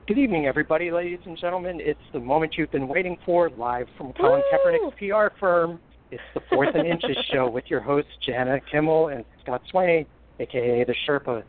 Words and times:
Good 0.06 0.18
evening, 0.18 0.44
everybody, 0.44 0.90
ladies 0.90 1.20
and 1.24 1.38
gentlemen. 1.38 1.78
It's 1.80 1.98
the 2.12 2.20
moment 2.20 2.56
you've 2.58 2.70
been 2.70 2.88
waiting 2.88 3.16
for, 3.24 3.48
live 3.48 3.86
from 3.96 4.12
Colin 4.12 4.42
Kaepernick's 4.52 4.94
PR 4.98 5.34
firm. 5.40 5.80
It's 6.10 6.22
the 6.34 6.42
Fourth 6.50 6.74
and 6.74 6.86
Inches 6.86 7.16
Show 7.32 7.48
with 7.48 7.64
your 7.68 7.80
hosts, 7.80 8.10
Jana 8.26 8.60
Kimmel 8.70 9.08
and 9.08 9.24
Scott 9.42 9.62
Swaney, 9.72 10.04
aka 10.40 10.84
the 10.84 10.94
Sherpa. 11.08 11.42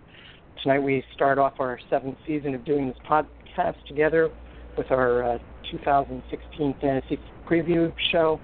Tonight 0.61 0.79
we 0.79 1.03
start 1.13 1.37
off 1.37 1.55
our 1.59 1.77
seventh 1.89 2.15
season 2.25 2.55
of 2.55 2.63
doing 2.63 2.87
this 2.87 2.97
podcast 3.05 3.75
together 3.89 4.29
with 4.77 4.89
our 4.89 5.33
uh, 5.33 5.37
2016 5.69 6.75
fantasy 6.79 7.19
preview 7.45 7.91
show. 8.09 8.39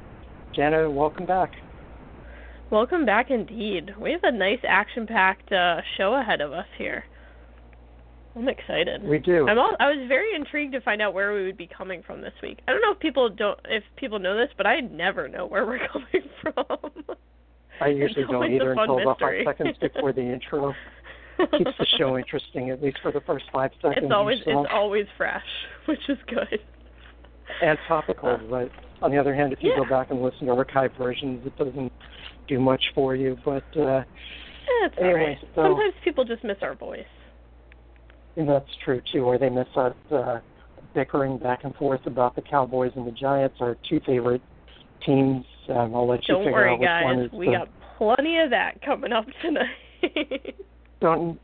Jana, 0.53 0.91
welcome 0.91 1.25
back. 1.25 1.53
Welcome 2.71 3.03
back 3.03 3.31
indeed. 3.31 3.95
We 3.99 4.11
have 4.11 4.23
a 4.23 4.31
nice 4.31 4.59
action 4.67 5.07
packed 5.07 5.51
uh, 5.51 5.81
show 5.97 6.13
ahead 6.13 6.39
of 6.39 6.53
us 6.53 6.67
here. 6.77 7.03
I'm 8.35 8.47
excited. 8.47 9.03
We 9.03 9.17
do. 9.17 9.47
I'm 9.47 9.57
all, 9.57 9.75
I 9.79 9.87
was 9.87 10.07
very 10.07 10.35
intrigued 10.35 10.73
to 10.73 10.81
find 10.81 11.01
out 11.01 11.15
where 11.15 11.33
we 11.33 11.45
would 11.45 11.57
be 11.57 11.67
coming 11.67 12.03
from 12.03 12.21
this 12.21 12.33
week. 12.43 12.59
I 12.67 12.71
don't 12.71 12.81
know 12.81 12.91
if 12.91 12.99
people 12.99 13.27
don't 13.27 13.59
if 13.65 13.83
people 13.95 14.19
know 14.19 14.37
this, 14.37 14.49
but 14.55 14.67
I 14.67 14.81
never 14.81 15.27
know 15.27 15.47
where 15.47 15.65
we're 15.65 15.87
coming 15.91 16.29
from. 16.43 17.17
I 17.81 17.87
usually 17.87 18.25
don't 18.29 18.51
either 18.51 18.71
until 18.73 18.97
mystery. 18.97 19.03
about 19.03 19.19
five 19.19 19.43
seconds 19.45 19.77
before 19.81 20.13
the 20.13 20.21
intro. 20.21 20.75
Keeps 21.39 21.71
the 21.79 21.87
show 21.97 22.17
interesting, 22.19 22.69
at 22.69 22.83
least 22.83 22.99
for 23.01 23.11
the 23.11 23.21
first 23.21 23.45
five 23.51 23.71
seconds. 23.81 24.03
It's 24.03 24.13
always 24.13 24.37
it's 24.45 24.69
always 24.71 25.07
fresh, 25.17 25.41
which 25.85 26.07
is 26.07 26.19
good. 26.27 26.59
And 27.61 27.77
topical, 27.87 28.39
but 28.49 28.69
on 29.01 29.11
the 29.11 29.17
other 29.17 29.33
hand, 29.33 29.53
if 29.53 29.59
you 29.61 29.71
Yeah. 29.71 29.77
go 29.77 29.85
back 29.89 30.11
and 30.11 30.21
listen 30.21 30.47
to 30.47 30.53
archive 30.53 30.91
versions, 30.97 31.45
it 31.45 31.55
doesn't 31.57 31.91
do 32.47 32.59
much 32.59 32.83
for 32.93 33.15
you. 33.15 33.37
But 33.45 33.63
uh, 33.77 34.03
Eh, 34.83 34.89
Anyway, 34.99 35.13
right. 35.25 35.37
so- 35.55 35.63
Sometimes 35.63 35.93
people 36.03 36.23
just 36.25 36.43
miss 36.43 36.57
our 36.61 36.75
voice. 36.75 37.05
and 38.37 38.47
that's 38.47 38.69
true 38.85 39.01
too, 39.11 39.25
or 39.25 39.37
they 39.37 39.49
miss 39.49 39.67
us 39.75 39.93
uh, 40.11 40.39
bickering 40.93 41.37
back 41.37 41.63
and 41.63 41.75
forth 41.75 42.05
about 42.05 42.35
the 42.35 42.41
Cowboys 42.41 42.91
and 42.95 43.05
the 43.05 43.11
Giants, 43.11 43.57
our 43.59 43.75
two 43.89 43.99
favorite 44.05 44.41
teams. 45.05 45.45
Um, 45.69 45.93
I'll 45.95 46.07
let 46.07 46.27
you 46.27 46.35
Don't 46.35 46.43
figure 46.45 46.53
worry, 46.53 46.69
out 46.73 46.79
which 46.79 46.89
one 47.03 47.17
guys. 47.17 47.25
is 47.25 47.31
We 47.33 47.45
the, 47.47 47.51
got 47.53 47.69
plenty 47.97 48.39
of 48.39 48.49
that 48.51 48.81
coming 48.81 49.11
up 49.11 49.25
tonight. 49.41 50.55
don't 51.01 51.39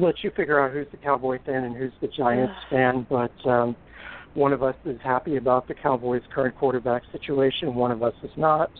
let 0.00 0.22
you 0.24 0.30
figure 0.36 0.60
out 0.60 0.72
who's 0.72 0.86
the 0.90 0.96
Cowboy 0.96 1.38
fan 1.44 1.64
and 1.64 1.76
who's 1.76 1.92
the 2.00 2.08
Giants 2.08 2.54
fan, 2.70 3.06
but 3.10 3.32
um, 3.48 3.76
one 4.34 4.52
of 4.52 4.62
us 4.62 4.74
is 4.84 4.98
happy 5.02 5.36
about 5.36 5.68
the 5.68 5.74
Cowboys' 5.74 6.22
current 6.34 6.56
quarterback 6.56 7.02
situation. 7.12 7.74
One 7.74 7.90
of 7.90 8.02
us 8.02 8.14
is 8.22 8.30
not. 8.36 8.70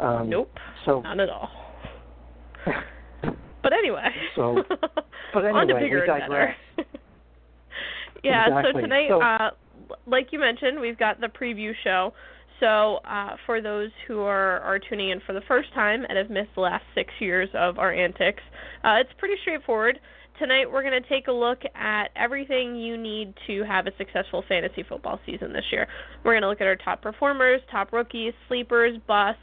Um, 0.00 0.28
nope, 0.28 0.50
So, 0.84 1.00
not 1.00 1.20
at 1.20 1.28
all. 1.28 1.48
But 3.64 3.72
anyway. 3.72 4.10
So- 4.36 4.62
but 5.32 5.44
on 5.46 5.54
to 5.54 5.74
anyway, 5.74 5.80
bigger 5.80 6.00
we 6.02 6.06
digress. 6.06 6.56
yeah, 8.22 8.62
so 8.62 8.78
tonight, 8.78 9.08
So- 9.08 9.22
uh, 9.22 9.50
like 10.06 10.28
you 10.32 10.38
mentioned, 10.38 10.78
we've 10.80 10.98
got 10.98 11.20
the 11.20 11.28
preview 11.28 11.72
show. 11.82 12.12
So 12.60 12.96
uh, 13.08 13.36
for 13.46 13.60
those 13.60 13.90
who 14.06 14.20
are, 14.20 14.60
are 14.60 14.78
tuning 14.78 15.10
in 15.10 15.20
for 15.26 15.32
the 15.32 15.40
first 15.48 15.72
time 15.74 16.04
and 16.08 16.16
have 16.18 16.30
missed 16.30 16.50
the 16.54 16.60
last 16.60 16.84
six 16.94 17.10
years 17.20 17.48
of 17.54 17.78
our 17.78 17.92
antics, 17.92 18.42
uh, 18.84 18.96
it's 19.00 19.10
pretty 19.18 19.34
straightforward. 19.42 19.98
Tonight 20.38 20.68
we're 20.68 20.82
going 20.82 21.00
to 21.00 21.08
take 21.08 21.28
a 21.28 21.32
look 21.32 21.62
at 21.76 22.08
everything 22.16 22.74
you 22.74 22.96
need 22.96 23.34
to 23.46 23.62
have 23.62 23.86
a 23.86 23.92
successful 23.96 24.42
fantasy 24.48 24.82
football 24.82 25.20
season 25.24 25.52
this 25.52 25.64
year. 25.70 25.86
We're 26.24 26.32
going 26.32 26.42
to 26.42 26.48
look 26.48 26.60
at 26.60 26.66
our 26.66 26.74
top 26.74 27.00
performers, 27.02 27.60
top 27.70 27.92
rookies, 27.92 28.32
sleepers, 28.48 28.98
busts. 29.06 29.40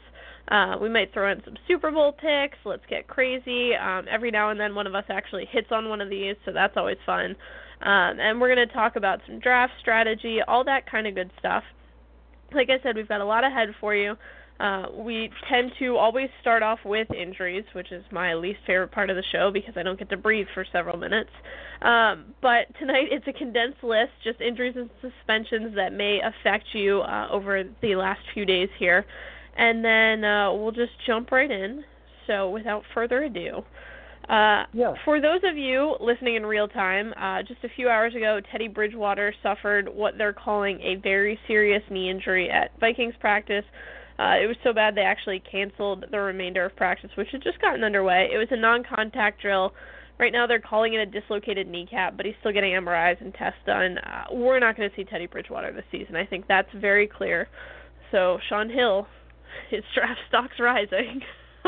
Uh, 0.48 0.76
we 0.82 0.90
might 0.90 1.10
throw 1.14 1.32
in 1.32 1.40
some 1.46 1.56
Super 1.66 1.90
Bowl 1.90 2.12
picks. 2.12 2.58
Let's 2.66 2.84
get 2.90 3.06
crazy. 3.06 3.74
Um, 3.74 4.04
every 4.10 4.30
now 4.30 4.50
and 4.50 4.60
then, 4.60 4.74
one 4.74 4.86
of 4.86 4.94
us 4.94 5.04
actually 5.08 5.46
hits 5.50 5.68
on 5.70 5.88
one 5.88 6.02
of 6.02 6.10
these, 6.10 6.36
so 6.44 6.52
that's 6.52 6.76
always 6.76 6.98
fun. 7.06 7.36
Um, 7.80 8.20
and 8.20 8.38
we're 8.38 8.54
going 8.54 8.68
to 8.68 8.74
talk 8.74 8.96
about 8.96 9.20
some 9.26 9.38
draft 9.38 9.72
strategy, 9.80 10.40
all 10.46 10.62
that 10.64 10.90
kind 10.90 11.06
of 11.06 11.14
good 11.14 11.30
stuff. 11.38 11.64
Like 12.52 12.68
I 12.68 12.82
said, 12.82 12.96
we've 12.96 13.08
got 13.08 13.22
a 13.22 13.24
lot 13.24 13.44
ahead 13.44 13.70
for 13.80 13.94
you. 13.94 14.14
Uh, 14.60 14.86
we 14.94 15.30
tend 15.48 15.72
to 15.78 15.96
always 15.96 16.28
start 16.40 16.62
off 16.62 16.78
with 16.84 17.10
injuries, 17.10 17.64
which 17.72 17.90
is 17.90 18.04
my 18.12 18.34
least 18.34 18.60
favorite 18.66 18.92
part 18.92 19.10
of 19.10 19.16
the 19.16 19.22
show 19.32 19.50
because 19.50 19.74
I 19.76 19.82
don't 19.82 19.98
get 19.98 20.08
to 20.10 20.16
breathe 20.16 20.46
for 20.54 20.64
several 20.70 20.96
minutes. 20.96 21.30
Um, 21.80 22.34
but 22.40 22.66
tonight 22.78 23.08
it's 23.10 23.26
a 23.26 23.32
condensed 23.32 23.82
list, 23.82 24.12
just 24.22 24.40
injuries 24.40 24.74
and 24.76 24.88
suspensions 25.00 25.74
that 25.74 25.92
may 25.92 26.20
affect 26.20 26.66
you 26.72 27.00
uh, 27.00 27.28
over 27.30 27.64
the 27.80 27.96
last 27.96 28.20
few 28.34 28.44
days 28.44 28.68
here. 28.78 29.04
And 29.56 29.84
then 29.84 30.24
uh, 30.24 30.52
we'll 30.52 30.72
just 30.72 30.92
jump 31.06 31.32
right 31.32 31.50
in. 31.50 31.84
So 32.26 32.50
without 32.50 32.84
further 32.94 33.24
ado, 33.24 33.64
uh, 34.28 34.64
Yeah. 34.72 34.94
for 35.04 35.20
those 35.20 35.40
of 35.44 35.56
you 35.56 35.96
listening 36.00 36.36
in 36.36 36.46
real 36.46 36.68
time, 36.68 37.12
uh, 37.16 37.42
just 37.42 37.64
a 37.64 37.68
few 37.68 37.88
hours 37.88 38.14
ago, 38.14 38.40
Teddy 38.50 38.68
Bridgewater 38.68 39.34
suffered 39.42 39.88
what 39.88 40.16
they're 40.16 40.32
calling 40.32 40.80
a 40.80 40.94
very 40.96 41.38
serious 41.48 41.82
knee 41.90 42.08
injury 42.08 42.48
at 42.48 42.70
Vikings 42.78 43.14
practice. 43.18 43.64
Uh, 44.18 44.36
it 44.42 44.46
was 44.46 44.56
so 44.62 44.72
bad 44.72 44.94
they 44.94 45.02
actually 45.02 45.40
canceled 45.50 46.04
the 46.10 46.18
remainder 46.18 46.64
of 46.64 46.76
practice, 46.76 47.10
which 47.16 47.28
had 47.32 47.42
just 47.42 47.60
gotten 47.60 47.82
underway. 47.82 48.28
It 48.32 48.38
was 48.38 48.48
a 48.50 48.56
non-contact 48.56 49.40
drill. 49.40 49.72
Right 50.18 50.32
now 50.32 50.46
they're 50.46 50.60
calling 50.60 50.94
it 50.94 50.98
a 50.98 51.06
dislocated 51.06 51.66
kneecap, 51.66 52.16
but 52.16 52.26
he's 52.26 52.34
still 52.40 52.52
getting 52.52 52.72
MRIs 52.72 53.20
and 53.20 53.34
tests 53.34 53.58
done. 53.66 53.98
Uh, 53.98 54.24
we're 54.32 54.58
not 54.58 54.76
going 54.76 54.88
to 54.88 54.94
see 54.94 55.04
Teddy 55.04 55.26
Bridgewater 55.26 55.72
this 55.72 55.84
season. 55.90 56.16
I 56.16 56.26
think 56.26 56.46
that's 56.46 56.68
very 56.76 57.06
clear. 57.06 57.48
So 58.10 58.38
Shaun 58.48 58.68
Hill, 58.68 59.06
his 59.70 59.82
draft 59.94 60.20
stock's 60.28 60.60
rising. 60.60 61.22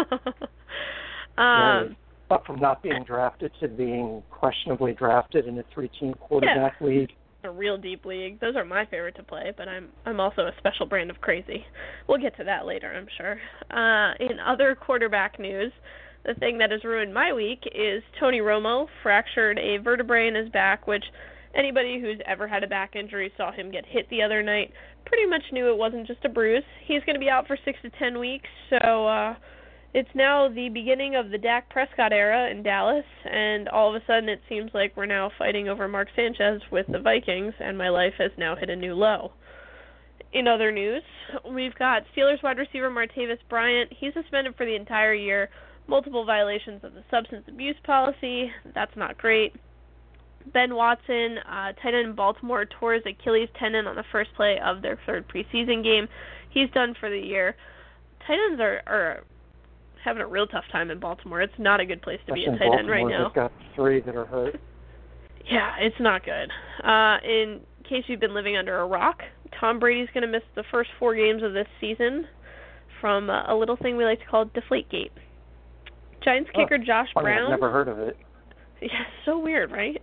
um, 1.38 1.97
But 2.28 2.47
from 2.47 2.61
not 2.61 2.82
being 2.82 3.05
drafted 3.05 3.53
to 3.61 3.69
being 3.69 4.22
questionably 4.31 4.93
drafted 4.93 5.47
in 5.47 5.59
a 5.59 5.65
three-team 5.72 6.15
quarterback 6.21 6.81
league. 6.81 7.11
A 7.44 7.50
real 7.50 7.77
deep 7.77 8.05
league. 8.05 8.41
Those 8.41 8.56
are 8.56 8.65
my 8.65 8.84
favorite 8.87 9.16
to 9.16 9.22
play, 9.22 9.53
but 9.56 9.69
I'm 9.69 9.88
I'm 10.06 10.21
also 10.21 10.43
a 10.43 10.53
special 10.59 10.87
brand 10.87 11.10
of 11.10 11.21
crazy. 11.21 11.65
We'll 12.09 12.19
get 12.19 12.37
to 12.37 12.44
that 12.44 12.66
later, 12.66 12.93
I'm 12.93 13.09
sure. 13.16 13.38
Uh, 13.71 14.15
in 14.21 14.38
other 14.41 14.75
quarterback 14.75 15.38
news, 15.38 15.72
the 16.25 16.34
thing 16.34 16.59
that 16.59 16.71
has 16.71 16.84
ruined 16.84 17.12
my 17.12 17.32
week 17.32 17.62
is 17.75 18.03
Tony 18.19 18.41
Romo 18.41 18.87
fractured 19.03 19.59
a 19.59 19.78
vertebrae 19.78 20.28
in 20.28 20.34
his 20.34 20.49
back, 20.50 20.87
which 20.87 21.05
anybody 21.55 22.00
who's 22.00 22.19
ever 22.27 22.49
had 22.49 22.65
a 22.65 22.66
back 22.66 22.97
injury 22.97 23.32
saw 23.37 23.53
him 23.53 23.71
get 23.71 23.84
hit 23.87 24.09
the 24.11 24.22
other 24.22 24.43
night 24.43 24.72
pretty 25.06 25.26
much 25.26 25.43
knew 25.53 25.69
it 25.69 25.76
wasn't 25.76 26.06
just 26.06 26.25
a 26.25 26.28
bruise. 26.28 26.65
He's 26.87 27.03
going 27.05 27.15
to 27.15 27.21
be 27.21 27.28
out 27.28 27.47
for 27.47 27.59
6 27.62 27.78
to 27.82 27.91
10 27.91 28.19
weeks, 28.19 28.49
so 28.71 29.06
uh 29.06 29.34
it's 29.94 30.10
now 30.12 30.49
the 30.49 30.69
beginning 30.69 31.15
of 31.15 31.31
the 31.31 31.38
Dak 31.38 31.71
Prescott 31.71 32.12
era 32.12 32.50
in 32.50 32.65
Dallas, 32.65 33.05
and 33.25 33.69
all 33.69 33.94
of 33.94 34.03
a 34.03 34.05
sudden 34.06 34.28
it 34.28 34.41
seems 34.49 34.72
like 34.75 34.97
we're 34.97 35.06
now 35.06 35.31
fighting 35.38 35.69
over 35.69 35.87
Mark 35.87 36.09
Sanchez 36.16 36.60
with 36.72 36.87
the 36.88 36.99
Vikings, 36.99 37.55
and 37.60 37.78
my 37.78 37.88
life 37.88 38.15
has 38.19 38.32
now 38.37 38.56
hit 38.56 38.71
a 38.71 38.77
new 38.77 38.94
low. 38.94 39.31
In 40.32 40.49
other 40.49 40.72
news, 40.72 41.05
we've 41.49 41.77
got 41.77 42.03
Steelers 42.15 42.43
wide 42.43 42.59
receiver 42.59 42.91
Martavis 42.91 43.38
Bryant. 43.49 43.93
He's 43.97 44.12
suspended 44.15 44.56
for 44.56 44.66
the 44.66 44.75
entire 44.75 45.15
year, 45.15 45.49
multiple 45.87 46.25
violations 46.25 46.82
of 46.82 46.94
the 46.94 47.05
substance 47.09 47.44
abuse 47.47 47.76
policy. 47.84 48.50
That's 48.75 48.97
not 48.97 49.16
great. 49.16 49.55
Ben 50.53 50.75
Watson, 50.75 51.38
uh, 51.49 51.72
tight 51.81 51.94
end 51.94 52.09
in 52.09 52.15
Baltimore, 52.16 52.65
tore 52.65 52.94
his 52.94 53.05
Achilles 53.06 53.49
tendon 53.61 53.87
on 53.87 53.94
the 53.94 54.05
first 54.11 54.34
play 54.34 54.59
of 54.62 54.82
their 54.82 54.99
third 55.06 55.25
preseason 55.28 55.84
game. 55.84 56.09
He's 56.50 56.69
done 56.71 56.97
for 56.99 57.09
the 57.09 57.19
year. 57.19 57.55
Tight 58.26 58.38
ends 58.50 58.61
are, 58.61 58.82
are 58.87 59.25
having 60.04 60.22
a 60.22 60.26
real 60.26 60.47
tough 60.47 60.65
time 60.70 60.91
in 60.91 61.00
Baltimore. 61.00 61.41
It's 61.41 61.53
not 61.59 61.81
a 61.81 61.87
good 61.87 62.03
place 62.03 62.20
to 62.26 62.34
be 62.34 62.44
a 62.44 62.50
tight 62.50 62.62
in 62.62 62.78
end 62.81 62.91
right 62.91 63.06
now. 63.06 63.28
They've 63.28 63.34
got 63.34 63.53
three 63.75 64.00
that 64.00 64.16
are 64.16 64.26
hurt. 64.26 64.60
Yeah, 65.50 65.75
it's 65.78 66.00
not 66.00 66.25
good. 66.25 66.50
Uh, 66.82 67.19
in 67.22 67.60
case 67.87 68.04
you've 68.06 68.19
been 68.19 68.32
living 68.32 68.56
under 68.56 68.78
a 68.78 68.87
rock, 68.87 69.20
Tom 69.60 69.78
Brady's 69.78 70.09
going 70.14 70.22
to 70.22 70.26
miss 70.26 70.41
the 70.54 70.64
first 70.70 70.88
four 70.98 71.14
games 71.14 71.43
of 71.43 71.53
this 71.53 71.66
season 71.82 72.26
from 72.98 73.28
uh, 73.28 73.53
a 73.53 73.54
little 73.54 73.76
thing 73.76 73.98
we 73.98 74.06
like 74.06 74.20
to 74.20 74.25
call 74.25 74.47
Deflategate. 74.47 75.10
Giants 76.25 76.48
Oh, 76.54 76.59
kicker 76.59 76.78
Josh 76.78 77.09
Brown. 77.12 77.53
I've 77.53 77.60
never 77.60 77.70
heard 77.70 77.88
of 77.88 77.98
it. 77.98 78.16
Yeah, 78.81 79.05
so 79.25 79.38
weird, 79.38 79.70
right? 79.70 80.00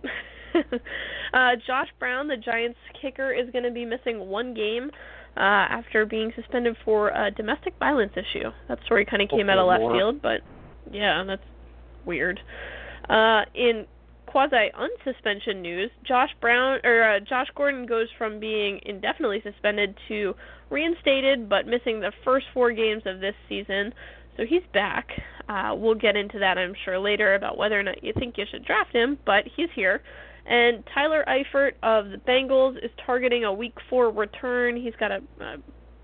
uh, 1.34 1.50
Josh 1.66 1.88
Brown, 1.98 2.28
the 2.28 2.36
Giants 2.36 2.78
kicker, 3.00 3.32
is 3.32 3.50
going 3.50 3.64
to 3.64 3.70
be 3.70 3.84
missing 3.84 4.28
one 4.28 4.54
game 4.54 4.90
uh, 5.36 5.40
after 5.40 6.04
being 6.04 6.32
suspended 6.36 6.76
for 6.84 7.08
a 7.08 7.30
domestic 7.30 7.74
violence 7.78 8.12
issue. 8.16 8.50
That 8.68 8.78
story 8.84 9.04
kind 9.04 9.22
of 9.22 9.28
came 9.28 9.48
out 9.48 9.58
of 9.58 9.66
left 9.66 9.80
more. 9.80 9.94
field, 9.94 10.22
but 10.22 10.40
yeah, 10.90 11.24
that's 11.26 11.42
weird. 12.04 12.40
Uh, 13.08 13.42
in 13.54 13.86
quasi 14.26 14.70
unsuspension 14.74 15.60
news, 15.60 15.90
Josh 16.06 16.30
Brown 16.40 16.80
or 16.84 17.02
uh, 17.02 17.20
Josh 17.20 17.48
Gordon 17.54 17.86
goes 17.86 18.08
from 18.16 18.40
being 18.40 18.80
indefinitely 18.84 19.42
suspended 19.42 19.94
to 20.08 20.34
reinstated, 20.70 21.48
but 21.48 21.66
missing 21.66 22.00
the 22.00 22.12
first 22.24 22.46
four 22.54 22.72
games 22.72 23.02
of 23.06 23.20
this 23.20 23.34
season. 23.48 23.92
So 24.36 24.44
he's 24.48 24.62
back. 24.72 25.08
Uh, 25.48 25.74
we'll 25.76 25.94
get 25.94 26.16
into 26.16 26.38
that, 26.38 26.56
I'm 26.56 26.72
sure, 26.84 26.98
later 26.98 27.34
about 27.34 27.58
whether 27.58 27.78
or 27.78 27.82
not 27.82 28.02
you 28.02 28.14
think 28.18 28.38
you 28.38 28.46
should 28.50 28.64
draft 28.64 28.92
him, 28.92 29.18
but 29.26 29.44
he's 29.54 29.68
here. 29.74 30.00
And 30.46 30.82
Tyler 30.92 31.24
Eifert 31.28 31.72
of 31.82 32.10
the 32.10 32.18
Bengals 32.18 32.76
is 32.84 32.90
targeting 33.06 33.44
a 33.44 33.52
Week 33.52 33.74
Four 33.88 34.10
return. 34.10 34.76
He's 34.76 34.94
got 34.98 35.12
a, 35.12 35.20
a 35.40 35.56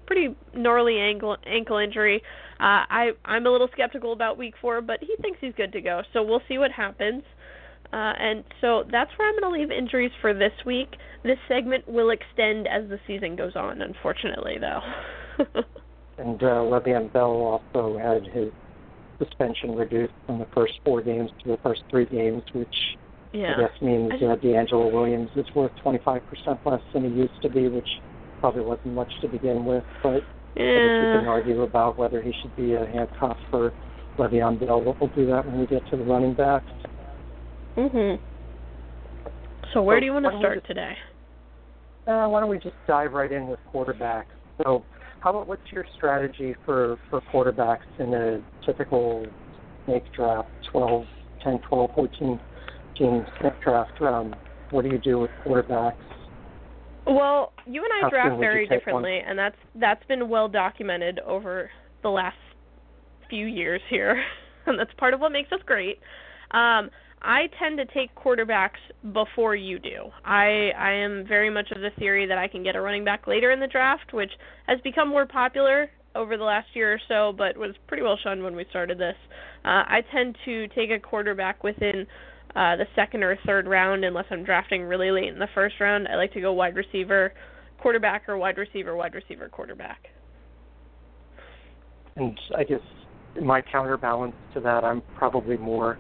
pretty 0.07 0.35
gnarly 0.55 0.99
ankle 0.99 1.37
ankle 1.47 1.79
injury. 1.79 2.23
Uh, 2.61 2.87
I 2.89 3.11
I'm 3.25 3.47
a 3.47 3.51
little 3.51 3.69
skeptical 3.73 4.13
about 4.13 4.39
Week 4.39 4.55
Four, 4.61 4.81
but 4.81 4.99
he 5.01 5.15
thinks 5.21 5.39
he's 5.41 5.55
good 5.57 5.73
to 5.73 5.81
go. 5.81 6.03
So 6.13 6.23
we'll 6.23 6.43
see 6.49 6.59
what 6.59 6.71
happens. 6.71 7.23
Uh, 7.93 8.13
and 8.21 8.45
so 8.61 8.85
that's 8.93 9.11
where 9.17 9.29
I'm 9.29 9.41
going 9.41 9.53
to 9.55 9.61
leave 9.61 9.71
injuries 9.71 10.11
for 10.21 10.35
this 10.35 10.53
week. 10.67 10.97
This 11.25 11.39
segment 11.49 11.89
will 11.89 12.11
extend 12.11 12.69
as 12.69 12.87
the 12.89 12.99
season 13.07 13.35
goes 13.35 13.57
on, 13.57 13.81
unfortunately, 13.81 14.57
though. 14.61 14.81
and 16.19 16.43
uh, 16.43 16.61
Le'Veon 16.69 17.11
Bell 17.13 17.31
also 17.75 17.99
had 17.99 18.25
his 18.31 18.51
suspension 19.19 19.75
reduced 19.75 20.13
from 20.27 20.39
the 20.39 20.47
first 20.55 20.75
four 20.85 21.01
games 21.01 21.31
to 21.43 21.49
the 21.49 21.59
first 21.63 21.83
three 21.91 22.05
games, 22.05 22.43
which 22.53 22.75
yeah. 23.33 23.55
I 23.57 23.61
guess 23.61 23.83
means 23.83 24.13
uh, 24.15 24.37
DeAngelo 24.37 24.93
Williams 24.93 25.31
is 25.37 25.47
worth 25.55 25.73
25% 25.85 26.21
less 26.65 26.81
than 26.93 27.05
he 27.05 27.11
used 27.11 27.41
to 27.43 27.49
be, 27.49 27.69
which 27.69 27.89
probably 28.41 28.63
wasn't 28.63 28.95
much 28.95 29.11
to 29.23 29.29
begin 29.29 29.65
with. 29.65 29.85
But 30.03 30.23
yeah. 30.57 30.65
I 30.65 30.83
guess 30.83 31.15
we 31.15 31.21
can 31.21 31.29
argue 31.29 31.63
about 31.63 31.99
whether 31.99 32.23
he 32.23 32.33
should 32.43 32.55
be 32.57 32.75
a 32.75 32.87
handcuff 32.87 33.37
for 33.51 33.73
Le'Veon 34.19 34.59
Bell. 34.61 34.83
We'll 34.83 35.11
do 35.15 35.27
that 35.27 35.47
when 35.47 35.61
we 35.61 35.67
get 35.67 35.83
to 35.91 35.97
the 35.97 36.05
running 36.05 36.35
backs. 36.35 36.67
Mhm. 37.77 38.19
So 39.73 39.83
where 39.83 39.97
So 39.97 40.01
do 40.01 40.07
you 40.07 40.13
want 40.13 40.25
to 40.25 40.39
start 40.39 40.57
just- 40.57 40.67
today? 40.67 40.97
Uh, 42.07 42.27
why 42.27 42.41
don't 42.41 42.49
we 42.49 42.59
just 42.59 42.75
dive 42.87 43.13
right 43.13 43.31
in 43.31 43.49
with 43.49 43.61
quarterbacks? 43.73 44.25
So, 44.63 44.83
how 45.21 45.31
about 45.31 45.47
what's 45.47 45.71
your 45.71 45.85
strategy 45.97 46.55
for 46.65 46.97
for 47.11 47.21
quarterbacks 47.33 47.87
in 47.99 48.15
a 48.15 48.41
typical 48.65 49.27
snake 49.85 50.11
draft, 50.13 50.49
12, 50.73 51.07
10, 51.45 51.59
12, 51.61 51.91
14 51.95 52.41
team 52.99 53.25
draft? 53.63 54.01
Um, 54.03 54.35
what 54.71 54.83
do 54.83 54.91
you 54.91 54.99
do 54.99 55.19
with 55.21 55.31
quarterbacks? 55.45 55.97
Well, 57.07 57.53
you 57.67 57.83
and 57.83 57.93
I 57.93 58.01
How 58.03 58.11
draft 58.11 58.39
very 58.39 58.67
take 58.67 58.71
one? 58.87 59.03
differently, 59.03 59.21
and 59.27 59.39
that's 59.39 59.57
that's 59.77 60.05
been 60.07 60.29
well 60.29 60.49
documented 60.49 61.21
over 61.21 61.71
the 62.03 62.11
last 62.11 62.37
few 63.31 63.47
years 63.47 63.81
here, 63.89 64.23
and 64.67 64.79
that's 64.79 64.93
part 64.99 65.15
of 65.15 65.21
what 65.21 65.33
makes 65.33 65.51
us 65.53 65.61
great. 65.65 65.99
Um, 66.51 66.91
I 67.23 67.49
tend 67.59 67.79
to 67.79 67.87
take 67.87 68.15
quarterbacks 68.15 68.79
before 69.13 69.57
you 69.57 69.79
do. 69.79 70.11
I 70.25 70.71
I 70.79 70.93
am 70.93 71.25
very 71.27 71.51
much 71.51 71.71
of 71.71 71.81
the 71.81 71.91
theory 71.99 72.27
that 72.27 72.39
I 72.39 72.47
can 72.47 72.63
get 72.63 72.77
a 72.77 72.81
running 72.81 73.05
back 73.05 73.27
later 73.27 73.51
in 73.53 73.61
the 73.61 73.67
draft, 73.67 74.13
which 74.13 74.31
has 74.67 74.79
become 74.83 75.09
more 75.09 75.27
popular 75.27 75.91
over 76.15 76.37
the 76.37 76.45
last 76.45 76.69
year 76.75 76.93
or 76.93 77.01
so, 77.09 77.33
but 77.37 77.57
was 77.57 77.75
pretty 77.87 78.03
well 78.03 78.19
shunned 78.23 78.43
when 78.43 78.55
we 78.55 78.67
started 78.71 78.99
this. 78.99 79.17
Uh, 79.65 79.85
I 79.87 80.03
tend 80.13 80.37
to 80.45 80.69
take 80.69 80.91
a 80.91 80.99
quarterback 80.99 81.65
within 81.65 82.07
uh, 82.57 82.77
the 82.77 82.87
second 82.97 83.23
or 83.23 83.37
third 83.47 83.67
round, 83.67 84.05
unless 84.05 84.27
I'm 84.31 84.45
drafting 84.45 84.83
really 84.83 85.11
late 85.11 85.33
in 85.33 85.39
the 85.39 85.49
first 85.55 85.77
round. 85.81 86.09
I 86.09 86.17
like 86.17 86.33
to 86.33 86.41
go 86.41 86.53
wide 86.53 86.77
receiver, 86.77 87.33
quarterback, 87.81 88.29
or 88.29 88.37
wide 88.37 88.59
receiver, 88.59 88.97
wide 88.97 89.15
receiver, 89.15 89.49
quarterback. 89.49 90.07
And 92.17 92.39
I 92.57 92.65
guess 92.65 92.81
my 93.41 93.63
counterbalance 93.63 94.35
to 94.55 94.61
that, 94.61 94.85
I'm 94.85 95.03
probably 95.17 95.57
more 95.57 95.99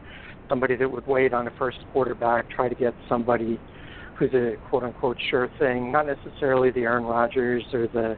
somebody 0.48 0.76
that 0.76 0.90
would 0.90 1.06
wait 1.06 1.32
on 1.32 1.46
a 1.46 1.50
first 1.58 1.78
quarterback, 1.92 2.50
try 2.50 2.68
to 2.68 2.74
get 2.74 2.94
somebody 3.08 3.60
who's 4.18 4.32
a 4.34 4.54
quote 4.68 4.82
unquote 4.82 5.16
sure 5.30 5.48
thing, 5.58 5.92
not 5.92 6.06
necessarily 6.06 6.70
the 6.70 6.80
Aaron 6.80 7.04
Rodgers 7.04 7.62
or 7.72 7.86
the 7.86 8.16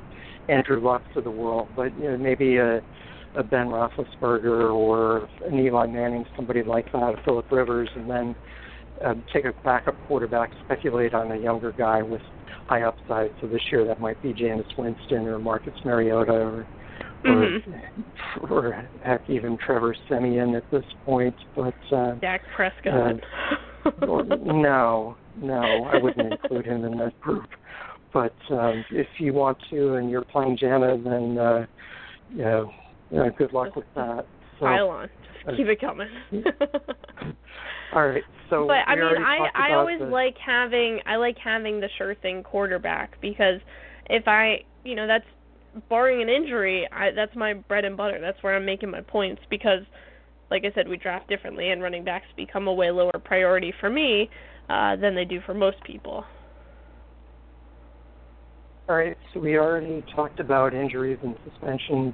Andrew 0.49 0.81
Lucks 0.81 1.17
of 1.17 1.25
the 1.25 1.31
world, 1.31 1.69
but 1.77 1.97
you 1.99 2.11
know, 2.11 2.17
maybe 2.17 2.57
a, 2.57 2.81
a 3.37 3.43
Ben 3.43 3.67
Roethlisberger 3.69 4.73
or 4.75 5.29
an 5.47 5.59
Eli 5.59 5.87
Manning, 5.87 6.25
somebody 6.37 6.63
like 6.63 6.91
that, 6.93 7.15
a 7.19 7.23
Philip 7.25 7.51
Rivers, 7.51 7.89
and 7.95 8.11
then 8.11 8.35
um, 9.05 9.25
take 9.33 9.45
a 9.45 9.53
backup 9.65 9.95
quarterback, 10.07 10.51
speculate 10.65 11.15
on 11.15 11.31
a 11.33 11.37
younger 11.37 11.73
guy 11.73 12.03
with 12.03 12.21
high 12.69 12.83
upside. 12.83 13.31
So 13.41 13.47
this 13.47 13.63
year 13.71 13.87
that 13.87 14.01
might 14.01 14.21
be 14.23 14.33
Jameis 14.33 14.77
Winston 14.77 15.27
or 15.27 15.39
Marcus 15.39 15.75
Mariota 15.85 16.33
or 16.33 16.67
Mhm. 17.25 17.63
or, 18.41 18.51
or 18.51 18.89
heck, 19.05 19.29
even 19.29 19.59
Trevor 19.59 19.95
Siemian 20.09 20.55
at 20.55 20.69
this 20.71 20.85
point. 21.05 21.35
But 21.55 21.75
uh, 21.93 22.15
Dak 22.15 22.41
Prescott. 22.57 23.21
or- 24.03 24.25
no, 24.25 25.17
no, 25.37 25.61
I 25.93 25.99
wouldn't 25.99 26.33
include 26.33 26.65
him 26.67 26.85
in 26.85 26.97
that 26.99 27.19
group. 27.21 27.49
But 28.13 28.35
um, 28.51 28.85
if 28.91 29.07
you 29.19 29.33
want 29.35 29.59
to, 29.71 29.95
and 29.95 30.11
you're 30.11 30.25
playing 30.25 30.57
Jana, 30.59 30.97
then 31.03 31.39
uh, 31.39 31.67
you 32.31 32.43
know, 32.43 32.71
uh, 33.17 33.29
good 33.37 33.53
luck 33.53 33.75
with 33.77 33.87
that. 33.95 34.27
So, 34.59 34.67
Pile 34.67 34.89
on. 34.89 35.05
uh, 35.05 35.09
Just 35.47 35.57
keep 35.57 35.67
it 35.67 35.81
coming. 35.81 36.09
all 37.95 38.09
right. 38.09 38.23
So, 38.51 38.67
but 38.67 38.87
I 38.87 38.95
mean, 38.95 39.23
I 39.23 39.49
I 39.55 39.75
always 39.75 40.01
the, 40.01 40.07
like 40.07 40.37
having 40.45 41.01
I 41.07 41.17
like 41.17 41.37
having 41.43 41.81
the 41.81 41.89
sure 41.99 42.15
thing 42.15 42.43
quarterback 42.43 43.21
because 43.21 43.61
if 44.09 44.27
I 44.27 44.59
you 44.85 44.95
know 44.95 45.07
that's 45.07 45.25
barring 45.89 46.23
an 46.23 46.29
injury, 46.29 46.89
I 46.93 47.11
that's 47.15 47.35
my 47.37 47.55
bread 47.55 47.85
and 47.85 47.97
butter. 47.97 48.19
That's 48.21 48.43
where 48.43 48.57
I'm 48.57 48.67
making 48.67 48.91
my 48.91 49.01
points 49.01 49.43
because, 49.51 49.83
like 50.51 50.65
I 50.65 50.75
said, 50.75 50.89
we 50.89 50.97
draft 50.97 51.29
differently 51.29 51.71
and 51.71 51.83
running 51.83 52.05
backs 52.05 52.27
become 52.37 52.67
a 52.67 52.75
way 52.75 52.91
lower 52.91 53.13
priority 53.25 53.73
for 53.81 53.89
me 53.89 54.29
uh, 54.69 54.97
than 54.97 55.15
they 55.15 55.25
do 55.25 55.41
for 55.47 55.55
most 55.55 55.83
people. 55.85 56.25
All 58.89 58.97
right, 58.97 59.17
so 59.33 59.39
we 59.39 59.57
already 59.57 60.05
talked 60.17 60.41
about 60.41 60.75
injuries 60.75 61.19
and 61.23 61.37
suspensions 61.49 62.13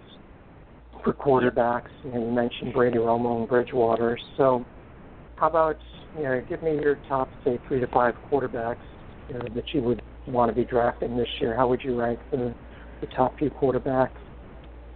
for 1.07 1.13
quarterbacks, 1.13 1.91
and 2.05 2.15
you 2.15 2.31
mentioned 2.33 2.73
Brady 2.73 2.99
Romo 2.99 3.39
and 3.39 3.49
Bridgewater. 3.49 4.19
So, 4.37 4.67
how 5.37 5.49
about 5.49 5.77
you 6.17 6.25
know, 6.25 6.43
give 6.49 6.63
me 6.63 6.73
your 6.75 6.99
top, 7.09 7.29
say, 7.45 7.61
three 7.69 7.79
to 7.79 7.87
five 7.89 8.15
quarterbacks 8.31 8.79
you 9.29 9.35
know, 9.35 9.47
that 9.55 9.65
you 9.73 9.83
would 9.83 10.03
want 10.27 10.51
to 10.51 10.55
be 10.55 10.65
drafting 10.65 11.17
this 11.17 11.29
year. 11.41 11.55
How 11.55 11.69
would 11.69 11.83
you 11.83 11.99
rank 11.99 12.19
the 12.31 12.53
the 13.01 13.07
top 13.09 13.39
few 13.39 13.51
quarterbacks? 13.51 14.11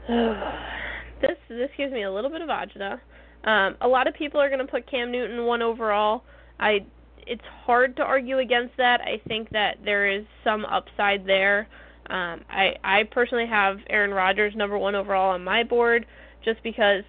this 1.21 1.37
this 1.49 1.71
gives 1.77 1.93
me 1.93 2.03
a 2.03 2.13
little 2.13 2.31
bit 2.31 2.41
of 2.41 2.49
agita. 2.49 3.01
Um, 3.45 3.77
a 3.81 3.89
lot 3.89 4.07
of 4.09 4.15
people 4.15 4.41
are 4.41 4.49
going 4.49 4.65
to 4.65 4.71
put 4.71 4.91
Cam 4.91 5.13
Newton 5.13 5.47
one 5.47 5.63
overall. 5.63 6.25
I 6.59 6.87
it's 7.27 7.45
hard 7.65 7.95
to 7.97 8.03
argue 8.03 8.39
against 8.39 8.77
that. 8.79 9.01
I 9.03 9.21
think 9.29 9.51
that 9.51 9.77
there 9.85 10.11
is 10.11 10.25
some 10.43 10.65
upside 10.65 11.25
there. 11.25 11.69
Um, 12.11 12.41
I 12.51 12.75
I 12.83 13.05
personally 13.11 13.47
have 13.47 13.79
Aaron 13.89 14.11
Rodgers 14.11 14.55
number 14.57 14.77
one 14.77 14.95
overall 14.95 15.31
on 15.31 15.45
my 15.45 15.65
board, 15.65 16.07
just 16.45 16.63
because. 16.63 17.05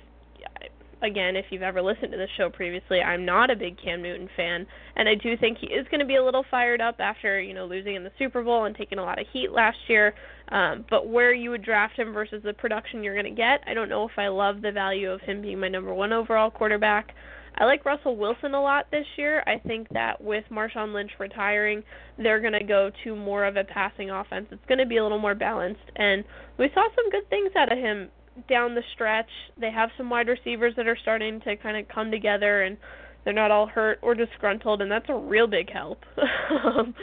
Again, 1.04 1.36
if 1.36 1.46
you've 1.50 1.64
ever 1.64 1.82
listened 1.82 2.12
to 2.12 2.18
this 2.20 2.30
show 2.38 2.52
previously, 2.52 3.02
I'm 3.02 3.26
not 3.26 3.50
a 3.50 3.56
big 3.56 3.76
Cam 3.84 4.04
Newton 4.04 4.30
fan, 4.38 4.68
and 4.96 5.10
I 5.10 5.16
do 5.16 5.36
think 5.36 5.58
he 5.58 5.66
is 5.66 5.88
going 5.90 6.00
to 6.00 6.06
be 6.06 6.18
a 6.18 6.24
little 6.24 6.46
fired 6.52 6.80
up 6.80 6.98
after 7.00 7.42
you 7.42 7.56
know 7.56 7.66
losing 7.66 7.96
in 7.96 8.04
the 8.04 8.12
Super 8.20 8.44
Bowl 8.44 8.66
and 8.66 8.76
taking 8.76 9.00
a 9.00 9.02
lot 9.02 9.20
of 9.20 9.26
heat 9.34 9.52
last 9.52 9.80
year. 9.88 10.14
Um, 10.50 10.86
but 10.92 11.08
where 11.08 11.34
you 11.34 11.50
would 11.50 11.64
draft 11.64 11.98
him 11.98 12.14
versus 12.14 12.44
the 12.44 12.54
production 12.54 13.04
you're 13.04 13.16
going 13.16 13.26
to 13.26 13.32
get, 13.32 13.64
I 13.66 13.74
don't 13.74 13.90
know 13.90 14.08
if 14.08 14.12
I 14.20 14.28
love 14.28 14.62
the 14.62 14.72
value 14.72 15.10
of 15.10 15.22
him 15.22 15.42
being 15.42 15.60
my 15.60 15.70
number 15.70 15.92
one 15.92 16.14
overall 16.14 16.52
quarterback. 16.52 17.16
I 17.56 17.66
like 17.66 17.86
Russell 17.86 18.16
Wilson 18.16 18.54
a 18.54 18.62
lot 18.62 18.88
this 18.92 19.06
year. 19.18 19.44
I 19.46 19.58
think 19.58 19.90
that 19.90 20.22
with 20.22 20.46
Marshawn 20.52 20.94
Lynch 20.94 21.12
retiring, 21.20 21.84
they're 22.18 22.40
going 22.40 22.54
to 22.54 22.64
go 22.64 22.92
to 23.04 23.16
more 23.16 23.46
of 23.46 23.58
a 23.58 23.64
passing 23.64 24.10
offense. 24.10 24.48
It's 24.52 24.66
going 24.68 24.80
to 24.80 24.86
be 24.86 24.98
a 24.98 25.04
little 25.04 25.20
more 25.20 25.36
balanced, 25.36 25.82
and 25.96 26.24
we 26.58 26.70
saw 26.74 26.88
some 26.96 27.10
good 27.12 27.30
things 27.30 27.52
out 27.58 27.72
of 27.72 27.78
him 27.78 28.10
down 28.50 28.76
the 28.76 28.84
stretch. 28.94 29.30
They 29.60 29.72
have 29.72 29.90
some 29.98 30.10
wide 30.10 30.28
receivers 30.28 30.74
that 30.78 30.88
are 30.88 30.98
starting 31.02 31.42
to 31.42 31.58
kind 31.58 31.78
of 31.78 31.88
come 31.90 32.10
together, 32.10 32.64
and 32.64 32.78
they're 33.24 33.34
not 33.34 33.52
all 33.52 33.68
hurt 33.68 34.00
or 34.02 34.16
disgruntled, 34.16 34.82
and 34.82 34.92
that's 34.92 35.10
a 35.10 35.16
real 35.16 35.48
big 35.48 35.70
help. 35.70 36.00
um, 36.66 36.96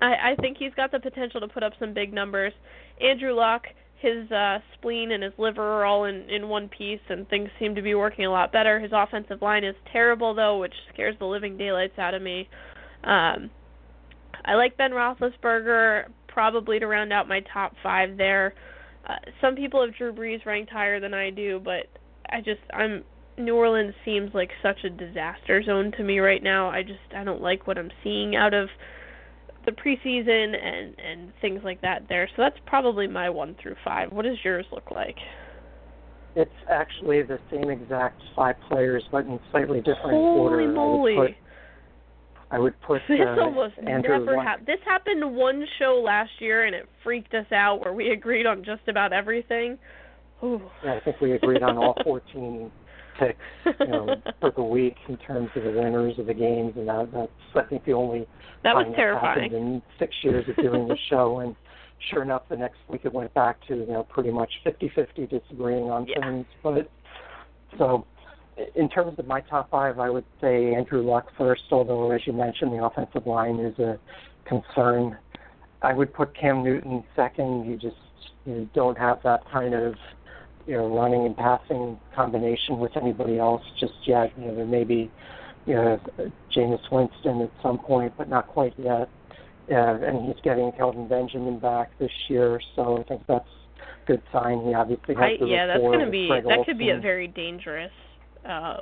I, 0.00 0.32
I 0.32 0.36
think 0.40 0.58
he's 0.58 0.74
got 0.74 0.92
the 0.92 1.00
potential 1.00 1.40
to 1.40 1.48
put 1.48 1.62
up 1.62 1.72
some 1.78 1.92
big 1.92 2.12
numbers. 2.12 2.52
Andrew 3.00 3.32
Luck, 3.32 3.64
his 3.98 4.30
uh, 4.30 4.58
spleen 4.74 5.10
and 5.12 5.22
his 5.22 5.32
liver 5.38 5.62
are 5.62 5.84
all 5.84 6.04
in 6.04 6.28
in 6.28 6.48
one 6.48 6.68
piece, 6.68 7.00
and 7.08 7.28
things 7.28 7.48
seem 7.58 7.74
to 7.74 7.82
be 7.82 7.94
working 7.94 8.26
a 8.26 8.30
lot 8.30 8.52
better. 8.52 8.78
His 8.78 8.92
offensive 8.94 9.42
line 9.42 9.64
is 9.64 9.74
terrible 9.92 10.34
though, 10.34 10.58
which 10.58 10.74
scares 10.92 11.16
the 11.18 11.26
living 11.26 11.56
daylights 11.56 11.98
out 11.98 12.14
of 12.14 12.22
me. 12.22 12.48
Um, 13.04 13.50
I 14.44 14.54
like 14.54 14.76
Ben 14.76 14.92
Roethlisberger 14.92 16.04
probably 16.28 16.78
to 16.78 16.86
round 16.86 17.12
out 17.12 17.28
my 17.28 17.40
top 17.52 17.74
five 17.82 18.16
there. 18.16 18.54
Uh, 19.08 19.14
some 19.40 19.54
people 19.54 19.84
have 19.84 19.96
Drew 19.96 20.12
Brees 20.12 20.44
ranked 20.44 20.70
higher 20.70 21.00
than 21.00 21.14
I 21.14 21.30
do, 21.30 21.60
but 21.64 21.86
I 22.30 22.40
just 22.40 22.60
I'm 22.72 23.04
New 23.38 23.54
Orleans 23.54 23.94
seems 24.04 24.32
like 24.34 24.50
such 24.62 24.84
a 24.84 24.90
disaster 24.90 25.62
zone 25.62 25.92
to 25.96 26.02
me 26.02 26.18
right 26.18 26.42
now. 26.42 26.68
I 26.68 26.82
just 26.82 27.14
I 27.16 27.24
don't 27.24 27.42
like 27.42 27.66
what 27.66 27.78
I'm 27.78 27.90
seeing 28.02 28.36
out 28.36 28.54
of 28.54 28.68
the 29.66 29.72
preseason 29.72 30.56
and 30.56 30.94
and 30.98 31.32
things 31.40 31.60
like 31.64 31.80
that 31.82 32.04
there. 32.08 32.28
So 32.36 32.42
that's 32.42 32.56
probably 32.66 33.06
my 33.06 33.28
one 33.28 33.56
through 33.62 33.76
five. 33.84 34.10
What 34.12 34.24
does 34.24 34.38
yours 34.44 34.64
look 34.72 34.90
like? 34.90 35.16
It's 36.34 36.50
actually 36.70 37.22
the 37.22 37.38
same 37.50 37.70
exact 37.70 38.20
five 38.34 38.56
players, 38.68 39.02
but 39.10 39.24
in 39.24 39.38
slightly 39.50 39.78
different 39.78 40.14
order. 40.14 40.60
Holy 40.60 40.72
moly! 40.72 41.16
I 41.16 41.18
would 41.18 41.34
put, 41.34 41.36
I 42.50 42.58
would 42.58 42.80
put 42.80 43.02
This 43.08 43.20
uh, 43.20 43.40
almost 43.40 43.74
Andrew 43.78 44.18
never 44.18 44.42
happened. 44.42 44.66
This 44.66 44.80
happened 44.84 45.34
one 45.34 45.66
show 45.78 46.00
last 46.04 46.30
year, 46.38 46.64
and 46.64 46.74
it 46.74 46.88
freaked 47.02 47.34
us 47.34 47.50
out 47.52 47.80
where 47.80 47.92
we 47.92 48.10
agreed 48.10 48.46
on 48.46 48.64
just 48.64 48.86
about 48.88 49.12
everything. 49.12 49.78
Ooh. 50.44 50.60
Yeah, 50.84 50.94
I 50.94 51.00
think 51.00 51.20
we 51.20 51.32
agreed 51.32 51.62
on 51.62 51.78
all 51.78 51.96
14 52.04 52.70
picks, 53.64 53.80
you 53.80 53.86
know, 53.86 54.14
for 54.40 54.50
the 54.50 54.62
week 54.62 54.96
in 55.08 55.16
terms 55.18 55.50
of 55.56 55.62
the 55.64 55.70
winners 55.70 56.18
of 56.18 56.26
the 56.26 56.34
games, 56.34 56.72
and 56.76 56.88
that, 56.88 57.10
that's 57.12 57.30
I 57.54 57.62
think 57.68 57.84
the 57.84 57.92
only 57.92 58.26
that 58.62 58.74
was 58.74 58.84
time 58.84 58.92
that's 58.92 58.96
terrifying. 58.96 59.42
happened 59.50 59.54
in 59.54 59.82
six 59.98 60.14
years 60.22 60.48
of 60.48 60.56
doing 60.56 60.88
the 60.88 60.96
show. 61.08 61.40
And 61.40 61.54
sure 62.10 62.22
enough, 62.22 62.42
the 62.48 62.56
next 62.56 62.78
week 62.88 63.02
it 63.04 63.12
went 63.12 63.32
back 63.34 63.56
to 63.68 63.74
you 63.76 63.86
know 63.86 64.02
pretty 64.04 64.30
much 64.30 64.50
50-50 64.64 65.28
disagreeing 65.30 65.90
on 65.90 66.06
Yeah. 66.06 66.20
things. 66.20 66.46
But 66.62 66.90
so 67.78 68.06
in 68.74 68.88
terms 68.88 69.18
of 69.18 69.26
my 69.26 69.40
top 69.42 69.70
five, 69.70 69.98
I 69.98 70.08
would 70.10 70.24
say 70.40 70.74
Andrew 70.74 71.02
Luck 71.02 71.26
first, 71.36 71.64
although, 71.70 72.10
as 72.10 72.20
you 72.26 72.32
mentioned, 72.32 72.72
the 72.72 72.84
offensive 72.84 73.26
line 73.26 73.58
is 73.58 73.78
a 73.78 73.98
concern. 74.46 75.18
I 75.82 75.92
would 75.92 76.12
put 76.14 76.34
Cam 76.38 76.64
Newton 76.64 77.04
second. 77.14 77.66
You 77.70 77.76
just 77.76 77.96
you 78.46 78.68
don't 78.74 78.96
have 78.96 79.18
that 79.24 79.40
kind 79.52 79.74
of 79.74 79.94
you 80.66 80.74
know 80.76 80.88
running 80.88 81.26
and 81.26 81.36
passing 81.36 81.98
combination 82.14 82.78
with 82.78 82.96
anybody 82.96 83.38
else 83.38 83.62
just 83.78 83.94
yet. 84.06 84.32
You 84.38 84.46
know, 84.46 84.56
there 84.56 84.66
may 84.66 84.84
be 84.84 85.10
you 85.66 85.74
know 85.74 86.00
Jameis 86.54 86.90
Winston 86.90 87.42
at 87.42 87.50
some 87.62 87.78
point, 87.78 88.12
but 88.18 88.28
not 88.28 88.48
quite 88.48 88.74
yet. 88.78 89.08
Uh, 89.70 89.74
and 89.74 90.26
he's 90.26 90.40
getting 90.44 90.70
Kelvin 90.72 91.08
Benjamin 91.08 91.58
back 91.58 91.90
this 91.98 92.10
year, 92.28 92.60
so 92.76 92.98
I 92.98 93.02
think 93.02 93.22
that's 93.26 93.48
a 94.04 94.06
good 94.06 94.22
sign. 94.32 94.64
He 94.64 94.74
obviously 94.74 95.16
has 95.16 95.24
I, 95.24 95.36
the 95.40 95.46
yeah, 95.46 95.66
that's 95.66 95.80
going 95.80 96.04
to 96.04 96.10
be 96.10 96.28
that 96.28 96.64
could 96.64 96.78
be 96.78 96.90
a 96.90 97.00
very 97.00 97.26
dangerous 97.26 97.90
uh, 98.48 98.78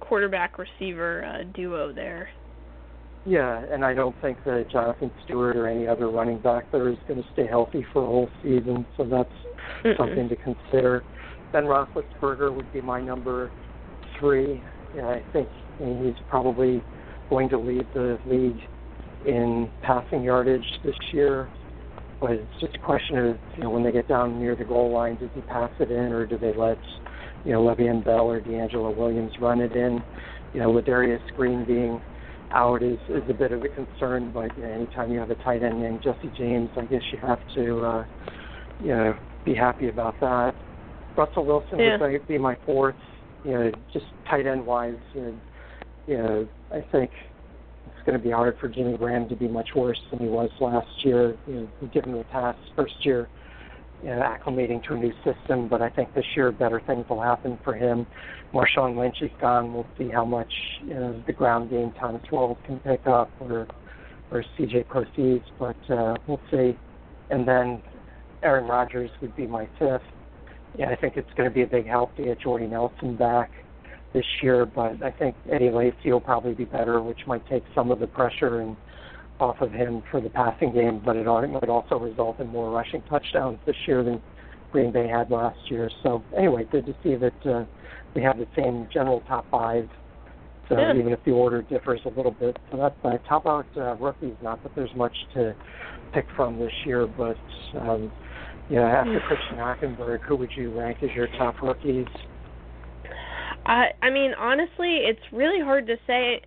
quarterback 0.00 0.58
receiver 0.58 1.24
uh, 1.24 1.44
duo 1.54 1.92
there. 1.92 2.30
Yeah, 3.26 3.62
and 3.70 3.84
I 3.84 3.94
don't 3.94 4.14
think 4.20 4.42
that 4.44 4.66
Jonathan 4.70 5.10
Stewart 5.24 5.56
or 5.56 5.66
any 5.66 5.86
other 5.86 6.10
running 6.10 6.38
back 6.38 6.70
there 6.72 6.88
is 6.90 6.98
going 7.08 7.22
to 7.22 7.28
stay 7.32 7.46
healthy 7.46 7.84
for 7.92 8.02
a 8.02 8.06
whole 8.06 8.28
season, 8.42 8.86
so 8.96 9.04
that's 9.04 9.32
Mm-mm. 9.84 9.96
something 9.96 10.28
to 10.28 10.36
consider. 10.36 11.02
Ben 11.52 11.64
Roethlisberger 11.64 12.54
would 12.54 12.72
be 12.72 12.80
my 12.80 13.00
number 13.00 13.50
three. 14.18 14.62
Yeah, 14.96 15.06
I 15.06 15.22
think 15.32 15.48
he's 15.78 16.14
probably 16.28 16.82
going 17.30 17.48
to 17.50 17.58
lead 17.58 17.86
the 17.94 18.18
league 18.26 18.60
in 19.26 19.70
passing 19.82 20.22
yardage 20.22 20.64
this 20.84 20.94
year. 21.12 21.48
But 22.20 22.32
it's 22.32 22.60
just 22.60 22.74
a 22.76 22.78
question 22.78 23.18
of, 23.18 23.36
you 23.56 23.64
know, 23.64 23.70
when 23.70 23.82
they 23.82 23.92
get 23.92 24.08
down 24.08 24.38
near 24.38 24.56
the 24.56 24.64
goal 24.64 24.92
line, 24.92 25.16
does 25.16 25.30
he 25.34 25.40
pass 25.42 25.70
it 25.80 25.90
in 25.90 26.12
or 26.12 26.26
do 26.26 26.38
they 26.38 26.54
let, 26.54 26.78
you 27.44 27.52
know, 27.52 27.62
Le'Veon 27.62 28.04
Bell 28.04 28.26
or 28.30 28.40
DeAngelo 28.40 28.96
Williams 28.96 29.32
run 29.40 29.60
it 29.60 29.72
in? 29.72 30.02
You 30.54 30.60
know, 30.60 30.72
Ladarius 30.72 31.20
Green 31.36 31.64
being 31.64 32.00
out 32.52 32.82
is 32.82 32.98
is 33.08 33.22
a 33.28 33.34
bit 33.34 33.52
of 33.52 33.62
a 33.62 33.68
concern, 33.68 34.30
but 34.32 34.56
you 34.56 34.62
know, 34.62 34.70
anytime 34.70 35.10
you 35.12 35.18
have 35.18 35.30
a 35.30 35.34
tight 35.36 35.62
end 35.62 35.82
named 35.82 36.00
Jesse 36.02 36.32
James, 36.38 36.70
I 36.76 36.82
guess 36.82 37.02
you 37.12 37.18
have 37.18 37.40
to, 37.56 37.80
uh, 37.80 38.04
you 38.80 38.88
know, 38.88 39.14
be 39.44 39.54
happy 39.54 39.88
about 39.88 40.18
that. 40.20 40.54
Russell 41.16 41.44
Wilson 41.44 41.78
Yeah. 41.78 41.98
would 41.98 42.26
be 42.26 42.38
my 42.38 42.56
fourth. 42.66 42.96
You 43.44 43.52
know, 43.52 43.72
just 43.92 44.06
tight 44.28 44.46
end 44.46 44.64
wise, 44.66 44.96
you 45.12 45.20
know, 45.20 45.34
you 46.06 46.18
know, 46.18 46.48
I 46.72 46.80
think 46.80 47.10
it's 47.86 48.06
going 48.06 48.18
to 48.18 48.22
be 48.22 48.30
hard 48.30 48.56
for 48.58 48.68
Jimmy 48.68 48.96
Graham 48.96 49.28
to 49.28 49.36
be 49.36 49.48
much 49.48 49.74
worse 49.74 50.00
than 50.10 50.18
he 50.18 50.28
was 50.28 50.50
last 50.60 51.04
year. 51.04 51.36
You 51.46 51.68
know, 51.80 51.88
given 51.88 52.12
the 52.12 52.24
past 52.24 52.58
first 52.74 53.04
year, 53.04 53.28
you 54.02 54.10
know, 54.10 54.20
acclimating 54.20 54.82
to 54.84 54.94
a 54.94 54.96
new 54.96 55.12
system, 55.24 55.68
but 55.68 55.82
I 55.82 55.90
think 55.90 56.14
this 56.14 56.24
year 56.36 56.50
better 56.52 56.80
things 56.80 57.08
will 57.08 57.20
happen 57.20 57.58
for 57.64 57.74
him. 57.74 58.06
Marshawn 58.52 58.96
Lynch 58.96 59.20
is 59.20 59.30
gone. 59.40 59.72
We'll 59.74 59.86
see 59.98 60.08
how 60.08 60.24
much 60.24 60.52
you 60.84 60.94
know, 60.94 61.22
the 61.26 61.32
ground 61.32 61.70
game 61.70 61.92
Thomas 61.98 62.22
Rawls 62.30 62.56
can 62.64 62.80
pick 62.80 63.06
up 63.06 63.30
or 63.40 63.66
or 64.30 64.44
CJ 64.58 64.88
Prosise, 64.88 65.42
but 65.58 65.76
uh, 65.90 66.16
we'll 66.26 66.40
see. 66.50 66.76
And 67.30 67.46
then 67.46 67.82
Aaron 68.44 68.66
Rodgers 68.66 69.10
would 69.20 69.34
be 69.36 69.46
my 69.46 69.68
fifth. 69.78 70.02
Yeah, 70.78 70.90
I 70.90 70.96
think 70.96 71.16
it's 71.16 71.32
going 71.36 71.48
to 71.48 71.54
be 71.54 71.62
a 71.62 71.66
big 71.66 71.86
help 71.86 72.14
to 72.16 72.24
get 72.24 72.40
Jordy 72.40 72.66
Nelson 72.66 73.16
back 73.16 73.50
this 74.12 74.24
year, 74.42 74.66
but 74.66 75.02
I 75.02 75.10
think 75.10 75.34
Eddie 75.50 75.70
Lacy 75.70 76.12
will 76.12 76.20
probably 76.20 76.54
be 76.54 76.64
better, 76.64 77.00
which 77.02 77.20
might 77.26 77.46
take 77.48 77.64
some 77.74 77.90
of 77.90 78.00
the 78.00 78.06
pressure 78.06 78.60
and 78.60 78.76
off 79.40 79.60
of 79.60 79.72
him 79.72 80.02
for 80.10 80.20
the 80.20 80.30
passing 80.30 80.72
game, 80.72 81.02
but 81.04 81.16
it 81.16 81.26
might 81.26 81.68
also 81.68 81.98
result 81.98 82.38
in 82.38 82.46
more 82.48 82.70
rushing 82.70 83.02
touchdowns 83.02 83.58
this 83.66 83.76
year 83.86 84.04
than 84.04 84.22
Green 84.70 84.92
Bay 84.92 85.08
had 85.08 85.30
last 85.30 85.58
year. 85.68 85.90
So 86.02 86.22
anyway, 86.36 86.64
good 86.70 86.86
to 86.86 86.94
see 87.02 87.16
that 87.16 87.46
uh, 87.46 87.64
we 88.14 88.22
have 88.22 88.38
the 88.38 88.46
same 88.56 88.88
general 88.92 89.22
top 89.26 89.46
five. 89.50 89.88
So 90.68 90.78
Yeah. 90.78 90.94
even 90.94 91.12
if 91.12 91.22
the 91.24 91.32
order 91.32 91.62
differs 91.62 92.00
a 92.04 92.08
little 92.08 92.30
bit, 92.30 92.56
so 92.70 92.78
that's 92.78 92.96
nice. 93.04 93.20
How 93.28 93.38
about 93.38 93.66
uh, 93.76 93.96
rookies? 93.96 94.34
Not 94.42 94.62
that 94.62 94.74
there's 94.74 94.94
much 94.96 95.14
to 95.34 95.54
pick 96.12 96.26
from 96.34 96.58
this 96.58 96.72
year, 96.86 97.06
but 97.06 97.36
um, 97.80 98.10
you 98.70 98.76
know, 98.76 98.86
after 98.86 99.20
Christian 99.20 99.56
Hackenberg, 99.56 100.22
who 100.22 100.36
would 100.36 100.50
you 100.56 100.76
rank 100.78 100.98
as 101.02 101.10
your 101.14 101.26
top 101.38 101.60
rookies? 101.62 102.06
I 103.66 103.88
I 104.02 104.10
mean 104.10 104.32
honestly, 104.38 104.98
it's 105.04 105.20
really 105.32 105.60
hard 105.60 105.86
to 105.86 105.96
say 106.06 106.40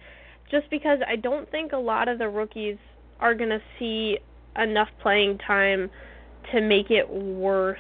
just 0.50 0.70
because 0.70 1.00
I 1.08 1.16
don't 1.16 1.50
think 1.52 1.74
a 1.74 1.78
lot 1.78 2.08
of 2.08 2.20
the 2.20 2.30
rookies 2.30 2.78
are 3.20 3.34
going 3.34 3.50
to 3.50 3.62
see 3.80 4.18
enough 4.58 4.90
playing 5.02 5.38
time 5.40 5.90
to 6.52 6.62
make 6.62 6.90
it 6.90 7.08
worth 7.10 7.78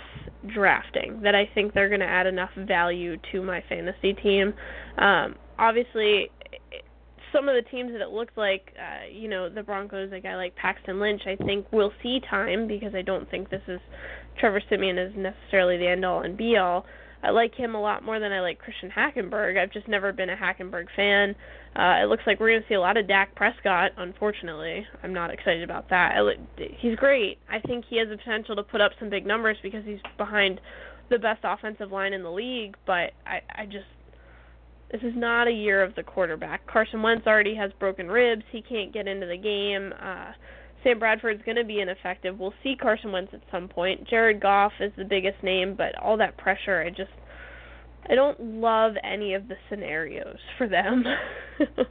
drafting. 0.53 1.22
That 1.22 1.36
I 1.36 1.50
think 1.53 1.74
they're 1.74 1.89
going 1.89 2.01
to 2.01 2.08
add 2.08 2.27
enough 2.27 2.50
value 2.56 3.17
to 3.32 3.41
my 3.41 3.63
fantasy 3.70 4.13
team. 4.13 4.53
Um 4.98 5.36
obviously 5.58 6.29
some 7.34 7.50
of 7.50 7.56
the 7.56 7.70
teams 7.70 7.91
that 7.91 8.01
it 8.01 8.10
looked 8.10 8.38
like, 8.38 8.74
uh, 8.79 9.08
you 9.12 9.27
know, 9.27 9.50
the 9.50 9.62
Broncos, 9.62 10.12
a 10.13 10.20
guy 10.20 10.36
like 10.36 10.56
Paxton 10.56 11.00
Lynch, 11.00 11.22
I 11.25 11.36
think 11.44 11.72
will 11.72 11.91
see 12.01 12.20
time 12.29 12.67
because 12.67 12.96
I 12.96 13.01
don't 13.01 13.29
think 13.29 13.50
this 13.50 13.62
is 13.67 13.79
Trevor 14.39 14.62
Siemian 14.70 14.98
is 14.98 15.13
necessarily 15.15 15.77
the 15.77 15.88
end 15.88 16.06
all 16.06 16.22
and 16.22 16.38
be 16.38 16.58
all. 16.58 16.86
I 17.24 17.32
like 17.32 17.56
him 17.56 17.74
a 17.74 17.82
lot 17.82 18.03
more 18.03 18.20
than 18.20 18.32
I 18.32 18.41
like 18.41 18.60
Christian 18.60 18.91
Hackenberg. 18.91 19.58
I've 19.58 19.72
just 19.72 19.88
never 19.88 20.13
been 20.13 20.29
a 20.29 20.36
Hackenberg 20.36 20.86
fan. 20.96 21.36
Uh, 21.75 22.03
it 22.03 22.10
looks 22.10 22.24
like 22.27 22.39
we're 22.39 22.51
going 22.51 22.62
to 22.62 22.67
see 22.67 22.75
a 22.75 22.79
lot 22.79 22.96
of 22.96 23.08
Dak 23.08 23.34
Prescott. 23.36 23.91
Unfortunately, 23.98 24.86
I'm 25.03 25.13
not 25.13 25.32
excited 25.32 25.63
about 25.63 25.89
that. 25.89 26.13
I, 26.15 26.62
he's 26.79 26.96
great. 26.96 27.39
I 27.50 27.60
think 27.60 27.86
he 27.89 27.98
has 27.98 28.10
the 28.10 28.17
potential 28.17 28.56
to 28.56 28.63
put 28.63 28.82
up 28.82 28.91
some 29.00 29.10
big 29.10 29.25
numbers 29.25 29.58
because 29.63 29.84
he's 29.84 30.00
behind 30.17 30.62
the 31.10 31.17
best 31.17 31.39
offensive 31.44 31.91
line 31.91 32.13
in 32.13 32.22
the 32.22 32.32
league. 32.32 32.75
But 32.86 33.12
I, 33.25 33.41
I 33.50 33.65
just 33.65 33.86
this 34.91 35.01
is 35.01 35.13
not 35.15 35.48
a 35.48 35.51
year 35.51 35.84
of 35.84 35.96
the 35.96 36.03
quarterback. 36.03 36.65
Carson 36.65 37.01
Wentz 37.01 37.27
already 37.27 37.56
has 37.56 37.72
broken 37.79 38.08
ribs. 38.08 38.44
He 38.51 38.62
can't 38.62 38.94
get 38.94 39.08
into 39.08 39.25
the 39.25 39.38
game. 39.38 39.94
Uh, 40.01 40.32
Sam 40.88 41.00
Bradford's 41.00 41.44
going 41.44 41.58
to 41.58 41.65
be 41.65 41.82
ineffective. 41.82 42.39
We'll 42.39 42.53
see 42.63 42.75
Carson 42.79 43.12
Wentz 43.12 43.34
at 43.34 43.41
some 43.51 43.67
point. 43.67 44.08
Jared 44.08 44.39
Goff 44.39 44.72
is 44.79 44.91
the 44.98 45.03
biggest 45.03 45.44
name, 45.44 45.75
but 45.75 45.98
all 46.01 46.15
that 46.17 46.38
pressure, 46.38 46.82
I 46.82 46.89
just 46.89 47.12
I 48.10 48.15
don't 48.15 48.39
love 48.39 48.94
any 49.03 49.34
of 49.34 49.50
the 49.50 49.56
scenarios 49.70 50.38
for 50.58 50.67
them. 50.67 51.03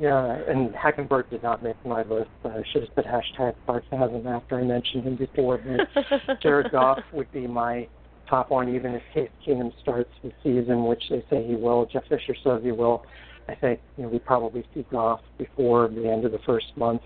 Yeah, 0.00 0.38
and 0.46 0.72
Hackenberg 0.74 1.28
did 1.28 1.42
not 1.42 1.60
make 1.60 1.74
my 1.84 2.02
list. 2.04 2.30
I 2.44 2.62
should 2.72 2.82
have 2.82 2.94
put 2.94 3.04
hashtag 3.04 3.54
sarcasm 3.66 4.28
after 4.28 4.60
I 4.60 4.62
mentioned 4.62 5.02
him 5.02 5.16
before. 5.16 5.58
But 5.58 6.40
Jared 6.40 6.70
Goff 6.70 7.00
would 7.12 7.32
be 7.32 7.48
my 7.48 7.88
top 8.30 8.50
one, 8.50 8.72
even 8.72 8.94
if 8.94 9.02
Case 9.12 9.28
Keenum 9.44 9.72
starts 9.82 10.10
the 10.22 10.30
season, 10.44 10.84
which 10.84 11.02
they 11.10 11.24
say 11.28 11.44
he 11.44 11.56
will. 11.56 11.86
Jeff 11.92 12.04
Fisher 12.08 12.36
says 12.44 12.60
he 12.62 12.70
will. 12.70 13.04
I 13.48 13.56
think 13.56 13.80
you 13.96 14.04
know 14.04 14.08
we 14.08 14.20
probably 14.20 14.64
see 14.72 14.86
Goff 14.88 15.18
before 15.36 15.88
the 15.88 16.08
end 16.08 16.24
of 16.24 16.30
the 16.30 16.38
first 16.46 16.66
month. 16.76 17.02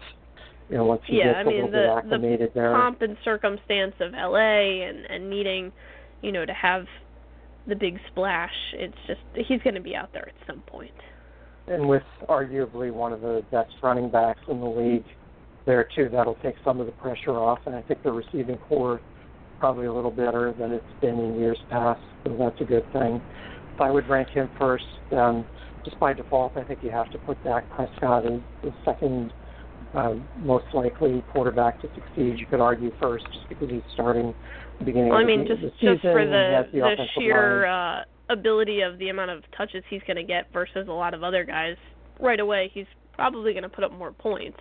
You 0.72 0.78
know, 0.78 0.86
once 0.86 1.02
he 1.06 1.18
yeah, 1.18 1.34
gets 1.34 1.38
I 1.38 1.42
a 1.42 1.44
mean 1.46 1.54
little 1.66 1.70
bit 1.70 1.86
the 1.86 1.92
acclimated 1.92 2.50
the 2.54 2.60
there. 2.60 2.72
pomp 2.72 3.02
and 3.02 3.16
circumstance 3.24 3.94
of 4.00 4.12
LA 4.14 4.88
and 4.88 5.06
and 5.06 5.30
needing, 5.30 5.72
you 6.22 6.32
know, 6.32 6.46
to 6.46 6.54
have 6.54 6.86
the 7.68 7.76
big 7.76 7.98
splash. 8.10 8.54
It's 8.74 8.96
just 9.06 9.20
he's 9.48 9.62
going 9.62 9.76
to 9.76 9.82
be 9.82 9.94
out 9.94 10.12
there 10.14 10.28
at 10.28 10.34
some 10.48 10.62
point. 10.66 10.94
and 11.68 11.88
with 11.88 12.02
arguably 12.28 12.92
one 12.92 13.12
of 13.12 13.20
the 13.20 13.42
best 13.52 13.70
running 13.82 14.10
backs 14.10 14.40
in 14.48 14.60
the 14.60 14.66
league 14.66 15.04
there 15.66 15.88
too, 15.94 16.08
that'll 16.10 16.36
take 16.42 16.56
some 16.64 16.80
of 16.80 16.86
the 16.86 16.92
pressure 16.92 17.38
off. 17.38 17.60
And 17.66 17.74
I 17.76 17.82
think 17.82 18.02
the 18.02 18.12
receiving 18.12 18.58
corps 18.68 19.00
probably 19.60 19.86
a 19.86 19.92
little 19.92 20.10
better 20.10 20.54
than 20.58 20.72
it's 20.72 21.00
been 21.00 21.18
in 21.20 21.38
years 21.38 21.58
past, 21.70 22.00
so 22.24 22.36
that's 22.38 22.60
a 22.60 22.64
good 22.64 22.84
thing. 22.92 23.22
If 23.74 23.80
I 23.80 23.90
would 23.92 24.08
rank 24.08 24.28
him 24.30 24.50
first, 24.58 24.84
um, 25.12 25.46
just 25.84 26.00
by 26.00 26.14
default, 26.14 26.56
I 26.56 26.64
think 26.64 26.80
you 26.82 26.90
have 26.90 27.10
to 27.12 27.18
put 27.18 27.42
Dak 27.44 27.70
Prescott 27.70 28.26
as 28.26 28.40
the 28.62 28.72
second 28.84 29.32
uh, 29.94 30.14
most 30.38 30.66
likely 30.74 31.22
quarterback 31.32 31.80
to 31.82 31.88
succeed. 31.94 32.38
You 32.38 32.46
could 32.46 32.60
argue 32.60 32.92
first, 33.00 33.24
just 33.32 33.48
because 33.48 33.70
he's 33.70 33.82
starting 33.94 34.34
the 34.78 34.84
beginning 34.84 35.10
Well, 35.10 35.18
I 35.18 35.24
mean, 35.24 35.40
the, 35.40 35.46
just 35.46 35.60
the 35.60 35.68
just 35.68 35.80
season 35.80 35.98
for 36.02 36.18
and 36.20 36.66
he 36.72 36.80
the 36.80 36.80
the, 36.80 36.96
the 36.96 37.06
sheer 37.20 37.66
uh 37.66 38.04
ability 38.30 38.80
of 38.80 38.98
the 38.98 39.08
amount 39.10 39.30
of 39.30 39.42
touches 39.56 39.84
he's 39.90 40.00
going 40.06 40.16
to 40.16 40.22
get 40.22 40.50
versus 40.52 40.86
a 40.88 40.92
lot 40.92 41.14
of 41.14 41.22
other 41.22 41.44
guys. 41.44 41.76
Right 42.20 42.40
away, 42.40 42.70
he's 42.72 42.86
probably 43.14 43.52
going 43.52 43.64
to 43.64 43.68
put 43.68 43.84
up 43.84 43.92
more 43.92 44.12
points. 44.12 44.58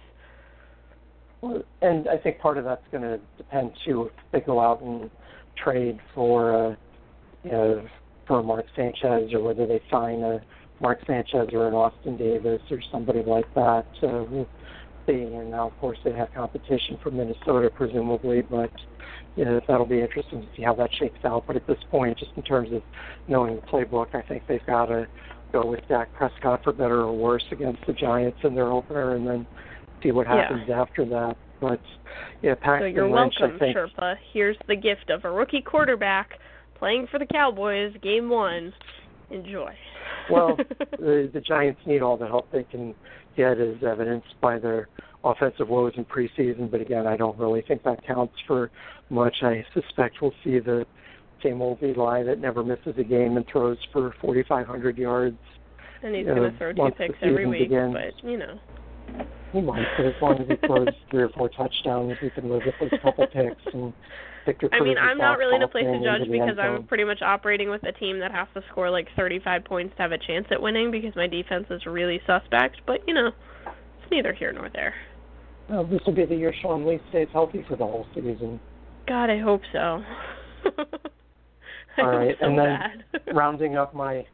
Well, 1.41 1.63
and 1.81 2.07
I 2.07 2.17
think 2.17 2.39
part 2.39 2.57
of 2.57 2.65
that's 2.65 2.85
going 2.91 3.03
to 3.03 3.19
depend 3.37 3.71
too 3.85 4.05
if 4.05 4.31
they 4.31 4.41
go 4.41 4.59
out 4.59 4.81
and 4.81 5.09
trade 5.63 5.99
for, 6.13 6.71
uh, 6.71 6.75
you 7.43 7.51
know, 7.51 7.87
for 8.27 8.43
Mark 8.43 8.65
Sanchez 8.75 9.33
or 9.33 9.41
whether 9.41 9.65
they 9.65 9.81
sign 9.89 10.21
a 10.21 10.41
Mark 10.81 10.99
Sanchez 11.05 11.49
or 11.53 11.67
an 11.67 11.73
Austin 11.73 12.17
Davis 12.17 12.61
or 12.69 12.79
somebody 12.91 13.23
like 13.23 13.51
that. 13.55 13.85
Uh, 14.03 14.43
And 15.07 15.51
now, 15.51 15.67
of 15.67 15.77
course, 15.79 15.97
they 16.03 16.11
have 16.13 16.33
competition 16.33 16.97
from 17.01 17.17
Minnesota, 17.17 17.69
presumably, 17.73 18.41
but 18.41 18.71
you 19.35 19.45
know, 19.45 19.61
that'll 19.67 19.85
be 19.85 20.01
interesting 20.01 20.41
to 20.41 20.47
see 20.55 20.61
how 20.61 20.73
that 20.75 20.89
shakes 20.99 21.23
out. 21.23 21.45
But 21.47 21.55
at 21.55 21.65
this 21.67 21.79
point, 21.89 22.17
just 22.17 22.31
in 22.35 22.43
terms 22.43 22.71
of 22.73 22.81
knowing 23.27 23.55
the 23.55 23.61
playbook, 23.61 24.13
I 24.13 24.21
think 24.21 24.43
they've 24.47 24.65
got 24.65 24.87
to 24.87 25.07
go 25.53 25.65
with 25.65 25.81
Dak 25.87 26.13
Prescott 26.13 26.63
for 26.63 26.73
better 26.73 27.01
or 27.01 27.13
worse 27.15 27.43
against 27.51 27.85
the 27.87 27.93
Giants 27.93 28.39
in 28.43 28.55
their 28.55 28.67
opener, 28.71 29.15
and 29.15 29.25
then 29.27 29.47
see 30.03 30.11
what 30.11 30.27
Yeah. 30.27 30.41
happens 30.41 30.69
after 30.69 31.05
that. 31.05 31.37
But 31.59 31.79
yeah, 32.41 32.55
So 32.79 32.85
you're 32.85 33.09
Lynch, 33.09 33.35
welcome, 33.39 33.55
I 33.55 33.59
think, 33.59 33.77
Sherpa. 33.77 34.15
Here's 34.33 34.57
the 34.67 34.75
gift 34.75 35.09
of 35.09 35.25
a 35.25 35.31
rookie 35.31 35.61
quarterback 35.61 36.39
playing 36.75 37.07
for 37.07 37.19
the 37.19 37.25
Cowboys, 37.27 37.93
game 38.01 38.29
one. 38.29 38.73
enjoy. 39.29 39.73
well, 40.29 40.57
the, 40.99 41.29
the 41.33 41.41
Giants 41.41 41.79
need 41.85 42.01
all 42.01 42.17
the 42.17 42.27
help 42.27 42.51
they 42.51 42.63
can 42.63 42.93
get, 43.35 43.59
as 43.59 43.75
evidenced 43.83 44.33
by 44.41 44.59
their 44.59 44.87
offensive 45.23 45.69
woes 45.69 45.93
in 45.97 46.05
preseason. 46.05 46.69
But 46.69 46.81
again, 46.81 47.07
I 47.07 47.17
don't 47.17 47.37
really 47.37 47.63
think 47.67 47.83
that 47.83 48.05
counts 48.05 48.33
for 48.47 48.71
much. 49.09 49.35
I 49.41 49.65
suspect 49.73 50.17
we'll 50.21 50.33
see 50.43 50.59
the 50.59 50.85
same 51.43 51.61
old 51.61 51.81
Eli 51.81 52.23
that 52.23 52.39
never 52.39 52.63
misses 52.63 52.93
a 52.97 53.03
game 53.03 53.37
and 53.37 53.45
throws 53.51 53.77
for 53.91 54.13
4,500 54.21 54.97
yards. 54.97 55.37
And 56.03 56.15
he's 56.15 56.25
going 56.25 56.51
to 56.51 56.57
throw 56.57 56.73
two 56.73 56.89
picks 56.97 57.15
every 57.21 57.45
week, 57.47 57.69
begins. 57.69 57.93
but 57.93 58.29
you 58.29 58.37
know. 58.37 58.59
He 59.51 59.59
might, 59.59 59.83
but 59.97 60.05
as 60.05 60.13
long 60.21 60.39
as 60.39 60.47
he 60.47 60.55
throws 60.65 60.87
three 61.09 61.23
or 61.23 61.29
four 61.29 61.49
touchdowns, 61.49 62.13
he 62.21 62.29
can 62.29 62.49
live 62.49 62.61
with 62.65 62.75
those 62.79 62.99
couple 63.01 63.27
picks. 63.27 63.61
And 63.73 63.93
Victor 64.45 64.69
I 64.71 64.81
mean, 64.81 64.97
I'm 64.97 65.17
not 65.17 65.37
really 65.37 65.55
in 65.55 65.61
a 65.61 65.67
place 65.67 65.85
to 65.85 65.99
judge 66.03 66.21
into 66.21 66.31
the 66.31 66.39
end 66.39 66.49
because 66.49 66.59
I'm 66.59 66.83
pretty 66.87 67.03
much 67.03 67.21
operating 67.21 67.69
with 67.69 67.83
a 67.83 67.91
team 67.91 68.19
that 68.19 68.31
has 68.31 68.47
to 68.55 68.61
score 68.71 68.89
like 68.89 69.07
35 69.15 69.63
points 69.65 69.95
to 69.97 70.01
have 70.01 70.11
a 70.11 70.17
chance 70.17 70.47
at 70.51 70.61
winning 70.61 70.91
because 70.91 71.15
my 71.15 71.27
defense 71.27 71.65
is 71.69 71.85
really 71.85 72.19
suspect. 72.25 72.77
But 72.87 73.07
you 73.07 73.13
know, 73.13 73.27
it's 73.27 74.11
neither 74.11 74.33
here 74.33 74.51
nor 74.51 74.69
there. 74.73 74.93
Well, 75.69 75.85
this 75.85 76.01
will 76.05 76.15
be 76.15 76.25
the 76.25 76.35
year 76.35 76.53
Sean 76.61 76.85
Lee 76.85 76.99
stays 77.09 77.27
healthy 77.31 77.63
for 77.67 77.75
the 77.75 77.85
whole 77.85 78.05
season. 78.13 78.59
God, 79.07 79.29
I 79.29 79.39
hope 79.39 79.61
so. 79.71 80.01
I 81.97 82.01
All 82.01 82.07
right, 82.07 82.35
so 82.39 82.45
and 82.45 82.57
then 82.57 83.33
rounding 83.35 83.77
up 83.77 83.93
my 83.93 84.25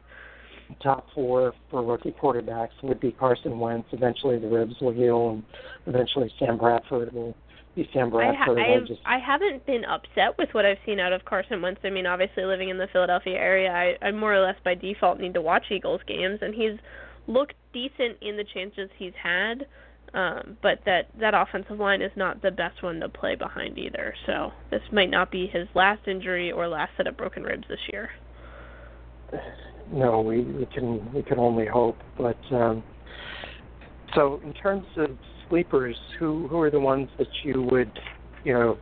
top 0.82 1.06
four 1.14 1.52
for 1.70 1.82
rookie 1.82 2.14
quarterbacks 2.20 2.70
would 2.82 3.00
be 3.00 3.12
Carson 3.12 3.58
Wentz. 3.58 3.88
Eventually, 3.92 4.38
the 4.38 4.48
ribs 4.48 4.74
will 4.80 4.92
heal, 4.92 5.30
and 5.30 5.42
eventually 5.86 6.30
Sam 6.38 6.58
Bradford 6.58 7.12
will 7.12 7.34
be 7.78 7.88
Sam 7.92 8.14
I, 8.14 8.32
ha- 8.34 8.52
I, 8.52 8.80
just 8.86 9.00
I 9.06 9.18
haven't 9.18 9.64
been 9.64 9.84
upset 9.84 10.36
with 10.36 10.48
what 10.52 10.66
I've 10.66 10.78
seen 10.84 10.98
out 11.00 11.12
of 11.12 11.24
Carson 11.24 11.62
Wentz. 11.62 11.80
I 11.84 11.90
mean, 11.90 12.06
obviously 12.06 12.44
living 12.44 12.68
in 12.68 12.78
the 12.78 12.88
Philadelphia 12.92 13.36
area, 13.36 13.70
I, 13.70 14.04
I 14.04 14.10
more 14.10 14.34
or 14.34 14.44
less 14.44 14.56
by 14.64 14.74
default 14.74 15.20
need 15.20 15.34
to 15.34 15.40
watch 15.40 15.66
Eagles 15.70 16.00
games, 16.06 16.40
and 16.42 16.54
he's 16.54 16.78
looked 17.26 17.54
decent 17.72 18.18
in 18.20 18.36
the 18.36 18.44
chances 18.52 18.90
he's 18.98 19.12
had. 19.22 19.66
Um, 20.14 20.56
but 20.62 20.78
that 20.86 21.02
that 21.20 21.34
offensive 21.34 21.78
line 21.78 22.00
is 22.00 22.10
not 22.16 22.40
the 22.40 22.50
best 22.50 22.82
one 22.82 22.98
to 23.00 23.10
play 23.10 23.34
behind 23.34 23.76
either. 23.78 24.14
So 24.24 24.52
this 24.70 24.80
might 24.90 25.10
not 25.10 25.30
be 25.30 25.46
his 25.46 25.68
last 25.74 26.08
injury 26.08 26.50
or 26.50 26.66
last 26.66 26.92
set 26.96 27.06
of 27.06 27.16
broken 27.16 27.42
ribs 27.42 27.64
this 27.68 27.78
year. 27.92 28.08
no, 29.92 30.22
we, 30.22 30.40
we 30.40 30.66
can 30.66 31.12
we 31.12 31.22
can 31.22 31.38
only 31.38 31.66
hope. 31.66 31.98
But 32.16 32.38
um, 32.50 32.82
so 34.14 34.40
in 34.42 34.54
terms 34.54 34.86
of 34.96 35.10
sleepers, 35.48 35.96
who 36.18 36.48
who 36.48 36.60
are 36.60 36.70
the 36.70 36.80
ones 36.80 37.08
that 37.18 37.28
you 37.44 37.62
would 37.62 37.90
you 38.44 38.52
know 38.52 38.78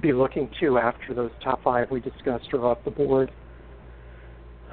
be 0.00 0.12
looking 0.12 0.50
to 0.60 0.78
after 0.78 1.14
those 1.14 1.30
top 1.42 1.62
five 1.62 1.90
we 1.90 2.00
discussed 2.00 2.48
are 2.52 2.64
off 2.64 2.78
the 2.84 2.90
board? 2.90 3.30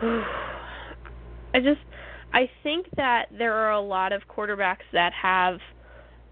I 0.02 1.60
just 1.60 1.82
I 2.34 2.50
think 2.64 2.88
that 2.98 3.28
there 3.38 3.54
are 3.54 3.72
a 3.72 3.82
lot 3.82 4.12
of 4.12 4.22
quarterbacks 4.28 4.86
that 4.92 5.14
have 5.14 5.60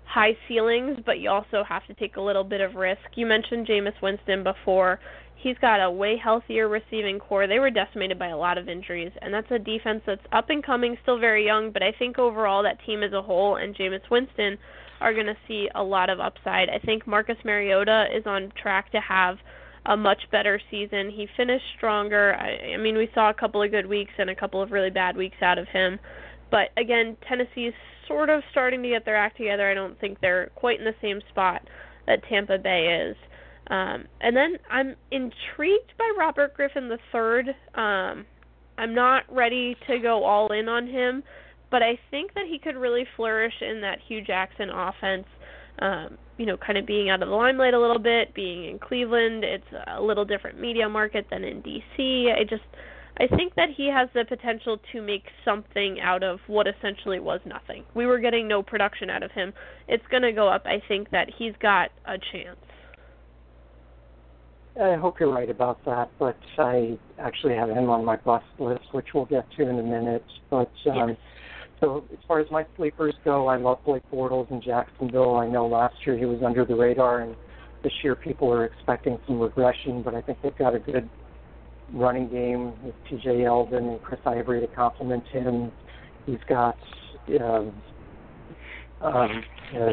high 0.05 0.37
ceilings, 0.47 0.97
but 1.05 1.19
you 1.19 1.29
also 1.29 1.63
have 1.67 1.85
to 1.87 1.93
take 1.93 2.17
a 2.17 2.21
little 2.21 2.43
bit 2.43 2.61
of 2.61 2.75
risk. 2.75 3.01
You 3.15 3.25
mentioned 3.25 3.65
Jameis 3.67 3.99
Winston 4.01 4.43
before. 4.43 4.99
He's 5.35 5.57
got 5.59 5.83
a 5.83 5.89
way 5.89 6.17
healthier 6.21 6.69
receiving 6.69 7.19
corps. 7.19 7.47
They 7.47 7.59
were 7.59 7.69
decimated 7.69 8.19
by 8.19 8.27
a 8.27 8.37
lot 8.37 8.57
of 8.57 8.69
injuries, 8.69 9.11
and 9.21 9.33
that's 9.33 9.49
a 9.49 9.59
defense 9.59 10.01
that's 10.05 10.21
up 10.31 10.49
and 10.49 10.63
coming, 10.63 10.97
still 11.01 11.19
very 11.19 11.45
young, 11.45 11.71
but 11.71 11.81
I 11.83 11.91
think 11.97 12.19
overall 12.19 12.63
that 12.63 12.77
team 12.85 13.01
as 13.01 13.11
a 13.13 13.21
whole 13.21 13.55
and 13.55 13.75
Jameis 13.75 14.09
Winston 14.11 14.57
are 15.01 15.13
going 15.13 15.25
to 15.25 15.37
see 15.47 15.69
a 15.75 15.83
lot 15.83 16.09
of 16.09 16.19
upside. 16.19 16.69
I 16.69 16.79
think 16.79 17.07
Marcus 17.07 17.37
Mariota 17.43 18.05
is 18.15 18.25
on 18.25 18.51
track 18.61 18.91
to 18.91 18.99
have 18.99 19.37
a 19.85 19.97
much 19.97 20.21
better 20.31 20.61
season. 20.71 21.09
He 21.09 21.27
finished 21.35 21.65
stronger. 21.77 22.35
I, 22.35 22.73
I 22.73 22.77
mean, 22.77 22.97
we 22.97 23.09
saw 23.13 23.29
a 23.29 23.33
couple 23.33 23.61
of 23.61 23.71
good 23.71 23.85
weeks 23.85 24.13
and 24.17 24.29
a 24.29 24.35
couple 24.35 24.61
of 24.61 24.71
really 24.71 24.89
bad 24.89 25.17
weeks 25.17 25.37
out 25.41 25.57
of 25.57 25.67
him. 25.67 25.99
But 26.51 26.69
again, 26.77 27.17
Tennessee's 27.27 27.73
sort 28.07 28.29
of 28.29 28.43
starting 28.51 28.83
to 28.83 28.89
get 28.89 29.05
their 29.05 29.15
act 29.15 29.37
together. 29.37 29.69
I 29.69 29.73
don't 29.73 29.99
think 29.99 30.19
they're 30.21 30.51
quite 30.55 30.79
in 30.79 30.85
the 30.85 30.95
same 31.01 31.19
spot 31.29 31.67
that 32.07 32.23
Tampa 32.29 32.57
Bay 32.57 33.07
is. 33.09 33.17
Um, 33.67 34.05
and 34.21 34.35
then 34.35 34.57
I'm 34.69 34.95
intrigued 35.11 35.93
by 35.97 36.11
Robert 36.17 36.53
Griffin 36.53 36.89
III. 36.91 37.53
Um, 37.75 38.25
I'm 38.77 38.93
not 38.93 39.23
ready 39.29 39.77
to 39.87 39.99
go 39.99 40.23
all 40.23 40.51
in 40.51 40.67
on 40.67 40.87
him, 40.87 41.23
but 41.73 41.81
I 41.81 41.97
think 42.11 42.35
that 42.35 42.45
he 42.47 42.59
could 42.59 42.75
really 42.75 43.03
flourish 43.15 43.55
in 43.59 43.81
that 43.81 43.97
Hue 44.07 44.21
Jackson 44.21 44.69
offense. 44.69 45.25
Um, 45.79 46.19
you 46.37 46.45
know, 46.45 46.55
kind 46.55 46.77
of 46.77 46.85
being 46.85 47.09
out 47.09 47.23
of 47.23 47.29
the 47.29 47.35
limelight 47.35 47.73
a 47.73 47.79
little 47.79 47.97
bit, 47.97 48.31
being 48.35 48.65
in 48.65 48.77
Cleveland, 48.77 49.43
it's 49.43 49.65
a 49.87 49.99
little 49.99 50.23
different 50.23 50.59
media 50.61 50.87
market 50.87 51.25
than 51.31 51.43
in 51.43 51.63
DC. 51.63 52.31
I 52.31 52.43
just 52.43 52.61
I 53.17 53.25
think 53.25 53.55
that 53.55 53.69
he 53.75 53.87
has 53.87 54.07
the 54.13 54.23
potential 54.23 54.79
to 54.91 55.01
make 55.01 55.23
something 55.43 55.99
out 55.99 56.21
of 56.21 56.39
what 56.45 56.67
essentially 56.67 57.19
was 57.19 57.39
nothing. 57.43 57.85
We 57.95 58.05
were 58.05 58.19
getting 58.19 58.47
no 58.47 58.61
production 58.61 59.09
out 59.09 59.23
of 59.23 59.31
him. 59.31 59.51
It's 59.87 60.05
going 60.11 60.23
to 60.23 60.31
go 60.31 60.47
up. 60.47 60.67
I 60.67 60.79
think 60.87 61.09
that 61.09 61.31
he's 61.35 61.53
got 61.59 61.89
a 62.05 62.19
chance. 62.31 62.59
I 64.79 64.95
hope 64.95 65.19
you're 65.19 65.33
right 65.33 65.49
about 65.49 65.83
that, 65.85 66.11
but 66.19 66.37
I 66.59 66.99
actually 67.17 67.55
have 67.55 67.69
him 67.69 67.89
on 67.89 68.05
my 68.05 68.17
bust 68.17 68.45
list, 68.59 68.85
which 68.91 69.07
we'll 69.15 69.25
get 69.25 69.45
to 69.57 69.67
in 69.67 69.79
a 69.79 69.83
minute. 69.83 70.25
But 70.51 70.71
um, 70.91 71.09
Yes. 71.09 71.17
So 71.79 72.05
as 72.11 72.19
far 72.27 72.39
as 72.39 72.49
my 72.51 72.65
sleepers 72.77 73.13
go, 73.25 73.47
I 73.47 73.57
love 73.57 73.79
Blake 73.85 74.03
Bortles 74.11 74.49
in 74.51 74.61
Jacksonville. 74.61 75.35
I 75.35 75.47
know 75.47 75.67
last 75.67 75.95
year 76.05 76.17
he 76.17 76.25
was 76.25 76.41
under 76.43 76.65
the 76.65 76.75
radar, 76.75 77.21
and 77.21 77.35
this 77.83 77.91
year 78.03 78.15
people 78.15 78.51
are 78.51 78.65
expecting 78.65 79.19
some 79.27 79.39
regression, 79.39 80.01
but 80.01 80.15
I 80.15 80.21
think 80.21 80.37
they've 80.41 80.57
got 80.57 80.75
a 80.75 80.79
good 80.79 81.09
running 81.93 82.29
game 82.29 82.73
with 82.83 82.95
T.J. 83.09 83.29
Yeldon 83.29 83.93
and 83.93 84.01
Chris 84.01 84.21
Ivory 84.25 84.61
to 84.61 84.67
complement 84.67 85.25
him. 85.27 85.71
He's 86.25 86.37
got 86.47 86.77
um, 87.41 87.73
um, 89.01 89.43
uh, 89.75 89.89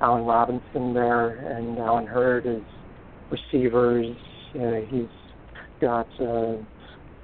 Allen 0.00 0.24
Robinson 0.24 0.94
there, 0.94 1.30
and 1.30 1.78
Allen 1.78 2.06
Hurns 2.06 2.58
is 2.58 2.62
receivers. 3.30 4.16
Uh, 4.54 4.86
he's 4.88 5.08
got 5.80 6.06
uh, 6.20 6.54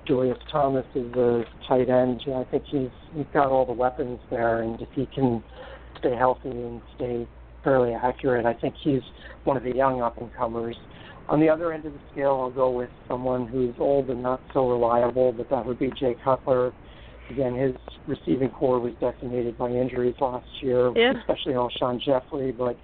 Julius 0.07 0.39
Thomas 0.51 0.87
as 0.95 1.13
a 1.17 1.45
tight 1.69 1.89
end. 1.89 2.23
Yeah, 2.27 2.41
I 2.41 2.45
think 2.45 2.65
he's 2.67 2.91
he's 3.15 3.27
got 3.33 3.49
all 3.49 3.67
the 3.67 3.73
weapons 3.73 4.21
there, 4.31 4.63
and 4.63 4.81
if 4.81 4.89
he 4.95 5.07
can 5.07 5.43
stay 5.99 6.15
healthy 6.15 6.51
and 6.51 6.81
stay 6.97 7.27
fairly 7.63 7.95
accurate, 7.95 8.47
I 8.47 8.55
think 8.55 8.75
he's 8.83 9.03
one 9.45 9.57
of 9.57 9.63
the 9.63 9.75
young 9.75 10.03
up 10.03 10.19
and 10.19 10.33
comers. 10.35 10.77
On 11.29 11.41
the 11.41 11.49
other 11.49 11.73
end 11.73 11.87
of 11.87 11.95
the 11.95 11.99
scale, 12.13 12.39
I'll 12.43 12.51
go 12.51 12.71
with 12.71 12.91
someone 13.09 13.47
who's 13.47 13.75
old 13.79 14.11
and 14.11 14.23
not 14.23 14.43
so 14.53 14.71
reliable, 14.71 15.33
but 15.33 15.49
that 15.49 15.65
would 15.65 15.79
be 15.79 15.91
Jay 15.99 16.15
Cutler. 16.23 16.73
Again, 17.31 17.55
his 17.55 17.75
receiving 18.07 18.51
corps 18.51 18.79
was 18.79 18.93
decimated 19.01 19.57
by 19.57 19.71
injuries 19.71 20.15
last 20.21 20.47
year, 20.61 20.93
Yeah. 20.95 21.15
especially 21.19 21.55
Alshon 21.55 21.99
Jeffery, 22.01 22.53
but 22.53 22.77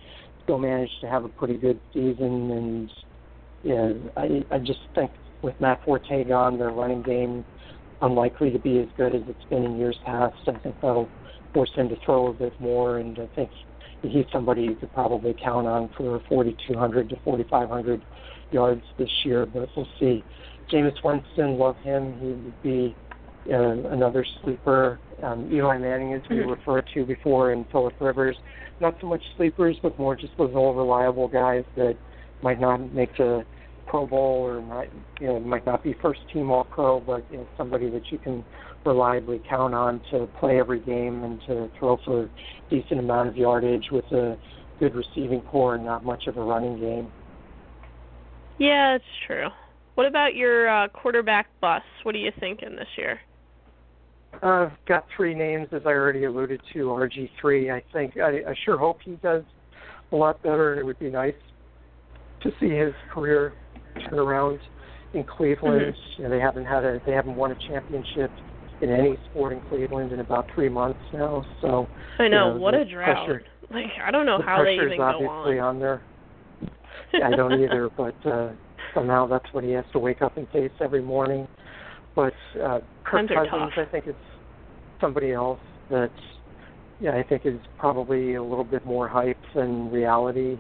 still 0.44 0.59
managed 0.59 0.98
to 1.02 1.09
have 1.09 1.24
a 1.24 1.28
pretty 1.28 1.59
good 1.59 1.78
season. 1.92 2.50
And 2.50 2.90
yeah, 3.62 3.92
I 4.16 4.42
I 4.50 4.59
just 4.59 4.80
think 4.94 5.11
with 5.42 5.59
Matt 5.61 5.85
Forte 5.85 6.24
gone, 6.24 6.59
their 6.59 6.70
running 6.70 7.03
game 7.03 7.44
unlikely 8.03 8.50
to 8.50 8.59
be 8.59 8.79
as 8.79 8.88
good 8.96 9.14
as 9.14 9.22
it's 9.29 9.44
been 9.50 9.64
in 9.64 9.79
years 9.79 9.98
past. 10.05 10.37
I 10.46 10.53
think 10.59 10.74
that'll 10.76 11.09
force 11.53 11.70
him 11.74 11.88
to 11.88 11.96
throw 12.05 12.29
a 12.29 12.33
bit 12.33 12.59
more, 12.61 12.98
and 12.98 13.18
I 13.18 13.26
think 13.35 13.50
he's 14.03 14.24
somebody 14.33 14.62
you 14.62 14.74
could 14.74 14.92
probably 14.94 15.35
count 15.35 15.66
on 15.66 15.90
for 15.96 16.22
4,200 16.29 17.11
to 17.11 17.16
4,500 17.24 18.03
yards 18.53 18.83
this 18.98 19.11
year. 19.24 19.46
But 19.46 19.68
we'll 19.76 19.88
see. 19.98 20.24
Jameis 20.70 21.03
Winston, 21.03 21.59
love 21.59 21.76
him. 21.79 22.18
He 22.20 22.26
would 22.29 22.62
be 22.62 22.96
uh, 23.50 23.88
another 23.92 24.24
sleeper. 24.42 24.98
Um, 25.22 25.53
Eli 25.53 25.79
Manning, 25.79 26.14
as 26.14 26.22
we 26.31 26.37
Mhm. 26.37 26.50
referred 26.50 26.87
to 26.94 27.05
before, 27.05 27.53
and 27.53 27.68
Philip 27.70 27.94
Rivers. 28.00 28.37
Not 28.81 28.98
so 29.00 29.07
much 29.07 29.22
sleepers, 29.37 29.79
but 29.83 29.98
more 29.98 30.14
just 30.16 30.37
those 30.38 30.55
old 30.55 30.76
reliable 30.76 31.29
guys 31.29 31.64
that 31.76 31.96
might 32.42 32.61
not 32.61 32.92
make 32.92 33.14
the 33.16 33.44
Pro 33.90 34.07
Bowl 34.07 34.46
or 34.46 34.62
might 34.62 34.90
you 35.20 35.26
know 35.26 35.40
might 35.40 35.66
not 35.66 35.83
be 35.83 35.94
first 36.00 36.20
team 36.33 36.50
All 36.50 36.64
Pro, 36.64 37.00
but 37.00 37.24
you 37.31 37.38
know, 37.38 37.48
somebody 37.59 37.90
that 37.90 38.03
you 38.11 38.18
can 38.18 38.44
reliably 38.87 39.42
count 39.50 39.74
on 39.74 40.00
to 40.12 40.29
play 40.38 40.59
every 40.59 40.79
game 40.81 41.24
and 41.24 41.40
to 41.48 41.68
throw 41.79 41.98
for 42.05 42.24
a 42.24 42.31
decent 42.70 43.00
amount 43.00 43.29
of 43.29 43.37
yardage 43.37 43.87
with 43.90 44.05
a 44.12 44.38
good 44.79 44.94
receiving 44.94 45.42
corps 45.42 45.74
and 45.74 45.85
not 45.85 46.05
much 46.05 46.29
of 46.29 46.37
a 46.37 46.42
running 46.42 46.79
game. 46.79 47.11
Yeah, 48.59 48.94
it's 48.94 49.05
true. 49.26 49.48
What 49.96 50.07
about 50.07 50.35
your 50.35 50.68
uh, 50.68 50.88
quarterback 50.88 51.48
bus? 51.61 51.83
What 52.05 52.14
are 52.14 52.18
you 52.18 52.31
thinking 52.38 52.76
this 52.76 52.88
year? 52.96 53.18
Uh, 54.42 54.70
I've 54.70 54.87
got 54.87 55.05
three 55.16 55.35
names, 55.35 55.66
as 55.72 55.83
I 55.85 55.90
already 55.90 56.24
alluded 56.24 56.61
to. 56.72 56.79
RG3. 56.85 57.74
I 57.74 57.83
think 57.92 58.16
I, 58.16 58.50
I 58.50 58.55
sure 58.64 58.79
hope 58.79 59.00
he 59.05 59.16
does 59.22 59.42
a 60.12 60.16
lot 60.16 60.42
better, 60.42 60.72
and 60.72 60.81
it 60.81 60.85
would 60.85 60.98
be 60.98 61.11
nice 61.11 61.35
to 62.42 62.50
see 62.61 62.70
his 62.70 62.94
career 63.12 63.53
turn 64.09 64.18
around 64.18 64.61
in 65.14 65.24
Cleveland. 65.24 65.94
Mhm. 65.94 66.18
You 66.18 66.24
know, 66.24 66.31
they 66.31 66.40
haven't 66.40 66.64
had 66.66 66.85
a 66.85 67.00
they 67.07 67.12
haven't 67.12 67.37
won 67.37 67.50
a 67.53 67.57
championship 67.68 68.31
in 68.81 68.90
any 68.90 69.16
sport 69.31 69.53
in 69.53 69.61
Cleveland 69.68 70.12
in 70.12 70.20
about 70.20 70.46
three 70.55 70.68
months 70.68 71.00
now. 71.12 71.44
So 71.61 71.87
I 72.18 72.29
know, 72.29 72.48
you 72.48 72.55
know, 72.55 72.61
what 72.61 72.74
a 72.74 72.85
drought. 72.85 73.26
pressure- 73.26 73.44
like 73.70 73.87
I 74.05 74.11
don't 74.11 74.26
know 74.26 74.38
the 74.38 74.44
how 74.44 74.64
they 74.64 74.74
even 74.74 74.92
is 74.92 74.96
go 74.96 75.03
obviously 75.05 75.59
on. 75.59 75.76
on 75.76 75.81
there. 75.81 76.03
I 77.24 77.31
don't 77.37 77.61
either, 77.61 77.88
but 77.96 78.14
uh, 78.26 78.50
somehow 78.94 79.26
that's 79.26 79.46
what 79.53 79.64
he 79.64 79.70
has 79.72 79.85
to 79.92 79.98
wake 79.98 80.22
up 80.22 80.37
and 80.37 80.48
face 80.50 80.70
every 80.81 81.03
morning. 81.03 81.46
but 82.16 82.33
uh, 82.61 82.81
Kirk 83.05 83.29
Times 83.29 83.48
Cousins. 83.50 83.72
I 83.76 83.85
think, 83.90 84.09
is 84.09 84.14
somebody 85.00 85.33
else 85.33 85.61
that 85.90 86.11
yeah, 87.00 87.12
I 87.16 87.22
think 87.22 87.46
is 87.46 87.59
probably 87.79 88.35
a 88.35 88.42
little 88.42 88.64
bit 88.64 88.85
more 88.85 89.09
hype 89.09 89.38
than 89.55 89.90
reality. 89.90 90.59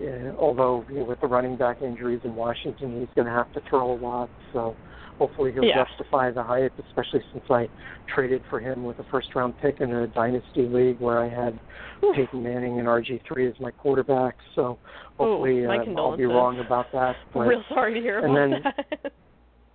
Uh, 0.00 0.32
although 0.38 0.84
you 0.88 0.98
know, 1.00 1.04
with 1.04 1.20
the 1.20 1.26
running 1.26 1.56
back 1.56 1.82
injuries 1.82 2.20
in 2.24 2.34
Washington, 2.34 3.00
he's 3.00 3.08
going 3.16 3.26
to 3.26 3.32
have 3.32 3.52
to 3.54 3.60
throw 3.68 3.92
a 3.92 3.98
lot. 3.98 4.30
So 4.52 4.76
hopefully 5.18 5.50
he'll 5.52 5.64
Yeah. 5.64 5.84
justify 5.84 6.30
the 6.30 6.42
hype, 6.42 6.72
especially 6.88 7.20
since 7.32 7.44
I 7.50 7.68
traded 8.06 8.42
for 8.48 8.60
him 8.60 8.84
with 8.84 8.98
a 9.00 9.04
first 9.10 9.34
round 9.34 9.54
pick 9.60 9.80
in 9.80 9.92
a 9.92 10.06
dynasty 10.06 10.66
league 10.68 11.00
where 11.00 11.18
I 11.20 11.28
had 11.28 11.58
Oof. 12.04 12.14
Peyton 12.14 12.42
Manning 12.42 12.78
and 12.78 12.86
RG3 12.86 13.48
as 13.52 13.58
my 13.60 13.72
quarterbacks. 13.72 14.34
So 14.54 14.78
hopefully 15.16 15.66
my 15.66 15.78
uh, 15.78 15.84
I'll 15.96 16.16
be 16.16 16.26
wrong 16.26 16.60
about 16.60 16.86
that. 16.92 17.16
But 17.34 17.40
Real 17.40 17.64
sorry 17.68 17.94
to 17.94 18.00
hear 18.00 18.20
and 18.24 18.36
about 18.36 18.72
then- 18.96 19.12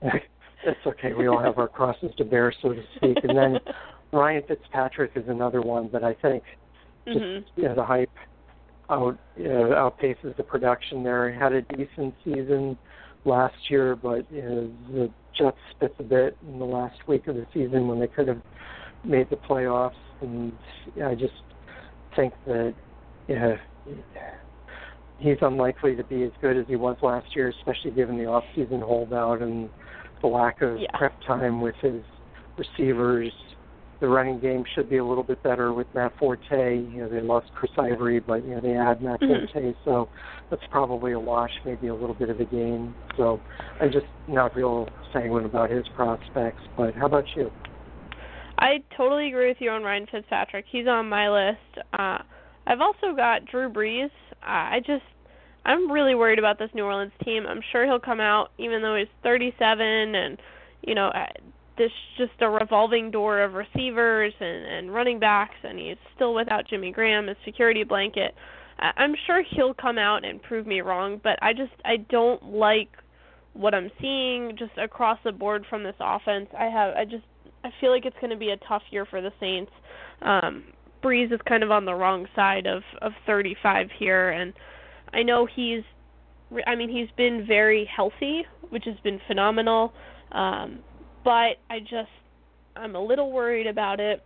that. 0.01 0.21
it's 0.65 0.87
okay. 0.87 1.13
We 1.13 1.27
all 1.27 1.39
have 1.39 1.57
our 1.57 1.67
crosses 1.67 2.11
to 2.17 2.23
bear, 2.23 2.53
so 2.61 2.69
to 2.73 2.81
speak. 2.95 3.17
And 3.23 3.37
then 3.37 3.59
Ryan 4.13 4.43
Fitzpatrick 4.47 5.11
is 5.15 5.23
another 5.27 5.61
one 5.61 5.89
that 5.91 6.03
I 6.05 6.13
think 6.13 6.43
just 7.05 7.19
Mhm. 7.19 7.43
you 7.57 7.63
know, 7.63 7.75
the 7.75 7.83
hype 7.83 8.09
out 8.89 9.17
you 9.37 9.47
know, 9.47 9.69
outpaces 10.01 10.35
the 10.37 10.43
production 10.43 11.03
there. 11.03 11.31
He 11.31 11.37
had 11.37 11.53
a 11.53 11.61
decent 11.61 12.13
season 12.23 12.77
last 13.25 13.55
year, 13.69 13.95
but 13.95 14.25
you 14.31 14.41
know, 14.41 14.71
the 14.91 15.11
Jets 15.37 15.57
spits 15.75 15.95
a 15.99 16.03
bit 16.03 16.37
in 16.47 16.59
the 16.59 16.65
last 16.65 16.97
week 17.07 17.27
of 17.27 17.35
the 17.35 17.47
season 17.53 17.87
when 17.87 17.99
they 17.99 18.07
could 18.07 18.27
have 18.27 18.41
made 19.03 19.29
the 19.29 19.35
playoffs, 19.35 19.91
and 20.21 20.53
I 21.03 21.15
just 21.15 21.33
think 22.15 22.33
that 22.45 22.73
yeah, 23.27 23.55
he's 25.17 25.37
unlikely 25.41 25.95
to 25.95 26.03
be 26.03 26.23
as 26.23 26.31
good 26.41 26.57
as 26.57 26.65
he 26.67 26.75
was 26.75 26.97
last 27.01 27.35
year, 27.35 27.49
especially 27.49 27.91
given 27.91 28.17
the 28.17 28.25
off-season 28.25 28.81
holdout 28.81 29.41
and 29.41 29.69
the 30.21 30.27
lack 30.27 30.61
of 30.61 30.77
Yeah. 30.79 30.87
prep 30.93 31.13
time 31.25 31.61
with 31.61 31.75
his 31.77 32.03
receivers. 32.57 33.33
The 34.03 34.09
running 34.09 34.41
game 34.41 34.65
should 34.75 34.89
be 34.89 34.97
a 34.97 35.05
little 35.05 35.23
bit 35.23 35.41
better 35.43 35.71
with 35.71 35.87
Matt 35.95 36.11
Forte. 36.19 36.75
You 36.75 37.03
know, 37.03 37.07
they 37.07 37.21
lost 37.21 37.47
Chris 37.55 37.71
Ivory, 37.77 38.19
but 38.19 38.43
you 38.43 38.53
know 38.53 38.59
they 38.59 38.75
add 38.75 39.01
Matt 39.01 39.21
Mhm. 39.21 39.49
Forte, 39.49 39.73
so 39.85 40.09
that's 40.49 40.61
probably 40.71 41.13
a 41.13 41.19
wash, 41.19 41.57
maybe 41.63 41.87
a 41.87 41.95
little 41.95 42.13
bit 42.13 42.29
of 42.29 42.41
a 42.41 42.43
gain. 42.43 42.93
So 43.15 43.39
I'm 43.79 43.93
just 43.93 44.05
not 44.27 44.57
real 44.57 44.89
sanguine 45.13 45.45
about 45.45 45.69
his 45.69 45.87
prospects. 45.95 46.61
But 46.75 46.95
how 46.95 47.05
about 47.05 47.33
you? 47.37 47.49
I 48.59 48.83
totally 48.97 49.29
agree 49.29 49.47
with 49.47 49.61
you 49.61 49.69
on 49.69 49.83
Ryan 49.83 50.05
Fitzpatrick. 50.07 50.65
He's 50.67 50.85
on 50.85 51.07
my 51.07 51.29
list. 51.29 51.87
Uh, 51.93 52.17
I've 52.67 52.81
also 52.81 53.13
got 53.15 53.45
Drew 53.45 53.69
Brees. 53.69 54.11
Uh, 54.41 54.67
I 54.75 54.81
just, 54.85 55.05
I'm 55.63 55.89
really 55.89 56.13
worried 56.13 56.39
about 56.39 56.59
this 56.59 56.73
New 56.73 56.83
Orleans 56.83 57.13
team. 57.23 57.47
I'm 57.47 57.61
sure 57.71 57.85
he'll 57.85 58.01
come 58.01 58.19
out, 58.19 58.51
even 58.57 58.81
though 58.81 58.97
he's 58.97 59.07
37, 59.23 59.87
and 60.13 60.41
you 60.81 60.93
know, 60.93 61.09
this 61.77 61.91
just 62.17 62.33
a 62.41 62.49
revolving 62.49 63.11
door 63.11 63.41
of 63.41 63.53
receivers 63.53 64.33
and 64.39 64.65
and 64.65 64.93
running 64.93 65.19
backs, 65.19 65.55
and 65.63 65.79
he's 65.79 65.97
still 66.15 66.33
without 66.33 66.67
Jimmy 66.67 66.91
Graham, 66.91 67.27
his 67.27 67.37
security 67.45 67.83
blanket. 67.83 68.35
I'm 68.79 69.15
sure 69.27 69.43
he'll 69.55 69.73
come 69.73 69.97
out 69.97 70.25
and 70.25 70.41
prove 70.41 70.67
me 70.67 70.81
wrong, 70.81 71.21
but 71.23 71.39
I 71.41 71.53
just 71.53 71.71
I 71.85 71.97
don't 71.97 72.43
like 72.43 72.89
what 73.53 73.73
I'm 73.73 73.91
seeing 74.01 74.55
just 74.57 74.77
across 74.77 75.19
the 75.23 75.31
board 75.31 75.65
from 75.69 75.83
this 75.83 75.95
offense. 75.99 76.47
I 76.57 76.65
have 76.65 76.95
I 76.95 77.05
just 77.05 77.23
I 77.63 77.69
feel 77.79 77.91
like 77.91 78.05
it's 78.05 78.17
going 78.19 78.31
to 78.31 78.37
be 78.37 78.49
a 78.49 78.57
tough 78.67 78.81
year 78.91 79.05
for 79.05 79.21
the 79.21 79.31
Saints. 79.39 79.71
Um, 80.21 80.65
Brees 81.03 81.31
is 81.31 81.39
kind 81.47 81.63
of 81.63 81.71
on 81.71 81.85
the 81.85 81.93
wrong 81.93 82.27
side 82.35 82.65
of 82.65 82.83
of 83.01 83.13
35 83.25 83.87
here, 83.97 84.29
and 84.29 84.53
I 85.13 85.23
know 85.23 85.45
he's. 85.45 85.83
I 86.67 86.75
mean, 86.75 86.89
he's 86.89 87.09
been 87.17 87.45
very 87.47 87.89
healthy, 87.95 88.43
which 88.69 88.83
has 88.85 88.95
been 89.03 89.19
phenomenal. 89.27 89.91
Um, 90.31 90.79
but 91.23 91.57
I 91.69 91.79
just, 91.79 92.09
I'm 92.75 92.95
a 92.95 93.03
little 93.03 93.31
worried 93.31 93.67
about 93.67 93.99
it. 93.99 94.23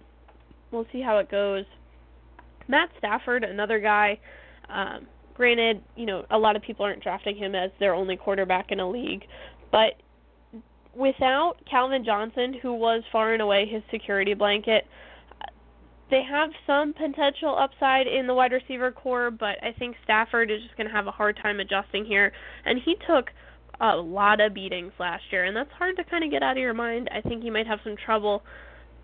We'll 0.72 0.88
see 0.92 1.02
how 1.02 1.18
it 1.20 1.30
goes. 1.30 1.66
Matt 2.68 2.90
Stafford, 2.98 3.44
another 3.44 3.80
guy. 3.80 4.20
Um, 4.70 5.08
granted, 5.34 5.82
you 5.96 6.06
know, 6.06 6.26
a 6.32 6.38
lot 6.38 6.56
of 6.56 6.62
people 6.62 6.86
aren't 6.86 7.04
drafting 7.04 7.38
him 7.38 7.56
as 7.56 7.72
their 7.80 7.94
only 7.94 8.18
quarterback 8.18 8.72
in 8.72 8.80
a 8.80 8.90
league, 8.90 9.24
but 9.72 9.94
without 10.96 11.56
Calvin 11.70 12.04
Johnson, 12.04 12.56
who 12.62 12.74
was 12.74 13.04
far 13.12 13.34
and 13.34 13.42
away 13.42 13.66
his 13.66 13.84
security 13.92 14.34
blanket, 14.34 14.86
they 16.10 16.24
have 16.24 16.50
some 16.66 16.94
potential 16.94 17.56
upside 17.58 18.08
in 18.08 18.28
the 18.28 18.34
wide 18.34 18.54
receiver 18.54 18.92
corps, 18.92 19.30
but 19.30 19.62
I 19.62 19.74
think 19.78 19.96
Stafford 20.04 20.50
is 20.50 20.62
just 20.64 20.76
going 20.78 20.88
to 20.88 20.94
have 20.94 21.08
a 21.08 21.12
hard 21.12 21.38
time 21.42 21.60
adjusting 21.60 22.06
here. 22.06 22.32
And 22.66 22.80
he 22.84 22.96
took 23.08 23.30
a 23.80 23.96
lot 23.96 24.42
of 24.42 24.54
beatings 24.54 24.92
last 25.00 25.24
year, 25.32 25.46
and 25.46 25.56
that's 25.56 25.72
hard 25.78 25.96
to 25.98 26.04
kind 26.04 26.24
of 26.24 26.32
get 26.32 26.44
out 26.44 26.58
of 26.58 26.62
your 26.62 26.74
mind. 26.74 27.10
I 27.14 27.22
think 27.28 27.44
he 27.44 27.50
might 27.50 27.68
have 27.68 27.80
some 27.84 27.96
trouble. 28.04 28.42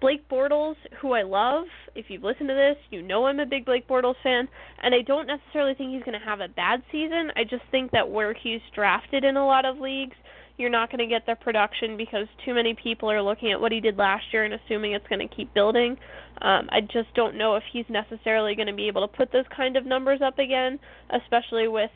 Blake 0.01 0.27
Bortles, 0.27 0.75
who 0.99 1.13
I 1.13 1.21
love, 1.21 1.65
if 1.95 2.07
you've 2.09 2.23
listened 2.23 2.49
to 2.49 2.55
this, 2.55 2.75
you 2.89 3.01
know 3.01 3.25
I'm 3.25 3.39
a 3.39 3.45
big 3.45 3.65
Blake 3.65 3.87
Bortles 3.87 4.15
fan, 4.21 4.49
and 4.81 4.93
I 4.93 5.01
don't 5.01 5.27
necessarily 5.27 5.75
think 5.75 5.93
he's 5.93 6.03
going 6.03 6.19
to 6.19 6.25
have 6.25 6.41
a 6.41 6.49
bad 6.49 6.83
season. 6.91 7.31
I 7.37 7.43
just 7.43 7.63
think 7.71 7.91
that 7.91 8.09
where 8.09 8.33
he's 8.33 8.59
drafted 8.75 9.23
in 9.23 9.37
a 9.37 9.45
lot 9.45 9.65
of 9.65 9.77
leagues, 9.77 10.15
you're 10.57 10.69
not 10.69 10.91
going 10.91 10.99
to 10.99 11.07
get 11.07 11.25
the 11.25 11.35
production 11.35 11.97
because 11.97 12.27
too 12.45 12.53
many 12.53 12.75
people 12.75 13.09
are 13.09 13.21
looking 13.21 13.51
at 13.51 13.61
what 13.61 13.71
he 13.71 13.79
did 13.79 13.97
last 13.97 14.25
year 14.31 14.43
and 14.43 14.53
assuming 14.53 14.93
it's 14.93 15.07
going 15.07 15.25
to 15.25 15.35
keep 15.35 15.53
building. 15.53 15.97
Um, 16.41 16.67
I 16.69 16.81
just 16.81 17.13
don't 17.15 17.37
know 17.37 17.55
if 17.55 17.63
he's 17.71 17.85
necessarily 17.89 18.55
going 18.55 18.67
to 18.67 18.73
be 18.73 18.87
able 18.87 19.07
to 19.07 19.17
put 19.17 19.31
those 19.31 19.45
kind 19.55 19.77
of 19.77 19.85
numbers 19.85 20.19
up 20.21 20.37
again, 20.37 20.79
especially 21.09 21.67
with 21.67 21.91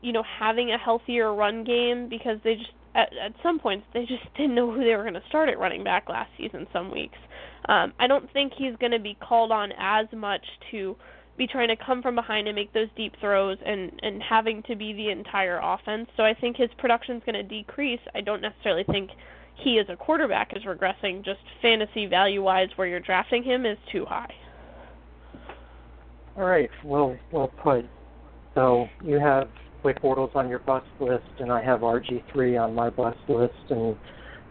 you 0.00 0.12
know 0.12 0.22
having 0.22 0.70
a 0.70 0.78
healthier 0.78 1.34
run 1.34 1.64
game 1.64 2.08
because 2.08 2.38
they 2.44 2.54
just 2.54 2.70
at, 2.94 3.10
at 3.22 3.32
some 3.42 3.58
points 3.58 3.86
they 3.92 4.06
just 4.06 4.24
didn't 4.36 4.54
know 4.54 4.70
who 4.70 4.84
they 4.84 4.94
were 4.94 5.02
going 5.02 5.14
to 5.14 5.22
start 5.28 5.48
at 5.48 5.58
running 5.58 5.84
back 5.84 6.08
last 6.08 6.30
season 6.36 6.66
some 6.72 6.90
weeks. 6.90 7.18
Um, 7.68 7.92
I 7.98 8.06
don't 8.06 8.32
think 8.32 8.52
he's 8.56 8.76
going 8.76 8.92
to 8.92 8.98
be 8.98 9.16
called 9.20 9.50
on 9.50 9.72
as 9.78 10.06
much 10.12 10.44
to 10.70 10.96
be 11.36 11.46
trying 11.46 11.68
to 11.68 11.76
come 11.76 12.00
from 12.00 12.14
behind 12.14 12.48
and 12.48 12.54
make 12.54 12.72
those 12.72 12.88
deep 12.96 13.14
throws 13.20 13.58
and 13.64 13.92
and 14.02 14.22
having 14.22 14.62
to 14.64 14.76
be 14.76 14.92
the 14.92 15.10
entire 15.10 15.60
offense. 15.62 16.08
So 16.16 16.22
I 16.22 16.34
think 16.34 16.56
his 16.56 16.70
production's 16.78 17.22
going 17.24 17.34
to 17.34 17.42
decrease. 17.42 18.00
I 18.14 18.20
don't 18.20 18.40
necessarily 18.40 18.84
think 18.84 19.10
he 19.56 19.78
as 19.78 19.86
a 19.88 19.96
quarterback 19.96 20.52
is 20.56 20.64
regressing. 20.64 21.24
Just 21.24 21.40
fantasy 21.62 22.06
value 22.06 22.42
wise, 22.42 22.68
where 22.76 22.86
you're 22.86 23.00
drafting 23.00 23.42
him 23.42 23.66
is 23.66 23.78
too 23.90 24.04
high. 24.04 24.32
All 26.36 26.44
right, 26.44 26.70
well, 26.84 27.16
well 27.32 27.48
put. 27.62 27.86
So 28.54 28.88
you 29.02 29.18
have 29.18 29.48
Blake 29.82 30.00
Bortles 30.00 30.34
on 30.34 30.48
your 30.48 30.60
bust 30.60 30.86
list, 31.00 31.24
and 31.38 31.52
I 31.52 31.62
have 31.62 31.80
RG3 31.80 32.60
on 32.62 32.74
my 32.74 32.90
bust 32.90 33.18
list, 33.28 33.54
and 33.70 33.96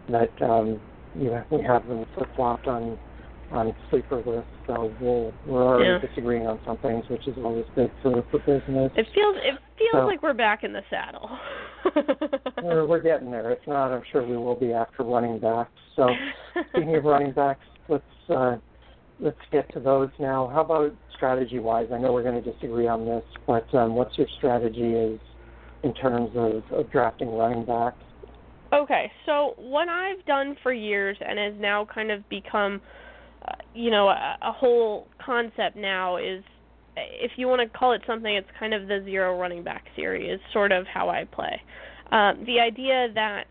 that 0.10 0.30
um, 0.42 0.80
you 1.14 1.26
know, 1.32 1.44
we 1.50 1.64
have 1.64 1.88
them 1.88 2.06
flip 2.16 2.30
flopped 2.36 2.68
on 2.68 2.98
on 3.52 3.74
sleeper 3.90 4.18
lists. 4.26 4.50
So 4.68 4.94
we'll 5.00 5.34
we're 5.46 5.64
already 5.64 5.86
Yeah. 5.86 6.08
disagreeing 6.08 6.48
on 6.48 6.60
some 6.66 6.78
things, 6.78 7.06
which 7.10 7.28
is 7.28 7.36
always 7.38 7.66
good 7.76 7.92
for 8.02 8.24
for 8.32 8.40
business. 8.40 8.92
It 8.96 9.08
feels 9.14 9.36
it 9.38 9.60
feels 9.78 9.92
So- 9.94 10.06
like 10.08 10.24
we're 10.24 10.34
back 10.34 10.64
in 10.64 10.74
the 10.74 10.84
saddle. 10.90 11.30
We're, 12.64 12.88
we're 12.88 13.02
getting 13.02 13.30
there. 13.30 13.52
If 13.52 13.60
not, 13.68 13.92
I'm 13.92 14.02
sure 14.12 14.26
we 14.26 14.36
will 14.38 14.56
be 14.56 14.74
after 14.74 15.04
running 15.04 15.38
backs. 15.40 15.70
So 15.96 16.10
speaking 16.70 16.96
of 16.96 17.04
running 17.04 17.32
backs, 17.32 17.60
let's 17.88 18.04
uh, 18.28 18.56
let's 19.20 19.38
get 19.52 19.72
to 19.74 19.80
those 19.80 20.10
now. 20.20 20.50
How 20.54 20.62
about 20.62 20.94
strategy 21.16 21.60
wise? 21.60 21.88
I 21.94 21.98
know 21.98 22.12
we're 22.12 22.24
going 22.24 22.42
to 22.42 22.52
disagree 22.52 22.88
on 22.88 23.06
this, 23.06 23.24
but 23.48 23.74
um, 23.74 23.96
what's 23.96 24.18
your 24.18 24.28
strategy 24.38 24.94
is 24.94 25.20
in 25.84 25.94
terms 25.94 26.32
of, 26.36 26.64
of 26.78 26.92
drafting 26.92 27.30
running 27.36 27.66
backs? 27.66 27.98
Okay, 28.74 29.12
so 29.26 29.54
what 29.58 29.88
I've 29.88 30.26
done 30.26 30.56
for 30.62 30.74
years 30.74 31.18
and 31.22 31.40
has 31.40 31.54
now 31.62 31.88
kind 31.94 32.12
of 32.12 32.28
become, 32.30 32.82
uh, 33.48 33.54
you 33.74 33.92
know, 33.92 34.10
a, 34.10 34.38
a 34.42 34.52
whole 34.52 35.08
concept 35.24 35.78
now 35.78 36.18
is, 36.18 36.44
if 36.98 37.32
you 37.38 37.48
want 37.48 37.62
to 37.62 37.78
call 37.78 37.94
it 37.94 38.02
something, 38.08 38.34
it's 38.34 38.48
kind 38.60 38.74
of 38.74 38.88
the 38.88 39.02
zero 39.06 39.40
running 39.40 39.64
back 39.64 39.86
is 39.98 40.40
sort 40.52 40.72
of 40.72 40.86
how 40.88 41.10
I 41.10 41.26
play. 41.26 41.62
Um, 42.12 42.44
the 42.46 42.60
idea 42.60 43.08
that 43.14 43.46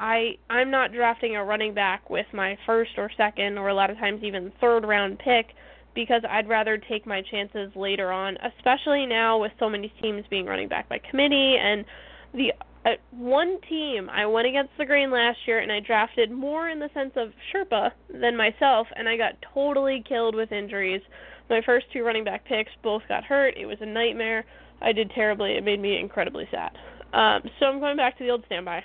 I 0.00 0.38
I'm 0.48 0.70
not 0.70 0.92
drafting 0.92 1.36
a 1.36 1.44
running 1.44 1.74
back 1.74 2.08
with 2.08 2.26
my 2.32 2.56
first 2.64 2.92
or 2.96 3.10
second 3.18 3.58
or 3.58 3.68
a 3.68 3.74
lot 3.74 3.90
of 3.90 3.98
times 3.98 4.24
even 4.24 4.50
third 4.58 4.84
round 4.84 5.18
pick 5.18 5.48
because 5.94 6.22
I'd 6.28 6.48
rather 6.48 6.78
take 6.78 7.06
my 7.06 7.20
chances 7.30 7.70
later 7.76 8.10
on, 8.10 8.38
especially 8.56 9.04
now 9.04 9.38
with 9.38 9.52
so 9.58 9.68
many 9.68 9.92
teams 10.00 10.24
being 10.30 10.46
running 10.46 10.68
back 10.68 10.88
by 10.88 11.00
committee 11.10 11.56
and 11.60 11.84
the 12.32 12.52
uh, 12.86 12.92
one 13.10 13.58
team 13.68 14.08
I 14.08 14.24
went 14.24 14.46
against 14.46 14.70
the 14.78 14.86
grain 14.86 15.10
last 15.10 15.36
year 15.46 15.58
and 15.58 15.70
I 15.70 15.80
drafted 15.80 16.30
more 16.30 16.70
in 16.70 16.78
the 16.78 16.88
sense 16.94 17.12
of 17.16 17.32
Sherpa 17.52 17.90
than 18.08 18.38
myself 18.38 18.86
and 18.96 19.06
I 19.06 19.18
got 19.18 19.34
totally 19.52 20.02
killed 20.08 20.34
with 20.34 20.50
injuries. 20.50 21.02
My 21.50 21.60
first 21.66 21.86
two 21.92 22.04
running 22.04 22.24
back 22.24 22.46
picks 22.46 22.72
both 22.82 23.02
got 23.06 23.24
hurt. 23.24 23.54
It 23.58 23.66
was 23.66 23.76
a 23.82 23.86
nightmare. 23.86 24.46
I 24.80 24.92
did 24.92 25.10
terribly. 25.10 25.58
It 25.58 25.64
made 25.64 25.80
me 25.80 26.00
incredibly 26.00 26.48
sad. 26.50 26.70
Um, 27.12 27.42
so 27.58 27.66
I'm 27.66 27.80
going 27.80 27.98
back 27.98 28.16
to 28.16 28.24
the 28.24 28.30
old 28.30 28.44
standby. 28.46 28.82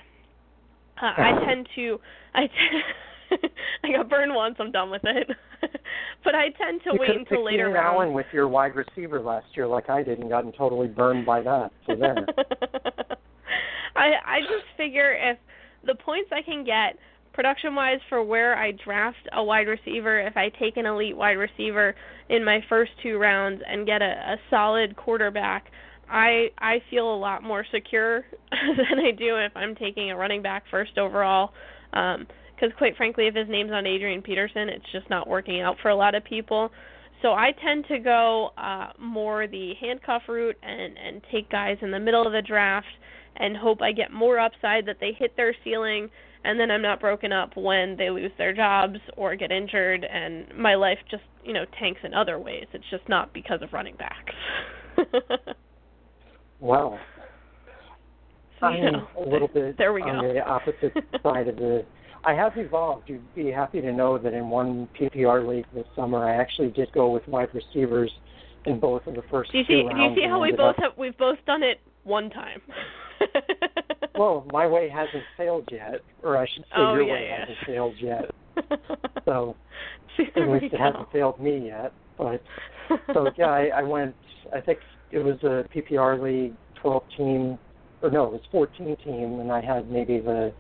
Uh, 1.02 1.12
I 1.18 1.46
tend 1.46 1.68
to 1.76 2.00
I 2.34 2.48
t- 2.48 3.38
I 3.84 3.92
got 3.92 4.10
burned 4.10 4.34
once. 4.34 4.56
I'm 4.60 4.72
done 4.72 4.90
with 4.90 5.04
it. 5.04 5.30
but 6.24 6.36
I 6.36 6.50
tend 6.58 6.82
to 6.84 6.92
you 6.94 7.00
wait 7.00 7.16
until 7.16 7.44
later 7.44 7.70
rounds. 7.70 7.96
Allen 7.96 8.14
with 8.14 8.28
your 8.32 8.48
wide 8.48 8.74
receiver 8.76 9.20
last 9.20 9.48
year, 9.56 9.68
like 9.68 9.90
I 9.90 10.04
did, 10.04 10.20
and 10.20 10.30
gotten 10.30 10.52
totally 10.52 10.88
burned 10.88 11.26
by 11.26 11.42
that. 11.42 11.72
So 11.88 11.96
there. 12.00 12.26
I 13.96 14.12
I 14.26 14.40
just 14.42 14.66
figure 14.78 15.14
if 15.14 15.38
the 15.86 15.96
points 15.96 16.30
I 16.32 16.42
can 16.42 16.64
get 16.64 16.98
production 17.34 17.76
wise 17.76 18.00
for 18.08 18.24
where 18.24 18.58
I 18.58 18.72
draft 18.72 19.28
a 19.34 19.44
wide 19.44 19.68
receiver, 19.68 20.20
if 20.22 20.38
I 20.38 20.50
take 20.50 20.78
an 20.78 20.86
elite 20.86 21.18
wide 21.18 21.34
receiver 21.34 21.94
in 22.30 22.44
my 22.44 22.64
first 22.70 22.92
two 23.04 23.18
rounds 23.18 23.62
and 23.68 23.86
get 23.86 24.02
a, 24.02 24.06
a 24.06 24.36
solid 24.50 24.96
quarterback, 24.96 25.66
I 26.10 26.50
I 26.58 26.82
feel 26.90 27.14
a 27.14 27.18
lot 27.18 27.44
more 27.44 27.66
secure 27.74 28.26
than 28.52 29.00
I 29.00 29.12
do 29.12 29.38
if 29.38 29.52
I'm 29.56 29.76
taking 29.76 30.12
a 30.12 30.18
running 30.18 30.42
back 30.42 30.64
first 30.70 30.98
overall. 30.98 31.52
Um, 31.94 32.28
because 32.56 32.72
quite 32.78 32.96
frankly, 32.96 33.28
if 33.28 33.36
his 33.36 33.50
name's 33.50 33.72
on 33.72 33.86
Adrian 33.86 34.22
Peterson, 34.22 34.70
it's 34.70 34.86
just 34.94 35.10
not 35.10 35.28
working 35.28 35.62
out 35.62 35.76
for 35.82 35.90
a 35.90 35.96
lot 35.96 36.16
of 36.16 36.24
people. 36.24 36.72
So 37.22 37.30
I 37.34 37.52
tend 37.64 37.86
to 37.90 38.00
go 38.00 38.52
uh, 38.58 38.92
more 38.98 39.48
the 39.48 39.74
handcuff 39.82 40.24
route 40.28 40.56
and 40.64 40.98
and 40.98 41.22
take 41.32 41.50
guys 41.50 41.78
in 41.82 41.92
the 41.92 42.00
middle 42.00 42.26
of 42.26 42.32
the 42.32 42.42
draft 42.42 42.88
and 43.38 43.58
hope 43.58 43.82
I 43.82 43.92
get 43.92 44.12
more 44.14 44.40
upside 44.40 44.86
that 44.86 44.98
they 45.02 45.12
hit 45.18 45.36
their 45.36 45.54
ceiling 45.64 46.10
and 46.46 46.60
then 46.60 46.70
I'm 46.70 46.82
not 46.82 47.00
broken 47.00 47.34
up 47.34 47.58
when 47.58 47.98
they 47.98 48.10
lose 48.10 48.32
their 48.38 48.54
jobs 48.54 49.00
or 49.18 49.36
get 49.36 49.52
injured 49.52 50.06
and 50.06 50.46
my 50.56 50.76
life 50.76 51.00
just, 51.10 51.24
you 51.44 51.54
know, 51.54 51.66
tanks 51.80 52.02
in 52.04 52.14
other 52.14 52.40
ways. 52.40 52.66
It's 52.72 52.84
just 52.92 53.08
not 53.10 53.34
because 53.34 53.62
of 53.64 53.74
running 53.74 53.96
backs. 53.96 54.34
wow. 56.60 57.00
So, 58.60 58.68
I'm 58.68 58.84
you 58.84 58.92
know, 58.92 59.08
a 59.18 59.30
little 59.30 59.48
bit 59.48 59.78
there 59.78 59.94
we 59.94 60.02
on 60.02 60.22
go. 60.24 60.34
the 60.34 60.40
opposite 60.46 60.94
side 61.24 61.48
of 61.48 61.58
the 61.58 61.86
I 62.24 62.34
have 62.34 62.58
evolved. 62.58 63.10
You'd 63.10 63.36
be 63.36 63.52
happy 63.52 63.82
to 63.82 63.92
know 63.92 64.18
that 64.18 64.34
in 64.34 64.50
one 64.50 64.88
PPR 65.00 65.48
league 65.48 65.66
this 65.76 65.86
summer, 65.96 66.28
I 66.28 66.36
actually 66.36 66.70
did 66.70 66.92
go 66.92 67.10
with 67.12 67.28
wide 67.28 67.50
receivers 67.54 68.12
in 68.66 68.80
both 68.80 69.06
of 69.06 69.14
the 69.14 69.22
first 69.30 69.52
do 69.52 69.60
you 69.60 69.64
two 69.64 69.88
see 69.88 69.94
do 69.94 70.02
you 70.02 70.16
see 70.16 70.28
how 70.28 70.42
we 70.42 70.52
both 70.52 70.76
up, 70.78 70.82
have 70.82 70.92
we've 70.98 71.18
both 71.18 71.38
done 71.46 71.62
it 71.64 71.80
one 72.04 72.30
time? 72.30 72.62
Well, 74.18 74.46
my 74.52 74.66
way 74.66 74.90
hasn't 74.90 75.24
failed 75.36 75.68
yet, 75.72 76.02
or 76.24 76.38
I 76.38 76.48
should 76.48 76.64
say 76.64 76.78
Oh, 76.78 76.94
your 76.94 77.04
yeah, 77.04 77.14
way 77.14 77.28
yeah. 77.28 77.40
hasn't 77.40 77.58
failed 77.66 77.96
yet. 78.00 78.32
So 79.26 79.56
See, 80.16 80.28
at 80.36 80.48
least 80.48 80.74
it 80.74 80.80
hasn't 80.80 81.12
failed 81.12 81.40
me 81.40 81.66
yet. 81.68 81.92
But 82.18 82.42
so 83.12 83.32
yeah, 83.38 83.48
I, 83.48 83.72
I 83.78 83.82
went. 83.82 84.16
I 84.54 84.62
think 84.62 84.80
it 85.12 85.20
was 85.20 85.38
a 85.44 85.66
PPR 85.76 86.22
league, 86.22 86.54
12 86.82 87.04
team, 87.18 87.60
or 88.02 88.12
no, 88.12 88.26
it 88.26 88.32
was 88.34 88.42
14 88.52 88.98
team, 89.04 89.40
and 89.40 89.52
I 89.52 89.62
had 89.62 89.90
maybe 89.90 90.20
the 90.20 90.54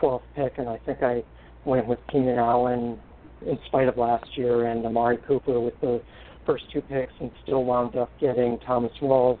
12th 0.00 0.22
pick, 0.34 0.54
and 0.58 0.68
I 0.68 0.78
think 0.84 1.02
I 1.02 1.22
went 1.64 1.86
with 1.86 1.98
Keenan 2.10 2.38
Allen 2.38 2.98
in 3.46 3.58
spite 3.66 3.88
of 3.88 3.96
last 3.96 4.26
year 4.36 4.66
and 4.66 4.84
Amari 4.84 5.18
Cooper 5.26 5.60
with 5.60 5.78
the 5.80 6.02
first 6.46 6.64
two 6.72 6.80
picks, 6.82 7.12
and 7.20 7.30
still 7.42 7.64
wound 7.64 7.96
up 7.96 8.10
getting 8.20 8.58
Thomas 8.66 8.92
Rawls 9.00 9.38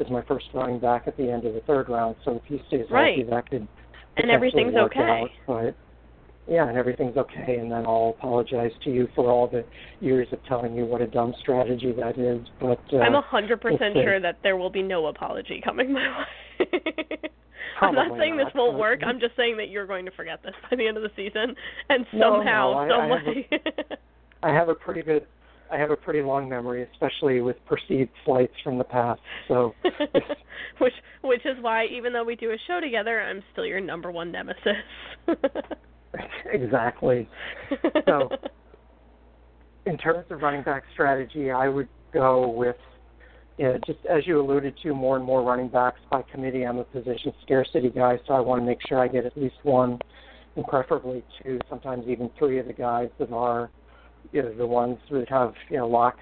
as 0.00 0.10
my 0.10 0.22
first 0.22 0.46
running 0.54 0.80
back 0.80 1.04
at 1.06 1.16
the 1.16 1.30
end 1.30 1.44
of 1.44 1.54
the 1.54 1.60
third 1.60 1.88
round. 1.88 2.16
So 2.24 2.36
if 2.36 2.42
he 2.46 2.60
stays 2.68 2.90
Right. 2.90 3.16
healthy, 3.16 3.30
that 3.30 3.50
could 3.50 3.68
and 4.16 4.30
everything's 4.30 4.74
okay. 4.74 5.00
Out, 5.00 5.30
but 5.46 5.74
yeah, 6.50 6.68
and 6.68 6.76
everything's 6.76 7.16
okay. 7.16 7.56
And 7.60 7.70
then 7.70 7.86
I'll 7.86 8.14
apologize 8.18 8.72
to 8.82 8.90
you 8.90 9.08
for 9.14 9.30
all 9.30 9.46
the 9.46 9.64
years 10.00 10.26
of 10.32 10.44
telling 10.46 10.74
you 10.74 10.84
what 10.84 11.00
a 11.00 11.06
dumb 11.06 11.32
strategy 11.40 11.92
that 11.92 12.18
is. 12.18 12.44
But 12.60 12.80
uh, 12.92 12.98
I'm 12.98 13.14
a 13.14 13.20
hundred 13.26 13.60
percent 13.60 13.94
sure 13.94 14.20
that 14.20 14.38
there 14.42 14.56
will 14.56 14.68
be 14.68 14.82
no 14.82 15.06
apology 15.06 15.62
coming 15.64 15.92
my 15.92 16.08
way. 16.60 16.66
I'm 17.80 17.94
not 17.94 18.18
saying 18.18 18.36
this 18.36 18.48
won't 18.54 18.78
work. 18.78 19.00
I'm 19.06 19.20
just 19.20 19.36
saying 19.36 19.56
that 19.58 19.70
you're 19.70 19.86
going 19.86 20.04
to 20.06 20.10
forget 20.10 20.42
this 20.42 20.52
by 20.68 20.76
the 20.76 20.86
end 20.88 20.96
of 20.96 21.04
the 21.04 21.10
season, 21.14 21.54
and 21.88 22.04
No, 22.12 22.38
somehow, 22.38 22.72
no, 22.72 22.78
I- 22.78 22.88
some 22.88 23.00
I 23.00 23.16
have 23.16 23.26
way. 23.26 23.48
I 24.42 24.48
have 24.52 24.68
a 24.70 24.74
pretty 24.74 25.02
good, 25.02 25.26
I 25.70 25.76
have 25.78 25.90
a 25.90 25.96
pretty 25.96 26.22
long 26.22 26.48
memory, 26.48 26.86
especially 26.92 27.42
with 27.42 27.56
perceived 27.66 28.10
slights 28.24 28.54
from 28.64 28.76
the 28.76 28.84
past. 28.84 29.20
So 29.48 29.74
which 30.78 30.94
which 31.22 31.44
is 31.44 31.56
why 31.60 31.84
even 31.86 32.12
though 32.12 32.24
we 32.24 32.34
do 32.36 32.50
a 32.50 32.56
show 32.66 32.80
together, 32.80 33.20
I'm 33.20 33.42
still 33.52 33.66
your 33.66 33.80
number 33.80 34.10
one 34.10 34.32
nemesis. 34.32 34.82
exactly. 36.52 37.28
So- 38.06 38.30
in 39.86 39.96
terms 39.96 40.26
of 40.30 40.42
running 40.42 40.62
back 40.62 40.82
strategy, 40.92 41.50
I 41.50 41.66
would 41.68 41.88
go 42.12 42.48
with, 42.48 42.76
you 43.56 43.64
know, 43.64 43.78
just 43.86 43.98
as 44.10 44.26
you 44.26 44.38
alluded 44.38 44.74
to, 44.82 44.92
more 44.92 45.16
and 45.16 45.24
more 45.24 45.42
running 45.42 45.68
backs 45.68 46.00
by 46.10 46.22
committee. 46.30 46.64
I'm 46.64 46.76
a 46.78 46.84
position 46.84 47.32
scarcity 47.42 47.88
guy, 47.88 48.18
so 48.26 48.34
I 48.34 48.40
want 48.40 48.60
to 48.60 48.66
make 48.66 48.78
sure 48.86 48.98
I 48.98 49.08
get 49.08 49.24
at 49.24 49.36
least 49.38 49.56
one, 49.62 49.98
and 50.56 50.66
preferably 50.66 51.24
two, 51.42 51.58
sometimes 51.68 52.06
even 52.08 52.30
three 52.38 52.58
of 52.58 52.66
the 52.66 52.74
guys 52.74 53.08
that 53.18 53.32
are, 53.32 53.70
you 54.32 54.42
know, 54.42 54.54
the 54.54 54.66
ones 54.66 54.98
that 55.10 55.28
have, 55.30 55.54
you 55.70 55.78
know, 55.78 55.88
lock 55.88 56.18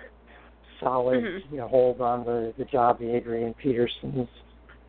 solid, 0.80 1.24
Mhm. 1.24 1.50
you 1.50 1.56
know, 1.58 1.66
hold 1.66 2.00
on 2.00 2.24
the 2.24 2.54
the 2.58 2.64
job, 2.64 3.00
the 3.00 3.10
Adrian 3.12 3.54
Petersons 3.54 4.28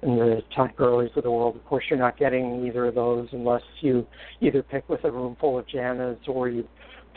and 0.02 0.18
the 0.18 0.42
Todd 0.56 0.72
Gurley's 0.78 1.12
of 1.16 1.24
the 1.24 1.32
world. 1.32 1.56
Of 1.56 1.66
course, 1.66 1.84
you're 1.90 2.00
not 2.00 2.18
getting 2.18 2.66
either 2.66 2.86
of 2.86 2.96
those 2.96 3.28
unless 3.32 3.62
you 3.82 4.08
either 4.42 4.64
pick 4.64 4.88
with 4.88 5.04
a 5.04 5.12
room 5.12 5.36
full 5.40 5.60
of 5.60 5.66
Janas 5.68 6.18
or 6.28 6.50
you 6.50 6.68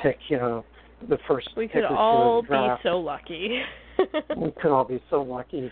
pick, 0.02 0.18
you 0.28 0.38
know, 0.38 0.64
the 1.08 1.18
first 1.26 1.48
we 1.56 1.68
could 1.68 1.84
all 1.84 2.42
be 2.42 2.48
so 2.82 2.98
lucky. 2.98 3.60
we 4.36 4.52
could 4.60 4.72
all 4.72 4.84
be 4.84 5.02
so 5.10 5.22
lucky. 5.22 5.70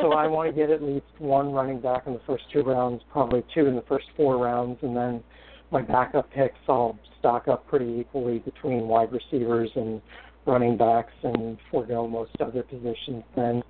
So 0.00 0.12
I 0.12 0.26
want 0.26 0.54
to 0.54 0.56
get 0.56 0.70
at 0.70 0.82
least 0.82 1.06
one 1.18 1.52
running 1.52 1.80
back 1.80 2.06
in 2.06 2.14
the 2.14 2.20
first 2.26 2.44
two 2.52 2.62
rounds, 2.62 3.02
probably 3.12 3.44
two 3.54 3.66
in 3.66 3.76
the 3.76 3.84
first 3.88 4.06
four 4.16 4.38
rounds, 4.38 4.78
and 4.82 4.96
then 4.96 5.22
my 5.70 5.82
backup 5.82 6.30
picks 6.32 6.56
I'll 6.68 6.98
stock 7.18 7.48
up 7.48 7.66
pretty 7.66 7.98
equally 8.00 8.38
between 8.38 8.88
wide 8.88 9.10
receivers 9.12 9.70
and 9.76 10.00
running 10.46 10.76
backs 10.76 11.12
and 11.22 11.58
forego 11.70 12.06
most 12.06 12.32
other 12.40 12.62
positions 12.62 13.24
then. 13.36 13.62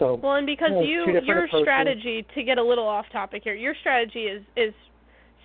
So 0.00 0.18
Well, 0.20 0.34
and 0.34 0.46
because 0.46 0.70
you 0.82 1.04
two 1.04 1.12
different 1.12 1.26
your 1.26 1.44
approaches. 1.44 1.64
strategy 1.64 2.26
to 2.34 2.42
get 2.42 2.58
a 2.58 2.64
little 2.64 2.88
off 2.88 3.04
topic 3.12 3.42
here, 3.44 3.54
your 3.54 3.74
strategy 3.80 4.24
is 4.24 4.42
is 4.56 4.74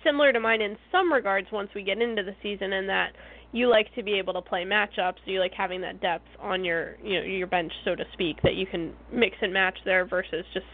similar 0.02 0.32
to 0.32 0.40
mine 0.40 0.62
in 0.62 0.76
some 0.90 1.12
regards 1.12 1.46
once 1.52 1.68
we 1.74 1.84
get 1.84 2.00
into 2.00 2.22
the 2.22 2.34
season 2.42 2.72
in 2.72 2.86
that 2.88 3.12
you 3.52 3.68
like 3.68 3.94
to 3.94 4.02
be 4.02 4.14
able 4.14 4.32
to 4.32 4.42
play 4.42 4.64
matchups, 4.64 5.16
you 5.24 5.40
like 5.40 5.52
having 5.56 5.80
that 5.82 6.00
depth 6.00 6.26
on 6.40 6.64
your 6.64 6.96
you 7.04 7.20
know 7.20 7.26
your 7.26 7.46
bench 7.46 7.72
so 7.84 7.94
to 7.94 8.04
speak 8.14 8.40
that 8.42 8.54
you 8.54 8.66
can 8.66 8.92
mix 9.12 9.36
and 9.42 9.52
match 9.52 9.78
there 9.84 10.06
versus 10.06 10.44
just 10.52 10.66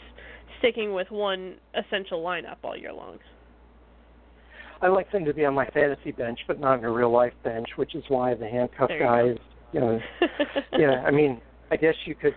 sticking 0.61 0.95
with 0.95 1.11
one 1.11 1.57
essential 1.75 2.23
lineup 2.23 2.57
all 2.62 2.77
year 2.77 2.92
long. 2.92 3.18
I 4.81 4.88
like 4.88 5.11
them 5.12 5.25
to 5.25 5.35
be 5.35 5.45
on 5.45 5.55
my 5.55 5.66
fantasy 5.66 6.11
bench, 6.12 6.40
but 6.47 6.59
not 6.59 6.79
on 6.79 6.85
a 6.85 6.90
real 6.90 7.12
life 7.12 7.35
bench, 7.45 7.68
which 7.77 7.95
is 7.95 8.03
why 8.09 8.35
the 8.35 8.49
handcuff 8.49 8.90
you 8.90 8.99
guys, 8.99 9.37
you 9.73 9.81
know, 9.81 10.01
yeah, 10.79 11.03
I 11.07 11.12
mean, 11.12 11.40
I 11.71 11.77
guess 11.77 11.95
you 12.05 12.16
could 12.16 12.35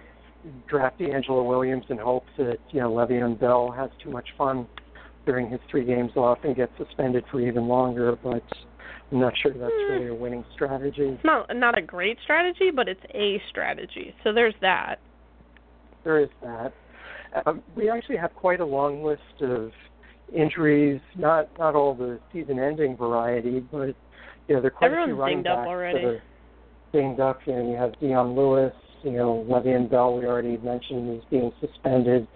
draft 0.67 0.99
DeAngelo 0.99 1.47
Williams 1.47 1.85
in 1.89 1.97
hopes 1.97 2.29
that 2.37 2.57
you 2.71 2.79
know 2.79 2.91
Le'Veon 2.91 3.39
Bell 3.39 3.71
has 3.71 3.89
too 4.03 4.09
much 4.11 4.27
fun 4.37 4.67
during 5.25 5.49
his 5.49 5.59
three 5.71 5.83
games 5.85 6.11
off 6.15 6.37
and 6.43 6.55
gets 6.55 6.71
suspended 6.77 7.23
for 7.31 7.39
even 7.41 7.67
longer. 7.67 8.15
But 8.21 8.43
I'm 9.11 9.19
not 9.19 9.33
sure 9.41 9.51
that's 9.53 9.71
Hmm. 9.87 9.91
really 9.93 10.07
a 10.07 10.13
winning 10.13 10.45
strategy. 10.53 11.19
Not 11.23 11.55
not 11.55 11.77
a 11.77 11.81
great 11.81 12.17
strategy, 12.23 12.71
but 12.71 12.87
it's 12.87 13.03
a 13.13 13.41
strategy. 13.49 14.13
So 14.23 14.33
there's 14.33 14.55
that. 14.61 14.99
There 16.03 16.19
is 16.19 16.29
that. 16.43 16.71
Um, 17.45 17.61
we 17.75 17.89
actually 17.89 18.17
have 18.17 18.33
quite 18.35 18.59
a 18.61 18.65
long 18.65 19.03
list 19.03 19.41
of 19.41 19.71
injuries. 20.33 21.01
Not 21.17 21.49
not 21.57 21.75
all 21.75 21.93
the 21.95 22.19
season-ending 22.31 22.97
variety, 22.97 23.59
but 23.71 23.95
you 24.47 24.55
know, 24.55 24.61
there 24.61 24.65
are 24.67 24.69
quite 24.69 24.91
a 24.91 24.93
few 24.93 25.01
Everyone's 25.01 25.19
running 25.19 25.37
dinged 25.37 25.47
up 25.47 25.57
backs 25.57 25.67
already. 25.67 26.01
that 26.01 26.07
are 26.07 26.23
dinged 26.93 27.19
up. 27.19 27.39
You 27.45 27.53
know, 27.53 27.71
you 27.71 27.77
have 27.77 27.99
Dion 27.99 28.35
Lewis. 28.35 28.73
You 29.05 29.11
know, 29.11 29.45
Le'Veon 29.47 29.87
Bell. 29.87 30.17
We 30.17 30.25
already 30.25 30.57
mentioned 30.57 31.15
is 31.15 31.23
being 31.29 31.51
suspended. 31.61 32.27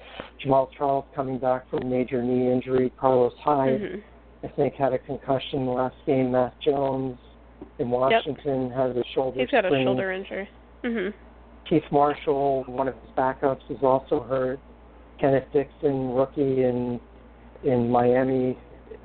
Jamaal 0.45 0.69
Charles 0.77 1.05
coming 1.15 1.39
back 1.39 1.67
from 1.67 1.89
major 1.89 2.21
knee 2.21 2.51
injury. 2.51 2.91
Carlos 2.95 3.33
Hyde, 3.39 3.81
Mhm. 3.81 4.03
I 4.43 4.47
think, 4.49 4.75
had 4.75 4.93
a 4.93 4.99
concussion 4.99 5.65
last 5.65 5.95
game. 6.05 6.31
Matt 6.31 6.53
Jones 6.59 7.17
in 7.79 7.89
Washington 7.89 8.69
has 8.69 8.95
a 8.95 9.03
shoulder 9.15 9.39
He's 9.39 9.49
got 9.49 9.65
a 9.65 9.83
shoulder 9.83 10.11
injury. 10.11 10.47
Mhm. 10.83 11.11
Keith 11.65 11.91
Marshall, 11.91 12.63
one 12.67 12.87
of 12.87 12.93
his 13.01 13.09
backups, 13.17 13.69
is 13.69 13.81
also 13.81 14.19
hurt. 14.19 14.59
Kenneth 15.17 15.51
Dixon, 15.51 16.13
rookie 16.13 16.63
in 16.63 16.99
in 17.63 17.89
Miami, 17.89 18.57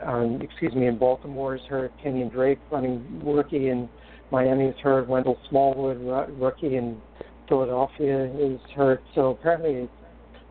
um, 0.03 0.40
excuse 0.42 0.74
me, 0.74 0.87
in 0.87 0.96
Baltimore 0.98 1.55
is 1.55 1.62
hurt. 1.62 1.92
Kenyon 2.03 2.29
Drake, 2.29 2.59
running 2.70 3.22
rookie 3.24 3.70
in 3.70 3.88
Miami, 4.31 4.66
is 4.66 4.79
hurt. 4.79 5.09
Wendell 5.09 5.38
Smallwood, 5.48 5.98
rookie 6.38 6.77
in 6.77 7.00
Philadelphia, 7.48 8.24
is 8.38 8.61
hurt. 8.74 9.02
So 9.14 9.30
apparently, 9.30 9.72
it's 9.72 9.92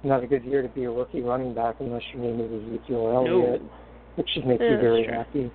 not 0.04 0.24
a 0.24 0.28
good 0.28 0.44
year 0.44 0.62
to 0.62 0.70
be 0.70 0.84
a 0.84 0.92
rookie 0.92 1.22
running 1.22 1.54
back 1.54 1.76
unless 1.80 2.04
your 2.14 2.24
name 2.24 2.40
is 2.40 2.74
Ezekiel 2.74 3.12
Elliott, 3.14 3.62
which 4.16 4.28
should 4.34 4.46
make 4.46 4.60
Yeah, 4.60 4.72
you 4.72 4.78
very 4.78 5.06
true. 5.06 5.14
happy. 5.14 5.52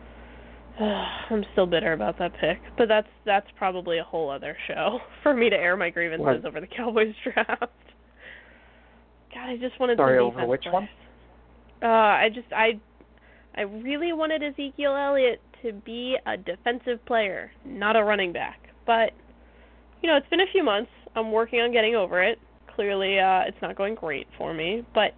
I'm 1.30 1.44
still 1.52 1.66
bitter 1.66 1.92
about 1.92 2.18
that 2.18 2.32
pick, 2.40 2.58
but 2.76 2.88
that's 2.88 3.08
that's 3.24 3.46
probably 3.56 3.98
a 3.98 4.04
whole 4.04 4.30
other 4.30 4.56
show 4.66 5.00
for 5.22 5.34
me 5.34 5.50
to 5.50 5.56
air 5.56 5.76
my 5.76 5.90
grievances 5.90 6.24
What? 6.24 6.44
over 6.44 6.60
the 6.60 6.66
Cowboys 6.66 7.14
draft. 7.24 7.48
God, 9.34 9.48
I 9.50 9.56
just 9.58 9.78
wanted 9.78 9.96
to. 9.96 10.02
Sorry, 10.02 10.18
over 10.18 10.46
which 10.46 10.64
one? 10.70 10.88
Uh, 11.82 11.86
I 11.86 12.28
just 12.32 12.52
I 12.52 12.80
I 13.54 13.62
really 13.62 14.12
wanted 14.12 14.42
Ezekiel 14.42 14.96
Elliott 14.96 15.40
to 15.62 15.72
be 15.72 16.16
a 16.26 16.36
defensive 16.36 17.04
player, 17.06 17.50
not 17.64 17.96
a 17.96 18.02
running 18.04 18.32
back. 18.32 18.60
But 18.86 19.10
you 20.00 20.08
know, 20.08 20.16
it's 20.16 20.28
been 20.28 20.40
a 20.40 20.50
few 20.52 20.64
months. 20.64 20.90
I'm 21.14 21.32
working 21.32 21.60
on 21.60 21.72
getting 21.72 21.94
over 21.94 22.22
it. 22.22 22.38
Clearly, 22.74 23.18
uh, 23.18 23.42
it's 23.46 23.60
not 23.60 23.76
going 23.76 23.94
great 23.94 24.26
for 24.36 24.54
me, 24.54 24.84
but 24.94 25.12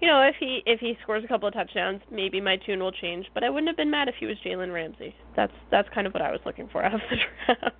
you 0.00 0.08
know, 0.08 0.22
if 0.22 0.34
he 0.38 0.62
if 0.66 0.80
he 0.80 0.94
scores 1.02 1.24
a 1.24 1.28
couple 1.28 1.48
of 1.48 1.54
touchdowns, 1.54 2.00
maybe 2.10 2.40
my 2.40 2.56
tune 2.56 2.80
will 2.80 2.92
change. 2.92 3.26
But 3.32 3.44
I 3.44 3.50
wouldn't 3.50 3.68
have 3.68 3.76
been 3.76 3.90
mad 3.90 4.08
if 4.08 4.14
he 4.18 4.26
was 4.26 4.36
Jalen 4.44 4.72
Ramsey. 4.72 5.14
That's 5.34 5.52
that's 5.70 5.88
kind 5.94 6.06
of 6.06 6.12
what 6.12 6.22
I 6.22 6.30
was 6.30 6.40
looking 6.44 6.68
for 6.70 6.82
out 6.84 6.94
of 6.94 7.00
the 7.10 7.16
draft. 7.16 7.76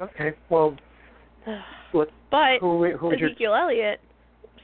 Okay, 0.00 0.32
well, 0.48 0.76
what, 1.92 2.10
but 2.30 2.58
who, 2.60 2.96
who 2.96 3.08
would 3.08 3.20
your 3.20 3.30
Ezekiel 3.30 3.54
Elliott, 3.54 4.00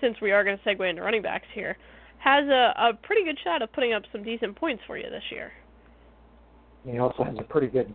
since 0.00 0.16
we 0.20 0.32
are 0.32 0.44
going 0.44 0.58
to 0.58 0.64
segue 0.64 0.88
into 0.88 1.02
running 1.02 1.22
backs 1.22 1.46
here, 1.54 1.76
has 2.18 2.44
a 2.48 2.72
a 2.76 2.94
pretty 3.02 3.24
good 3.24 3.38
shot 3.44 3.62
of 3.62 3.72
putting 3.72 3.92
up 3.92 4.02
some 4.12 4.22
decent 4.22 4.56
points 4.56 4.82
for 4.86 4.96
you 4.96 5.10
this 5.10 5.22
year. 5.30 5.52
he 6.84 6.98
also 6.98 7.22
has 7.22 7.34
a 7.38 7.44
pretty 7.44 7.66
good 7.66 7.94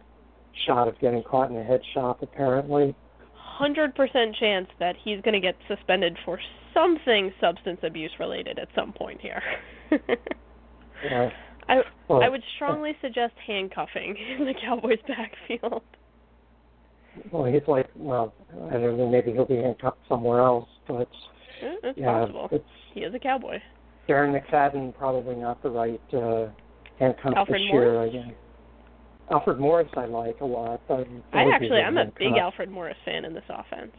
shot 0.67 0.87
of 0.87 0.97
getting 0.99 1.23
caught 1.23 1.49
in 1.49 1.57
a 1.57 1.63
head 1.63 1.81
shop 1.93 2.21
apparently. 2.21 2.95
Hundred 3.57 3.95
percent 3.95 4.35
chance 4.37 4.67
that 4.79 4.95
he's 5.01 5.21
going 5.21 5.33
to 5.33 5.39
get 5.39 5.55
suspended 5.69 6.17
for 6.25 6.39
something 6.73 7.31
substance 7.39 7.79
abuse 7.83 8.11
related 8.19 8.59
at 8.59 8.67
some 8.75 8.91
point 8.91 9.21
here. 9.21 9.41
Yeah. 11.03 11.29
I 11.67 11.81
Well, 12.07 12.23
I 12.23 12.29
would 12.29 12.41
strongly 12.55 12.93
suggest 13.01 13.33
handcuffing 13.45 14.15
in 14.39 14.45
the 14.45 14.53
Cowboys' 14.53 14.97
backfield. 15.07 15.83
Well, 17.31 17.45
he's 17.45 17.61
like, 17.67 17.87
well, 17.95 18.33
I 18.69 18.73
don't 18.73 18.97
know, 18.97 19.09
maybe 19.09 19.31
he'll 19.33 19.45
be 19.45 19.57
handcuffed 19.57 19.99
somewhere 20.07 20.39
else, 20.39 20.67
but 20.87 21.07
Eh, 21.61 21.75
It's 21.83 21.97
yeah, 21.99 22.19
possible. 22.19 22.49
it's 22.51 22.65
He 22.93 23.01
is 23.01 23.13
a 23.13 23.19
cowboy. 23.19 23.59
Darren 24.09 24.33
McFadden 24.39 24.95
probably 24.97 25.35
not 25.35 25.61
the 25.63 25.69
right 25.69 26.01
uh, 26.13 26.47
handcuff 26.99 27.33
Alfred 27.35 27.61
this 27.61 27.67
year. 27.71 27.93
Morris? 27.93 28.09
I 28.09 28.17
guess. 28.17 28.35
Alfred 29.31 29.59
Morris 29.59 29.87
I 29.97 30.05
like 30.05 30.39
a 30.41 30.45
lot. 30.45 30.81
But 30.87 31.07
I 31.33 31.49
actually, 31.51 31.81
I'm 31.81 31.97
a 31.97 32.05
big. 32.05 32.37
Alfred 32.39 32.69
Morris 32.69 32.97
fan 33.05 33.25
in 33.25 33.33
this 33.33 33.43
offense. 33.49 33.91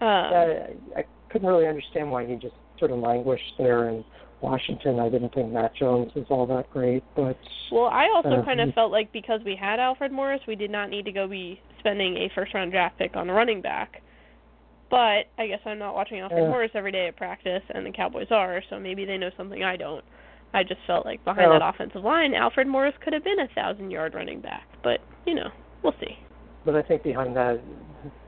Um, 0.00 0.08
I, 0.08 0.74
I 0.96 1.04
couldn't 1.30 1.48
really 1.48 1.66
understand 1.66 2.10
why 2.10 2.26
he 2.26 2.34
just 2.34 2.54
sort 2.78 2.90
of 2.90 2.98
languished 2.98 3.54
there 3.58 3.88
in 3.88 4.04
Washington. 4.42 5.00
I 5.00 5.08
didn't 5.08 5.32
think 5.34 5.52
Matt 5.52 5.74
Jones 5.76 6.12
was 6.14 6.26
all 6.28 6.46
that 6.48 6.70
great, 6.70 7.02
but 7.14 7.38
well, 7.72 7.86
I 7.86 8.08
also 8.14 8.42
uh, 8.42 8.44
kind 8.44 8.60
of 8.60 8.74
felt 8.74 8.92
like 8.92 9.12
because 9.12 9.40
we 9.44 9.56
had 9.56 9.80
Alfred 9.80 10.12
Morris, 10.12 10.40
we 10.46 10.56
did 10.56 10.70
not 10.70 10.90
need 10.90 11.04
to 11.06 11.12
go 11.12 11.26
be 11.26 11.60
spending 11.78 12.16
a 12.16 12.30
first 12.34 12.52
round 12.52 12.72
draft 12.72 12.98
pick 12.98 13.16
on 13.16 13.30
a 13.30 13.32
running 13.32 13.62
back. 13.62 14.02
But 14.90 15.26
I 15.38 15.48
guess 15.48 15.60
I'm 15.64 15.78
not 15.78 15.94
watching 15.94 16.20
Alfred 16.20 16.44
Yeah. 16.44 16.48
Morris 16.48 16.70
every 16.74 16.92
day 16.92 17.08
at 17.08 17.16
practice, 17.16 17.62
and 17.70 17.84
the 17.86 17.90
Cowboys 17.90 18.28
are, 18.30 18.62
so 18.70 18.78
maybe 18.78 19.04
they 19.04 19.16
know 19.16 19.30
something 19.36 19.64
I 19.64 19.76
don't. 19.76 20.04
I 20.54 20.62
just 20.62 20.80
felt 20.86 21.04
like 21.04 21.22
behind 21.24 21.50
Well- 21.50 21.58
that 21.58 21.64
oh. 21.64 21.68
offensive 21.68 22.02
line, 22.04 22.34
Alfred 22.34 22.66
Morris 22.66 22.94
could 23.02 23.12
have 23.12 23.24
been 23.24 23.40
a 23.40 23.48
thousand 23.48 23.90
yard 23.90 24.14
running 24.14 24.40
back. 24.40 24.64
But 24.82 25.00
you 25.26 25.34
know, 25.34 25.50
we'll 25.82 25.94
see. 26.00 26.18
but 26.64 26.74
I 26.74 26.82
think 26.82 27.02
behind 27.02 27.36
that 27.36 27.60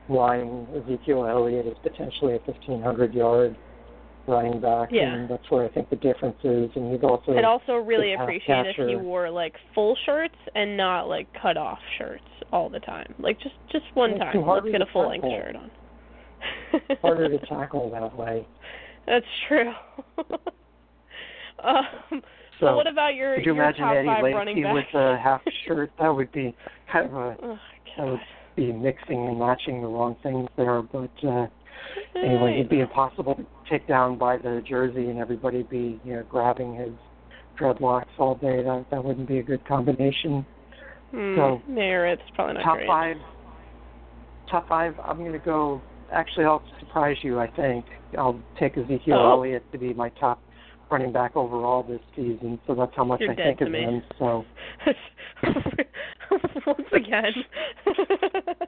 line, 0.09 0.67
Ezekiel 0.75 1.25
Elliott 1.25 1.65
is 1.67 1.77
potentially 1.83 2.33
a 2.35 2.39
1500 2.39 3.13
yard 3.13 3.55
running 4.27 4.59
back, 4.59 4.89
Yeah. 4.91 5.13
and 5.13 5.27
that's 5.29 5.49
where 5.49 5.65
I 5.65 5.69
think 5.69 5.89
the 5.89 5.95
difference 5.95 6.37
is. 6.43 6.69
And 6.75 6.91
he's 6.93 7.03
also 7.03 7.35
I'd 7.35 7.43
also 7.45 7.77
really 7.77 8.13
appreciate 8.13 8.67
if 8.67 8.75
he 8.87 8.95
wore 8.95 9.29
like 9.29 9.55
full 9.73 9.95
shirts 10.05 10.35
and 10.55 10.77
not 10.77 11.07
like 11.09 11.27
cut 11.41 11.57
off 11.57 11.79
shirts 11.97 12.23
all 12.51 12.69
the 12.69 12.79
time. 12.81 13.13
Like 13.17 13.39
just 13.39 13.55
just 13.71 13.85
one 13.95 14.11
It's 14.11 14.19
time. 14.19 14.45
Let's 14.45 14.65
get 14.69 14.81
a 14.81 14.85
full 14.93 15.07
length 15.09 15.25
shirt 15.27 15.55
on. 15.55 15.71
harder 17.01 17.29
to 17.29 17.45
tackle 17.47 17.89
that 17.91 18.15
way. 18.15 18.45
That's 19.07 19.25
true. 19.47 19.73
um, 21.63 22.21
so, 22.59 22.65
So, 22.67 22.75
what 22.75 22.87
about 22.87 23.15
your 23.15 23.35
could 23.35 23.45
you 23.45 23.53
your 23.55 23.63
imagine 23.63 23.81
top 23.83 23.95
Eddie 23.95 24.07
five 24.07 24.23
running 24.33 24.63
backs? 24.63 24.73
with 24.93 25.01
a 25.01 25.17
half 25.17 25.41
shirt? 25.67 25.91
That 25.99 26.09
would 26.09 26.31
be 26.31 26.55
kind 26.91 27.05
of 27.07 27.13
a 27.13 27.35
oh, 27.43 27.57
that 27.97 28.05
would 28.07 28.19
be 28.55 28.71
mixing 28.71 29.27
and 29.27 29.39
matching 29.39 29.81
the 29.81 29.87
wrong 29.87 30.15
things 30.23 30.47
there. 30.57 30.81
But 30.81 31.09
uh, 31.25 31.47
anyway, 32.15 32.55
it'd 32.55 32.69
be 32.69 32.81
impossible 32.81 33.35
to 33.35 33.45
take 33.69 33.87
down 33.87 34.17
by 34.17 34.37
the 34.37 34.61
jersey 34.67 35.09
and 35.09 35.19
everybody 35.19 35.63
be 35.63 35.99
you 36.03 36.13
know 36.15 36.23
grabbing 36.29 36.75
his 36.75 36.89
dreadlocks 37.59 38.05
all 38.17 38.35
day. 38.35 38.61
That 38.63 38.85
that 38.91 39.03
wouldn't 39.03 39.27
be 39.27 39.39
a 39.39 39.43
good 39.43 39.65
combination. 39.67 40.45
Hmm, 41.11 41.35
so, 41.37 41.61
there, 41.73 42.07
it's 42.07 42.21
probably 42.35 42.55
not 42.55 42.63
top 42.63 42.77
great. 42.77 42.87
five. 42.87 43.15
Top 44.51 44.67
five. 44.67 44.95
I'm 45.03 45.17
going 45.17 45.31
to 45.31 45.39
go. 45.39 45.81
Actually, 46.11 46.45
I'll 46.45 46.63
surprise 46.79 47.17
you. 47.21 47.39
I 47.39 47.47
think 47.51 47.85
I'll 48.17 48.39
take 48.59 48.77
Ezekiel 48.77 49.15
Oh. 49.17 49.31
Elliott 49.31 49.63
to 49.71 49.77
be 49.77 49.93
my 49.93 50.09
top 50.19 50.39
running 50.91 51.11
back 51.11 51.35
overall 51.35 51.83
this 51.83 51.99
season. 52.15 52.59
So 52.67 52.75
that's 52.75 52.91
how 52.95 53.03
much 53.03 53.21
You're 53.21 53.31
I 53.31 53.35
think 53.35 53.61
of 53.61 53.69
me. 53.71 53.81
him. 53.81 54.01
So 54.17 54.45
Once 56.65 56.87
again. 56.93 57.33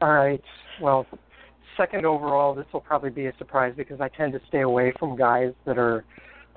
all 0.00 0.12
right. 0.14 0.42
Well, 0.80 1.06
second 1.76 2.06
overall, 2.06 2.54
this 2.54 2.66
will 2.72 2.80
probably 2.80 3.10
be 3.10 3.26
a 3.26 3.32
surprise 3.38 3.74
because 3.76 4.00
I 4.00 4.08
tend 4.08 4.32
to 4.34 4.40
stay 4.48 4.60
away 4.60 4.92
from 4.98 5.16
guys 5.16 5.52
that 5.66 5.78
are 5.78 6.04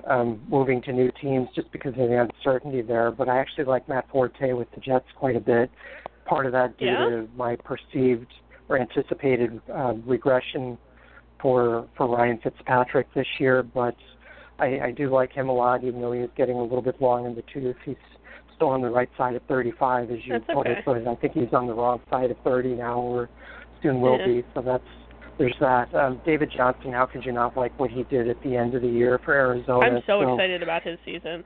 um, 0.06 0.40
moving 0.48 0.80
to 0.82 0.92
new 0.92 1.10
teams 1.20 1.48
just 1.54 1.70
because 1.72 1.92
of 1.92 2.08
the 2.08 2.28
uncertainty 2.28 2.82
there. 2.82 3.10
But 3.10 3.28
I 3.28 3.38
actually 3.38 3.64
like 3.64 3.88
Matt 3.88 4.06
Forte 4.10 4.52
with 4.52 4.68
the 4.74 4.80
Jets 4.80 5.06
quite 5.16 5.36
a 5.36 5.40
bit. 5.40 5.70
Part 6.26 6.46
of 6.46 6.52
that 6.52 6.76
due 6.78 6.86
Yeah? 6.86 7.08
to 7.10 7.28
my 7.36 7.56
perceived 7.56 8.32
or 8.68 8.78
anticipated 8.78 9.60
uh, 9.72 9.94
regression 10.04 10.76
for 11.40 11.86
for 11.96 12.08
Ryan 12.08 12.38
Fitzpatrick 12.42 13.12
this 13.14 13.26
year, 13.38 13.62
but 13.62 13.94
I, 14.58 14.80
I 14.86 14.90
do 14.90 15.12
like 15.12 15.32
him 15.32 15.48
a 15.48 15.52
lot, 15.52 15.84
even 15.84 16.00
though 16.00 16.12
he 16.12 16.20
is 16.20 16.30
getting 16.36 16.56
a 16.56 16.62
little 16.62 16.82
bit 16.82 17.00
long 17.00 17.26
in 17.26 17.34
the 17.34 17.42
tooth. 17.52 17.76
He's 17.84 17.96
still 18.54 18.68
on 18.68 18.80
the 18.80 18.88
right 18.88 19.08
side 19.18 19.34
of 19.34 19.42
35, 19.48 20.10
as 20.10 20.18
you 20.24 20.32
That's 20.34 20.46
put 20.46 20.66
okay. 20.66 20.72
it, 20.72 20.84
but 20.86 21.06
I 21.06 21.14
think 21.16 21.34
he's 21.34 21.52
on 21.52 21.66
the 21.66 21.74
wrong 21.74 22.00
side 22.10 22.30
of 22.30 22.38
30 22.42 22.74
now, 22.74 22.98
or 22.98 23.28
soon 23.82 24.00
will 24.00 24.18
Yeah. 24.18 24.26
be. 24.26 24.44
So 24.54 24.62
that's 24.62 24.84
there's 25.38 25.56
that. 25.60 25.94
Um, 25.94 26.20
David 26.24 26.50
Johnson, 26.56 26.92
how 26.92 27.04
could 27.04 27.24
you 27.24 27.32
not 27.32 27.56
like 27.56 27.78
what 27.78 27.90
he 27.90 28.04
did 28.04 28.28
at 28.28 28.40
the 28.42 28.56
end 28.56 28.74
of 28.74 28.80
the 28.80 28.88
year 28.88 29.18
for 29.22 29.34
Arizona? 29.34 29.96
I'm 29.96 30.02
so 30.06 30.32
excited 30.32 30.62
about 30.62 30.82
his 30.82 30.98
season. 31.04 31.44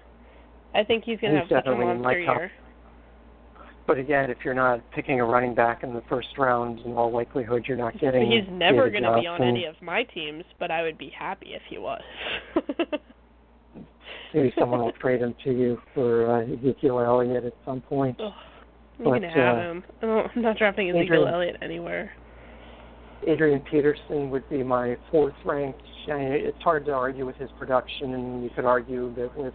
I 0.74 0.84
think 0.84 1.02
he's 1.04 1.18
going 1.18 1.32
to 1.32 1.40
have 1.40 1.48
such 1.48 1.66
a 1.66 1.74
monster 1.74 2.20
year. 2.20 2.52
But 3.90 3.98
again, 3.98 4.30
if 4.30 4.38
you're 4.44 4.54
not 4.54 4.88
picking 4.92 5.18
a 5.18 5.24
running 5.24 5.52
back 5.52 5.82
in 5.82 5.92
the 5.92 6.02
first 6.08 6.28
round, 6.38 6.78
in 6.86 6.92
all 6.92 7.10
likelihood, 7.12 7.64
you're 7.66 7.76
not 7.76 7.98
getting. 7.98 8.30
He's 8.30 8.48
never 8.48 8.88
going 8.88 9.02
to 9.02 9.18
be 9.20 9.26
on 9.26 9.42
any 9.42 9.64
of 9.64 9.74
my 9.82 10.04
teams, 10.04 10.44
but 10.60 10.70
I 10.70 10.82
would 10.82 10.96
be 10.96 11.10
happy 11.10 11.54
if 11.54 11.62
he 11.68 11.76
was. 11.76 12.00
Maybe 14.32 14.52
someone 14.56 14.78
will 14.78 14.92
trade 14.92 15.22
him 15.22 15.34
to 15.42 15.50
you 15.50 15.76
for 15.92 16.30
uh, 16.30 16.42
Ezekiel 16.44 17.00
Elliott 17.00 17.44
at 17.44 17.52
some 17.64 17.80
point. 17.80 18.16
Ugh, 18.20 18.30
you 19.00 19.12
can 19.12 19.24
have 19.24 19.56
uh, 19.56 19.60
him. 19.60 19.84
Oh, 20.04 20.22
I'm 20.36 20.40
not 20.42 20.56
drafting 20.56 20.90
Ezekiel 20.90 21.02
Adrian- 21.02 21.34
Elliott 21.34 21.56
anywhere. 21.60 22.12
Adrian 23.26 23.60
Peterson 23.68 24.30
would 24.30 24.48
be 24.48 24.62
my 24.62 24.96
fourth 25.10 25.34
ranked. 25.44 25.82
I 26.08 26.14
mean, 26.16 26.28
it's 26.30 26.62
hard 26.62 26.84
to 26.84 26.92
argue 26.92 27.26
with 27.26 27.34
his 27.38 27.50
production, 27.58 28.14
and 28.14 28.44
you 28.44 28.50
could 28.54 28.66
argue 28.66 29.12
that 29.16 29.36
with 29.36 29.54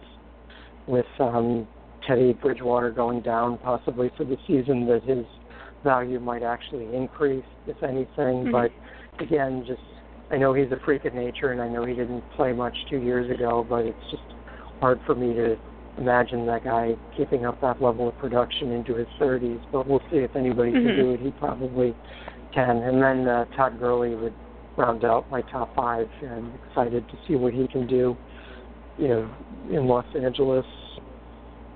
with 0.86 1.06
um, 1.20 1.66
Teddy 2.06 2.32
Bridgewater 2.34 2.90
going 2.90 3.20
down 3.20 3.58
possibly 3.58 4.10
for 4.16 4.24
the 4.24 4.36
season, 4.46 4.86
that 4.86 5.02
his 5.04 5.24
value 5.84 6.20
might 6.20 6.42
actually 6.42 6.94
increase, 6.94 7.44
if 7.66 7.82
anything. 7.82 8.46
Mhm. 8.46 8.52
But 8.52 8.70
again, 9.18 9.64
just 9.66 9.82
I 10.30 10.36
know 10.38 10.52
he's 10.52 10.72
a 10.72 10.76
freak 10.84 11.04
of 11.04 11.14
nature, 11.14 11.52
and 11.52 11.62
I 11.62 11.68
know 11.68 11.84
he 11.84 11.94
didn't 11.94 12.28
play 12.32 12.52
much 12.52 12.76
two 12.90 12.98
years 12.98 13.30
ago, 13.30 13.64
but 13.68 13.84
it's 13.84 14.10
just 14.10 14.24
hard 14.80 15.00
for 15.06 15.14
me 15.14 15.32
to 15.34 15.56
imagine 15.98 16.44
that 16.46 16.64
guy 16.64 16.96
keeping 17.16 17.46
up 17.46 17.60
that 17.60 17.80
level 17.80 18.08
of 18.08 18.18
production 18.18 18.72
into 18.72 18.94
his 18.94 19.06
30s. 19.20 19.60
But 19.70 19.86
we'll 19.86 20.02
see 20.10 20.18
if 20.18 20.34
anybody 20.34 20.72
Mhm. 20.72 20.82
can 20.82 20.96
do 20.96 21.10
it. 21.12 21.20
He 21.20 21.30
probably 21.30 21.94
can. 22.52 22.78
And 22.78 23.00
then 23.00 23.28
uh, 23.28 23.44
Todd 23.56 23.78
Gurley 23.78 24.14
would 24.16 24.34
round 24.76 25.04
out 25.04 25.30
my 25.30 25.42
top 25.42 25.74
five. 25.74 26.10
I'm 26.22 26.52
excited 26.66 27.08
to 27.08 27.16
see 27.26 27.36
what 27.36 27.54
he 27.54 27.68
can 27.68 27.86
do, 27.86 28.16
you 28.98 29.08
know, 29.08 29.28
in 29.70 29.86
Los 29.86 30.06
Angeles. 30.14 30.66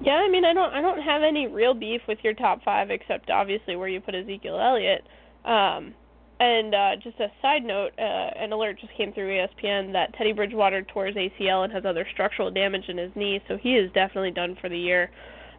Yeah, 0.03 0.15
I 0.15 0.29
mean, 0.31 0.45
I 0.45 0.55
don't, 0.55 0.73
I 0.73 0.81
don't 0.81 1.03
have 1.03 1.23
any 1.23 1.47
real 1.47 1.75
beef 1.75 2.01
with 2.09 2.19
your 2.23 2.33
top 2.33 2.63
five, 2.65 2.91
except 2.91 3.31
obviously 3.31 3.77
where 3.77 3.89
you 3.89 4.01
put 4.01 4.15
Ezekiel 4.15 4.59
Elliott. 4.59 5.07
Um, 5.45 5.95
and 6.41 6.75
uh, 6.75 6.97
just 7.03 7.21
a 7.21 7.29
side 7.43 7.63
note, 7.63 7.91
uh, 7.99 8.31
an 8.39 8.51
alert 8.53 8.79
just 8.81 8.95
came 8.97 9.13
through 9.13 9.29
ESPN 9.29 9.93
that 9.93 10.15
Teddy 10.17 10.33
Bridgewater 10.33 10.83
tore 10.83 11.07
his 11.07 11.17
ACL 11.17 11.65
and 11.65 11.73
has 11.73 11.85
other 11.85 12.07
structural 12.15 12.51
damage 12.51 12.85
in 12.89 12.97
his 12.97 13.11
knee, 13.15 13.43
so 13.47 13.59
he 13.59 13.77
is 13.77 13.93
definitely 13.93 14.31
done 14.31 14.57
for 14.59 14.71
the 14.71 14.79
year. 14.79 15.11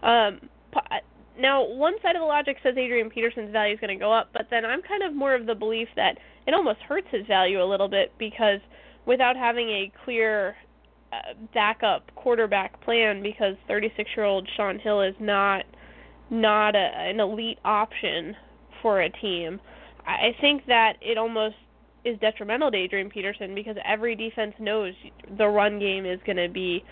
Um, 0.02 0.50
now, 1.40 1.64
one 1.64 1.94
side 2.02 2.16
of 2.16 2.22
the 2.22 2.26
logic 2.26 2.58
says 2.64 2.74
Adrian 2.78 3.12
Peterson's 3.12 3.52
value 3.52 3.76
is 3.76 3.80
going 3.80 3.96
to 3.96 4.00
go 4.00 4.12
up, 4.12 4.30
but 4.34 4.48
then 4.50 4.66
I'm 4.66 4.82
kind 4.82 5.04
of 5.04 5.14
more 5.14 5.36
of 5.36 5.46
the 5.46 5.54
belief 5.54 5.88
that 5.96 6.18
it 6.48 6.56
almost 6.56 6.80
hurts 6.80 7.08
his 7.12 7.28
value 7.28 7.64
a 7.64 7.66
little 7.66 7.88
bit 7.88 8.12
because 8.18 8.60
without 9.06 9.36
having 9.38 9.70
a 9.70 9.92
clear 10.04 10.56
backup 11.54 12.14
quarterback 12.16 12.82
plan, 12.82 13.22
because 13.22 13.56
36-year-old 13.70 14.48
Shaun 14.56 14.80
Hill 14.80 15.02
is 15.02 15.16
not 15.20 15.66
not 16.30 16.76
a, 16.76 16.92
an 16.96 17.20
elite 17.20 17.60
option 17.66 18.36
for 18.82 19.02
a 19.02 19.10
team. 19.10 19.60
I 20.08 20.32
think 20.40 20.66
that 20.68 20.94
it 21.02 21.18
almost 21.18 21.56
is 22.04 22.18
detrimental 22.20 22.72
to 22.72 22.78
Adrian 22.78 23.10
Peterson 23.10 23.54
because 23.54 23.76
every 23.86 24.16
defense 24.16 24.54
knows 24.60 24.94
the 25.38 25.48
run 25.48 25.78
game 25.78 26.06
is 26.06 26.20
going 26.26 26.38
to 26.38 26.50
be 26.50 26.84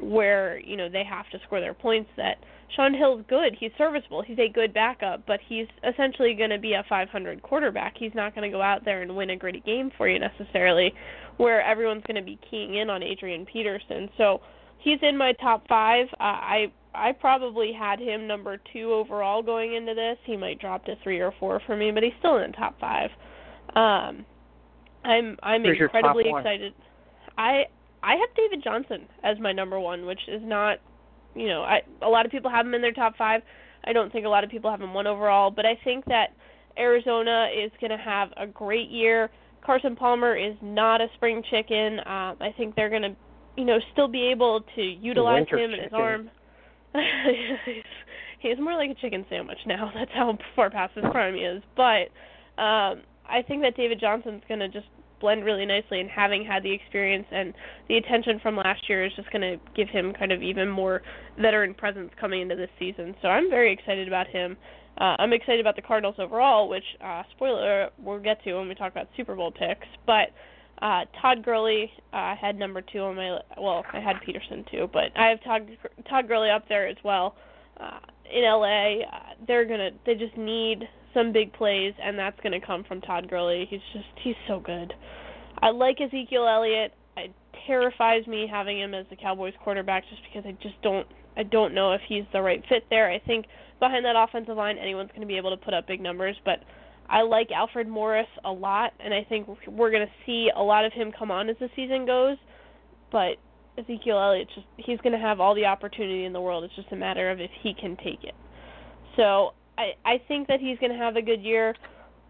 where 0.00 0.60
you 0.60 0.76
know 0.76 0.88
they 0.88 1.04
have 1.08 1.28
to 1.30 1.38
score 1.46 1.60
their 1.60 1.74
points. 1.74 2.10
That 2.16 2.36
Shaun 2.76 2.94
Hill's 2.94 3.24
good. 3.28 3.56
He's 3.58 3.70
serviceable. 3.78 4.22
He's 4.22 4.38
a 4.38 4.48
good 4.52 4.74
backup, 4.74 5.24
but 5.26 5.40
he's 5.48 5.66
essentially 5.88 6.34
going 6.34 6.50
to 6.50 6.58
be 6.58 6.74
a 6.74 6.84
500 6.88 7.42
quarterback. 7.42 7.94
He's 7.98 8.14
not 8.14 8.34
going 8.34 8.50
to 8.50 8.54
go 8.54 8.62
out 8.62 8.84
there 8.84 9.02
and 9.02 9.16
win 9.16 9.30
a 9.30 9.36
gritty 9.36 9.60
game 9.60 9.90
for 9.96 10.08
you 10.08 10.18
necessarily, 10.18 10.92
where 11.38 11.62
everyone's 11.62 12.04
going 12.06 12.16
to 12.16 12.22
be 12.22 12.38
keying 12.50 12.74
in 12.74 12.90
on 12.90 13.02
Adrian 13.02 13.46
Peterson. 13.46 14.10
So 14.18 14.40
he's 14.78 14.98
in 15.02 15.16
my 15.16 15.32
top 15.32 15.66
five. 15.66 16.06
Uh, 16.20 16.22
I 16.22 16.72
I 16.94 17.12
probably 17.12 17.72
had 17.72 18.00
him 18.00 18.26
number 18.26 18.58
two 18.72 18.92
overall 18.92 19.42
going 19.42 19.74
into 19.74 19.94
this. 19.94 20.18
He 20.24 20.36
might 20.36 20.58
drop 20.60 20.84
to 20.86 20.96
three 21.02 21.20
or 21.20 21.32
four 21.38 21.60
for 21.66 21.76
me, 21.76 21.90
but 21.90 22.02
he's 22.02 22.12
still 22.18 22.36
in 22.36 22.50
the 22.50 22.56
top 22.56 22.78
five. 22.80 23.10
Um, 23.74 24.24
I'm 25.04 25.36
I'm 25.42 25.62
Where's 25.62 25.78
incredibly 25.80 26.24
your 26.24 26.32
top 26.38 26.44
one? 26.44 26.46
excited. 26.46 26.74
I 27.36 27.64
I 28.02 28.12
have 28.16 28.28
David 28.36 28.62
Johnson 28.62 29.06
as 29.22 29.38
my 29.38 29.52
number 29.52 29.78
one, 29.80 30.06
which 30.06 30.20
is 30.28 30.42
not, 30.44 30.78
you 31.34 31.48
know, 31.48 31.62
I 31.62 31.82
a 32.02 32.08
lot 32.08 32.26
of 32.26 32.32
people 32.32 32.50
have 32.50 32.66
him 32.66 32.74
in 32.74 32.82
their 32.82 32.92
top 32.92 33.16
five. 33.16 33.42
I 33.84 33.92
don't 33.92 34.12
think 34.12 34.26
a 34.26 34.28
lot 34.28 34.44
of 34.44 34.50
people 34.50 34.70
have 34.70 34.80
him 34.80 34.92
one 34.92 35.06
overall, 35.06 35.50
but 35.50 35.64
I 35.64 35.78
think 35.84 36.04
that 36.06 36.34
Arizona 36.78 37.48
is 37.54 37.70
going 37.80 37.90
to 37.90 37.96
have 37.96 38.30
a 38.36 38.46
great 38.46 38.88
year. 38.88 39.30
Carson 39.68 39.96
Palmer 39.96 40.34
is 40.34 40.54
not 40.62 41.02
a 41.02 41.08
spring 41.16 41.42
chicken. 41.50 41.98
Um, 41.98 42.38
I 42.40 42.54
think 42.56 42.74
they're 42.74 42.88
going 42.88 43.02
to, 43.02 43.14
you 43.54 43.66
know, 43.66 43.76
still 43.92 44.08
be 44.08 44.30
able 44.32 44.64
to 44.74 44.82
utilize 44.82 45.44
him 45.50 45.74
and 45.74 45.82
his 45.82 45.92
arm. 45.92 46.30
he's, 46.94 47.84
he's 48.40 48.58
more 48.58 48.76
like 48.76 48.88
a 48.88 48.94
chicken 48.94 49.26
sandwich 49.28 49.58
now. 49.66 49.92
That's 49.94 50.10
how 50.14 50.38
far 50.56 50.70
past 50.70 50.94
his 50.94 51.04
prime 51.12 51.34
he 51.34 51.40
is. 51.40 51.62
But 51.76 52.08
um, 52.56 53.02
I 53.28 53.42
think 53.46 53.60
that 53.60 53.76
David 53.76 54.00
Johnson's 54.00 54.40
going 54.48 54.60
to 54.60 54.68
just 54.68 54.86
blend 55.20 55.44
really 55.44 55.66
nicely, 55.66 56.00
and 56.00 56.08
having 56.08 56.46
had 56.46 56.62
the 56.62 56.72
experience 56.72 57.26
and 57.30 57.52
the 57.88 57.98
attention 57.98 58.40
from 58.40 58.56
last 58.56 58.88
year 58.88 59.04
is 59.04 59.12
just 59.16 59.30
going 59.30 59.42
to 59.42 59.58
give 59.76 59.90
him 59.90 60.14
kind 60.18 60.32
of 60.32 60.42
even 60.42 60.70
more 60.70 61.02
veteran 61.38 61.74
presence 61.74 62.10
coming 62.18 62.40
into 62.40 62.56
this 62.56 62.70
season. 62.78 63.14
So 63.20 63.28
I'm 63.28 63.50
very 63.50 63.70
excited 63.74 64.08
about 64.08 64.28
him. 64.28 64.56
Uh, 64.98 65.14
I'm 65.18 65.32
excited 65.32 65.60
about 65.60 65.76
the 65.76 65.82
Cardinals 65.82 66.16
overall, 66.18 66.68
which 66.68 66.84
uh, 67.04 67.22
spoiler 67.36 67.90
we'll 67.98 68.18
get 68.18 68.42
to 68.44 68.54
when 68.54 68.68
we 68.68 68.74
talk 68.74 68.90
about 68.90 69.08
Super 69.16 69.36
Bowl 69.36 69.52
picks. 69.52 69.86
But 70.06 70.30
uh, 70.82 71.04
Todd 71.20 71.44
Gurley, 71.44 71.90
uh, 72.12 72.34
had 72.34 72.58
number 72.58 72.82
two 72.82 73.00
on 73.00 73.16
my 73.16 73.38
well, 73.60 73.84
I 73.92 74.00
had 74.00 74.16
Peterson 74.24 74.64
too, 74.70 74.88
but 74.92 75.16
I 75.16 75.28
have 75.28 75.42
Todd 75.44 75.68
Todd 76.08 76.26
Gurley 76.26 76.50
up 76.50 76.68
there 76.68 76.88
as 76.88 76.96
well. 77.04 77.36
Uh, 77.78 78.00
in 78.32 78.42
LA, 78.42 79.02
uh, 79.02 79.34
they're 79.46 79.64
gonna 79.64 79.90
they 80.04 80.14
just 80.14 80.36
need 80.36 80.82
some 81.14 81.32
big 81.32 81.52
plays, 81.52 81.94
and 82.02 82.18
that's 82.18 82.38
gonna 82.42 82.60
come 82.64 82.82
from 82.84 83.00
Todd 83.00 83.28
Gurley. 83.30 83.66
He's 83.70 83.80
just 83.92 84.06
he's 84.22 84.36
so 84.48 84.58
good. 84.58 84.92
I 85.62 85.70
like 85.70 86.00
Ezekiel 86.00 86.46
Elliott. 86.46 86.92
It 87.16 87.32
terrifies 87.66 88.26
me 88.26 88.48
having 88.50 88.80
him 88.80 88.94
as 88.94 89.06
the 89.10 89.16
Cowboys 89.16 89.54
quarterback 89.62 90.04
just 90.08 90.22
because 90.24 90.44
I 90.46 90.56
just 90.62 90.80
don't 90.82 91.06
I 91.36 91.44
don't 91.44 91.72
know 91.72 91.92
if 91.92 92.00
he's 92.08 92.24
the 92.32 92.42
right 92.42 92.62
fit 92.68 92.84
there. 92.90 93.10
I 93.10 93.20
think 93.20 93.46
behind 93.80 94.04
that 94.04 94.16
offensive 94.16 94.56
line 94.56 94.78
anyone's 94.78 95.10
going 95.10 95.22
to 95.22 95.26
be 95.26 95.36
able 95.36 95.50
to 95.50 95.56
put 95.56 95.74
up 95.74 95.86
big 95.86 96.00
numbers, 96.00 96.36
but 96.44 96.60
I 97.08 97.22
like 97.22 97.50
Alfred 97.50 97.88
Morris 97.88 98.28
a 98.44 98.52
lot 98.52 98.92
and 99.00 99.14
I 99.14 99.24
think 99.28 99.48
we're 99.66 99.90
going 99.90 100.06
to 100.06 100.12
see 100.26 100.50
a 100.54 100.62
lot 100.62 100.84
of 100.84 100.92
him 100.92 101.12
come 101.16 101.30
on 101.30 101.48
as 101.48 101.56
the 101.58 101.68
season 101.74 102.06
goes. 102.06 102.36
But 103.10 103.36
Ezekiel 103.78 104.18
Elliott 104.18 104.48
just 104.54 104.66
he's 104.76 104.98
going 105.00 105.12
to 105.12 105.18
have 105.18 105.40
all 105.40 105.54
the 105.54 105.64
opportunity 105.64 106.24
in 106.24 106.32
the 106.32 106.40
world. 106.40 106.64
It's 106.64 106.74
just 106.74 106.92
a 106.92 106.96
matter 106.96 107.30
of 107.30 107.40
if 107.40 107.50
he 107.62 107.74
can 107.74 107.96
take 107.96 108.24
it. 108.24 108.34
So, 109.16 109.54
I 109.78 109.92
I 110.04 110.20
think 110.28 110.48
that 110.48 110.60
he's 110.60 110.78
going 110.78 110.92
to 110.92 110.98
have 110.98 111.16
a 111.16 111.22
good 111.22 111.40
year 111.42 111.74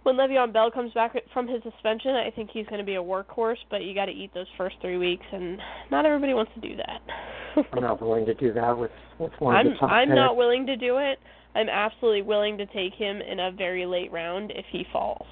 when 0.04 0.16
Le'Veon 0.16 0.52
Bell 0.52 0.70
comes 0.70 0.92
back 0.92 1.14
from 1.32 1.48
his 1.48 1.62
suspension, 1.62 2.12
I 2.12 2.30
think 2.34 2.50
he's 2.52 2.66
going 2.66 2.78
to 2.80 2.84
be 2.86 2.94
a 2.94 3.02
workhorse, 3.02 3.56
but 3.70 3.82
you 3.82 3.94
got 3.94 4.06
to 4.06 4.12
eat 4.12 4.32
those 4.34 4.46
first 4.56 4.76
three 4.80 4.96
weeks, 4.98 5.24
and 5.32 5.58
not 5.90 6.06
everybody 6.06 6.34
wants 6.34 6.52
to 6.54 6.60
do 6.60 6.76
that. 6.76 7.64
I'm 7.72 7.82
not 7.82 8.00
willing 8.00 8.26
to 8.26 8.34
do 8.34 8.52
that 8.52 8.76
with 8.76 8.90
with 9.18 9.32
one 9.40 9.56
I'm 9.56 9.66
of 9.66 9.72
the 9.72 9.78
top 9.78 9.90
I'm 9.90 10.08
picks. 10.08 10.16
not 10.16 10.36
willing 10.36 10.66
to 10.66 10.76
do 10.76 10.98
it. 10.98 11.18
I'm 11.54 11.68
absolutely 11.68 12.22
willing 12.22 12.56
to 12.58 12.66
take 12.66 12.94
him 12.94 13.20
in 13.20 13.40
a 13.40 13.50
very 13.50 13.84
late 13.86 14.12
round 14.12 14.52
if 14.54 14.64
he 14.70 14.84
falls. 14.92 15.26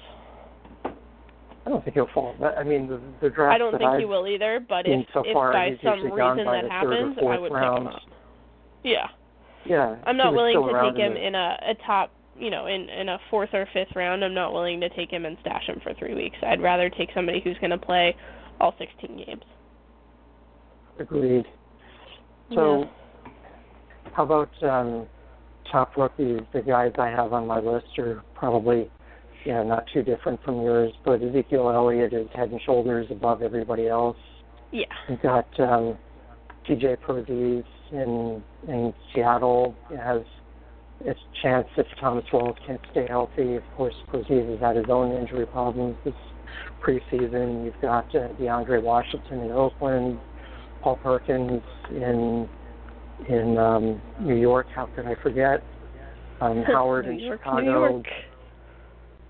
I 0.83 1.69
don't 1.69 1.83
think 1.83 1.95
he'll 1.95 2.07
fall. 2.13 2.35
I 2.57 2.63
mean, 2.63 2.87
the, 2.87 2.99
the 3.21 3.29
draft 3.29 3.53
I 3.55 3.57
don't 3.57 3.71
that 3.73 3.79
think 3.79 3.89
I've 3.91 3.99
he 3.99 4.05
will 4.05 4.27
either, 4.27 4.65
but 4.67 4.85
if 4.87 5.05
so 5.13 5.21
if 5.25 5.33
far, 5.33 5.51
by 5.51 5.71
some 5.83 6.03
reason 6.11 6.45
by 6.45 6.61
that 6.61 6.63
the 6.63 6.69
third 6.81 6.93
or 6.93 6.93
happens, 6.93 7.17
I 7.21 7.37
would 7.39 7.51
round. 7.51 7.85
pick 7.85 7.87
him 7.87 7.95
up. 7.95 8.01
Yeah. 8.83 9.07
Yeah, 9.65 9.95
I'm 10.05 10.15
not 10.15 10.33
willing 10.33 10.55
to 10.55 10.81
take 10.81 10.97
him 10.97 11.11
in, 11.11 11.15
the, 11.15 11.27
in 11.27 11.35
a, 11.35 11.57
a 11.71 11.73
top, 11.85 12.11
you 12.39 12.49
know, 12.49 12.67
in 12.67 12.89
in 12.89 13.09
a 13.09 13.19
fourth 13.29 13.49
or 13.53 13.67
fifth 13.73 13.95
round. 13.95 14.23
I'm 14.23 14.33
not 14.33 14.53
willing 14.53 14.79
to 14.81 14.89
take 14.89 15.09
him 15.09 15.25
and 15.25 15.37
stash 15.41 15.67
him 15.67 15.79
for 15.83 15.93
three 15.93 16.13
weeks. 16.13 16.37
I'd 16.45 16.61
rather 16.61 16.89
take 16.89 17.09
somebody 17.13 17.41
who's 17.43 17.57
going 17.59 17.71
to 17.71 17.77
play 17.77 18.15
all 18.59 18.73
16 18.79 19.25
games. 19.25 19.43
Agreed. 20.99 21.45
So, 22.53 22.85
how 24.13 24.23
about 24.23 24.63
um, 24.63 25.05
top 25.71 25.95
rookies? 25.97 26.41
The 26.53 26.61
guys 26.61 26.93
I 26.97 27.07
have 27.09 27.33
on 27.33 27.45
my 27.45 27.59
list 27.59 27.87
are 27.99 28.23
probably, 28.35 28.89
you 29.43 29.53
know, 29.53 29.63
not 29.63 29.85
too 29.93 30.01
different 30.01 30.41
from 30.43 30.61
yours. 30.61 30.91
But 31.03 31.21
Ezekiel 31.21 31.69
Elliott 31.69 32.13
is 32.13 32.27
head 32.33 32.51
and 32.51 32.61
shoulders 32.65 33.07
above 33.11 33.41
everybody 33.41 33.87
else. 33.87 34.17
yeah, 34.71 34.85
You've 35.09 35.21
got 35.21 35.47
um, 35.59 35.97
CJ 36.67 37.01
Prosise 37.01 37.65
in 37.91 38.43
in 38.67 38.93
Seattle. 39.13 39.75
It 39.91 39.97
has 39.97 40.21
its 41.01 41.19
chance 41.41 41.67
if 41.77 41.85
Thomas 41.99 42.25
Rawls 42.31 42.55
can't 42.65 42.81
stay 42.91 43.05
healthy. 43.07 43.55
Of 43.55 43.63
course, 43.75 43.93
Prosise 44.07 44.49
has 44.49 44.59
had 44.59 44.75
his 44.75 44.85
own 44.89 45.15
injury 45.15 45.45
problems 45.45 45.95
this 46.03 46.13
preseason. 46.83 47.65
You've 47.65 47.79
got 47.81 48.05
uh, 48.15 48.29
DeAndre 48.39 48.81
Washington 48.81 49.41
in 49.41 49.51
Oakland, 49.51 50.19
Paul 50.81 50.97
Perkins 50.97 51.61
in 51.91 52.49
in 53.29 53.57
um, 53.57 54.01
New 54.21 54.35
York. 54.35 54.67
How 54.75 54.87
could 54.95 55.05
I 55.05 55.15
forget? 55.21 55.63
Um, 56.41 56.63
Howard 56.67 57.07
in 57.07 57.19
York, 57.19 57.39
Chicago. 57.41 58.03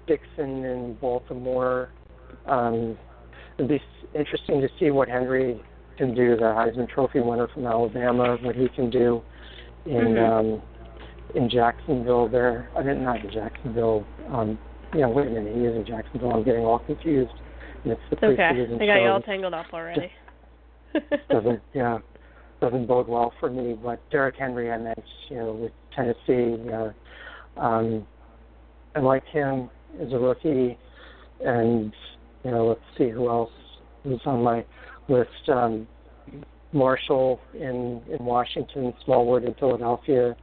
Dixon 0.08 0.64
in 0.64 0.98
Baltimore. 1.02 1.90
Um, 2.46 2.98
it'd 3.58 3.70
be 3.70 3.82
interesting 4.16 4.62
to 4.62 4.70
see 4.80 4.90
what 4.92 5.10
Henry 5.10 5.62
can 5.98 6.16
do, 6.16 6.36
the 6.36 6.44
Heisman 6.44 6.88
Trophy 6.88 7.20
winner 7.20 7.48
from 7.54 7.66
Alabama, 7.66 8.38
what 8.42 8.56
he 8.56 8.70
can 8.70 8.90
do 8.90 9.22
in 9.86 10.16
Mhm. 10.16 10.30
um, 10.30 10.62
in 11.36 11.50
Jacksonville. 11.50 12.28
There, 12.30 12.70
I 12.76 12.82
didn't 12.82 13.04
not 13.04 13.24
in 13.24 13.32
Jacksonville. 13.32 14.06
Um, 14.32 14.58
yeah, 14.96 15.08
wait 15.08 15.28
a 15.28 15.30
minute, 15.30 15.56
he 15.56 15.62
is 15.62 15.76
in 15.76 15.86
Jacksonville. 15.86 16.32
I'm 16.32 16.44
getting 16.44 16.64
all 16.64 16.80
confused. 16.80 17.34
And 17.84 17.94
it's 17.94 18.02
the 18.10 18.16
It's 18.16 18.24
okay. 18.24 18.84
I 18.84 18.86
got 18.86 19.04
you 19.04 19.10
all 19.10 19.22
tangled 19.22 19.54
up 19.54 19.68
already. 19.74 20.12
doesn't 21.30 21.62
yeah 21.74 22.00
doesn't 22.60 22.88
bode 22.88 23.08
well 23.08 23.34
for 23.40 23.50
me. 23.50 23.78
But 23.82 24.00
Derrick 24.10 24.36
Henry, 24.38 24.72
I 24.72 24.78
mentioned, 24.78 25.06
you 25.30 25.38
know, 25.38 25.54
with 25.54 25.72
Tennessee, 25.96 26.58
uh, 26.72 27.60
um, 27.60 28.08
I 28.96 29.00
like 29.00 29.26
him 29.28 29.70
as 30.02 30.12
a 30.12 30.18
rookie, 30.18 30.78
and 31.42 31.94
you 32.44 32.52
know, 32.52 32.68
let's 32.68 32.82
see 32.98 33.10
who 33.10 33.30
else 33.30 33.52
is 34.06 34.20
on 34.26 34.44
my 34.44 34.66
list. 35.08 35.30
Um, 35.50 35.88
Marshall 36.74 37.40
in 37.54 38.02
in 38.10 38.26
Washington, 38.26 38.94
Smallwood 39.06 39.44
in 39.44 39.54
Philadelphia, 39.56 40.36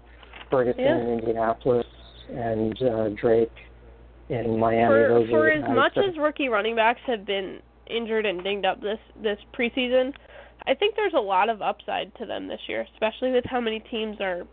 Ferguson 0.55 0.85
Yeah. 0.85 1.01
in 1.01 1.09
Indianapolis, 1.19 1.87
and 2.31 2.83
uh, 2.83 3.09
Drake 3.11 3.53
in 4.29 4.59
Miami. 4.59 4.87
for 4.87 5.09
Those 5.09 5.29
for 5.31 5.51
as 5.51 5.69
much 5.69 5.97
as 5.97 6.17
rookie 6.17 6.49
running 6.49 6.77
backs 6.77 7.01
have 7.07 7.27
been 7.27 7.61
injured 7.87 8.25
and 8.25 8.43
dinged 8.43 8.65
up 8.65 8.81
this 8.81 8.99
this 9.23 9.39
preseason, 9.53 10.15
I 10.67 10.75
think 10.75 10.97
there's 10.97 11.15
a 11.15 11.21
lot 11.21 11.49
of 11.49 11.61
upside 11.61 12.15
to 12.17 12.27
them 12.27 12.49
this 12.49 12.61
year, 12.69 12.87
especially 12.95 13.33
with 13.33 13.45
how 13.45 13.61
many 13.61 13.81
teams 13.81 14.21
are 14.21 14.45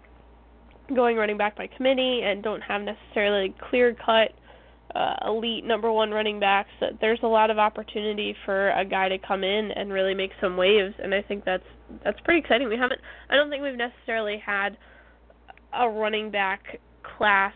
going 0.94 1.16
running 1.16 1.38
back 1.38 1.56
by 1.56 1.68
committee 1.68 2.22
and 2.24 2.44
don't 2.44 2.62
have 2.62 2.82
necessarily 2.82 3.54
clear 3.70 3.96
cut 3.96 4.34
uh, 4.94 5.16
elite 5.26 5.64
number 5.64 5.92
one 5.92 6.12
running 6.12 6.40
backs. 6.40 6.70
That 6.82 7.00
There's 7.00 7.22
a 7.24 7.28
lot 7.28 7.50
of 7.50 7.58
opportunity 7.58 8.36
for 8.44 8.72
a 8.72 8.84
guy 8.84 9.08
to 9.08 9.18
come 9.18 9.44
in 9.46 9.72
and 9.72 9.94
really 9.94 10.14
make 10.14 10.32
some 10.42 10.58
waves, 10.58 10.94
and 11.02 11.14
I 11.14 11.22
think 11.22 11.46
that's 11.46 11.64
that's 12.04 12.20
pretty 12.22 12.40
exciting. 12.40 12.68
We 12.68 12.78
haven't, 12.78 13.00
I 13.30 13.36
don't 13.36 13.50
think 13.50 13.64
we've 13.64 13.78
necessarily 13.78 14.42
had 14.46 14.78
a 15.78 15.90
running 15.90 16.32
back 16.32 16.80
class 17.18 17.54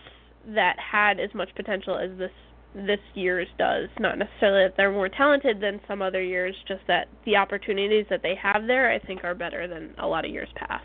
that 0.53 0.75
had 0.79 1.19
as 1.19 1.33
much 1.33 1.49
potential 1.55 1.97
as 1.97 2.17
this 2.17 2.31
this 2.75 2.99
year's 3.13 3.47
does. 3.57 3.87
Not 3.99 4.17
necessarily 4.17 4.65
that 4.67 4.73
they're 4.75 4.91
more 4.91 5.07
talented 5.07 5.61
than 5.61 5.79
some 5.87 6.01
other 6.01 6.21
years, 6.21 6.53
just 6.67 6.81
that 6.87 7.07
the 7.25 7.37
opportunities 7.37 8.05
that 8.09 8.21
they 8.21 8.35
have 8.35 8.67
there, 8.67 8.91
I 8.91 8.99
think, 8.99 9.23
are 9.23 9.33
better 9.33 9.65
than 9.65 9.95
a 9.97 10.05
lot 10.05 10.25
of 10.25 10.31
years 10.31 10.49
past. 10.57 10.83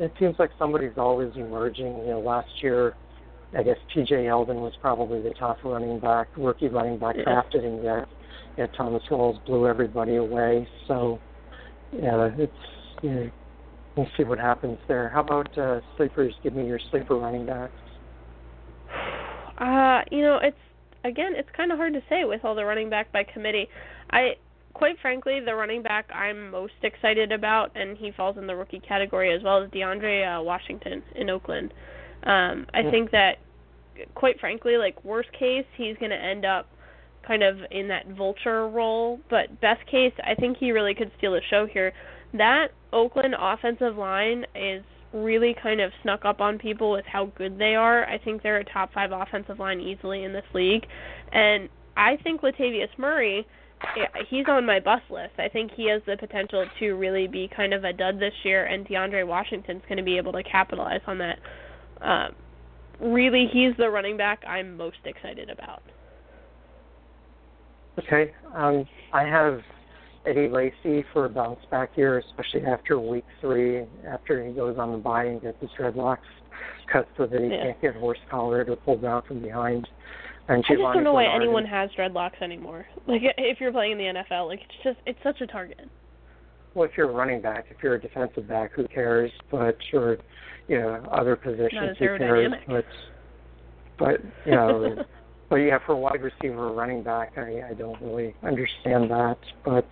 it 0.00 0.12
seems 0.20 0.36
like 0.38 0.50
somebody's 0.58 0.96
always 0.96 1.32
emerging. 1.34 1.98
You 1.98 2.06
know, 2.10 2.20
last 2.20 2.50
year, 2.62 2.94
I 3.56 3.62
guess 3.62 3.78
T.J. 3.94 4.14
Yeldon 4.14 4.56
was 4.60 4.72
probably 4.80 5.20
the 5.22 5.30
top 5.30 5.56
running 5.64 5.98
back, 5.98 6.28
rookie 6.36 6.68
running 6.68 6.98
back 6.98 7.16
Yeah. 7.16 7.24
drafted, 7.24 7.64
and 7.64 7.82
yet, 7.82 8.06
yet 8.56 8.70
Thomas 8.76 9.02
Rawls 9.10 9.42
blew 9.46 9.66
everybody 9.66 10.16
away. 10.16 10.68
So, 10.86 11.18
yeah, 11.92 12.30
it's 12.36 12.52
you 13.02 13.10
know, 13.10 13.30
we'll 13.98 14.08
see 14.16 14.22
what 14.22 14.38
happens 14.38 14.78
there. 14.86 15.08
How 15.08 15.20
about 15.20 15.58
uh, 15.58 15.80
sleepers? 15.96 16.32
Give 16.42 16.54
me 16.54 16.66
your 16.66 16.78
sleeper 16.90 17.16
running 17.16 17.44
backs. 17.44 17.72
Uh, 19.58 20.02
you 20.12 20.22
know, 20.22 20.38
it's 20.40 20.56
again, 21.02 21.32
it's 21.34 21.48
kind 21.56 21.72
of 21.72 21.78
hard 21.78 21.92
to 21.92 22.00
say 22.08 22.22
with 22.22 22.44
all 22.44 22.54
the 22.54 22.64
running 22.64 22.88
back 22.88 23.10
by 23.12 23.24
committee. 23.24 23.66
I 24.10 24.36
quite 24.72 24.94
frankly, 25.02 25.40
the 25.40 25.52
running 25.52 25.82
back 25.82 26.08
I'm 26.14 26.52
most 26.52 26.74
excited 26.82 27.32
about, 27.32 27.72
and 27.74 27.98
he 27.98 28.12
falls 28.12 28.38
in 28.38 28.46
the 28.46 28.54
rookie 28.54 28.78
category 28.78 29.34
as 29.34 29.42
well 29.42 29.60
as 29.60 29.68
DeAndre 29.70 30.38
uh, 30.38 30.40
Washington 30.40 31.02
in 31.16 31.28
Oakland. 31.28 31.74
Um, 32.22 32.66
I 32.72 32.82
Yeah. 32.82 32.90
think 32.92 33.10
that, 33.10 33.38
quite 34.14 34.38
frankly, 34.38 34.76
like 34.76 35.04
worst 35.04 35.32
case, 35.32 35.66
he's 35.76 35.96
going 35.96 36.10
to 36.10 36.16
end 36.16 36.44
up 36.44 36.68
kind 37.26 37.42
of 37.42 37.58
in 37.72 37.88
that 37.88 38.06
vulture 38.10 38.68
role. 38.68 39.18
But 39.28 39.60
best 39.60 39.84
case, 39.86 40.14
I 40.22 40.36
think 40.36 40.58
he 40.58 40.70
really 40.70 40.94
could 40.94 41.10
steal 41.18 41.32
the 41.32 41.42
show 41.50 41.66
here. 41.66 41.92
That 42.34 42.68
Oakland 42.92 43.34
offensive 43.38 43.96
line 43.96 44.44
is 44.54 44.82
really 45.12 45.54
kind 45.62 45.80
of 45.80 45.90
snuck 46.02 46.24
up 46.24 46.40
on 46.40 46.58
people 46.58 46.90
with 46.90 47.04
how 47.06 47.26
good 47.36 47.58
they 47.58 47.74
are. 47.74 48.04
I 48.04 48.18
think 48.18 48.42
they're 48.42 48.58
a 48.58 48.64
top 48.64 48.92
five 48.92 49.10
offensive 49.12 49.58
line 49.58 49.80
easily 49.80 50.24
in 50.24 50.32
this 50.32 50.44
league, 50.52 50.86
and 51.32 51.68
I 51.96 52.16
think 52.22 52.42
Latavius 52.42 52.96
Murray, 52.98 53.46
he's 54.28 54.44
on 54.48 54.66
my 54.66 54.78
bus 54.80 55.00
list. 55.10 55.32
I 55.38 55.48
think 55.48 55.72
he 55.72 55.88
has 55.90 56.02
the 56.06 56.16
potential 56.16 56.64
to 56.78 56.92
really 56.92 57.26
be 57.26 57.48
kind 57.54 57.72
of 57.72 57.84
a 57.84 57.92
dud 57.92 58.20
this 58.20 58.34
year, 58.44 58.66
and 58.66 58.86
DeAndre 58.86 59.26
Washington's 59.26 59.82
going 59.88 59.98
to 59.98 60.04
be 60.04 60.16
able 60.16 60.32
to 60.32 60.42
capitalize 60.42 61.00
on 61.06 61.18
that. 61.18 61.38
Um, 62.00 62.34
really, 63.00 63.48
he's 63.52 63.76
the 63.76 63.88
running 63.90 64.16
back 64.16 64.42
I'm 64.46 64.76
most 64.76 64.98
excited 65.04 65.50
about. 65.50 65.82
Okay. 67.98 68.32
Um, 68.54 68.86
I 69.12 69.22
have 69.24 69.60
Eddie 70.28 70.48
Lacy 70.48 71.04
for 71.12 71.24
a 71.24 71.28
bounce 71.28 71.60
back 71.70 71.96
year, 71.96 72.18
especially 72.18 72.66
after 72.66 72.98
week 72.98 73.24
three, 73.40 73.84
after 74.06 74.44
he 74.44 74.52
goes 74.52 74.76
on 74.78 74.92
the 74.92 74.98
bye 74.98 75.24
and 75.24 75.40
gets 75.40 75.60
his 75.60 75.70
dreadlocks 75.78 76.18
cut 76.92 77.08
so 77.16 77.26
that 77.26 77.40
he 77.40 77.48
Yeah. 77.48 77.62
can't 77.62 77.80
get 77.80 77.96
horse 77.96 78.18
collared 78.28 78.68
or 78.68 78.76
pulled 78.76 79.02
down 79.02 79.22
from 79.22 79.40
behind. 79.40 79.88
And 80.48 80.64
I 80.64 80.68
just 80.68 80.80
don't 80.80 81.04
know 81.04 81.12
why 81.12 81.26
anyone 81.26 81.64
has 81.66 81.90
dreadlocks 81.92 82.40
anymore. 82.40 82.86
Like 83.06 83.22
if 83.38 83.60
you're 83.60 83.72
playing 83.72 83.92
in 83.92 83.98
the 83.98 84.04
NFL, 84.04 84.48
like 84.48 84.60
it's 84.60 84.82
just 84.82 84.98
it's 85.06 85.22
such 85.22 85.40
a 85.40 85.46
target. 85.46 85.88
Well, 86.74 86.88
if 86.88 86.96
you're 86.96 87.08
a 87.08 87.12
running 87.12 87.40
back, 87.40 87.66
if 87.70 87.82
you're 87.82 87.94
a 87.94 88.00
defensive 88.00 88.46
back, 88.48 88.72
who 88.72 88.86
cares? 88.88 89.30
But 89.50 89.76
or 89.92 90.18
you 90.68 90.78
know 90.78 91.04
other 91.10 91.36
positions, 91.36 91.98
who 91.98 92.18
cares? 92.18 92.52
But 92.66 92.84
but 93.98 94.20
you 94.46 94.52
know, 94.52 95.04
but 95.48 95.56
yeah, 95.56 95.78
for 95.84 95.92
a 95.92 95.96
wide 95.96 96.22
receiver 96.22 96.68
or 96.68 96.72
running 96.72 97.02
back, 97.02 97.32
I 97.36 97.62
I 97.70 97.74
don't 97.74 98.00
really 98.02 98.34
understand 98.42 99.10
that. 99.10 99.38
But 99.64 99.88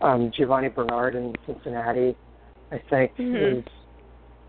um, 0.00 0.30
Giovani 0.36 0.68
Bernard 0.68 1.14
in 1.14 1.34
Cincinnati, 1.46 2.16
I 2.70 2.78
think 2.90 3.16
Mhm. 3.16 3.58
is 3.58 3.64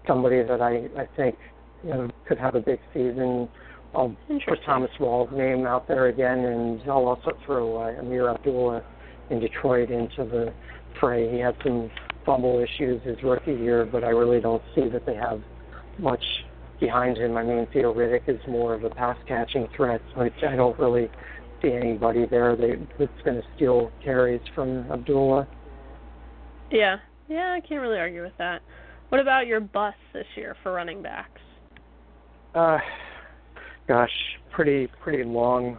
somebody 0.07 0.43
that 0.43 0.61
I 0.61 0.89
I 0.97 1.05
think 1.15 1.37
you 1.83 1.91
know 1.91 2.09
could 2.25 2.37
have 2.39 2.55
a 2.55 2.61
big 2.61 2.79
season. 2.93 3.47
I'll 3.95 4.15
put 4.47 4.63
Thomas 4.63 4.89
Rawls' 4.99 5.31
name 5.31 5.67
out 5.67 5.87
there 5.87 6.07
again, 6.07 6.39
and 6.39 6.81
I'll 6.89 7.05
also 7.05 7.31
throw 7.45 7.77
uh, 7.77 8.01
Ameer 8.01 8.29
Abdullah 8.29 8.81
in 9.29 9.39
Detroit 9.39 9.91
into 9.91 10.25
the 10.25 10.51
fray. 10.99 11.29
He 11.31 11.37
had 11.37 11.55
some 11.63 11.91
fumble 12.25 12.59
issues 12.59 13.03
his 13.03 13.21
rookie 13.23 13.53
year, 13.53 13.85
but 13.85 14.03
I 14.03 14.09
really 14.09 14.41
don't 14.41 14.63
see 14.73 14.89
that 14.89 15.05
they 15.05 15.15
have 15.15 15.41
much 15.99 16.23
behind 16.83 17.17
him. 17.17 17.37
I 17.37 17.43
mean, 17.43 17.65
Theo 17.71 17.93
Riddick 17.93 18.27
is 18.27 18.39
more 18.45 18.73
of 18.73 18.83
a 18.83 18.89
pass 18.89 19.17
catching 19.25 19.67
threat, 19.75 20.01
so 20.13 20.21
I 20.21 20.55
don't 20.55 20.77
really 20.77 21.09
see 21.61 21.71
anybody 21.71 22.25
there 22.29 22.57
that, 22.57 22.87
that's 22.99 23.21
going 23.23 23.41
to 23.41 23.47
steal 23.55 23.89
carries 24.03 24.41
from 24.53 24.91
Abdullah. 24.91 25.47
Yeah. 26.71 26.97
Yeah, 27.29 27.53
I 27.53 27.65
can't 27.65 27.81
really 27.81 27.97
argue 27.97 28.21
with 28.21 28.37
that. 28.37 28.61
What 29.09 29.21
about 29.21 29.47
your 29.47 29.61
bus 29.61 29.93
this 30.11 30.25
year 30.35 30.57
for 30.61 30.73
running 30.73 31.01
backs? 31.01 31.39
Uh, 32.53 32.79
gosh, 33.87 34.11
pretty 34.51 34.87
pretty 35.01 35.23
long 35.23 35.77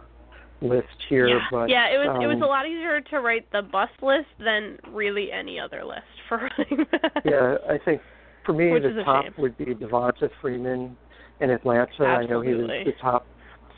list 0.61 0.87
here, 1.07 1.27
yeah. 1.27 1.39
but 1.51 1.69
yeah, 1.69 1.87
it 1.87 1.97
was 1.97 2.23
it 2.23 2.27
was 2.27 2.37
um, 2.37 2.43
a 2.43 2.47
lot 2.47 2.65
easier 2.65 2.99
to 3.01 3.19
write 3.19 3.49
the 3.51 3.61
bus 3.61 3.89
list 4.01 4.27
than 4.39 4.77
really 4.91 5.31
any 5.31 5.59
other 5.59 5.85
list 5.85 6.01
for 6.27 6.37
running 6.57 6.85
backs. 6.91 7.21
Yeah, 7.23 7.57
I 7.69 7.77
think 7.77 8.01
for 8.45 8.53
me 8.53 8.71
Which 8.71 8.83
the 8.83 9.03
top 9.03 9.25
shame. 9.25 9.33
would 9.37 9.57
be 9.57 9.65
Devonta 9.65 10.29
Freeman 10.41 10.97
in 11.39 11.49
Atlanta. 11.49 12.05
I 12.05 12.25
know 12.25 12.41
he 12.41 12.53
was 12.53 12.69
the 12.85 12.93
top 13.01 13.25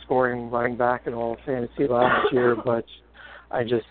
scoring 0.03 0.49
running 0.49 0.77
back 0.77 1.07
in 1.07 1.13
all 1.13 1.37
fantasy 1.45 1.87
last 1.87 2.27
year, 2.31 2.55
but 2.55 2.85
I 3.51 3.63
just 3.63 3.85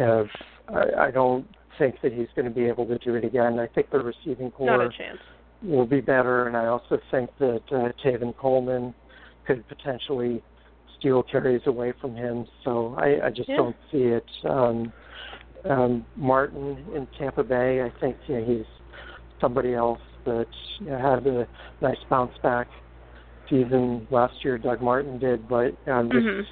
uh, 0.00 0.24
I, 0.68 1.06
I 1.06 1.10
don't 1.10 1.46
think 1.78 1.96
that 2.02 2.12
he's 2.12 2.28
going 2.34 2.46
to 2.46 2.54
be 2.54 2.64
able 2.64 2.86
to 2.86 2.98
do 2.98 3.14
it 3.14 3.24
again. 3.24 3.58
I 3.58 3.66
think 3.68 3.90
the 3.90 3.98
receiving 3.98 4.50
corps 4.50 4.92
will 5.62 5.86
be 5.86 6.00
better, 6.00 6.46
and 6.46 6.56
I 6.56 6.66
also 6.66 6.98
think 7.10 7.30
that 7.38 7.62
uh, 7.70 7.88
Tevin 8.04 8.36
Coleman 8.36 8.94
could 9.46 9.66
potentially 9.68 10.42
steal 10.98 11.22
carries 11.22 11.62
away 11.66 11.92
from 12.00 12.14
him. 12.14 12.46
So 12.64 12.94
I, 12.98 13.26
I 13.26 13.30
just 13.30 13.48
Yeah. 13.48 13.56
don't 13.56 13.76
see 13.90 14.04
it. 14.04 14.26
Um, 14.48 14.92
um, 15.68 16.06
Martin 16.16 16.84
in 16.94 17.06
Tampa 17.18 17.42
Bay, 17.42 17.82
I 17.82 17.90
think 18.00 18.16
you 18.26 18.40
know, 18.40 18.44
he's 18.44 18.66
somebody 19.40 19.74
else 19.74 20.00
that 20.24 20.46
you 20.78 20.90
know, 20.90 20.98
had 20.98 21.26
a 21.26 21.46
nice 21.80 21.98
bounce 22.10 22.36
back 22.42 22.68
season 23.48 24.06
last 24.10 24.34
year. 24.44 24.58
Doug 24.58 24.82
Martin 24.82 25.18
did, 25.18 25.48
but 25.48 25.74
I'm 25.86 26.10
just 26.10 26.26
Mhm. 26.26 26.46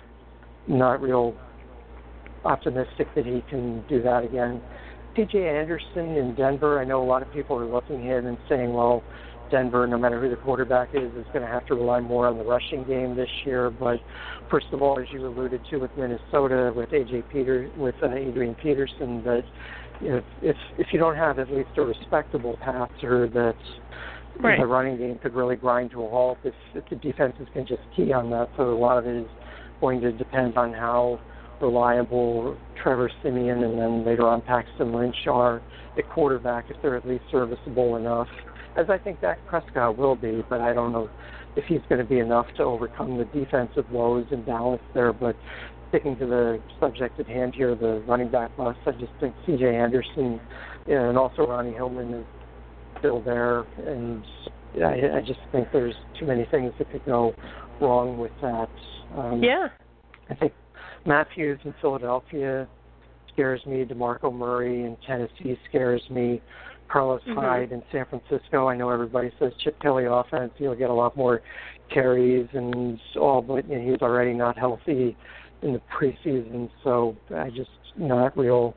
not 0.67 1.01
real 1.01 1.37
optimistic 2.45 3.13
that 3.15 3.27
he 3.27 3.43
can 3.43 3.83
do 3.83 4.01
that 4.03 4.25
again. 4.25 4.63
CJ 5.17 5.49
Anderson 5.49 6.17
in 6.17 6.35
Denver, 6.35 6.79
I 6.79 6.85
know 6.85 7.03
a 7.03 7.05
lot 7.05 7.23
of 7.23 7.31
people 7.33 7.57
are 7.59 7.65
looking 7.65 8.11
at 8.11 8.19
him 8.19 8.27
and 8.27 8.39
saying, 8.49 8.73
well, 8.73 9.03
Denver, 9.51 9.87
no 9.87 9.97
matter 9.97 10.21
who 10.21 10.29
the 10.29 10.37
quarterback 10.37 10.89
is, 10.93 11.13
is 11.15 11.27
going 11.33 11.43
to 11.43 11.51
have 11.51 11.65
to 11.67 11.75
rely 11.75 12.01
more 12.01 12.27
on 12.27 12.37
the 12.37 12.45
rushing 12.45 12.85
game 12.85 13.15
this 13.15 13.31
year. 13.45 13.71
But 13.71 14.01
first 14.51 14.67
of 14.73 14.83
all, 14.83 14.99
as 14.99 15.07
you 15.13 15.27
alluded 15.27 15.61
to 15.71 15.77
with 15.79 15.91
Minnesota, 15.97 16.73
with 16.75 16.91
AJ 16.91 17.29
Peter, 17.31 17.71
with 17.77 17.95
uh, 18.03 18.11
Adrian 18.11 18.55
Peterson, 18.57 19.23
that 19.25 19.45
if 20.01 20.25
if 20.43 20.57
if 20.79 20.87
you 20.93 20.99
don't 20.99 21.17
have 21.17 21.39
at 21.39 21.51
least 21.51 21.71
a 21.77 21.83
respectable 21.83 22.57
passer 22.63 23.29
that 23.29 23.57
Right. 24.39 24.61
the 24.61 24.67
running 24.67 24.99
game 24.99 25.19
could 25.23 25.35
really 25.35 25.57
grind 25.57 25.93
to 25.93 26.03
a 26.05 26.11
halt 26.11 26.39
if, 26.45 26.55
if 26.75 26.85
the 26.91 26.97
defenses 26.97 27.47
can 27.55 27.67
just 27.67 27.81
key 27.97 28.13
on 28.13 28.29
that. 28.31 28.51
So 28.57 28.71
a 28.71 28.77
lot 28.77 28.99
of 28.99 29.07
it 29.07 29.17
is 29.17 29.29
going 29.81 30.01
to 30.03 30.13
depend 30.13 30.59
on 30.59 30.73
how 30.73 31.21
reliable 31.61 32.57
Trevor 32.83 33.11
Siemian 33.23 33.65
and 33.65 33.79
then 33.79 34.05
later 34.05 34.27
on 34.27 34.43
Paxton 34.43 34.93
Lynch 34.93 35.17
are 35.27 35.63
at 35.97 36.09
quarterback 36.11 36.67
if 36.69 36.77
they're 36.83 36.97
at 36.97 37.09
least 37.09 37.25
serviceable 37.31 37.97
enough. 37.97 38.29
As 38.77 38.87
I 38.91 38.99
think 38.99 39.23
Dak 39.23 39.39
Prescott 39.47 39.97
will 39.97 40.17
be, 40.17 40.45
but 40.51 40.61
I 40.61 40.75
don't 40.75 40.93
know 40.93 41.09
if 41.57 41.65
he's 41.65 41.81
going 41.89 42.03
to 42.03 42.09
be 42.09 42.19
enough 42.19 42.47
to 42.59 42.63
overcome 42.63 43.17
the 43.17 43.25
defensive 43.25 43.91
woes 43.91 44.27
and 44.31 44.45
balance 44.45 44.83
there. 44.93 45.15
But 45.15 45.35
sticking 45.97 46.17
to 46.19 46.27
the 46.27 46.61
subject 46.81 47.19
at 47.19 47.27
hand 47.27 47.55
here, 47.55 47.75
the 47.75 48.03
running 48.07 48.31
back 48.31 48.55
bust, 48.57 48.79
I 48.87 48.93
just 48.93 49.13
think 49.21 49.35
C.J. 49.47 49.75
Anderson 49.75 50.41
and 50.87 51.17
also 51.17 51.47
Ronnie 51.47 51.73
Hillman 51.73 52.13
is 52.15 52.27
still 52.99 53.21
there, 53.23 53.61
and 53.87 54.23
I, 54.77 55.19
I 55.19 55.21
just 55.27 55.41
think 55.53 55.69
there's 55.73 55.95
too 56.19 56.27
many 56.27 56.47
things 56.51 56.73
that 56.79 56.91
could 56.93 57.05
go 57.05 57.35
wrong 57.81 58.19
with 58.19 58.33
that. 58.43 58.69
Um, 59.17 59.43
Yeah. 59.43 59.69
I 60.29 60.35
think 60.35 60.53
Mathews 61.07 61.61
in 61.65 61.75
Philadelphia 61.81 62.67
scares 63.33 63.65
me. 63.65 63.85
DeMarco 63.85 64.35
Murray 64.35 64.85
in 64.85 64.97
Tennessee 65.07 65.59
scares 65.69 66.03
me. 66.11 66.43
Carlos 66.89 67.23
Mhm. 67.25 67.35
Hyde 67.35 67.73
in 67.73 67.83
San 67.91 68.05
Francisco. 68.07 68.69
I 68.69 68.77
know 68.77 68.91
everybody 68.91 69.33
says 69.39 69.53
Chip 69.59 69.79
Kelly 69.81 70.05
offense. 70.05 70.53
He'll 70.57 70.75
get 70.75 70.91
a 70.91 70.93
lot 70.93 71.17
more 71.17 71.43
carries 71.89 72.49
and 72.53 73.01
all, 73.17 73.43
but 73.43 73.69
you 73.69 73.77
know, 73.77 73.91
he's 73.93 74.03
already 74.03 74.35
not 74.35 74.57
healthy 74.57 75.17
in 75.67 75.73
the 75.73 75.81
preseason. 75.95 76.71
So 76.85 77.17
I 77.35 77.51
just 77.51 77.71
not 77.97 78.37
real. 78.37 78.75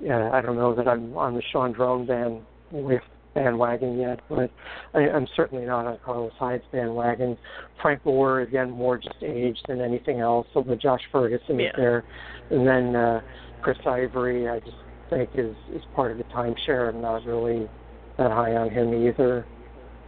Yeah, 0.00 0.30
I 0.32 0.40
don't 0.40 0.56
know 0.56 0.74
that 0.74 0.88
I'm 0.88 1.16
on 1.16 1.34
the 1.34 1.42
Shaun 1.52 1.72
Draughn 1.72 2.06
band 2.06 2.40
with 2.72 3.02
bandwagon 3.34 3.98
yet, 3.98 4.20
but 4.28 4.50
I, 4.94 5.00
I'm 5.00 5.26
certainly 5.36 5.64
not 5.66 5.86
on 5.86 5.98
Carlos 6.04 6.32
Hyde's 6.38 6.64
bandwagon. 6.72 7.36
Frank 7.82 8.02
Gore 8.04 8.40
again 8.40 8.70
more 8.70 8.96
just 8.96 9.22
age 9.22 9.58
than 9.68 9.80
anything 9.80 10.20
else. 10.20 10.46
So 10.54 10.62
the 10.62 10.76
Josh 10.76 11.02
Ferguson 11.12 11.60
Yeah. 11.60 11.66
is 11.66 11.72
there, 11.76 12.04
and 12.50 12.66
then 12.66 12.96
uh, 12.96 13.20
Chris 13.62 13.78
Ivory. 13.86 14.48
I 14.48 14.60
just 14.60 14.76
think 15.10 15.30
is 15.34 15.54
is 15.74 15.82
part 15.94 16.12
of 16.12 16.18
the 16.18 16.24
timeshare. 16.24 16.88
I'm 16.92 17.02
not 17.02 17.24
really 17.26 17.68
that 18.16 18.30
high 18.30 18.54
on 18.56 18.70
him 18.70 18.94
either. 19.06 19.44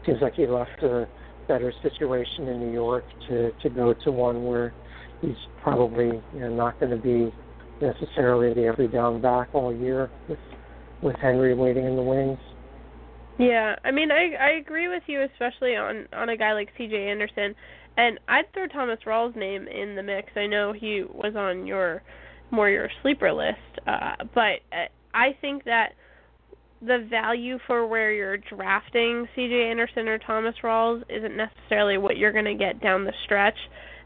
Seems 0.06 0.20
like 0.22 0.34
he 0.34 0.46
left 0.46 0.82
a 0.82 1.06
better 1.48 1.72
situation 1.82 2.48
in 2.48 2.60
New 2.60 2.72
York 2.72 3.04
to 3.28 3.52
to 3.62 3.68
go 3.68 3.94
to 4.04 4.10
one 4.10 4.46
where 4.46 4.72
he's 5.22 5.36
probably 5.62 6.20
you 6.34 6.40
know, 6.40 6.54
not 6.54 6.78
going 6.78 6.90
to 6.90 6.98
be 6.98 7.32
necessarily 7.80 8.52
the 8.52 8.64
every 8.66 8.88
down 8.88 9.22
back 9.22 9.48
all 9.54 9.74
year 9.74 10.10
with 10.28 10.38
with 11.02 11.16
Henry 11.16 11.54
waiting 11.54 11.84
in 11.84 11.96
the 11.96 12.02
wings. 12.02 12.38
Yeah, 13.38 13.74
I 13.84 13.90
mean, 13.90 14.10
I 14.12 14.34
I 14.38 14.50
agree 14.50 14.88
with 14.88 15.02
you, 15.06 15.22
especially 15.22 15.74
on 15.74 16.06
on 16.12 16.28
a 16.28 16.36
guy 16.36 16.52
like 16.52 16.68
C.J. 16.76 17.08
Anderson, 17.08 17.54
and 17.96 18.20
I'd 18.28 18.52
throw 18.52 18.66
Thomas 18.66 18.98
Rawls' 19.06 19.34
name 19.34 19.66
in 19.68 19.96
the 19.96 20.02
mix. 20.02 20.30
I 20.36 20.46
know 20.46 20.72
he 20.72 21.02
was 21.08 21.34
on 21.34 21.66
your 21.66 22.02
more 22.50 22.68
your 22.68 22.90
sleeper 23.00 23.32
list, 23.32 23.58
uh, 23.86 24.16
but 24.34 24.60
uh, 24.72 24.86
I 25.14 25.36
think 25.40 25.64
that 25.64 25.94
the 26.82 27.06
value 27.08 27.58
for 27.66 27.86
where 27.86 28.12
you're 28.12 28.36
drafting 28.36 29.26
C.J. 29.34 29.70
Anderson 29.70 30.08
or 30.08 30.18
Thomas 30.18 30.54
Rawls 30.62 31.02
isn't 31.08 31.36
necessarily 31.36 31.96
what 31.96 32.16
you're 32.16 32.32
going 32.32 32.44
to 32.44 32.54
get 32.54 32.80
down 32.82 33.04
the 33.04 33.12
stretch. 33.24 33.56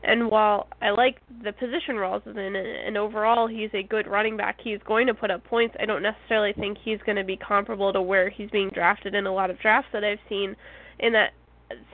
And 0.02 0.30
while 0.30 0.68
I 0.80 0.90
like 0.90 1.20
the 1.42 1.52
position 1.52 1.96
Rawls 1.96 2.26
is 2.26 2.36
in, 2.36 2.54
and 2.56 2.96
overall 2.96 3.46
he's 3.46 3.70
a 3.74 3.82
good 3.82 4.06
running 4.06 4.36
back, 4.36 4.58
he's 4.62 4.78
going 4.86 5.06
to 5.06 5.14
put 5.14 5.30
up 5.30 5.44
points. 5.44 5.74
I 5.80 5.86
don't 5.86 6.02
necessarily 6.02 6.52
think 6.52 6.78
he's 6.84 6.98
going 7.04 7.16
to 7.16 7.24
be 7.24 7.36
comparable 7.36 7.92
to 7.92 8.02
where 8.02 8.30
he's 8.30 8.50
being 8.50 8.70
drafted 8.70 9.14
in 9.14 9.26
a 9.26 9.34
lot 9.34 9.50
of 9.50 9.58
drafts 9.58 9.88
that 9.92 10.04
I've 10.04 10.18
seen. 10.28 10.54
In 10.98 11.12
that 11.12 11.30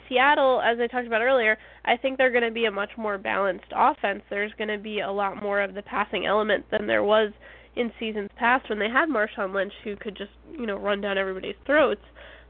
Seattle, 0.09 0.61
as 0.61 0.79
I 0.79 0.87
talked 0.87 1.07
about 1.07 1.23
earlier, 1.23 1.57
I 1.85 1.97
think 1.97 2.19
they're 2.19 2.31
going 2.31 2.45
to 2.45 2.51
be 2.51 2.67
a 2.67 2.71
much 2.71 2.91
more 2.97 3.19
balanced 3.19 3.73
offense. 3.75 4.23
There's 4.29 4.53
going 4.59 4.69
to 4.69 4.79
be 4.79 5.01
a 5.01 5.11
lot 5.11 5.43
more 5.43 5.61
of 5.61 5.75
the 5.75 5.83
passing 5.83 6.27
element 6.27 6.67
than 6.71 6.87
there 6.87 7.03
was 7.03 7.33
in 7.77 7.91
seasons 7.99 8.29
past 8.37 8.69
when 8.69 8.79
they 8.79 8.89
had 8.89 9.09
Marshawn 9.09 9.55
Lynch 9.55 9.73
who 9.83 9.97
could 9.97 10.17
just, 10.17 10.31
you 10.51 10.67
know, 10.67 10.77
run 10.77 11.01
down 11.01 11.17
everybody's 11.17 11.55
throats. 11.65 12.03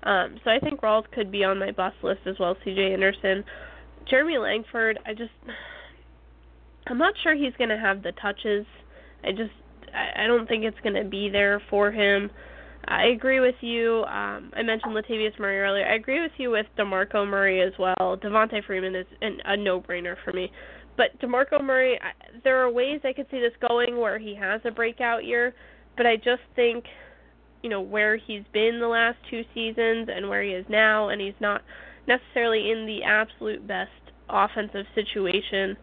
Um, 0.03 0.40
so 0.42 0.50
I 0.50 0.59
think 0.59 0.80
Rawls 0.80 1.05
could 1.12 1.30
be 1.30 1.44
on 1.44 1.61
my 1.61 1.70
bust 1.70 1.96
list 2.03 2.22
as 2.26 2.36
well 2.40 2.53
as 2.53 2.57
CJ 2.66 2.92
Anderson. 2.92 3.44
Jeremy 4.09 4.38
Langford, 4.38 4.98
I 5.07 5.14
just 5.14 5.30
I'm 6.86 6.98
not 6.98 7.14
sure 7.22 7.34
he's 7.34 7.55
going 7.59 7.70
to 7.70 7.78
have 7.78 8.03
the 8.03 8.12
touches. 8.12 8.66
I 9.24 9.30
just 9.30 9.53
I, 9.94 10.26
don't 10.26 10.48
think 10.48 10.64
it's 10.64 10.78
going 10.82 11.03
to 11.03 11.09
be 11.09 11.28
there 11.28 11.62
for 11.70 11.92
him. 11.92 12.30
I 12.86 13.07
agree 13.07 13.40
with 13.40 13.55
you. 13.61 14.05
Um, 14.05 14.50
I 14.57 14.62
mentioned 14.62 14.94
Latavius 14.94 15.38
Murray 15.38 15.61
earlier. 15.61 15.86
I 15.86 15.94
agree 15.94 16.20
with 16.20 16.32
you 16.38 16.50
with 16.50 16.66
DeMarco 16.78 17.28
Murray 17.28 17.62
as 17.62 17.72
well. 17.78 17.94
Devonta 18.00 18.64
Freeman 18.66 18.96
is 18.96 19.07
an, 19.20 19.38
a 19.44 19.57
no-brainer 19.57 20.16
for 20.24 20.32
me. 20.32 20.50
But 20.96 21.18
DeMarco 21.20 21.62
Murray, 21.62 21.98
I, 22.03 22.40
there 22.42 22.59
are 22.61 22.70
ways 22.70 23.00
I 23.05 23.12
could 23.12 23.26
see 23.30 23.38
this 23.38 23.53
going 23.68 23.98
where 23.98 24.18
he 24.18 24.34
has 24.34 24.61
a 24.64 24.70
breakout 24.70 25.24
year, 25.24 25.55
but 25.96 26.07
I 26.07 26.16
just 26.16 26.42
think, 26.57 26.84
you 27.62 27.70
know, 27.70 27.80
where 27.80 28.16
he's 28.16 28.42
been 28.53 28.78
the 28.80 28.88
last 28.88 29.18
two 29.30 29.42
seasons 29.55 30.09
and 30.14 30.28
where 30.28 30.42
he 30.42 30.50
is 30.50 30.66
now, 30.68 31.11
and 31.11 31.20
he's 31.20 31.34
not 31.40 31.62
necessarily 32.07 32.70
in 32.70 32.86
the 32.86 33.03
absolute 33.03 33.66
best 33.66 33.90
offensive 34.28 34.86
situation. 34.94 35.76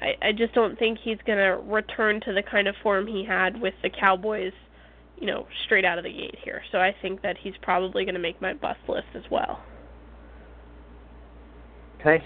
I, 0.00 0.28
I 0.28 0.32
just 0.32 0.54
don't 0.54 0.78
think 0.78 0.98
he's 1.02 1.18
going 1.26 1.38
to 1.38 1.60
return 1.64 2.20
to 2.26 2.32
the 2.32 2.42
kind 2.42 2.68
of 2.68 2.74
form 2.82 3.06
he 3.06 3.24
had 3.24 3.60
with 3.60 3.74
the 3.82 3.90
Cowboys 3.90 4.52
you 5.18 5.26
know, 5.26 5.46
straight 5.64 5.84
out 5.84 5.98
of 5.98 6.04
the 6.04 6.12
gate 6.12 6.36
here. 6.42 6.62
So 6.72 6.78
I 6.78 6.94
think 7.02 7.22
that 7.22 7.36
he's 7.42 7.54
probably 7.62 8.04
going 8.04 8.14
to 8.14 8.20
make 8.20 8.40
my 8.40 8.54
bust 8.54 8.80
list 8.88 9.06
as 9.14 9.22
well. 9.30 9.62
Okay. 12.00 12.22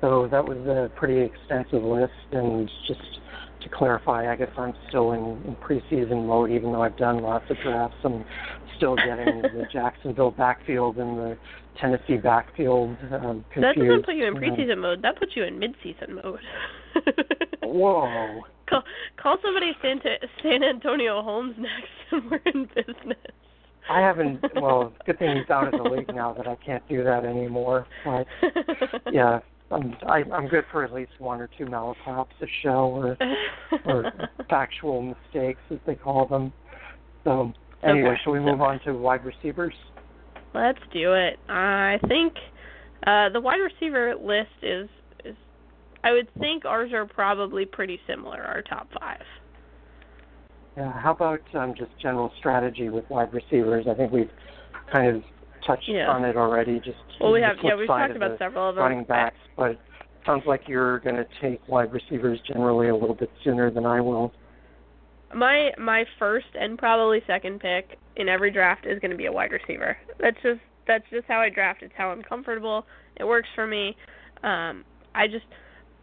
So 0.00 0.28
that 0.30 0.44
was 0.44 0.58
a 0.58 0.90
pretty 0.94 1.20
extensive 1.20 1.82
list, 1.82 2.12
and 2.32 2.70
just 2.86 3.00
to 3.62 3.68
clarify, 3.70 4.30
I 4.30 4.36
guess 4.36 4.50
I'm 4.58 4.74
still 4.88 5.12
in, 5.12 5.42
in 5.46 5.56
preseason 5.56 6.26
mode, 6.26 6.50
even 6.50 6.72
though 6.72 6.82
I've 6.82 6.98
done 6.98 7.22
lots 7.22 7.50
of 7.50 7.56
drafts. 7.62 7.96
I'm 8.04 8.24
still 8.76 8.94
getting 8.96 9.40
the 9.42 9.64
Jacksonville 9.72 10.32
backfield 10.32 10.98
and 10.98 11.18
the 11.18 11.38
Tennessee 11.80 12.16
backfield 12.16 12.96
um, 13.12 13.44
confused. 13.52 13.78
That 13.78 13.86
doesn't 13.86 14.04
put 14.04 14.14
you 14.14 14.26
in 14.26 14.34
preseason 14.34 14.78
mode. 14.78 15.02
That 15.02 15.18
puts 15.18 15.32
you 15.34 15.44
in 15.44 15.58
midseason 15.58 16.22
mode. 16.22 16.40
Whoa. 17.62 18.42
Call, 18.68 18.82
call 19.20 19.36
somebody 19.42 19.72
San, 19.82 20.00
San 20.42 20.62
Antonio 20.62 21.22
Holmes 21.22 21.54
next, 21.58 21.88
and 22.10 22.30
we're 22.30 22.40
in 22.46 22.68
business. 22.74 23.18
I 23.88 24.00
haven't. 24.00 24.40
Well, 24.56 24.92
good 25.04 25.18
thing 25.18 25.36
he's 25.36 25.50
out 25.50 25.72
of 25.72 25.80
the 25.80 25.88
league 25.88 26.12
now 26.12 26.32
that 26.34 26.48
I 26.48 26.56
can't 26.56 26.86
do 26.88 27.04
that 27.04 27.24
anymore. 27.24 27.86
But 28.04 28.26
yeah, 29.12 29.38
I'm 29.70 29.94
I, 30.08 30.24
I'm 30.32 30.48
good 30.48 30.64
for 30.72 30.84
at 30.84 30.92
least 30.92 31.12
one 31.18 31.40
or 31.40 31.48
two 31.56 31.66
malaprops 31.66 32.26
a 32.40 32.46
show 32.62 32.88
or 32.88 33.16
or 33.84 34.12
factual 34.50 35.02
mistakes 35.02 35.60
as 35.70 35.78
they 35.86 35.94
call 35.94 36.26
them. 36.26 36.52
So 37.22 37.52
anyway, 37.84 38.10
okay. 38.10 38.20
shall 38.24 38.32
we 38.32 38.40
move 38.40 38.60
on 38.60 38.80
to 38.84 38.92
wide 38.92 39.24
receivers? 39.24 39.74
Let's 40.54 40.78
do 40.92 41.12
it. 41.14 41.38
I 41.48 41.98
think 42.08 42.34
uh, 43.06 43.28
the 43.30 43.40
wide 43.40 43.58
receiver 43.58 44.14
list 44.20 44.48
is 44.62 44.88
is 45.24 45.36
I 46.04 46.12
would 46.12 46.28
think 46.38 46.64
ours 46.64 46.92
are 46.92 47.06
probably 47.06 47.64
pretty 47.66 48.00
similar. 48.06 48.42
Our 48.42 48.62
top 48.62 48.88
five. 48.98 49.22
Yeah. 50.76 50.92
How 50.92 51.12
about 51.12 51.40
um, 51.54 51.74
just 51.76 51.90
general 52.00 52.30
strategy 52.38 52.88
with 52.88 53.08
wide 53.08 53.32
receivers? 53.32 53.86
I 53.90 53.94
think 53.94 54.12
we've 54.12 54.30
kind 54.92 55.16
of 55.16 55.22
touched 55.66 55.88
Yeah. 55.88 56.08
on 56.08 56.24
it 56.24 56.36
already. 56.36 56.78
Just 56.80 56.98
Well, 57.20 57.32
we 57.32 57.40
have 57.42 57.56
yeah 57.62 57.74
we've 57.76 57.86
talked 57.86 58.14
about 58.16 58.38
several 58.38 58.68
of 58.68 58.76
them. 58.76 58.84
running 58.84 59.04
backs, 59.04 59.36
but 59.56 59.72
it 59.72 59.78
sounds 60.24 60.42
like 60.46 60.62
you're 60.68 61.00
going 61.00 61.16
to 61.16 61.26
take 61.40 61.66
wide 61.68 61.92
receivers 61.92 62.38
generally 62.46 62.88
a 62.88 62.94
little 62.94 63.14
bit 63.14 63.30
sooner 63.42 63.70
than 63.70 63.86
I 63.86 64.00
will. 64.00 64.32
My 65.34 65.70
my 65.78 66.04
first 66.18 66.46
and 66.54 66.78
probably 66.78 67.20
second 67.26 67.60
pick 67.60 67.98
in 68.16 68.28
every 68.28 68.50
draft 68.50 68.86
is 68.86 68.98
going 68.98 69.10
to 69.10 69.16
be 69.16 69.26
a 69.26 69.32
wide 69.32 69.52
receiver. 69.52 69.96
That's 70.20 70.36
just 70.42 70.60
that's 70.86 71.04
just 71.10 71.26
how 71.26 71.40
I 71.40 71.50
draft. 71.50 71.82
It's 71.82 71.94
how 71.96 72.10
I'm 72.10 72.22
comfortable. 72.22 72.86
It 73.16 73.24
works 73.24 73.48
for 73.54 73.66
me. 73.66 73.96
Um, 74.42 74.84
I 75.14 75.26
just 75.26 75.46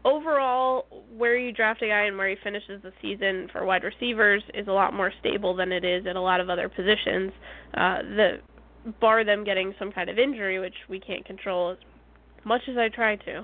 overall 0.05 0.86
where 1.16 1.38
you 1.38 1.51
draft 1.51 1.82
a 1.82 1.88
guy 1.88 2.01
and 2.05 2.18
where 2.18 2.30
he 2.30 2.36
finishes 2.43 2.82
the 2.84 2.91
season 3.01 3.47
for 3.51 3.66
wide 3.66 3.84
receivers 3.84 4.43
is 4.53 4.68
a 4.68 4.72
lot 4.72 4.93
more 4.93 5.11
stable 5.20 5.55
than 5.55 5.72
it 5.72 5.86
is 5.86 6.05
at 6.05 6.16
a 6.16 6.22
lot 6.22 6.41
of 6.41 6.49
other 6.49 6.68
positions. 6.68 7.32
Uh, 7.74 8.01
the 8.01 8.38
bar 8.99 9.24
them 9.24 9.43
getting 9.43 9.74
some 9.80 9.91
kind 9.91 10.09
of 10.09 10.20
injury, 10.20 10.59
which 10.59 10.76
we 10.89 10.99
can't 10.99 11.26
control 11.26 11.72
as 11.72 11.78
much 12.43 12.61
as 12.70 12.78
I 12.78 12.89
try 12.89 13.16
to. 13.16 13.38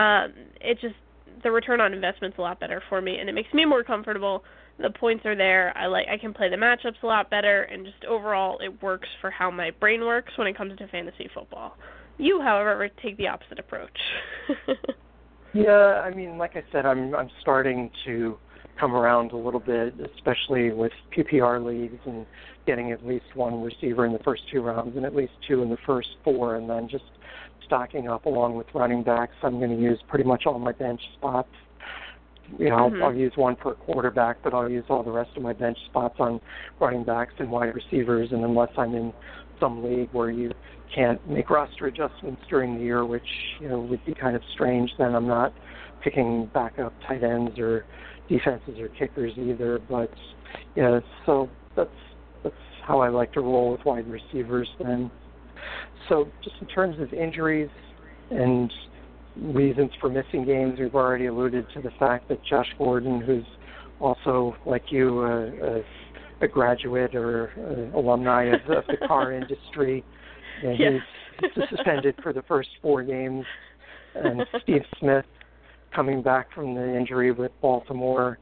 Um, 0.00 0.32
it 0.60 0.78
just 0.80 0.94
the 1.42 1.50
return 1.50 1.80
on 1.80 1.92
investment's 1.92 2.38
a 2.38 2.40
lot 2.40 2.60
better 2.60 2.82
for 2.88 3.00
me, 3.00 3.18
and 3.18 3.28
it 3.28 3.32
makes 3.32 3.52
me 3.52 3.64
more 3.64 3.84
comfortable. 3.84 4.44
The 4.78 4.90
points 4.90 5.24
are 5.26 5.36
there. 5.36 5.76
I 5.76 5.86
like 5.86 6.06
I 6.08 6.18
can 6.18 6.32
play 6.32 6.48
the 6.48 6.56
matchups 6.56 7.02
a 7.02 7.06
lot 7.06 7.30
better, 7.30 7.62
and 7.62 7.84
just 7.84 8.04
overall 8.04 8.58
it 8.58 8.82
works 8.82 9.08
for 9.20 9.30
how 9.30 9.50
my 9.50 9.70
brain 9.70 10.00
works 10.00 10.32
when 10.36 10.46
it 10.46 10.56
comes 10.56 10.76
to 10.78 10.88
fantasy 10.88 11.28
football. 11.34 11.76
You, 12.18 12.40
however, 12.40 12.88
take 13.02 13.16
the 13.16 13.28
opposite 13.28 13.58
approach. 13.58 13.98
Yeah, 15.54 16.00
I 16.02 16.14
mean, 16.14 16.38
like 16.38 16.56
I 16.56 16.62
said, 16.72 16.86
I'm 16.86 17.14
I'm 17.14 17.30
starting 17.40 17.90
to 18.06 18.38
come 18.80 18.94
around 18.94 19.32
a 19.32 19.36
little 19.36 19.60
bit, 19.60 19.94
especially 20.16 20.72
with 20.72 20.92
PPR 21.16 21.64
leagues 21.64 22.00
and 22.06 22.24
getting 22.66 22.90
at 22.90 23.06
least 23.06 23.26
one 23.34 23.62
receiver 23.62 24.06
in 24.06 24.12
the 24.12 24.18
first 24.20 24.42
two 24.50 24.62
rounds 24.62 24.96
and 24.96 25.04
at 25.04 25.14
least 25.14 25.32
two 25.46 25.62
in 25.62 25.68
the 25.68 25.76
first 25.84 26.08
four, 26.24 26.56
and 26.56 26.70
then 26.70 26.88
just 26.88 27.04
stocking 27.66 28.08
up 28.08 28.24
along 28.24 28.56
with 28.56 28.66
running 28.74 29.02
backs. 29.02 29.34
I'm 29.42 29.58
going 29.58 29.76
to 29.76 29.82
use 29.82 30.00
pretty 30.08 30.24
much 30.24 30.44
all 30.46 30.58
my 30.58 30.72
bench 30.72 31.00
spots. 31.18 31.50
You 32.58 32.70
know, 32.70 32.76
Mhm. 32.76 33.02
I'll, 33.02 33.04
I'll 33.08 33.14
use 33.14 33.32
one 33.36 33.56
per 33.56 33.74
quarterback, 33.74 34.38
but 34.42 34.54
I'll 34.54 34.68
use 34.68 34.84
all 34.88 35.02
the 35.02 35.10
rest 35.10 35.30
of 35.36 35.42
my 35.42 35.52
bench 35.52 35.78
spots 35.86 36.16
on 36.18 36.40
running 36.80 37.04
backs 37.04 37.34
and 37.38 37.50
wide 37.50 37.74
receivers. 37.74 38.32
And 38.32 38.44
unless 38.44 38.70
I'm 38.76 38.94
in 38.94 39.12
some 39.58 39.82
league 39.84 40.08
where 40.12 40.30
you 40.30 40.52
can't 40.94 41.26
make 41.28 41.48
roster 41.50 41.86
adjustments 41.86 42.42
during 42.50 42.76
the 42.76 42.84
year, 42.84 43.04
which 43.04 43.26
you 43.60 43.68
know 43.68 43.80
would 43.80 44.04
be 44.04 44.14
kind 44.14 44.36
of 44.36 44.42
strange, 44.52 44.90
then 44.98 45.14
I'm 45.14 45.26
not 45.26 45.52
picking 46.02 46.50
backup 46.52 46.92
tight 47.06 47.22
ends 47.22 47.58
or 47.58 47.84
defenses 48.28 48.78
or 48.78 48.88
kickers 48.88 49.32
either. 49.36 49.78
But 49.88 50.10
yeah, 50.74 51.00
so 51.24 51.48
that's 51.76 51.90
that's 52.42 52.54
how 52.86 53.00
I 53.00 53.08
like 53.08 53.32
to 53.32 53.40
roll 53.40 53.72
with 53.72 53.84
wide 53.84 54.06
receivers. 54.08 54.68
Then, 54.78 55.10
so 56.08 56.28
just 56.42 56.56
in 56.60 56.66
terms 56.68 57.00
of 57.00 57.12
injuries 57.12 57.70
and 58.30 58.72
reasons 59.36 59.90
for 60.00 60.08
missing 60.08 60.44
games, 60.44 60.78
we've 60.78 60.94
already 60.94 61.26
alluded 61.26 61.66
to 61.74 61.82
the 61.82 61.90
fact 61.98 62.28
that 62.28 62.44
Josh 62.44 62.66
Gordon, 62.78 63.20
who's 63.20 63.44
also 64.00 64.56
like 64.66 64.84
you, 64.90 65.20
a, 65.22 65.46
a, 65.78 65.82
a 66.42 66.48
graduate 66.48 67.14
or 67.14 67.50
uh 67.94 67.98
alumni 67.98 68.44
of, 68.44 68.60
of 68.70 68.84
the 68.88 69.06
car 69.06 69.32
industry, 69.40 70.04
and 70.64 70.78
Yes. 70.78 70.92
he's 71.40 71.64
suspended 71.70 72.14
for 72.22 72.32
the 72.32 72.42
first 72.42 72.68
four 72.80 73.02
games. 73.02 73.44
And 74.14 74.42
Steve 74.62 74.82
Smith 75.00 75.24
coming 75.94 76.22
back 76.22 76.52
from 76.54 76.74
the 76.74 76.96
injury 76.96 77.32
with 77.32 77.50
Baltimore. 77.62 78.38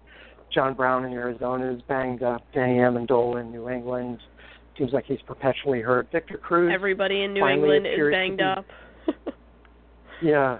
John 0.53 0.75
Brown 0.75 1.05
in 1.05 1.13
Arizona 1.13 1.73
is 1.73 1.81
banged 1.89 2.25
up. 2.25 2.43
Danny 2.53 2.79
Amendola 2.79 3.41
in 3.43 3.53
New 3.53 3.69
England 3.69 4.19
seems 4.77 4.93
like 4.93 5.05
he's 5.07 5.21
perpetually 5.27 5.81
hurt. 5.81 6.09
Victor 6.11 6.39
Cruz, 6.39 6.73
Everybody 6.75 7.23
in 7.23 7.35
New 7.35 7.47
England 7.47 7.87
is 7.87 7.99
banged 8.11 8.39
be- 8.39 8.43
up. 8.45 8.65
yeah. 10.23 10.59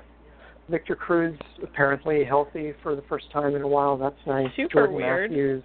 Victor 0.71 0.95
Cruz 0.95 1.39
apparently 1.63 2.25
healthy 2.25 2.73
for 2.83 2.95
the 2.95 3.03
first 3.03 3.31
time 3.33 3.55
in 3.57 3.63
a 3.63 3.69
while. 3.69 3.97
That's 3.97 4.15
nice. 4.27 4.49
Super 4.57 4.87
Jordan 4.87 4.97
weird. 4.97 5.31
Matthews, 5.31 5.65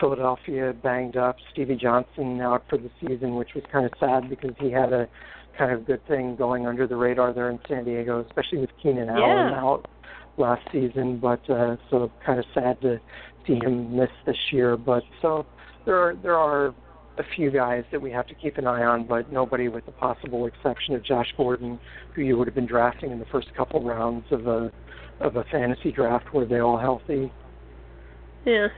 Philadelphia 0.00 0.74
banged 0.82 1.16
up. 1.16 1.36
Stevie 1.52 1.76
Johnson 1.76 2.40
out 2.40 2.64
for 2.68 2.78
the 2.78 2.90
season, 3.00 3.36
which 3.36 3.50
was 3.54 3.64
kind 3.72 3.86
of 3.86 3.92
sad 3.98 4.28
because 4.28 4.52
he 4.58 4.70
had 4.70 4.92
a 4.92 5.08
kind 5.56 5.72
of 5.72 5.86
good 5.86 6.06
thing 6.06 6.36
going 6.36 6.66
under 6.66 6.86
the 6.86 6.96
radar 6.96 7.32
there 7.32 7.50
in 7.50 7.58
San 7.68 7.84
Diego, 7.84 8.24
especially 8.26 8.58
with 8.58 8.70
Keenan 8.82 9.08
Allen 9.08 9.54
out 9.54 9.86
last 10.36 10.62
season. 10.72 11.18
But 11.18 11.48
uh, 11.48 11.76
so 11.90 12.10
kind 12.24 12.38
of 12.38 12.44
sad 12.52 12.80
to 12.82 13.00
see 13.46 13.54
him 13.54 13.96
miss 13.96 14.10
this 14.26 14.36
year. 14.52 14.76
But 14.76 15.02
so 15.22 15.46
there 15.84 15.96
are 15.96 16.14
there 16.22 16.36
are 16.36 16.74
a 17.18 17.24
few 17.34 17.50
guys 17.50 17.84
that 17.92 18.00
we 18.00 18.10
have 18.10 18.26
to 18.26 18.34
keep 18.34 18.58
an 18.58 18.66
eye 18.66 18.84
on, 18.84 19.06
but 19.06 19.32
nobody 19.32 19.68
with 19.68 19.86
the 19.86 19.92
possible 19.92 20.46
exception 20.46 20.94
of 20.94 21.02
Josh 21.04 21.32
Gordon, 21.36 21.78
who 22.14 22.22
you 22.22 22.36
would 22.36 22.46
have 22.46 22.54
been 22.54 22.66
drafting 22.66 23.10
in 23.10 23.18
the 23.18 23.24
first 23.26 23.48
couple 23.54 23.82
rounds 23.82 24.26
of 24.30 24.46
a 24.46 24.70
of 25.20 25.36
a 25.36 25.44
fantasy 25.44 25.90
draft. 25.92 26.32
Were 26.34 26.44
they 26.44 26.58
all 26.60 26.78
healthy? 26.78 27.32
Yeah. 28.44 28.68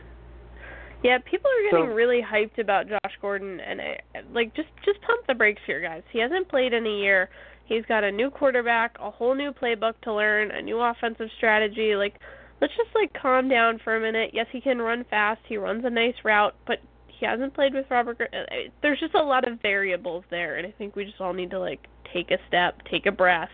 Yeah, 1.03 1.18
people 1.18 1.51
are 1.51 1.70
getting 1.70 1.91
So- 1.91 1.95
really 1.95 2.22
hyped 2.22 2.59
about 2.59 2.89
Josh 2.89 3.18
Gordon 3.20 3.61
and 3.61 3.80
I, 3.80 3.99
like 4.32 4.55
just 4.55 4.68
just 4.84 5.01
pump 5.03 5.26
the 5.26 5.34
brakes 5.34 5.62
here 5.66 5.80
guys. 5.80 6.03
He 6.12 6.20
hasn't 6.20 6.49
played 6.49 6.72
in 6.72 6.86
a 6.86 6.91
year. 6.91 7.30
He's 7.66 7.84
got 7.86 8.03
a 8.03 8.11
new 8.11 8.30
quarterback, 8.30 8.97
a 8.99 9.11
whole 9.11 9.34
new 9.34 9.53
playbook 9.53 9.95
to 10.03 10.12
learn, 10.14 10.51
a 10.51 10.62
new 10.62 10.80
offensive 10.80 11.28
strategy. 11.36 11.97
Like, 11.97 12.14
let's 12.61 12.72
just 12.76 12.89
like 12.95 13.12
calm 13.20 13.49
down 13.49 13.78
for 13.84 13.97
a 13.97 14.01
minute. 14.01 14.30
Yes, 14.32 14.47
he 14.51 14.61
can 14.61 14.78
run 14.78 15.05
fast. 15.11 15.41
He 15.47 15.57
runs 15.57 15.84
a 15.84 15.91
nice 15.91 16.14
route, 16.24 16.55
but 16.66 16.78
he 17.19 17.27
hasn't 17.27 17.55
played 17.55 17.75
with 17.75 17.87
Robert. 17.91 18.21
Uh, 18.21 18.55
there's 18.83 19.01
just 19.01 19.14
a 19.14 19.23
lot 19.23 19.47
of 19.47 19.61
variables 19.61 20.25
there, 20.31 20.57
and 20.57 20.66
I 20.66 20.73
think 20.77 20.95
we 20.95 21.05
just 21.05 21.21
all 21.21 21.33
need 21.33 21.51
to 21.51 21.59
like 21.59 21.87
take 22.12 22.31
a 22.31 22.39
step, 22.47 22.79
take 22.91 23.07
a 23.07 23.12
breath, 23.12 23.51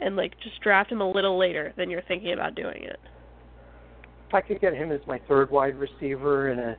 and 0.00 0.16
like 0.16 0.32
just 0.42 0.60
draft 0.60 0.90
him 0.90 1.00
a 1.00 1.10
little 1.10 1.38
later 1.38 1.72
than 1.76 1.90
you're 1.90 2.02
thinking 2.02 2.32
about 2.32 2.54
doing 2.54 2.82
it. 2.82 2.98
If 4.28 4.34
I 4.34 4.40
could 4.40 4.60
get 4.60 4.74
him 4.74 4.92
as 4.92 5.00
my 5.06 5.20
third 5.28 5.50
wide 5.50 5.76
receiver 5.76 6.50
in 6.50 6.58
a 6.58 6.76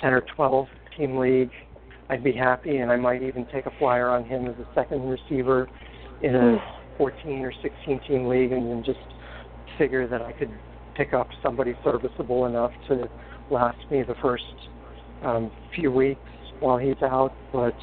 10 0.00 0.12
or 0.12 0.22
12 0.34 0.66
team 0.96 1.16
league, 1.16 1.50
I'd 2.08 2.24
be 2.24 2.32
happy, 2.32 2.78
and 2.78 2.90
I 2.90 2.96
might 2.96 3.22
even 3.22 3.46
take 3.52 3.66
a 3.66 3.72
flyer 3.78 4.08
on 4.08 4.24
him 4.24 4.46
as 4.46 4.54
a 4.56 4.68
second 4.74 5.08
receiver 5.08 5.68
in 6.22 6.34
a 6.34 6.58
14 6.98 7.40
or 7.42 7.52
16 7.62 8.00
team 8.06 8.26
league, 8.26 8.52
and 8.52 8.68
then 8.68 8.82
just 8.84 8.98
figure 9.78 10.06
that 10.08 10.20
I 10.20 10.32
could 10.32 10.50
pick 10.96 11.14
up 11.14 11.28
somebody 11.42 11.74
serviceable 11.84 12.46
enough 12.46 12.72
to 12.88 13.08
last 13.50 13.78
me 13.90 14.02
the 14.02 14.16
first 14.20 14.44
um, 15.24 15.50
few 15.74 15.90
weeks 15.90 16.20
while 16.60 16.78
he's 16.78 17.00
out. 17.02 17.32
But 17.52 17.74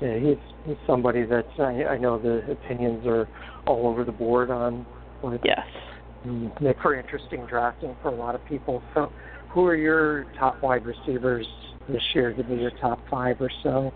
yeah, 0.00 0.18
he's 0.18 0.38
he's 0.66 0.76
somebody 0.86 1.24
that 1.24 1.46
I, 1.58 1.94
I 1.94 1.98
know 1.98 2.18
the 2.18 2.50
opinions 2.50 3.06
are 3.06 3.28
all 3.66 3.86
over 3.86 4.04
the 4.04 4.12
board 4.12 4.50
on. 4.50 4.86
But, 5.22 5.40
yes. 5.44 5.58
Make 6.60 6.80
for 6.82 6.94
interesting 6.94 7.46
drafting 7.46 7.96
for 8.02 8.08
a 8.08 8.14
lot 8.14 8.34
of 8.34 8.44
people. 8.44 8.82
So, 8.94 9.10
who 9.52 9.64
are 9.66 9.76
your 9.76 10.24
top 10.38 10.62
wide 10.62 10.84
receivers 10.84 11.46
this 11.88 12.02
year? 12.14 12.32
Give 12.32 12.48
me 12.48 12.60
your 12.60 12.72
top 12.80 13.00
five 13.10 13.36
or 13.40 13.50
so. 13.62 13.92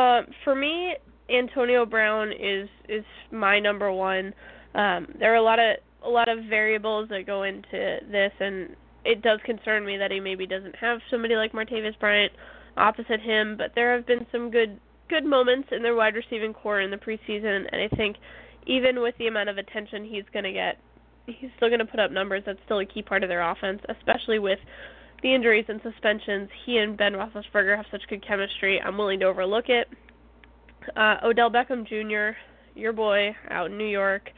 Um, 0.00 0.26
for 0.44 0.54
me, 0.54 0.94
Antonio 1.28 1.86
Brown 1.86 2.32
is 2.32 2.68
is 2.88 3.04
my 3.30 3.58
number 3.58 3.92
one. 3.92 4.32
Um, 4.74 5.06
there 5.18 5.32
are 5.32 5.36
a 5.36 5.42
lot 5.42 5.58
of 5.58 5.76
a 6.04 6.08
lot 6.08 6.28
of 6.28 6.44
variables 6.48 7.08
that 7.08 7.26
go 7.26 7.44
into 7.44 7.98
this, 8.10 8.32
and 8.40 8.76
it 9.04 9.22
does 9.22 9.40
concern 9.44 9.84
me 9.84 9.96
that 9.98 10.10
he 10.10 10.20
maybe 10.20 10.46
doesn't 10.46 10.76
have 10.76 11.00
somebody 11.10 11.36
like 11.36 11.52
Martavis 11.52 11.98
Bryant 11.98 12.32
opposite 12.76 13.20
him. 13.20 13.56
But 13.56 13.72
there 13.74 13.94
have 13.94 14.06
been 14.06 14.26
some 14.32 14.50
good 14.50 14.78
good 15.08 15.24
moments 15.24 15.68
in 15.70 15.82
their 15.82 15.94
wide 15.94 16.14
receiving 16.14 16.54
corps 16.54 16.80
in 16.80 16.90
the 16.90 16.96
preseason, 16.96 17.66
and 17.70 17.82
I 17.82 17.94
think 17.94 18.16
even 18.66 19.00
with 19.00 19.14
the 19.18 19.26
amount 19.26 19.50
of 19.50 19.58
attention 19.58 20.04
he's 20.04 20.24
going 20.32 20.44
to 20.44 20.52
get, 20.52 20.78
he's 21.26 21.50
still 21.56 21.68
going 21.68 21.80
to 21.80 21.84
put 21.84 22.00
up 22.00 22.10
numbers. 22.10 22.42
That's 22.46 22.58
still 22.64 22.80
a 22.80 22.86
key 22.86 23.02
part 23.02 23.22
of 23.22 23.28
their 23.28 23.42
offense, 23.42 23.80
especially 23.88 24.38
with 24.38 24.58
the 25.22 25.34
injuries 25.34 25.66
and 25.68 25.80
suspensions. 25.82 26.48
He 26.64 26.78
and 26.78 26.96
Ben 26.96 27.12
Roethlisberger 27.12 27.76
have 27.76 27.86
such 27.90 28.02
good 28.08 28.26
chemistry. 28.26 28.80
I'm 28.80 28.96
willing 28.96 29.20
to 29.20 29.26
overlook 29.26 29.68
it. 29.68 29.88
Uh, 30.96 31.16
Odell 31.22 31.50
Beckham 31.50 31.86
Jr., 31.86 32.36
your 32.74 32.92
boy 32.92 33.34
out 33.50 33.70
in 33.70 33.78
New 33.78 33.86
York. 33.86 34.30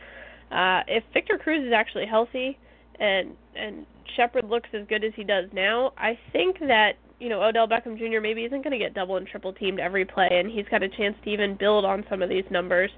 Uh, 0.50 0.82
if 0.86 1.02
Victor 1.12 1.38
Cruz 1.38 1.64
is 1.64 1.72
actually 1.72 2.06
healthy 2.06 2.58
and 3.00 3.34
and 3.54 3.86
Shepard 4.16 4.48
looks 4.48 4.68
as 4.72 4.86
good 4.88 5.04
as 5.04 5.12
he 5.16 5.24
does 5.24 5.46
now, 5.52 5.92
I 5.98 6.18
think 6.32 6.58
that 6.60 6.92
you 7.18 7.28
know 7.28 7.42
Odell 7.42 7.68
Beckham 7.68 7.98
Jr. 7.98 8.20
maybe 8.20 8.44
isn't 8.44 8.62
going 8.62 8.72
to 8.72 8.78
get 8.78 8.94
double 8.94 9.16
and 9.16 9.26
triple 9.26 9.52
teamed 9.52 9.80
every 9.80 10.04
play, 10.04 10.28
and 10.30 10.50
he's 10.50 10.66
got 10.70 10.82
a 10.82 10.88
chance 10.88 11.16
to 11.24 11.30
even 11.30 11.56
build 11.56 11.84
on 11.84 12.04
some 12.08 12.22
of 12.22 12.28
these 12.28 12.44
numbers. 12.50 12.90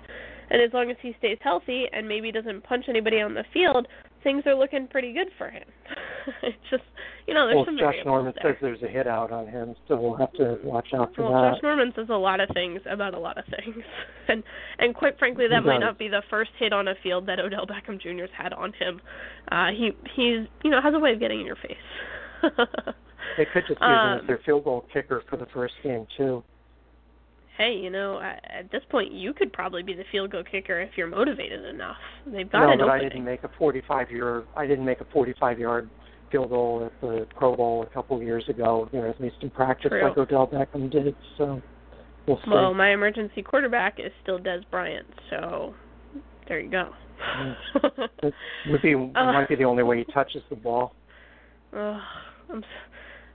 And 0.51 0.62
as 0.62 0.72
long 0.72 0.90
as 0.90 0.96
he 1.03 1.14
stays 1.18 1.38
healthy 1.42 1.86
and 1.92 2.09
maybe 2.09 2.32
doesn't 2.32 2.64
punch 2.64 2.86
anybody 2.88 3.20
on 3.20 3.34
the 3.34 3.44
field, 3.53 3.86
things 4.22 4.42
are 4.46 4.54
looking 4.54 4.86
pretty 4.88 5.12
good 5.12 5.28
for 5.36 5.48
him. 5.50 5.64
it's 6.42 6.56
just, 6.70 6.82
you 7.26 7.34
know, 7.34 7.46
there's 7.46 7.56
well, 7.56 7.64
some 7.66 7.78
Josh 7.78 7.94
Norman 8.04 8.32
there. 8.42 8.52
says 8.52 8.58
there's 8.60 8.82
a 8.82 8.88
hit 8.88 9.06
out 9.06 9.32
on 9.32 9.46
him, 9.46 9.74
so 9.86 10.00
we'll 10.00 10.16
have 10.16 10.32
to 10.34 10.58
watch 10.62 10.88
out 10.94 11.14
for 11.14 11.24
well, 11.30 11.42
that. 11.42 11.54
Josh 11.54 11.62
Norman 11.62 11.92
says 11.96 12.06
a 12.10 12.14
lot 12.14 12.40
of 12.40 12.48
things 12.54 12.80
about 12.90 13.14
a 13.14 13.18
lot 13.18 13.38
of 13.38 13.44
things, 13.46 13.84
and 14.28 14.42
and 14.78 14.94
quite 14.94 15.18
frankly, 15.18 15.46
that 15.48 15.62
He 15.62 15.66
might 15.66 15.74
does. 15.80 15.82
not 15.82 15.98
be 15.98 16.08
the 16.08 16.22
first 16.30 16.50
hit 16.58 16.72
on 16.72 16.88
a 16.88 16.94
field 17.02 17.26
that 17.26 17.38
Odell 17.40 17.66
Beckham 17.66 18.00
Jr.'s 18.00 18.30
had 18.36 18.52
on 18.52 18.72
him. 18.72 19.00
Uh, 19.50 19.68
he 19.70 19.90
he's 20.14 20.46
you 20.64 20.70
know 20.70 20.80
has 20.82 20.94
a 20.94 20.98
way 20.98 21.12
of 21.12 21.20
getting 21.20 21.40
in 21.40 21.46
your 21.46 21.56
face. 21.56 22.42
They 23.36 23.44
could 23.44 23.64
just 23.68 23.78
use 23.78 23.78
him 23.80 23.86
Um, 23.88 24.18
as 24.20 24.26
their 24.26 24.40
field 24.44 24.64
goal 24.64 24.86
kicker 24.92 25.22
for 25.28 25.36
the 25.36 25.46
first 25.52 25.74
game 25.82 26.06
too. 26.16 26.42
Hey, 27.59 27.72
you 27.74 27.90
know, 27.90 28.20
at, 28.20 28.42
at 28.61 28.70
this 28.72 28.82
point, 28.88 29.12
you 29.12 29.34
could 29.34 29.52
probably 29.52 29.82
be 29.82 29.92
the 29.92 30.04
field 30.12 30.30
goal 30.30 30.44
kicker 30.50 30.80
if 30.80 30.90
you're 30.96 31.09
motivated 31.09 31.64
enough. 31.66 31.96
They've 32.24 32.50
got 32.50 32.61
no, 32.66 32.70
an 32.72 32.78
but 32.78 32.88
I 32.88 33.00
didn't 33.00 33.24
make 33.24 33.42
a 33.42 33.50
45 33.59 34.11
year. 34.11 34.44
I 34.56 34.66
didn't 34.66 34.84
make 34.84 35.00
a 35.00 35.06
45 35.12 35.59
yard 35.59 35.90
field 36.30 36.50
goal 36.50 36.86
at 36.86 37.00
the 37.00 37.26
Pro 37.36 37.56
Bowl 37.56 37.82
a 37.82 37.86
couple 37.92 38.16
of 38.16 38.22
years 38.22 38.44
ago. 38.48 38.88
You 38.92 39.00
know, 39.00 39.11
at 39.11 39.20
least 39.20 39.36
in 39.42 39.50
practice, 39.50 39.88
True. 39.90 40.06
like 40.09 40.16
Odell 40.16 40.46
Beckham 40.46 40.88
did. 40.90 41.16
So 41.36 41.61
we'll 42.28 42.36
see. 42.44 42.50
Well, 42.50 42.74
my 42.74 42.92
emergency 42.92 43.42
quarterback 43.42 43.98
is 43.98 44.12
still 44.22 44.38
Dez 44.38 44.62
Bryant, 44.70 45.06
so 45.30 45.74
there 46.46 46.61
you 46.61 46.70
go. 46.70 46.90
It 48.22 48.34
would 48.70 48.82
be 48.82 48.94
Uh, 48.94 48.98
might 49.14 49.48
be 49.48 49.56
the 49.56 49.64
only 49.64 49.82
way 49.82 49.98
he 49.98 50.12
touches 50.12 50.42
the 50.50 50.56
ball. 50.56 50.94
Ugh, 51.76 52.00
I'm, 52.50 52.59
s- 52.59 52.64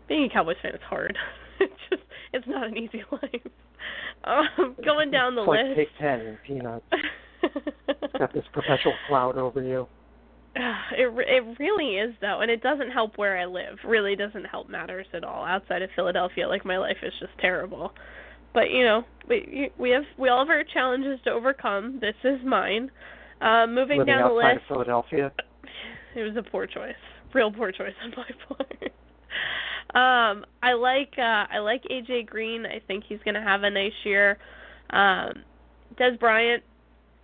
being 0.08 0.24
a 0.26 0.30
Cowboys 0.34 0.56
fan 0.62 0.74
is 0.74 0.82
hard. 0.88 1.18
it's 1.60 1.74
just 1.90 2.03
it's 2.34 2.48
not 2.48 2.68
an 2.68 2.78
easy 2.78 3.04
life. 3.12 3.42
Um, 4.24 4.76
going 4.84 5.12
down 5.12 5.36
the 5.36 5.42
it's 5.42 5.48
like 5.50 5.66
list. 5.66 5.76
Take 5.78 5.98
Ten 6.00 6.20
and 6.22 6.38
Peanuts. 6.46 6.86
Got 8.18 8.34
this 8.34 8.46
perpetual 8.54 8.94
cloud 9.08 9.38
over 9.38 9.62
you. 9.62 9.88
it 10.56 11.10
it 11.28 11.60
really 11.60 11.96
is 11.96 12.14
though, 12.22 12.42
and 12.42 12.50
it 12.52 12.62
doesn't 12.62 12.92
help 12.92 13.18
where 13.18 13.38
I 13.38 13.46
live. 13.46 13.78
Really 13.86 14.16
doesn't 14.16 14.46
help 14.46 14.70
matters 14.70 15.08
at 15.14 15.24
all. 15.24 15.44
Outside 15.46 15.82
of 15.82 15.90
Philadelphia, 15.96 16.48
like 16.48 16.66
my 16.66 16.78
life 16.78 16.98
is 17.04 17.14
just 17.20 17.32
terrible. 17.40 17.92
But 18.54 18.70
you 18.70 18.84
know, 18.86 19.04
we 19.28 19.72
we 19.78 19.90
have 19.90 20.04
we 20.18 20.30
all 20.30 20.40
have 20.40 20.50
our 20.50 20.64
challenges 20.64 21.20
to 21.26 21.32
overcome. 21.32 22.00
This 22.00 22.16
is 22.24 22.40
mine. 22.46 22.92
Uh, 23.42 23.66
moving 23.68 23.98
Living 23.98 24.14
down 24.14 24.30
the 24.30 24.36
outside 24.38 24.54
list. 24.54 24.62
of 24.64 24.68
Philadelphia. 24.76 25.32
It 26.16 26.22
was 26.22 26.38
a 26.38 26.44
poor 26.50 26.68
choice. 26.68 26.94
Real 27.34 27.52
poor 27.52 27.72
choice 27.72 27.94
on 28.04 28.12
my 28.16 28.30
part. 28.56 28.92
Um, 29.96 30.46
I 30.64 30.74
like 30.74 31.14
uh 31.18 31.46
I 31.52 31.60
like 31.60 31.84
AJ 31.84 32.28
Green. 32.28 32.66
I 32.66 32.82
think 32.88 33.04
he's 33.08 33.20
gonna 33.24 33.44
have 33.44 33.64
a 33.64 33.70
nice 33.70 33.92
year. 34.04 34.38
Um 34.90 35.44
Dez 36.00 36.20
Bryant, 36.20 36.64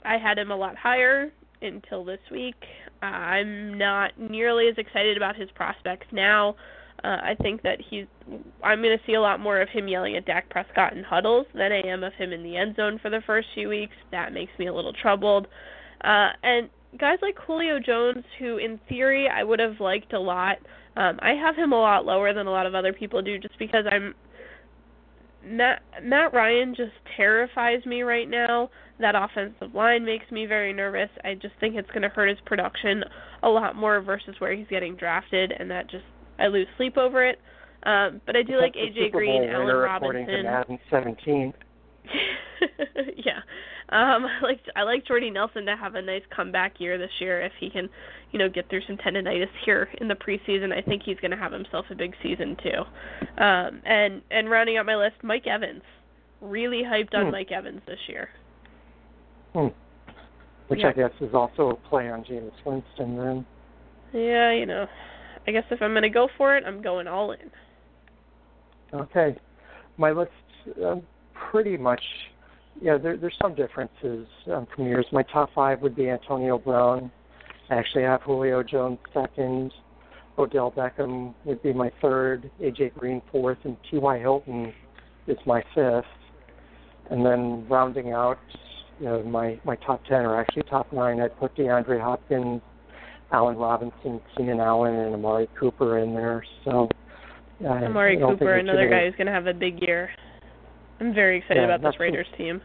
I 0.05 0.17
had 0.17 0.37
him 0.37 0.51
a 0.51 0.55
lot 0.55 0.75
higher 0.75 1.31
until 1.61 2.05
this 2.05 2.19
week. 2.31 2.55
Uh, 3.01 3.05
I'm 3.05 3.77
not 3.77 4.19
nearly 4.19 4.67
as 4.67 4.77
excited 4.77 5.17
about 5.17 5.35
his 5.35 5.49
prospects 5.51 6.07
now. 6.11 6.55
Uh, 7.03 7.17
I 7.23 7.35
think 7.41 7.61
that 7.61 7.79
he's. 7.89 8.05
I'm 8.61 8.81
going 8.81 8.97
to 8.97 9.03
see 9.05 9.13
a 9.13 9.21
lot 9.21 9.39
more 9.39 9.61
of 9.61 9.69
him 9.69 9.87
yelling 9.87 10.17
at 10.17 10.25
Dak 10.25 10.49
Prescott 10.49 10.93
in 10.93 11.03
huddles 11.03 11.45
than 11.53 11.71
I 11.71 11.87
am 11.87 12.03
of 12.03 12.13
him 12.13 12.33
in 12.33 12.43
the 12.43 12.57
end 12.57 12.75
zone 12.75 12.99
for 13.01 13.09
the 13.09 13.21
first 13.25 13.47
few 13.53 13.69
weeks. 13.69 13.93
That 14.11 14.33
makes 14.33 14.51
me 14.59 14.67
a 14.67 14.73
little 14.73 14.91
troubled. 14.91 15.47
Uh, 16.03 16.29
and 16.43 16.69
guys 16.97 17.19
like 17.21 17.37
Julio 17.37 17.79
Jones, 17.79 18.23
who 18.39 18.57
in 18.57 18.79
theory 18.89 19.27
I 19.27 19.43
would 19.43 19.59
have 19.59 19.79
liked 19.79 20.13
a 20.13 20.19
lot, 20.19 20.57
um, 20.95 21.19
I 21.21 21.31
have 21.31 21.55
him 21.55 21.71
a 21.71 21.79
lot 21.79 22.05
lower 22.05 22.33
than 22.33 22.47
a 22.47 22.51
lot 22.51 22.65
of 22.65 22.75
other 22.75 22.93
people 22.93 23.21
do, 23.21 23.37
just 23.39 23.57
because 23.59 23.85
I'm. 23.89 24.15
Matt 25.41 25.81
Matt 26.03 26.33
Ryan 26.33 26.75
just 26.75 26.91
terrifies 27.15 27.85
me 27.85 28.01
right 28.01 28.29
now. 28.29 28.69
That 28.99 29.15
offensive 29.15 29.73
line 29.73 30.03
makes 30.03 30.29
me 30.31 30.45
very 30.45 30.73
nervous. 30.73 31.09
I 31.23 31.35
just 31.35 31.53
think 31.61 31.75
it's 31.75 31.89
going 31.91 32.01
to 32.01 32.09
hurt 32.09 32.27
his 32.27 32.39
production 32.45 33.03
a 33.43 33.47
lot 33.47 33.77
more 33.77 34.01
versus 34.01 34.35
where 34.39 34.53
he's 34.53 34.67
getting 34.67 34.97
drafted, 34.97 35.53
and 35.57 35.71
that 35.71 35.89
just 35.89 36.03
I 36.39 36.47
lose 36.47 36.67
sleep 36.75 36.97
over 36.97 37.25
it. 37.25 37.39
Um, 37.83 38.19
but 38.25 38.35
I 38.35 38.43
do 38.43 38.57
like 38.57 38.73
That's 38.73 38.97
AJ 38.97 39.11
Green, 39.11 39.43
Allen 39.43 39.69
according 39.69 40.25
to 40.25 40.31
Robinson. 40.33 40.43
Madden 40.43 40.79
17. 40.91 41.53
yeah. 43.15 43.39
Um 43.91 44.25
I 44.27 44.39
like 44.41 44.59
I 44.75 44.83
like 44.83 45.05
Jordy 45.05 45.29
Nelson 45.29 45.65
to 45.65 45.75
have 45.75 45.95
a 45.95 46.01
nice 46.01 46.23
comeback 46.35 46.79
year 46.79 46.97
this 46.97 47.11
year 47.19 47.41
if 47.41 47.51
he 47.59 47.69
can, 47.69 47.89
you 48.31 48.39
know, 48.39 48.49
get 48.49 48.69
through 48.69 48.81
some 48.87 48.97
tendonitis 48.97 49.49
here 49.65 49.89
in 49.99 50.07
the 50.07 50.15
preseason. 50.15 50.71
I 50.71 50.81
think 50.81 51.03
he's 51.03 51.19
going 51.19 51.31
to 51.31 51.37
have 51.37 51.51
himself 51.51 51.85
a 51.89 51.95
big 51.95 52.13
season 52.23 52.55
too. 52.61 52.83
Um 53.43 53.81
and 53.85 54.21
and 54.31 54.49
rounding 54.49 54.77
out 54.77 54.85
my 54.85 54.95
list, 54.95 55.15
Mike 55.23 55.47
Evans. 55.47 55.83
Really 56.41 56.83
hyped 56.83 57.13
on 57.13 57.25
Hmm. 57.25 57.31
Mike 57.31 57.51
Evans 57.51 57.81
this 57.85 57.99
year. 58.07 58.29
Hmm. 59.53 59.67
Which 60.67 60.81
Yeah. 60.81 60.89
I 60.89 60.93
guess 60.93 61.11
is 61.19 61.33
also 61.33 61.69
a 61.71 61.75
play 61.89 62.09
on 62.09 62.23
Jameis 62.23 62.53
Winston 62.63 63.17
then. 63.17 63.45
Yeah, 64.13 64.51
you 64.51 64.65
know. 64.65 64.87
I 65.47 65.51
guess 65.51 65.63
if 65.71 65.81
I'm 65.81 65.91
going 65.91 66.03
to 66.03 66.09
go 66.09 66.29
for 66.37 66.55
it, 66.55 66.63
I'm 66.65 66.81
going 66.81 67.07
all 67.07 67.31
in. 67.31 67.49
Okay. 68.93 69.35
My 69.97 70.11
list 70.11 70.31
um, 70.85 71.01
pretty 71.33 71.75
much, 71.77 72.01
yeah, 72.81 72.97
there, 72.97 73.17
there's 73.17 73.37
some 73.41 73.55
differences 73.55 74.27
um, 74.51 74.67
from 74.75 74.87
yours. 74.87 75.05
My 75.11 75.23
top 75.23 75.49
five 75.53 75.81
would 75.81 75.95
be 75.95 76.09
Antonio 76.09 76.57
Brown. 76.57 77.11
I 77.69 77.75
actually 77.75 78.03
have 78.03 78.21
Julio 78.21 78.63
Jones 78.63 78.99
second. 79.13 79.71
Odell 80.37 80.71
Beckham 80.71 81.33
would 81.45 81.61
be 81.61 81.73
my 81.73 81.91
third. 82.01 82.49
AJ 82.61 82.93
Green 82.95 83.21
fourth. 83.31 83.57
And 83.63 83.75
T.Y. 83.91 84.19
Hilton 84.19 84.73
is 85.27 85.37
my 85.45 85.61
fifth. 85.75 86.05
And 87.11 87.25
then 87.25 87.67
rounding 87.67 88.13
out, 88.13 88.39
you 88.99 89.05
know, 89.05 89.23
my, 89.23 89.59
my 89.65 89.75
top 89.75 90.03
ten, 90.05 90.21
or 90.21 90.39
actually 90.39 90.63
top 90.63 90.91
nine, 90.93 91.19
I'd 91.19 91.37
put 91.39 91.55
DeAndre 91.55 92.01
Hopkins, 92.01 92.61
Allen 93.31 93.57
Robinson, 93.57 94.21
Keenan 94.35 94.59
Allen, 94.59 94.95
and 94.95 95.13
Amari 95.13 95.49
Cooper 95.59 95.99
in 95.99 96.13
there. 96.13 96.43
So, 96.63 96.87
I 97.61 97.85
Amari 97.85 98.17
I 98.17 98.21
Cooper, 98.21 98.55
another 98.55 98.89
guy 98.89 99.05
who's 99.05 99.15
going 99.15 99.27
to 99.27 99.33
have 99.33 99.47
a 99.47 99.53
big 99.53 99.81
year. 99.81 100.09
I'm 100.99 101.13
very 101.13 101.37
excited 101.37 101.57
Yeah, 101.61 101.75
about 101.75 101.81
this 101.81 101.99
Raiders 101.99 102.27
team. 102.37 102.61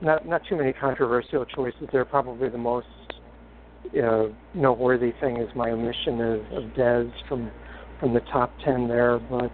not 0.00 0.26
not 0.26 0.42
too 0.48 0.56
many 0.56 0.72
controversial 0.72 1.44
choices. 1.44 1.88
They're 1.92 2.04
probably 2.04 2.48
the 2.48 2.58
most 2.58 2.86
uh, 4.02 4.26
noteworthy 4.54 5.12
thing 5.20 5.38
is 5.38 5.48
my 5.54 5.70
omission 5.70 6.20
of, 6.20 6.40
of 6.52 6.70
Dez 6.74 7.10
from 7.28 7.50
from 8.00 8.14
the 8.14 8.20
top 8.32 8.52
ten 8.64 8.88
there, 8.88 9.18
but. 9.18 9.50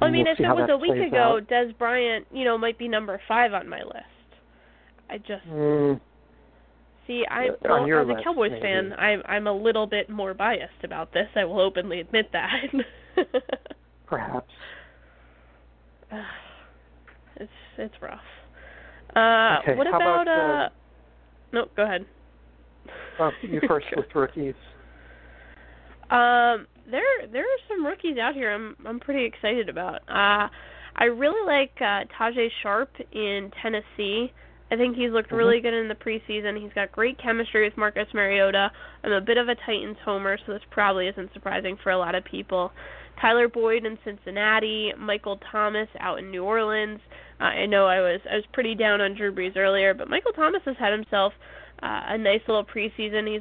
Well, 0.00 0.08
I 0.08 0.10
mean, 0.10 0.24
we'll 0.24 0.32
if 0.32 0.40
it 0.40 0.42
was 0.42 0.68
a 0.70 0.76
week 0.76 1.08
ago, 1.08 1.38
out. 1.40 1.48
Dez 1.48 1.76
Bryant, 1.78 2.26
you 2.32 2.44
know, 2.44 2.58
might 2.58 2.78
be 2.78 2.88
number 2.88 3.20
five 3.28 3.52
on 3.52 3.68
my 3.68 3.82
list. 3.82 4.06
I 5.08 5.18
just 5.18 5.44
Mm, 5.46 6.00
see. 7.06 7.24
I 7.30 7.50
well, 7.62 7.84
as 7.84 8.08
a 8.08 8.24
Cowboys 8.24 8.52
fan, 8.60 8.94
I'm 8.94 9.22
I'm 9.26 9.46
a 9.46 9.52
little 9.52 9.86
bit 9.86 10.08
more 10.08 10.34
biased 10.34 10.82
about 10.82 11.12
this. 11.12 11.28
I 11.36 11.44
will 11.44 11.60
openly 11.60 12.00
admit 12.00 12.30
that. 12.32 12.62
perhaps. 14.06 14.50
It's 17.42 17.50
it's 17.78 17.94
rough. 18.00 18.20
Uh, 19.14 19.60
Okay, 19.60 19.76
what 19.76 19.86
how 19.86 19.96
about, 19.96 20.22
about, 20.22 20.28
uh, 20.28 20.64
uh? 20.64 20.68
No, 21.52 21.66
go 21.76 21.84
ahead. 21.84 22.06
Oh, 23.18 23.30
you 23.42 23.60
first 23.68 23.86
with 23.96 24.06
rookies. 24.14 24.54
Um, 26.10 26.66
there 26.90 27.26
there 27.30 27.42
are 27.42 27.62
some 27.68 27.84
rookies 27.84 28.16
out 28.18 28.34
here. 28.34 28.52
I'm 28.52 28.76
I'm 28.86 29.00
pretty 29.00 29.24
excited 29.24 29.68
about. 29.68 29.96
Uh, 30.08 30.48
I 30.96 31.04
really 31.04 31.46
like 31.46 31.72
uh, 31.80 32.04
Tajaé 32.18 32.48
Sharpe 32.62 32.94
in 33.12 33.50
Tennessee. 33.62 34.32
I 34.70 34.76
think 34.76 34.96
he's 34.96 35.10
looked 35.10 35.32
really 35.32 35.60
good 35.60 35.74
in 35.74 35.88
the 35.88 35.94
preseason. 35.94 36.60
He's 36.60 36.72
got 36.74 36.92
great 36.92 37.22
chemistry 37.22 37.64
with 37.64 37.76
Marcus 37.76 38.08
Mariota. 38.14 38.70
I'm 39.04 39.12
a 39.12 39.20
bit 39.20 39.36
of 39.36 39.48
a 39.48 39.54
Titans 39.66 39.98
homer, 40.02 40.38
so 40.46 40.52
this 40.52 40.62
probably 40.70 41.08
isn't 41.08 41.30
surprising 41.34 41.76
for 41.82 41.92
a 41.92 41.98
lot 41.98 42.14
of 42.14 42.24
people. 42.24 42.72
Tyler 43.20 43.48
Boyd 43.48 43.84
in 43.84 43.98
Cincinnati, 44.02 44.92
Michael 44.98 45.38
Thomas 45.50 45.88
out 46.00 46.18
in 46.18 46.30
New 46.30 46.44
Orleans. 46.44 47.00
I 47.44 47.66
know 47.66 47.86
I 47.86 48.00
was 48.00 48.20
I 48.30 48.36
was 48.36 48.44
pretty 48.52 48.74
down 48.74 49.00
on 49.00 49.14
Drew 49.14 49.34
Brees 49.34 49.56
earlier, 49.56 49.94
but 49.94 50.08
Michael 50.08 50.32
Thomas 50.32 50.62
has 50.64 50.76
had 50.78 50.92
himself 50.92 51.32
uh, 51.82 52.02
a 52.08 52.18
nice 52.18 52.40
little 52.46 52.64
preseason. 52.64 53.26
He 53.26 53.40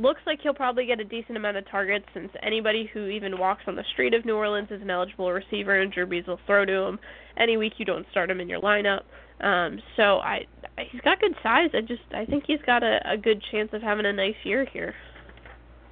looks 0.00 0.20
like 0.26 0.40
he'll 0.40 0.54
probably 0.54 0.86
get 0.86 1.00
a 1.00 1.04
decent 1.04 1.36
amount 1.36 1.58
of 1.58 1.68
targets 1.68 2.06
since 2.14 2.30
anybody 2.42 2.88
who 2.94 3.08
even 3.08 3.38
walks 3.38 3.64
on 3.66 3.76
the 3.76 3.84
street 3.92 4.14
of 4.14 4.24
New 4.24 4.36
Orleans 4.36 4.68
is 4.70 4.80
an 4.80 4.88
eligible 4.90 5.30
receiver 5.30 5.80
and 5.80 5.92
Drew 5.92 6.06
Brees 6.06 6.26
will 6.26 6.40
throw 6.46 6.64
to 6.64 6.72
him 6.72 6.98
any 7.36 7.56
week 7.58 7.74
you 7.76 7.84
don't 7.84 8.06
start 8.10 8.30
him 8.30 8.40
in 8.40 8.48
your 8.48 8.60
lineup. 8.60 9.02
Um, 9.42 9.80
so 9.96 10.18
I 10.20 10.46
he's 10.90 11.00
got 11.02 11.20
good 11.20 11.34
size. 11.42 11.70
I 11.74 11.80
just 11.82 12.02
I 12.14 12.24
think 12.24 12.44
he's 12.46 12.62
got 12.64 12.82
a, 12.82 13.00
a 13.04 13.16
good 13.18 13.42
chance 13.50 13.70
of 13.72 13.82
having 13.82 14.06
a 14.06 14.12
nice 14.12 14.36
year 14.44 14.64
here. 14.72 14.94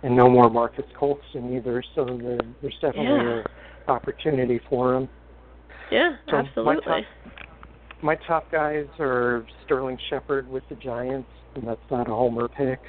and 0.03 0.17
no 0.17 0.31
more 0.31 0.49
Marques 0.49 0.81
Colston 0.99 1.55
either, 1.55 1.83
so 1.95 2.05
there, 2.07 2.39
there's 2.63 2.75
definitely 2.81 3.05
Yeah. 3.27 3.43
a 3.89 3.91
opportunity 3.91 4.61
for 4.71 4.95
him. 4.95 5.09
Yeah, 5.91 6.17
So 6.29 6.33
my 6.33 6.39
absolutely. 6.41 6.83
top- 6.85 7.05
My 8.03 8.16
top 8.26 8.51
guys 8.51 8.86
are 8.98 9.46
Sterling 9.64 9.98
Shepard 10.09 10.48
with 10.48 10.62
the 10.68 10.74
Giants, 10.76 11.28
and 11.55 11.66
that's 11.66 11.80
not 11.90 12.09
a 12.09 12.14
homer 12.14 12.48
pick. 12.48 12.80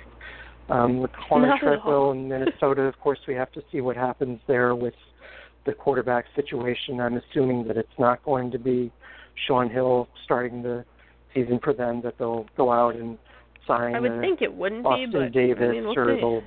Um, 0.69 0.99
with 0.99 1.11
Connor. 1.27 1.57
Treadwell 1.59 2.11
in 2.11 2.29
Minnesota, 2.29 2.83
of 2.83 2.97
course, 2.99 3.19
we 3.27 3.33
have 3.35 3.51
to 3.53 3.61
see 3.71 3.81
what 3.81 3.97
happens 3.97 4.39
there 4.47 4.73
with 4.73 4.93
the 5.65 5.73
quarterback 5.73 6.25
situation. 6.35 7.01
I'm 7.01 7.17
assuming 7.17 7.67
that 7.67 7.75
it's 7.75 7.89
not 7.99 8.23
going 8.23 8.51
to 8.51 8.59
be 8.59 8.91
Shaun 9.47 9.69
Hill 9.69 10.07
starting 10.23 10.61
the 10.61 10.85
season 11.33 11.59
for 11.61 11.73
them, 11.73 12.01
that 12.03 12.17
they'll 12.17 12.45
go 12.55 12.71
out 12.71 12.95
and 12.95 13.17
sign 13.67 13.95
I 13.95 13.99
would 13.99 14.11
a 14.13 14.21
think 14.21 14.41
it 14.41 14.53
wouldn't 14.53 14.83
be, 14.83 14.87
Austin 14.87 15.11
but 15.11 15.33
Davis, 15.33 15.63
I 15.69 15.71
mean, 15.71 15.83
we'll 15.83 15.99
or 15.99 16.15
see. 16.15 16.21
they'll 16.21 16.43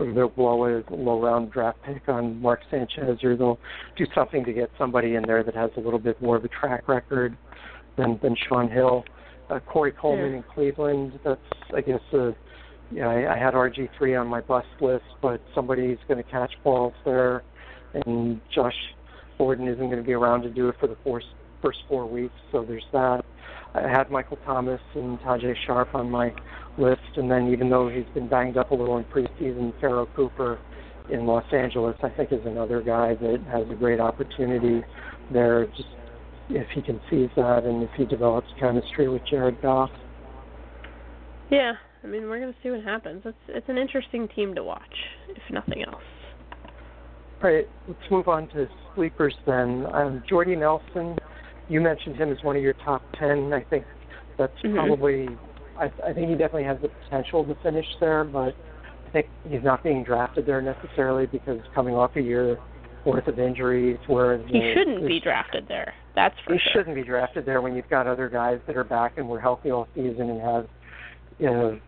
or 0.00 0.12
they'll 0.12 0.28
blow 0.28 0.64
a 0.64 0.82
low 0.94 1.22
round 1.22 1.52
draft 1.52 1.78
pick 1.84 2.08
on 2.08 2.42
Mark 2.42 2.60
Sanchez, 2.70 3.22
or 3.22 3.36
they'll 3.36 3.60
do 3.96 4.04
something 4.14 4.44
to 4.44 4.52
get 4.52 4.68
somebody 4.76 5.14
in 5.14 5.22
there 5.22 5.42
that 5.44 5.54
has 5.54 5.70
a 5.76 5.80
little 5.80 6.00
bit 6.00 6.20
more 6.20 6.36
of 6.36 6.44
a 6.44 6.48
track 6.48 6.88
record 6.88 7.36
than 7.96 8.18
than 8.22 8.36
Shaun 8.48 8.70
Hill. 8.70 9.04
Uh, 9.50 9.60
Corey 9.60 9.92
Coleman 9.92 10.30
Yeah. 10.30 10.36
in 10.38 10.42
Cleveland. 10.42 11.18
That's 11.24 11.40
I 11.74 11.80
guess 11.80 12.00
uh, 12.12 12.32
yeah, 12.90 13.08
I, 13.08 13.34
I 13.34 13.38
had 13.38 13.54
RG 13.54 13.88
three 13.98 14.14
on 14.14 14.26
my 14.26 14.40
bust 14.40 14.66
list, 14.80 15.04
but 15.20 15.40
somebody's 15.54 15.98
going 16.08 16.22
to 16.22 16.30
catch 16.30 16.52
balls 16.62 16.94
there, 17.04 17.42
and 17.94 18.40
Josh 18.54 18.74
Gordon 19.38 19.68
isn't 19.68 19.86
going 19.86 19.96
to 19.98 20.06
be 20.06 20.12
around 20.12 20.42
to 20.42 20.50
do 20.50 20.68
it 20.68 20.76
for 20.80 20.86
the 20.86 20.96
first 21.04 21.26
first 21.62 21.78
four 21.88 22.06
weeks. 22.06 22.34
So 22.52 22.64
there's 22.64 22.86
that. 22.92 23.24
I 23.74 23.88
had 23.88 24.10
Michael 24.10 24.38
Thomas 24.44 24.80
and 24.94 25.18
Tajaé 25.20 25.54
Sharpe 25.66 25.94
on 25.94 26.10
my 26.10 26.32
list, 26.78 27.00
and 27.16 27.30
then 27.30 27.48
even 27.52 27.68
though 27.70 27.88
he's 27.88 28.06
been 28.14 28.28
banged 28.28 28.56
up 28.56 28.70
a 28.70 28.74
little 28.74 28.96
in 28.98 29.04
preseason, 29.04 29.72
Pharoh 29.80 30.06
Cooper 30.14 30.58
in 31.10 31.26
Los 31.26 31.44
Angeles, 31.52 31.96
I 32.02 32.08
think 32.08 32.32
is 32.32 32.44
another 32.46 32.80
guy 32.80 33.14
that 33.14 33.40
has 33.50 33.68
a 33.70 33.74
great 33.74 34.00
opportunity 34.00 34.82
there. 35.32 35.66
Just 35.66 35.88
if 36.50 36.66
he 36.74 36.82
can 36.82 37.00
seize 37.10 37.30
that, 37.36 37.64
and 37.64 37.82
if 37.82 37.90
he 37.96 38.04
develops 38.04 38.48
chemistry 38.58 39.08
with 39.08 39.22
Jared 39.28 39.60
Goff. 39.62 39.90
Yeah, 41.50 41.72
I 42.02 42.06
mean 42.06 42.28
we're 42.28 42.40
gonna 42.40 42.54
see 42.62 42.70
what 42.70 42.82
happens. 42.82 43.22
It's 43.24 43.36
it's 43.48 43.68
an 43.68 43.78
interesting 43.78 44.28
team 44.28 44.54
to 44.54 44.62
watch, 44.62 44.82
if 45.28 45.42
nothing 45.50 45.82
else. 45.82 46.02
All 47.42 47.50
right, 47.50 47.68
let's 47.88 48.10
move 48.10 48.28
on 48.28 48.48
to 48.48 48.66
sleepers 48.94 49.34
then. 49.46 49.86
Um, 49.92 50.22
Jordy 50.28 50.56
Nelson, 50.56 51.16
you 51.68 51.80
mentioned 51.80 52.16
him 52.16 52.32
as 52.32 52.38
one 52.42 52.56
of 52.56 52.62
your 52.62 52.72
top 52.84 53.02
ten. 53.18 53.52
I 53.52 53.60
think 53.62 53.84
that's 54.38 54.58
Mhm. 54.62 54.74
probably. 54.74 55.28
I, 55.78 55.90
I 56.06 56.12
think 56.12 56.28
he 56.28 56.36
definitely 56.36 56.64
has 56.64 56.80
the 56.80 56.88
potential 56.88 57.44
to 57.44 57.54
finish 57.56 57.86
there, 57.98 58.22
but 58.24 58.54
I 59.06 59.10
think 59.10 59.26
he's 59.48 59.62
not 59.62 59.82
being 59.82 60.04
drafted 60.04 60.46
there 60.46 60.62
necessarily 60.62 61.26
because 61.26 61.60
coming 61.74 61.94
off 61.94 62.14
a 62.16 62.20
year 62.20 62.58
worth 63.04 63.26
of 63.26 63.38
injuries, 63.38 63.98
where 64.06 64.38
He 64.46 64.72
shouldn't 64.74 65.06
be 65.06 65.20
drafted 65.20 65.66
there. 65.68 65.92
That's 66.14 66.34
for 66.44 66.54
he 66.54 66.58
sure. 66.58 66.72
shouldn't 66.72 66.94
be 66.94 67.02
drafted 67.02 67.44
there 67.46 67.60
when 67.60 67.74
you've 67.74 67.88
got 67.88 68.06
other 68.06 68.28
guys 68.28 68.60
that 68.66 68.76
are 68.76 68.84
back 68.84 69.18
and 69.18 69.28
were 69.28 69.40
healthy 69.40 69.70
all 69.70 69.88
season 69.94 70.30
and 70.30 70.40
have, 70.40 70.68
you 71.38 71.46
know, 71.46 71.80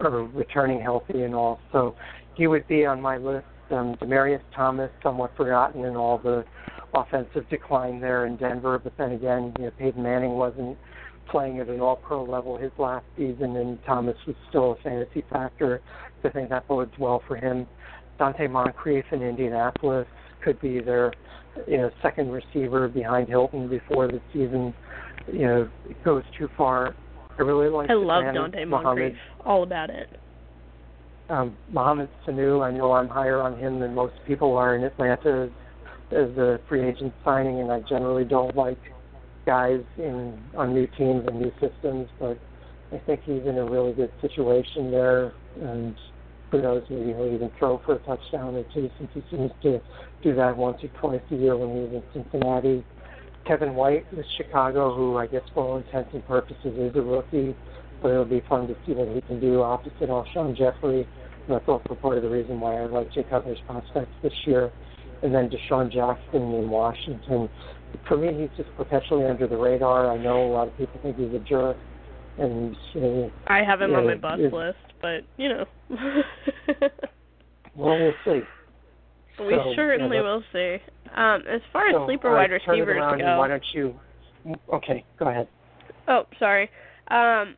are 0.00 0.24
returning 0.24 0.80
healthy 0.80 1.22
and 1.22 1.34
all. 1.34 1.60
So 1.70 1.94
he 2.34 2.46
would 2.46 2.66
be 2.68 2.86
on 2.86 3.00
my 3.00 3.16
list. 3.16 3.46
Um, 3.70 3.94
Demaryius 3.96 4.42
Thomas, 4.54 4.90
somewhat 5.02 5.34
forgotten 5.36 5.84
in 5.84 5.96
all 5.96 6.18
the 6.18 6.44
offensive 6.94 7.48
decline 7.48 8.00
there 8.00 8.26
in 8.26 8.36
Denver, 8.36 8.78
but 8.78 8.92
then 8.98 9.12
again, 9.12 9.54
you 9.58 9.64
know, 9.64 9.70
Peyton 9.78 10.02
Manning 10.02 10.32
wasn't 10.32 10.76
playing 11.30 11.58
at 11.60 11.68
an 11.68 11.80
all-pro 11.80 12.24
level 12.24 12.58
his 12.58 12.72
last 12.76 13.06
season, 13.16 13.56
and 13.56 13.78
Thomas 13.86 14.16
was 14.26 14.36
still 14.50 14.72
a 14.72 14.76
fantasy 14.82 15.24
factor. 15.30 15.80
So 16.22 16.28
I 16.28 16.32
think 16.32 16.50
that 16.50 16.68
bodes 16.68 16.92
well 16.98 17.22
for 17.26 17.36
him. 17.36 17.66
Donte 18.20 18.50
Moncrief 18.50 19.06
in 19.10 19.22
Indianapolis 19.22 20.06
could 20.44 20.60
be 20.60 20.80
their 20.80 21.12
you 21.66 21.76
know, 21.78 21.90
second 22.02 22.30
receiver 22.30 22.88
behind 22.88 23.28
Hilton 23.28 23.68
before 23.68 24.08
the 24.08 24.20
season, 24.32 24.74
you 25.32 25.46
know, 25.46 25.70
goes 26.04 26.24
too 26.38 26.48
far. 26.56 26.94
I 27.38 27.42
really 27.42 27.68
like 27.68 27.90
I 27.90 27.94
love 27.94 28.24
man, 28.24 28.34
Donte 28.34 28.68
Moncrief. 28.68 29.16
All 29.44 29.62
about 29.62 29.90
it. 29.90 30.08
um, 31.28 31.56
Mohamed 31.70 32.08
Sanu. 32.26 32.62
I 32.62 32.70
know 32.70 32.92
I'm 32.92 33.08
higher 33.08 33.40
on 33.40 33.58
him 33.58 33.80
than 33.80 33.94
most 33.94 34.14
people 34.26 34.56
are 34.56 34.76
in 34.76 34.84
Atlanta 34.84 35.44
as, 35.44 36.16
as 36.16 36.36
a 36.36 36.60
free 36.68 36.86
agent 36.86 37.12
signing, 37.24 37.60
and 37.60 37.72
I 37.72 37.80
generally 37.88 38.24
don't 38.24 38.54
like 38.54 38.78
guys 39.46 39.80
in 39.98 40.38
on 40.56 40.74
new 40.74 40.86
teams 40.98 41.24
and 41.26 41.40
new 41.40 41.52
systems, 41.60 42.08
but 42.20 42.38
I 42.92 42.98
think 43.06 43.20
he's 43.24 43.42
in 43.46 43.56
a 43.58 43.64
really 43.64 43.92
good 43.92 44.12
situation 44.20 44.90
there, 44.90 45.32
and 45.60 45.96
who 46.52 46.60
knows, 46.60 46.84
maybe 46.90 47.14
he'll 47.14 47.34
even 47.34 47.50
throw 47.58 47.80
for 47.84 47.94
a 47.94 47.98
touchdown 48.00 48.54
or 48.54 48.64
two 48.74 48.88
since 48.98 49.10
he 49.14 49.24
seems 49.30 49.50
to 49.62 49.80
do 50.22 50.34
that 50.34 50.56
once 50.56 50.76
or 50.84 50.88
twice 51.00 51.22
a 51.30 51.34
year 51.34 51.56
when 51.56 51.74
he 51.74 51.80
was 51.82 52.02
in 52.14 52.22
Cincinnati. 52.22 52.84
Kevin 53.46 53.74
White 53.74 54.04
with 54.14 54.26
Chicago, 54.36 54.94
who 54.94 55.16
I 55.16 55.26
guess 55.26 55.42
for 55.54 55.64
all 55.64 55.76
intents 55.78 56.10
and 56.12 56.24
purposes 56.26 56.78
is 56.78 56.94
a 56.94 57.00
rookie, 57.00 57.56
but 58.02 58.10
it'll 58.10 58.24
be 58.26 58.42
fun 58.48 58.68
to 58.68 58.76
see 58.86 58.92
what 58.92 59.08
he 59.08 59.20
can 59.22 59.40
do 59.40 59.62
opposite 59.62 60.08
Alshon 60.08 60.56
Jeffery. 60.56 61.08
And 61.46 61.56
that's 61.56 61.66
also 61.66 61.94
part 62.00 62.18
of 62.18 62.22
the 62.22 62.28
reason 62.28 62.60
why 62.60 62.80
I 62.80 62.86
like 62.86 63.12
Jay 63.12 63.24
Cutler's 63.28 63.58
prospects 63.66 64.12
this 64.22 64.32
year. 64.44 64.70
And 65.22 65.34
then 65.34 65.48
DeSean 65.48 65.90
Jackson 65.90 66.42
in 66.42 66.68
Washington. 66.68 67.48
For 68.06 68.16
me, 68.16 68.28
he's 68.38 68.56
just 68.56 68.76
perpetually 68.76 69.24
under 69.24 69.46
the 69.46 69.56
radar. 69.56 70.10
I 70.10 70.18
know 70.18 70.46
a 70.46 70.52
lot 70.52 70.68
of 70.68 70.76
people 70.76 71.00
think 71.02 71.16
he's 71.16 71.32
a 71.32 71.38
jerk, 71.38 71.76
and 72.38 72.76
you 72.92 73.00
know, 73.00 73.30
I 73.46 73.62
have 73.62 73.80
him 73.80 73.94
on 73.94 74.06
my 74.06 74.14
bus 74.14 74.40
list, 74.52 74.78
but 75.02 75.24
you 75.36 75.48
know. 75.48 75.64
well, 77.76 77.98
we'll 77.98 78.14
see. 78.24 78.42
we 79.44 79.54
So, 79.54 79.72
certainly 79.76 80.16
yeah, 80.16 80.22
will 80.22 80.42
see. 80.52 80.76
Um, 81.14 81.42
as 81.48 81.60
far 81.72 81.88
as 81.88 81.94
So, 81.94 82.06
sleeper 82.06 82.30
right, 82.30 82.48
wide 82.48 82.52
receivers 82.52 83.02
go, 83.18 83.38
Why 83.38 83.48
don't 83.48 83.64
you? 83.74 83.94
Okay, 84.72 85.04
go 85.18 85.28
ahead. 85.28 85.48
Oh, 86.08 86.24
sorry. 86.38 86.64
Um, 87.08 87.56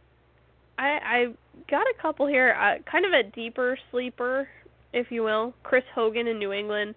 I 0.78 0.99
I 1.05 1.26
got 1.70 1.86
a 1.86 1.95
couple 2.03 2.26
here. 2.26 2.57
Uh, 2.61 2.82
kind 2.90 3.05
of 3.05 3.12
a 3.12 3.22
deeper 3.22 3.78
sleeper, 3.90 4.49
if 4.92 5.11
you 5.11 5.22
will. 5.22 5.55
Chris 5.62 5.84
Hogan 5.95 6.26
in 6.26 6.38
New 6.38 6.53
England. 6.53 6.95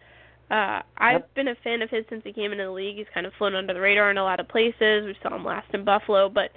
Uh, 0.50 0.82
I've 0.98 1.22
Yep. 1.22 1.34
been 1.36 1.48
a 1.50 1.56
fan 1.56 1.82
of 1.82 1.90
his 1.90 2.06
since 2.10 2.24
he 2.24 2.32
came 2.32 2.52
into 2.54 2.64
the 2.64 2.72
league. 2.72 2.96
He's 2.96 3.06
kind 3.14 3.26
of 3.26 3.34
flown 3.34 3.54
under 3.54 3.74
the 3.74 3.82
radar 3.82 4.10
in 4.12 4.18
a 4.18 4.24
lot 4.24 4.40
of 4.40 4.48
places. 4.48 5.06
We 5.06 5.16
saw 5.22 5.36
him 5.36 5.44
last 5.44 5.68
in 5.74 5.84
Buffalo, 5.84 6.30
but 6.30 6.52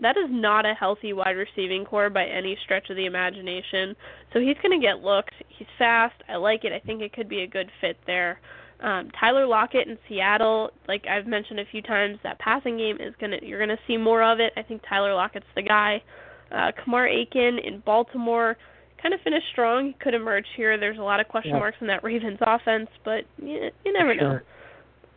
that 0.00 0.16
is 0.16 0.28
not 0.30 0.66
a 0.66 0.74
healthy 0.74 1.12
wide 1.12 1.36
receiving 1.36 1.84
corps 1.84 2.10
by 2.10 2.24
any 2.24 2.56
stretch 2.64 2.90
of 2.90 2.96
the 2.96 3.06
imagination. 3.06 3.94
So 4.32 4.40
he's 4.40 4.56
going 4.62 4.78
to 4.78 4.84
get 4.84 5.00
looks. 5.00 5.32
He's 5.48 5.68
fast. 5.78 6.14
I 6.28 6.36
like 6.36 6.64
it. 6.64 6.72
I 6.72 6.80
think 6.80 7.02
it 7.02 7.12
could 7.12 7.28
be 7.28 7.42
a 7.42 7.46
good 7.46 7.70
fit 7.80 7.96
there. 8.06 8.40
Um, 8.82 9.10
Tyler 9.18 9.46
Lockett 9.46 9.88
in 9.88 9.98
Seattle, 10.08 10.70
like 10.88 11.04
I've 11.06 11.26
mentioned 11.26 11.60
a 11.60 11.66
few 11.66 11.82
times, 11.82 12.18
that 12.22 12.38
passing 12.38 12.78
game 12.78 12.96
is 12.98 13.14
gonna 13.20 13.36
you're 13.42 13.60
gonna 13.60 13.78
see 13.86 13.98
more 13.98 14.22
of 14.22 14.40
it. 14.40 14.54
I 14.56 14.62
think 14.62 14.82
Tyler 14.88 15.12
Lockett's 15.12 15.44
the 15.54 15.62
guy. 15.62 16.02
Uh, 16.50 16.72
Kamar 16.82 17.06
Aiken 17.06 17.58
in 17.58 17.80
Baltimore 17.84 18.56
kind 19.02 19.12
of 19.12 19.20
finished 19.20 19.46
strong. 19.52 19.88
He 19.88 19.92
could 20.00 20.14
emerge 20.14 20.46
here. 20.56 20.78
There's 20.78 20.98
a 20.98 21.02
lot 21.02 21.20
of 21.20 21.28
question 21.28 21.52
yeah. 21.52 21.58
marks 21.58 21.76
in 21.80 21.86
that 21.88 22.02
Ravens 22.02 22.38
offense, 22.40 22.88
but 23.04 23.24
you, 23.36 23.70
you 23.84 23.92
never 23.92 24.14
sure. 24.14 24.42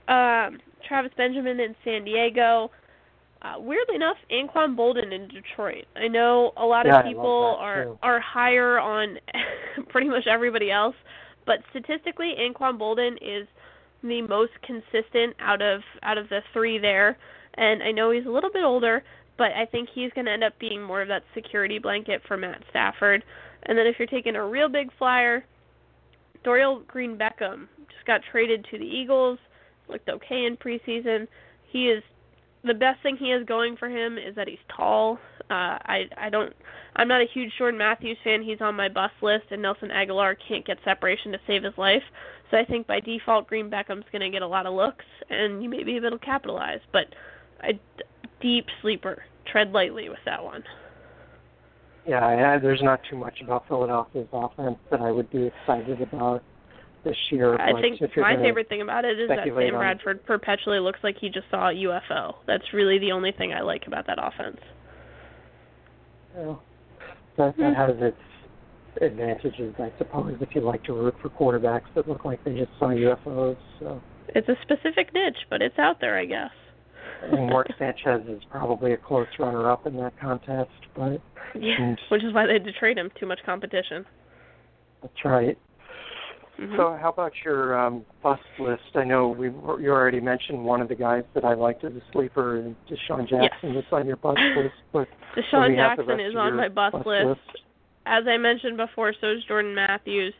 know. 0.07 0.13
Um, 0.13 0.59
Travis 0.87 1.11
Benjamin 1.15 1.59
in 1.59 1.75
San 1.83 2.03
Diego. 2.03 2.69
Uh, 3.43 3.55
weirdly 3.59 3.95
enough, 3.95 4.15
Anquan 4.31 4.75
Boldin 4.75 5.11
in 5.11 5.27
Detroit. 5.27 5.85
I 5.97 6.07
know 6.07 6.53
a 6.55 6.65
lot 6.65 6.85
yeah, 6.85 6.99
of 6.99 7.05
people 7.05 7.57
are 7.59 7.85
too. 7.85 7.99
are 8.01 8.19
higher 8.21 8.79
on 8.79 9.17
pretty 9.89 10.07
much 10.07 10.27
everybody 10.27 10.71
else, 10.71 10.95
but 11.45 11.59
statistically, 11.69 12.35
Anquan 12.39 12.79
Boldin 12.79 13.17
is 13.21 13.47
the 14.01 14.21
most 14.21 14.53
consistent 14.61 15.35
out 15.39 15.61
of 15.61 15.81
out 16.03 16.17
of 16.17 16.29
the 16.29 16.41
three 16.53 16.77
there. 16.77 17.17
And 17.55 17.83
I 17.83 17.91
know 17.91 18.11
he's 18.11 18.25
a 18.25 18.29
little 18.29 18.49
bit 18.49 18.63
older, 18.63 19.03
but 19.37 19.51
I 19.51 19.65
think 19.65 19.89
he's 19.93 20.11
going 20.13 20.25
to 20.25 20.31
end 20.31 20.43
up 20.43 20.57
being 20.59 20.81
more 20.81 21.01
of 21.01 21.09
that 21.09 21.23
security 21.33 21.79
blanket 21.79 22.21
for 22.27 22.37
Matt 22.37 22.63
Stafford. 22.69 23.23
And 23.63 23.77
then 23.77 23.87
if 23.87 23.95
you're 23.99 24.07
taking 24.07 24.35
a 24.35 24.45
real 24.45 24.69
big 24.69 24.89
flyer, 24.97 25.45
Dorial 26.45 26.85
Green 26.87 27.17
Beckham 27.17 27.67
just 27.91 28.05
got 28.05 28.21
traded 28.31 28.65
to 28.71 28.77
the 28.77 28.85
Eagles. 28.85 29.39
Looked 29.87 30.09
okay 30.09 30.45
in 30.45 30.57
preseason. 30.57 31.27
He 31.69 31.89
is 31.89 32.03
the 32.63 32.73
best 32.73 33.01
thing 33.03 33.17
he 33.17 33.29
has 33.29 33.45
going 33.45 33.75
for 33.77 33.89
him 33.89 34.17
is 34.17 34.35
that 34.35 34.47
he's 34.47 34.59
tall. 34.75 35.19
Uh, 35.49 35.77
I 35.85 36.05
I 36.17 36.29
don't 36.29 36.53
I'm 36.95 37.07
not 37.07 37.21
a 37.21 37.27
huge 37.33 37.51
Jordan 37.57 37.77
Matthews 37.77 38.17
fan. 38.23 38.41
He's 38.41 38.61
on 38.61 38.75
my 38.75 38.89
bust 38.89 39.15
list, 39.21 39.45
and 39.51 39.61
Nelson 39.61 39.89
Agholor 39.89 40.35
can't 40.47 40.65
get 40.65 40.77
separation 40.83 41.31
to 41.31 41.39
save 41.47 41.63
his 41.63 41.77
life. 41.77 42.03
So 42.51 42.57
I 42.57 42.65
think 42.65 42.87
by 42.87 42.99
default, 42.99 43.47
Green 43.47 43.69
Beckham's 43.69 44.05
going 44.11 44.21
to 44.21 44.29
get 44.29 44.43
a 44.43 44.47
lot 44.47 44.65
of 44.65 44.73
looks, 44.73 45.05
and 45.29 45.63
you 45.63 45.69
may 45.69 45.83
be 45.83 45.95
able 45.95 46.11
to 46.11 46.19
capitalize. 46.19 46.81
But 46.91 47.07
a 47.63 47.79
deep 48.41 48.67
sleeper. 48.81 49.23
Tread 49.51 49.71
lightly 49.71 50.09
with 50.09 50.19
that 50.25 50.43
one. 50.43 50.63
Yeah, 52.07 52.25
I, 52.25 52.59
there's 52.59 52.81
not 52.81 53.01
too 53.09 53.17
much 53.17 53.41
about 53.41 53.67
Philadelphia's 53.67 54.27
offense 54.33 54.77
that 54.91 55.01
I 55.01 55.11
would 55.11 55.31
be 55.31 55.45
excited 55.45 56.01
about 56.01 56.43
this 57.03 57.17
year. 57.31 57.55
I 57.59 57.79
think 57.81 57.99
my 58.17 58.35
favorite 58.35 58.69
thing 58.69 58.81
about 58.81 59.05
it 59.05 59.19
is 59.19 59.29
that 59.29 59.45
Sam 59.45 59.57
on- 59.57 59.71
Bradford 59.71 60.25
perpetually 60.25 60.79
looks 60.79 60.99
like 61.03 61.17
he 61.19 61.29
just 61.29 61.49
saw 61.49 61.69
a 61.69 61.73
UFO. 61.73 62.35
That's 62.47 62.63
really 62.73 62.99
the 62.99 63.11
only 63.11 63.31
thing 63.31 63.53
I 63.53 63.61
like 63.61 63.87
about 63.87 64.07
that 64.07 64.17
offense. 64.21 64.59
Well, 66.35 66.63
that, 67.37 67.55
that 67.57 67.73
hmm. 67.73 67.73
has 67.73 67.95
its 67.99 68.17
advantages, 69.01 69.73
I 69.79 69.91
suppose, 69.97 70.37
if 70.41 70.49
you 70.53 70.61
like 70.61 70.83
to 70.85 70.93
root 70.93 71.15
for 71.21 71.29
quarterbacks 71.29 71.93
that 71.95 72.07
look 72.07 72.25
like 72.25 72.43
they 72.43 72.55
just 72.55 72.71
saw 72.79 72.87
UFOs. 72.87 73.57
So, 73.79 74.01
It's 74.29 74.47
a 74.49 74.55
specific 74.61 75.13
niche, 75.13 75.47
but 75.49 75.61
it's 75.61 75.77
out 75.79 75.99
there, 75.99 76.17
I 76.17 76.25
guess. 76.25 76.51
and 77.23 77.49
Mark 77.49 77.67
Sanchez 77.79 78.27
is 78.27 78.41
probably 78.49 78.93
a 78.93 78.97
close 78.97 79.27
runner-up 79.39 79.87
in 79.87 79.95
that 79.97 80.19
contest, 80.19 80.69
but 80.95 81.21
Yeah, 81.55 81.95
which 82.09 82.23
is 82.23 82.33
why 82.33 82.45
they 82.45 82.53
had 82.53 82.65
to 82.65 82.73
trade 82.73 82.97
him. 82.97 83.09
Too 83.19 83.25
much 83.25 83.39
competition. 83.45 84.05
that's 85.01 85.25
right. 85.25 85.57
Mhm. 86.63 86.77
So, 86.77 86.97
how 87.01 87.09
about 87.09 87.33
your 87.43 87.77
um, 87.77 88.05
bust 88.21 88.41
list? 88.59 88.95
I 88.95 89.03
know 89.03 89.29
we 89.29 89.47
you 89.47 89.91
already 89.91 90.19
mentioned 90.19 90.63
one 90.63 90.81
of 90.81 90.87
the 90.87 90.95
guys 90.95 91.23
that 91.33 91.43
I 91.43 91.53
liked 91.53 91.83
as 91.83 91.93
a 91.93 92.01
sleeper, 92.11 92.57
and 92.57 92.75
DeSean 92.87 93.27
Jackson 93.27 93.73
Yes. 93.73 93.75
was 93.75 93.85
on 93.91 94.07
your 94.07 94.15
bust 94.17 94.39
list. 94.55 94.75
But 94.91 95.07
DeSean 95.35 95.69
we 95.69 95.77
have 95.77 95.97
the 95.97 96.03
Jackson 96.03 96.19
is 96.19 96.35
on 96.35 96.55
my 96.55 96.69
bust, 96.69 96.93
bust 96.93 97.05
list. 97.07 97.25
list? 97.27 97.63
As 98.05 98.27
I 98.27 98.37
mentioned 98.37 98.77
before, 98.77 99.13
so 99.19 99.31
is 99.31 99.43
Jordan 99.45 99.73
Matthews. 99.75 100.33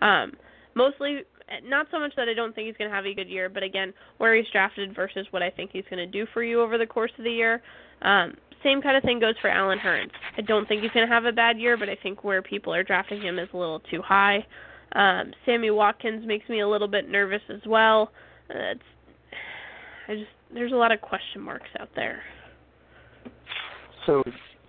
Um, 0.00 0.32
mostly, 0.74 1.24
not 1.64 1.86
so 1.90 1.98
much 1.98 2.14
that 2.16 2.28
I 2.28 2.34
don't 2.34 2.54
think 2.54 2.66
he's 2.66 2.76
going 2.76 2.90
to 2.90 2.96
have 2.96 3.04
a 3.06 3.14
good 3.14 3.28
year, 3.28 3.48
but 3.48 3.62
again, 3.62 3.92
where 4.18 4.34
he's 4.34 4.48
drafted 4.50 4.94
versus 4.94 5.26
what 5.30 5.42
I 5.42 5.50
think 5.50 5.70
he's 5.72 5.84
going 5.90 5.98
to 5.98 6.06
do 6.06 6.26
for 6.32 6.42
you 6.42 6.60
over 6.60 6.78
the 6.78 6.86
course 6.86 7.12
of 7.18 7.24
the 7.24 7.30
year. 7.30 7.62
Um, 8.02 8.34
same 8.62 8.80
kind 8.80 8.96
of 8.96 9.02
thing 9.02 9.18
goes 9.18 9.34
for 9.40 9.50
Allen 9.50 9.78
Hurns. 9.78 10.10
I 10.38 10.40
don't 10.42 10.66
think 10.66 10.82
he's 10.82 10.90
going 10.92 11.06
to 11.06 11.12
have 11.12 11.24
a 11.24 11.32
bad 11.32 11.58
year, 11.58 11.76
but 11.76 11.88
I 11.88 11.96
think 11.96 12.24
where 12.24 12.40
people 12.42 12.72
are 12.72 12.82
drafting 12.82 13.20
him 13.20 13.38
is 13.38 13.48
a 13.52 13.56
little 13.56 13.80
too 13.90 14.00
high. 14.02 14.46
Um, 14.94 15.32
Sammy 15.46 15.70
Watkins 15.70 16.26
makes 16.26 16.48
me 16.48 16.60
a 16.60 16.68
little 16.68 16.88
bit 16.88 17.08
nervous 17.08 17.42
as 17.48 17.60
well. 17.66 18.12
Uh, 18.50 18.72
it's, 18.72 18.80
I 20.08 20.14
just 20.14 20.26
there's 20.52 20.72
a 20.72 20.76
lot 20.76 20.92
of 20.92 21.00
question 21.00 21.40
marks 21.40 21.68
out 21.80 21.88
there. 21.94 22.22
So 24.06 24.22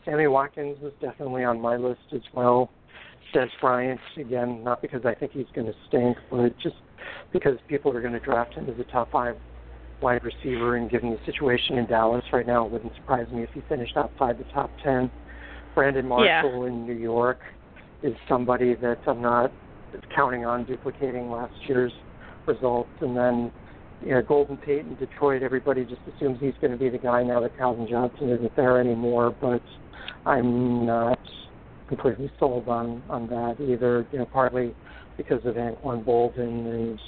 Sammy 0.05 0.27
Watkins 0.27 0.77
was 0.81 0.93
definitely 1.01 1.43
on 1.43 1.59
my 1.59 1.75
list 1.75 2.01
as 2.13 2.21
well. 2.33 2.69
Dez 3.33 3.49
Bryant, 3.59 3.99
again, 4.17 4.63
not 4.63 4.81
because 4.81 5.05
I 5.05 5.15
think 5.15 5.31
he's 5.31 5.47
going 5.55 5.65
to 5.65 5.73
stink, 5.87 6.17
but 6.29 6.57
just 6.59 6.75
because 7.31 7.57
people 7.67 7.91
are 7.95 8.01
going 8.01 8.13
to 8.13 8.19
draft 8.19 8.53
him 8.53 8.69
as 8.69 8.79
a 8.79 8.91
top 8.91 9.11
five 9.11 9.35
wide 10.01 10.21
receiver, 10.23 10.75
and 10.75 10.89
given 10.89 11.09
the 11.09 11.19
situation 11.25 11.77
in 11.77 11.87
Dallas 11.87 12.23
right 12.31 12.45
now, 12.45 12.65
it 12.65 12.71
wouldn't 12.71 12.93
surprise 12.95 13.27
me 13.31 13.41
if 13.43 13.49
he 13.53 13.61
finished 13.67 13.97
outside 13.97 14.37
the 14.37 14.43
top 14.53 14.69
ten. 14.83 15.09
Brandon 15.73 16.05
Marshall 16.07 16.65
in 16.65 16.85
New 16.85 16.93
York 16.93 17.39
is 18.03 18.13
somebody 18.29 18.75
that 18.75 18.99
I'm 19.07 19.21
not 19.21 19.51
counting 20.15 20.45
on 20.45 20.65
duplicating 20.65 21.29
last 21.29 21.53
year's 21.67 21.91
results, 22.45 22.89
and 23.01 23.15
then 23.15 23.51
you 24.05 24.11
know, 24.11 24.21
Golden 24.21 24.57
Tate 24.57 24.85
in 24.85 24.95
Detroit, 24.95 25.43
everybody 25.43 25.85
just 25.85 26.01
assumes 26.13 26.37
he's 26.39 26.53
going 26.59 26.71
to 26.71 26.77
be 26.77 26.89
the 26.89 26.97
guy 26.97 27.23
now 27.23 27.39
that 27.39 27.57
Calvin 27.57 27.87
Johnson 27.89 28.29
isn't 28.29 28.55
there 28.55 28.79
anymore. 28.79 29.35
But 29.39 29.61
I'm 30.25 30.85
not 30.85 31.19
completely 31.87 32.31
sold 32.39 32.67
on 32.67 33.01
on 33.09 33.27
that 33.27 33.57
either. 33.61 34.05
You 34.11 34.19
know, 34.19 34.25
partly 34.25 34.75
because 35.17 35.45
of 35.45 35.55
Anquan 35.55 36.03
Boldin 36.03 36.67
and 36.73 36.99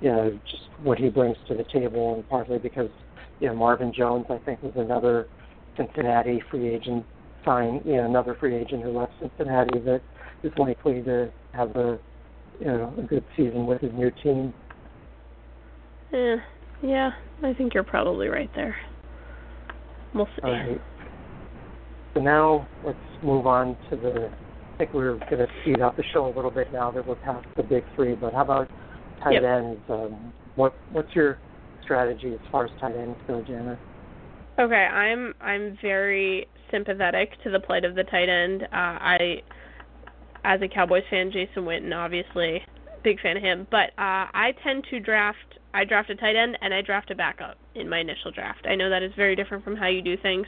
you 0.00 0.10
know 0.10 0.38
just 0.50 0.62
what 0.82 0.98
he 0.98 1.08
brings 1.08 1.36
to 1.48 1.54
the 1.54 1.64
table, 1.64 2.14
and 2.14 2.28
partly 2.28 2.58
because 2.58 2.90
you 3.40 3.48
know 3.48 3.54
Marvin 3.54 3.92
Jones, 3.92 4.26
I 4.30 4.38
think, 4.38 4.62
was 4.62 4.72
another 4.76 5.28
Cincinnati 5.76 6.42
free 6.50 6.68
agent 6.68 7.04
sign. 7.44 7.82
You 7.84 7.96
know, 7.96 8.06
another 8.06 8.36
free 8.38 8.56
agent 8.56 8.82
who 8.82 8.90
left 8.90 9.12
Cincinnati 9.20 9.80
that 9.80 10.00
is 10.42 10.52
likely 10.56 11.02
to 11.02 11.30
have 11.52 11.76
a 11.76 11.98
you 12.64 12.68
know 12.68 12.94
a 12.96 13.02
good 13.02 13.24
season 13.36 13.66
with 13.66 13.80
his 13.80 13.92
new 13.92 14.10
team. 14.22 14.54
Yeah, 16.12 16.36
yeah, 16.82 17.10
I 17.42 17.54
think 17.54 17.74
you're 17.74 17.82
probably 17.82 18.28
right 18.28 18.50
there. 18.54 18.76
We'll 20.14 20.26
see. 20.26 20.42
All 20.44 20.52
right. 20.52 20.80
So 22.14 22.20
now 22.20 22.68
let's 22.84 22.98
move 23.22 23.46
on 23.46 23.76
to 23.90 23.96
the. 23.96 24.30
I 24.74 24.78
think 24.78 24.94
we're 24.94 25.18
going 25.18 25.38
to 25.38 25.46
speed 25.62 25.80
up 25.80 25.96
the 25.96 26.04
show 26.12 26.26
a 26.26 26.32
little 26.34 26.50
bit 26.50 26.72
now 26.72 26.90
that 26.90 27.06
we're 27.06 27.16
past 27.16 27.46
the 27.56 27.62
big 27.62 27.84
three. 27.94 28.14
But 28.14 28.32
how 28.32 28.42
about 28.42 28.68
tight 29.22 29.34
Yep. 29.34 29.44
ends? 29.44 29.80
Um, 29.88 30.32
what 30.54 30.74
what's 30.92 31.14
your 31.14 31.38
strategy 31.82 32.32
as 32.32 32.40
far 32.50 32.64
as 32.66 32.70
tight 32.80 32.96
ends 32.96 33.18
go, 33.26 33.42
Jana? 33.42 33.78
Okay, 34.58 34.74
I'm 34.74 35.34
I'm 35.40 35.78
very 35.82 36.46
sympathetic 36.70 37.30
to 37.42 37.50
the 37.50 37.60
plight 37.60 37.84
of 37.84 37.94
the 37.94 38.04
tight 38.04 38.28
end. 38.28 38.62
Uh, 38.64 38.66
I, 38.72 39.42
as 40.44 40.60
a 40.62 40.68
Cowboys 40.68 41.04
fan, 41.10 41.30
Jason 41.30 41.64
Witten, 41.64 41.94
obviously, 41.94 42.62
big 43.02 43.20
fan 43.20 43.36
of 43.36 43.42
him. 43.42 43.66
But 43.70 43.90
uh, 43.98 44.28
I 44.34 44.54
tend 44.62 44.84
to 44.90 45.00
draft. 45.00 45.38
I 45.74 45.84
draft 45.84 46.10
a 46.10 46.14
tight 46.14 46.36
end 46.36 46.58
and 46.60 46.74
I 46.74 46.82
draft 46.82 47.10
a 47.10 47.14
backup 47.14 47.56
in 47.74 47.88
my 47.88 48.00
initial 48.00 48.30
draft. 48.30 48.66
I 48.66 48.74
know 48.74 48.90
that 48.90 49.02
is 49.02 49.12
very 49.16 49.34
different 49.34 49.64
from 49.64 49.74
how 49.74 49.86
you 49.86 50.02
do 50.02 50.18
things, 50.18 50.46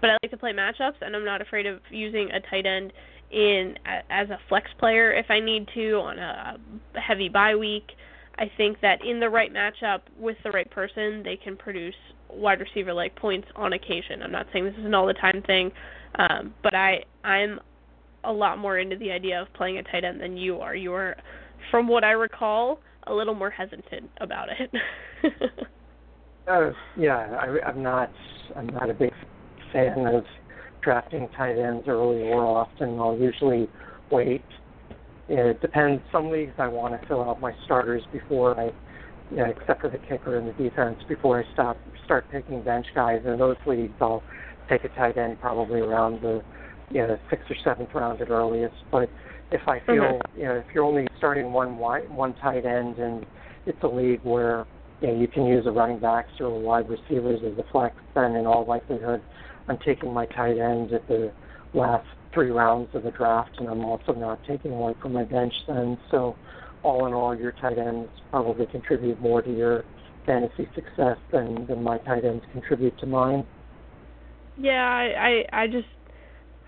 but 0.00 0.10
I 0.10 0.16
like 0.22 0.32
to 0.32 0.36
play 0.36 0.52
matchups, 0.52 0.96
and 1.00 1.14
I'm 1.14 1.24
not 1.24 1.40
afraid 1.40 1.66
of 1.66 1.80
using 1.90 2.28
a 2.32 2.40
tight 2.40 2.66
end 2.66 2.92
in 3.30 3.78
as 4.10 4.30
a 4.30 4.38
flex 4.48 4.68
player 4.78 5.12
if 5.12 5.26
I 5.30 5.40
need 5.40 5.68
to 5.74 5.94
on 5.94 6.18
a 6.18 6.56
heavy 6.94 7.28
bye 7.28 7.54
week. 7.54 7.92
I 8.36 8.50
think 8.56 8.80
that 8.80 9.04
in 9.04 9.20
the 9.20 9.30
right 9.30 9.52
matchup 9.52 10.00
with 10.18 10.36
the 10.42 10.50
right 10.50 10.68
person, 10.70 11.22
they 11.22 11.36
can 11.36 11.56
produce 11.56 11.94
wide 12.28 12.60
receiver 12.60 12.92
like 12.92 13.14
points 13.14 13.46
on 13.54 13.74
occasion. 13.74 14.22
I'm 14.22 14.32
not 14.32 14.46
saying 14.52 14.64
this 14.64 14.74
is 14.76 14.84
an 14.84 14.94
all 14.94 15.06
the 15.06 15.14
time 15.14 15.42
thing, 15.46 15.70
um, 16.16 16.52
but 16.62 16.74
I 16.74 17.04
I'm 17.22 17.60
a 18.24 18.32
lot 18.32 18.58
more 18.58 18.78
into 18.78 18.96
the 18.96 19.10
idea 19.10 19.40
of 19.40 19.52
playing 19.54 19.78
a 19.78 19.82
tight 19.82 20.04
end 20.04 20.20
than 20.20 20.36
you 20.36 20.58
are. 20.58 20.74
You 20.74 20.92
are, 20.92 21.16
from 21.70 21.88
what 21.88 22.04
I 22.04 22.12
recall, 22.12 22.80
a 23.06 23.14
little 23.14 23.34
more 23.34 23.50
hesitant 23.50 24.10
about 24.20 24.48
it. 24.48 24.70
Uh, 26.46 26.72
yeah, 26.98 27.38
I, 27.40 27.66
I'm 27.66 27.82
not. 27.82 28.10
I'm 28.54 28.66
not 28.66 28.90
a 28.90 28.94
big 28.94 29.12
fan 29.72 30.06
of 30.06 30.24
drafting 30.82 31.28
tight 31.36 31.58
ends 31.58 31.84
early 31.88 32.22
or 32.24 32.44
often. 32.44 32.98
I'll 32.98 33.16
usually 33.16 33.68
wait. 34.10 34.44
It 35.28 35.60
depends. 35.62 36.02
Some 36.12 36.30
leagues 36.30 36.52
I 36.58 36.68
want 36.68 37.00
to 37.00 37.08
fill 37.08 37.22
out 37.22 37.40
my 37.40 37.52
starters 37.64 38.02
before 38.12 38.60
I, 38.60 38.66
you 39.30 39.38
know, 39.38 39.46
except 39.46 39.80
for 39.80 39.88
the 39.88 39.96
kicker 39.96 40.36
and 40.36 40.46
the 40.46 40.52
defense, 40.52 40.98
before 41.08 41.40
I 41.40 41.52
stop 41.54 41.78
start 42.04 42.26
picking 42.30 42.62
bench 42.62 42.86
guys. 42.94 43.22
In 43.24 43.38
those 43.38 43.56
leagues, 43.66 43.94
I'll 44.00 44.22
take 44.68 44.84
a 44.84 44.88
tight 44.90 45.16
end 45.16 45.40
probably 45.40 45.80
around 45.80 46.20
the, 46.20 46.42
you 46.90 47.06
know, 47.06 47.18
sixth 47.30 47.50
or 47.50 47.56
seventh 47.64 47.90
round 47.94 48.20
at 48.20 48.30
earliest. 48.30 48.74
But 48.90 49.08
if 49.50 49.66
I 49.66 49.80
feel, 49.80 49.94
Mhm. 49.94 50.36
you 50.36 50.44
know, 50.44 50.54
if 50.56 50.66
you're 50.74 50.84
only 50.84 51.06
starting 51.18 51.52
one 51.52 51.78
wide, 51.78 52.08
one 52.10 52.34
tight 52.34 52.64
end 52.64 52.98
and 52.98 53.26
it's 53.66 53.82
a 53.82 53.88
league 53.88 54.20
where 54.22 54.66
you 55.00 55.08
know, 55.08 55.14
you 55.14 55.28
can 55.28 55.46
use 55.46 55.64
the 55.64 55.72
running 55.72 55.98
backs 55.98 56.30
or 56.40 56.50
the 56.50 56.66
wide 56.66 56.88
receivers 56.88 57.42
as 57.42 57.58
a 57.58 57.64
flex, 57.64 57.94
then 58.14 58.36
in 58.36 58.46
all 58.46 58.64
likelihood, 58.64 59.22
I'm 59.68 59.78
taking 59.78 60.12
my 60.12 60.26
tight 60.26 60.58
ends 60.58 60.92
at 60.92 61.06
the 61.08 61.32
last 61.72 62.06
three 62.32 62.50
rounds 62.50 62.94
of 62.94 63.04
the 63.04 63.10
draft, 63.10 63.58
and 63.58 63.68
I'm 63.68 63.84
also 63.84 64.12
not 64.12 64.42
taking 64.44 64.72
one 64.72 64.94
from 65.00 65.12
my 65.12 65.24
bench 65.24 65.54
then. 65.66 65.98
So 66.10 66.36
all 66.82 67.06
in 67.06 67.14
all, 67.14 67.34
your 67.34 67.52
tight 67.52 67.78
ends 67.78 68.10
probably 68.30 68.66
contribute 68.66 69.20
more 69.20 69.40
to 69.42 69.50
your 69.50 69.84
fantasy 70.26 70.68
success 70.74 71.18
than 71.32 71.66
than 71.66 71.82
my 71.82 71.98
tight 71.98 72.24
ends 72.24 72.44
contribute 72.52 72.98
to 72.98 73.06
mine. 73.06 73.44
Yeah, 74.56 74.84
I 74.84 75.44
I, 75.52 75.62
I 75.62 75.66
just 75.66 75.88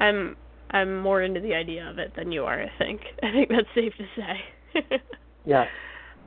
I'm 0.00 0.36
I'm 0.70 1.00
more 1.00 1.22
into 1.22 1.40
the 1.40 1.54
idea 1.54 1.88
of 1.88 1.98
it 1.98 2.12
than 2.16 2.32
you 2.32 2.44
are. 2.44 2.62
I 2.62 2.70
think 2.78 3.00
I 3.22 3.32
think 3.32 3.48
that's 3.48 3.68
safe 3.74 3.92
to 3.98 4.04
say. 4.16 5.00
yes. 5.44 5.66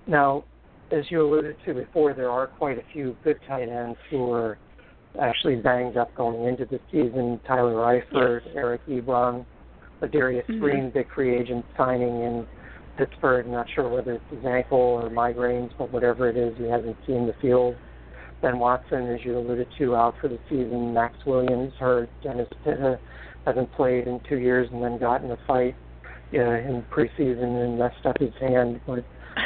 Now, 0.07 0.45
as 0.91 1.03
you 1.09 1.21
alluded 1.21 1.55
to 1.65 1.73
before, 1.73 2.13
there 2.13 2.31
are 2.31 2.47
quite 2.47 2.77
a 2.77 2.83
few 2.93 3.15
good 3.23 3.39
tight 3.47 3.69
ends 3.69 3.97
who 4.09 4.31
are 4.31 4.57
actually 5.21 5.55
banged 5.57 5.97
up 5.97 6.13
going 6.15 6.47
into 6.47 6.65
the 6.65 6.79
season. 6.91 7.39
Tyler 7.45 7.75
Eifert, 7.75 8.41
yes. 8.45 8.55
Eric 8.55 8.81
Ebron, 8.87 9.45
Darius 10.11 10.45
mm-hmm. 10.49 10.59
Green, 10.59 10.91
big 10.91 11.07
free 11.13 11.37
agent 11.37 11.65
signing 11.77 12.23
in 12.23 12.47
Pittsburgh. 12.97 13.47
Not 13.47 13.67
sure 13.75 13.87
whether 13.89 14.13
it's 14.13 14.23
his 14.31 14.45
ankle 14.45 14.79
or 14.79 15.09
migraines, 15.09 15.71
but 15.77 15.91
whatever 15.91 16.29
it 16.29 16.37
is, 16.37 16.57
he 16.57 16.65
hasn't 16.65 16.97
seen 17.05 17.27
the 17.27 17.35
field. 17.41 17.75
Ben 18.41 18.57
Watson, 18.57 19.07
as 19.07 19.19
you 19.23 19.37
alluded 19.37 19.67
to, 19.77 19.95
out 19.95 20.15
for 20.21 20.29
the 20.29 20.39
season. 20.49 20.93
Maxx 20.93 21.17
Williams 21.25 21.73
hurt. 21.79 22.09
Dennis 22.23 22.47
Pitta 22.63 22.99
hasn't 23.49 23.71
played 23.73 24.07
in 24.07 24.19
two 24.29 24.37
years 24.37 24.69
and 24.71 24.83
then 24.83 24.99
got 24.99 25.23
in 25.23 25.31
a 25.31 25.37
fight 25.47 25.75
uh, 26.33 26.37
in 26.37 26.83
preseason 26.91 27.63
and 27.63 27.79
messed 27.79 28.05
up 28.05 28.17
his 28.19 28.33
hand, 28.39 28.79
but 28.85 29.03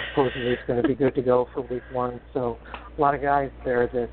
supposedly 0.09 0.51
it's 0.51 0.61
going 0.67 0.81
to 0.81 0.87
be 0.87 0.95
good 0.95 1.15
to 1.15 1.21
go 1.21 1.47
for 1.53 1.61
week 1.61 1.83
one. 1.91 2.19
So 2.33 2.57
a 2.97 3.01
lot 3.01 3.15
of 3.15 3.21
guys 3.21 3.49
there 3.63 3.87
that, 3.87 4.09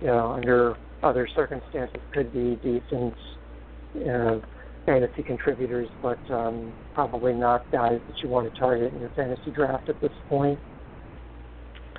you 0.00 0.08
know, 0.08 0.32
under 0.32 0.76
other 1.02 1.28
circumstances 1.34 2.00
could 2.12 2.32
be 2.32 2.56
decent 2.56 3.14
uh, 4.08 4.38
fantasy 4.84 5.22
contributors, 5.22 5.88
but 6.02 6.18
um, 6.30 6.72
probably 6.94 7.32
not 7.32 7.70
guys 7.70 8.00
that 8.08 8.18
you 8.22 8.28
want 8.28 8.52
to 8.52 8.58
target 8.58 8.92
in 8.92 9.00
your 9.00 9.12
fantasy 9.14 9.50
draft 9.52 9.88
at 9.88 10.00
this 10.00 10.12
point. 10.28 10.58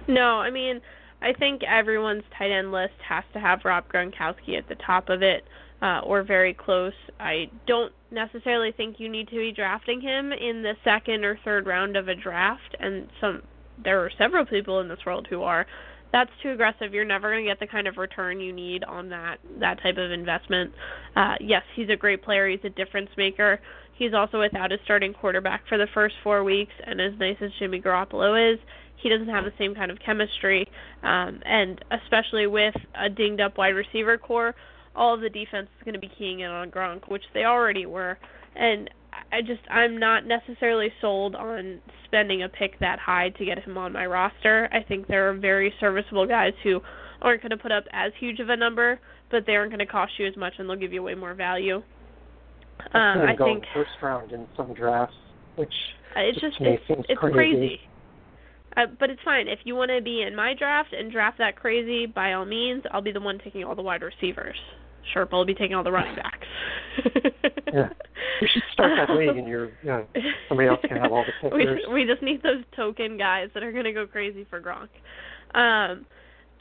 No, 0.07 0.39
I 0.39 0.49
mean, 0.49 0.81
I 1.21 1.33
think 1.33 1.61
everyone's 1.63 2.23
tight 2.37 2.51
end 2.51 2.71
list 2.71 2.93
has 3.07 3.23
to 3.33 3.39
have 3.39 3.59
Rob 3.63 3.85
Gronkowski 3.91 4.57
at 4.57 4.67
the 4.67 4.75
top 4.85 5.09
of 5.09 5.21
it 5.21 5.43
uh, 5.81 6.01
or 6.03 6.23
very 6.23 6.53
close. 6.53 6.93
I 7.19 7.49
don't 7.67 7.91
necessarily 8.11 8.71
think 8.71 8.99
you 8.99 9.09
need 9.09 9.27
to 9.29 9.35
be 9.35 9.51
drafting 9.51 10.01
him 10.01 10.31
in 10.31 10.61
the 10.61 10.73
second 10.83 11.25
or 11.25 11.39
third 11.43 11.65
round 11.65 11.97
of 11.97 12.07
a 12.07 12.15
draft, 12.15 12.75
and 12.79 13.07
some 13.19 13.41
there 13.83 13.99
are 14.03 14.11
several 14.17 14.45
people 14.45 14.79
in 14.79 14.87
this 14.87 14.99
world 15.05 15.27
who 15.29 15.43
are. 15.43 15.65
That's 16.11 16.29
too 16.43 16.51
aggressive. 16.51 16.93
You're 16.93 17.05
never 17.05 17.31
going 17.31 17.45
to 17.45 17.49
get 17.49 17.59
the 17.59 17.67
kind 17.67 17.87
of 17.87 17.95
return 17.97 18.41
you 18.41 18.51
need 18.51 18.83
on 18.83 19.09
that 19.09 19.37
that 19.59 19.81
type 19.81 19.97
of 19.97 20.11
investment. 20.11 20.73
Uh, 21.15 21.35
yes, 21.39 21.63
he's 21.75 21.89
a 21.89 21.95
great 21.95 22.21
player. 22.21 22.49
He's 22.49 22.59
a 22.63 22.69
difference 22.69 23.09
maker. 23.17 23.59
He's 23.93 24.13
also 24.13 24.39
without 24.39 24.71
his 24.71 24.79
starting 24.83 25.13
quarterback 25.13 25.61
for 25.67 25.77
the 25.77 25.87
first 25.93 26.15
four 26.23 26.43
weeks, 26.43 26.73
and 26.85 26.99
as 26.99 27.13
nice 27.19 27.37
as 27.39 27.51
Jimmy 27.59 27.79
Garoppolo 27.79 28.53
is, 28.53 28.59
he 28.97 29.09
doesn't 29.09 29.29
have 29.29 29.45
the 29.45 29.53
same 29.57 29.73
kind 29.73 29.91
of 29.91 29.99
chemistry, 29.99 30.67
um, 31.03 31.39
and 31.45 31.83
especially 31.91 32.47
with 32.47 32.75
a 32.95 33.09
dinged 33.09 33.41
up 33.41 33.57
wide 33.57 33.75
receiver 33.75 34.17
corps, 34.17 34.55
all 34.95 35.13
of 35.13 35.21
the 35.21 35.29
defense 35.29 35.67
is 35.77 35.83
going 35.83 35.93
to 35.93 35.99
be 35.99 36.11
keying 36.17 36.41
in 36.41 36.49
on 36.49 36.71
Gronk, 36.71 37.09
which 37.09 37.23
they 37.33 37.43
already 37.43 37.85
were. 37.85 38.17
And 38.55 38.89
I 39.31 39.41
just 39.41 39.61
I'm 39.69 39.99
not 39.99 40.25
necessarily 40.25 40.89
sold 40.99 41.35
on 41.35 41.79
spending 42.05 42.43
a 42.43 42.49
pick 42.49 42.79
that 42.79 42.99
high 42.99 43.29
to 43.29 43.45
get 43.45 43.59
him 43.59 43.77
on 43.77 43.93
my 43.93 44.05
roster. 44.05 44.69
I 44.71 44.83
think 44.83 45.07
there 45.07 45.29
are 45.29 45.33
very 45.33 45.73
serviceable 45.79 46.27
guys 46.27 46.53
who 46.63 46.81
aren't 47.21 47.41
going 47.41 47.51
to 47.51 47.57
put 47.57 47.71
up 47.71 47.85
as 47.93 48.11
huge 48.19 48.39
of 48.39 48.49
a 48.49 48.57
number, 48.57 48.99
but 49.29 49.45
they 49.45 49.55
aren't 49.55 49.71
going 49.71 49.79
to 49.79 49.85
cost 49.85 50.13
you 50.17 50.27
as 50.27 50.35
much 50.35 50.53
and 50.57 50.69
they'll 50.69 50.77
give 50.77 50.93
you 50.93 51.03
way 51.03 51.15
more 51.15 51.33
value. 51.33 51.81
Um, 52.93 53.21
I 53.21 53.35
go 53.37 53.45
think 53.45 53.63
first 53.73 53.91
round 54.01 54.31
in 54.31 54.47
some 54.57 54.73
drafts, 54.73 55.15
which 55.55 55.73
it's 56.15 56.39
just 56.39 56.57
just 56.57 56.69
it's, 56.89 57.05
it's 57.09 57.19
crazy. 57.19 57.33
crazy. 57.33 57.79
Uh, 58.75 58.85
but 58.99 59.09
it's 59.09 59.21
fine. 59.23 59.47
If 59.47 59.59
you 59.65 59.75
want 59.75 59.91
to 59.95 60.01
be 60.01 60.23
in 60.23 60.35
my 60.35 60.53
draft 60.57 60.93
and 60.93 61.11
draft 61.11 61.37
that 61.39 61.55
crazy, 61.55 62.05
by 62.05 62.33
all 62.33 62.45
means, 62.45 62.83
I'll 62.91 63.01
be 63.01 63.11
the 63.11 63.19
one 63.19 63.37
taking 63.43 63.63
all 63.63 63.75
the 63.75 63.81
wide 63.81 64.01
receivers. 64.01 64.55
Sherpa 65.13 65.31
will 65.31 65.45
be 65.45 65.53
taking 65.53 65.75
all 65.75 65.83
the 65.83 65.91
running 65.91 66.15
backs. 66.15 66.47
yeah, 67.73 67.89
we 68.41 68.47
should 68.47 68.63
start 68.73 68.91
that 68.95 69.13
league, 69.15 69.37
and 69.37 69.47
you're, 69.47 69.65
you 69.65 69.85
know, 69.85 70.05
somebody 70.47 70.67
else 70.69 70.79
can 70.87 70.97
have 70.97 71.11
all 71.11 71.25
the 71.25 71.49
pickers. 71.49 71.79
we 71.87 72.03
we 72.03 72.05
just 72.05 72.21
need 72.21 72.43
those 72.43 72.63
token 72.75 73.17
guys 73.17 73.49
that 73.53 73.63
are 73.63 73.71
going 73.71 73.85
to 73.85 73.93
go 73.93 74.05
crazy 74.05 74.45
for 74.49 74.61
Gronk. 74.61 74.89
Um, 75.53 76.05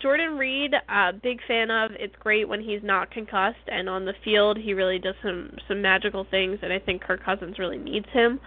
Jordan 0.01 0.38
Reed, 0.38 0.74
uh, 0.88 1.12
big 1.22 1.41
fan 1.47 1.70
of. 1.70 1.91
It's 1.93 2.14
great 2.20 2.49
when 2.49 2.61
he's 2.61 2.82
not 2.82 3.11
concussed 3.11 3.59
and 3.68 3.88
on 3.88 4.05
the 4.05 4.14
field. 4.24 4.57
He 4.57 4.72
really 4.72 4.99
does 4.99 5.14
some 5.22 5.51
some 5.68 5.82
magical 5.82 6.26
things, 6.30 6.59
and 6.62 6.72
I 6.72 6.78
think 6.78 7.03
Kirk 7.03 7.24
Cousins 7.24 7.59
really 7.59 7.78
needs 7.78 8.07
him. 8.12 8.41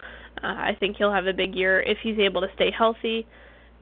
Uh, 0.44 0.48
I 0.48 0.76
think 0.80 0.98
he'll 0.98 1.14
have 1.14 1.28
a 1.28 1.34
big 1.34 1.54
year 1.54 1.82
if 1.82 1.98
he's 2.02 2.18
able 2.18 2.42
to 2.42 2.48
stay 2.56 2.72
healthy. 2.76 3.28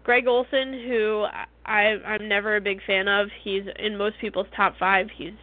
Greg 0.03 0.27
Olsen, 0.27 0.73
who 0.87 1.25
I 1.65 1.95
I'm 2.05 2.27
never 2.27 2.57
a 2.57 2.61
big 2.61 2.79
fan 2.85 3.07
of. 3.07 3.29
He's 3.43 3.63
in 3.79 3.97
most 3.97 4.15
people's 4.19 4.47
top 4.55 4.75
five. 4.77 5.07
He's 5.15 5.33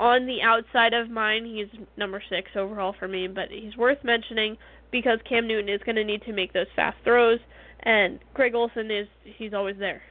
on 0.00 0.26
the 0.26 0.40
outside 0.42 0.94
of 0.94 1.10
mine. 1.10 1.44
He's 1.44 1.68
number 1.96 2.22
six 2.28 2.50
overall 2.56 2.94
for 2.98 3.06
me, 3.06 3.28
but 3.28 3.44
he's 3.50 3.76
worth 3.76 4.02
mentioning 4.02 4.56
because 4.90 5.18
Cam 5.28 5.46
Newton 5.46 5.68
is 5.68 5.80
going 5.84 5.96
to 5.96 6.04
need 6.04 6.22
to 6.22 6.32
make 6.32 6.52
those 6.52 6.66
fast 6.74 6.96
throws, 7.04 7.38
and 7.84 8.18
Greg 8.34 8.54
Olsen 8.54 8.90
is 8.90 9.06
he's 9.38 9.54
always 9.54 9.76
there. 9.78 10.02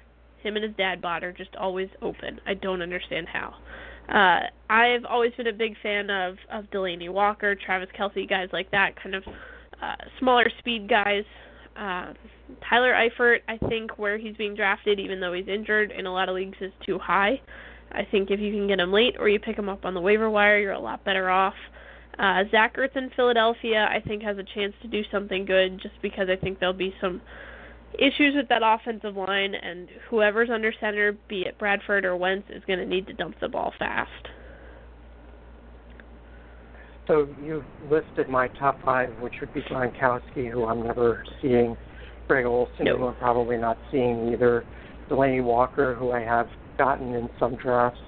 Him 0.41 0.55
and 0.55 0.63
his 0.63 0.75
dad 0.77 1.01
bod 1.01 1.23
are 1.23 1.33
just 1.33 1.53
always 1.57 1.89
open. 2.01 2.39
I 2.47 2.53
don't 2.53 2.81
understand 2.81 3.27
how. 3.27 3.55
Uh, 4.07 4.47
I've 4.71 5.03
always 5.05 5.33
been 5.35 5.47
a 5.47 5.53
big 5.53 5.73
fan 5.83 6.09
of 6.09 6.37
of 6.51 6.65
Delanie 6.71 7.11
Walker, 7.11 7.55
Travis 7.55 7.89
Kelce, 7.99 8.29
guys 8.29 8.47
like 8.53 8.71
that, 8.71 8.91
kind 9.01 9.15
of 9.15 9.23
uh, 9.81 9.95
smaller 10.19 10.49
speed 10.59 10.87
guys. 10.87 11.25
Uh, 11.75 12.13
Tyler 12.67 12.93
Eifert, 12.93 13.39
I 13.47 13.57
think 13.67 13.97
where 13.97 14.17
he's 14.17 14.35
being 14.35 14.55
drafted, 14.55 14.99
even 14.99 15.19
though 15.19 15.33
he's 15.33 15.47
injured 15.47 15.91
in 15.91 16.05
a 16.05 16.13
lot 16.13 16.29
of 16.29 16.35
leagues, 16.35 16.57
is 16.61 16.73
too 16.85 16.99
high. 16.99 17.41
I 17.91 18.05
think 18.09 18.29
if 18.31 18.39
you 18.39 18.51
can 18.51 18.67
get 18.67 18.79
him 18.79 18.91
late 18.91 19.15
or 19.19 19.29
you 19.29 19.39
pick 19.39 19.57
him 19.57 19.69
up 19.69 19.85
on 19.85 19.93
the 19.93 20.01
waiver 20.01 20.29
wire, 20.29 20.59
you're 20.59 20.73
a 20.73 20.79
lot 20.79 21.03
better 21.03 21.29
off. 21.29 21.55
Uh, 22.17 22.43
Zach 22.51 22.75
Ertz 22.75 22.95
in 22.95 23.09
Philadelphia, 23.15 23.87
I 23.89 24.01
think, 24.05 24.21
has 24.23 24.37
a 24.37 24.43
chance 24.43 24.73
to 24.81 24.87
do 24.87 25.03
something 25.11 25.45
good 25.45 25.79
just 25.81 25.95
because 26.01 26.27
I 26.29 26.35
think 26.35 26.59
there'll 26.59 26.73
be 26.73 26.93
some 26.99 27.21
issues 27.97 28.35
with 28.35 28.47
that 28.49 28.61
offensive 28.63 29.15
line, 29.15 29.55
and 29.55 29.87
whoever's 30.09 30.49
under 30.49 30.73
center, 30.79 31.13
be 31.27 31.41
it 31.41 31.57
Bradford 31.57 32.05
or 32.05 32.15
Wentz, 32.17 32.47
is 32.49 32.63
going 32.67 32.79
to 32.79 32.85
need 32.85 33.07
to 33.07 33.13
dump 33.13 33.35
the 33.39 33.47
ball 33.47 33.73
fast. 33.79 34.11
So 37.07 37.27
you 37.43 37.63
listed 37.89 38.29
my 38.29 38.49
top 38.49 38.79
five, 38.83 39.09
which 39.19 39.33
would 39.39 39.53
be 39.53 39.61
Gronkowski, 39.61 40.51
who 40.51 40.65
I'm 40.65 40.83
never 40.83 41.23
seeing, 41.41 41.75
Greg 42.27 42.45
Olsen, 42.45 42.85
Nope. 42.85 42.99
who 42.99 43.07
I'm 43.07 43.15
probably 43.15 43.57
not 43.57 43.77
seeing 43.91 44.31
either, 44.31 44.63
Delanie 45.09 45.43
Walker, 45.43 45.95
who 45.95 46.11
I 46.11 46.19
have 46.19 46.47
gotten 46.79 47.13
in 47.13 47.29
some 47.37 47.55
drafts, 47.55 47.99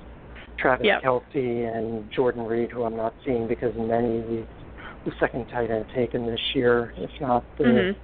Travis 0.58 0.86
Yep. 0.88 1.04
Kelce, 1.04 1.78
and 1.78 2.10
Jordan 2.10 2.46
Reed, 2.46 2.72
who 2.72 2.84
I'm 2.84 2.96
not 2.96 3.14
seeing 3.24 3.48
because 3.48 3.76
many 3.76 4.24
he's 4.28 4.46
the 5.06 5.12
second 5.20 5.48
tight 5.50 5.70
end 5.70 5.86
taken 5.94 6.26
this 6.26 6.56
year, 6.56 6.94
if 6.98 7.12
not 7.20 7.44
the 7.58 7.64
Mhm. 7.64 7.96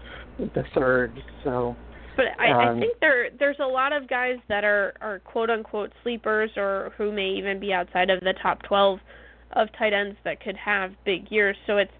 the 0.54 0.64
third. 0.76 1.12
So 1.44 1.76
But 2.16 2.34
I, 2.40 2.50
Um, 2.50 2.78
I 2.78 2.80
think 2.80 3.00
there 3.00 3.30
there's 3.30 3.60
a 3.60 3.68
lot 3.68 3.94
of 3.94 4.08
guys 4.08 4.40
that 4.48 4.64
are 4.64 4.96
are 5.02 5.20
quote 5.20 5.52
unquote 5.52 5.92
sleepers 6.02 6.58
or 6.58 6.92
who 6.98 7.12
may 7.12 7.30
even 7.30 7.60
be 7.60 7.72
outside 7.72 8.10
of 8.10 8.22
the 8.22 8.34
top 8.34 8.64
12 8.64 9.00
of 9.52 9.72
tight 9.74 9.94
ends 9.94 10.18
that 10.24 10.40
could 10.40 10.58
have 10.58 10.92
big 11.04 11.32
years. 11.32 11.56
So 11.68 11.78
it's 11.78 11.94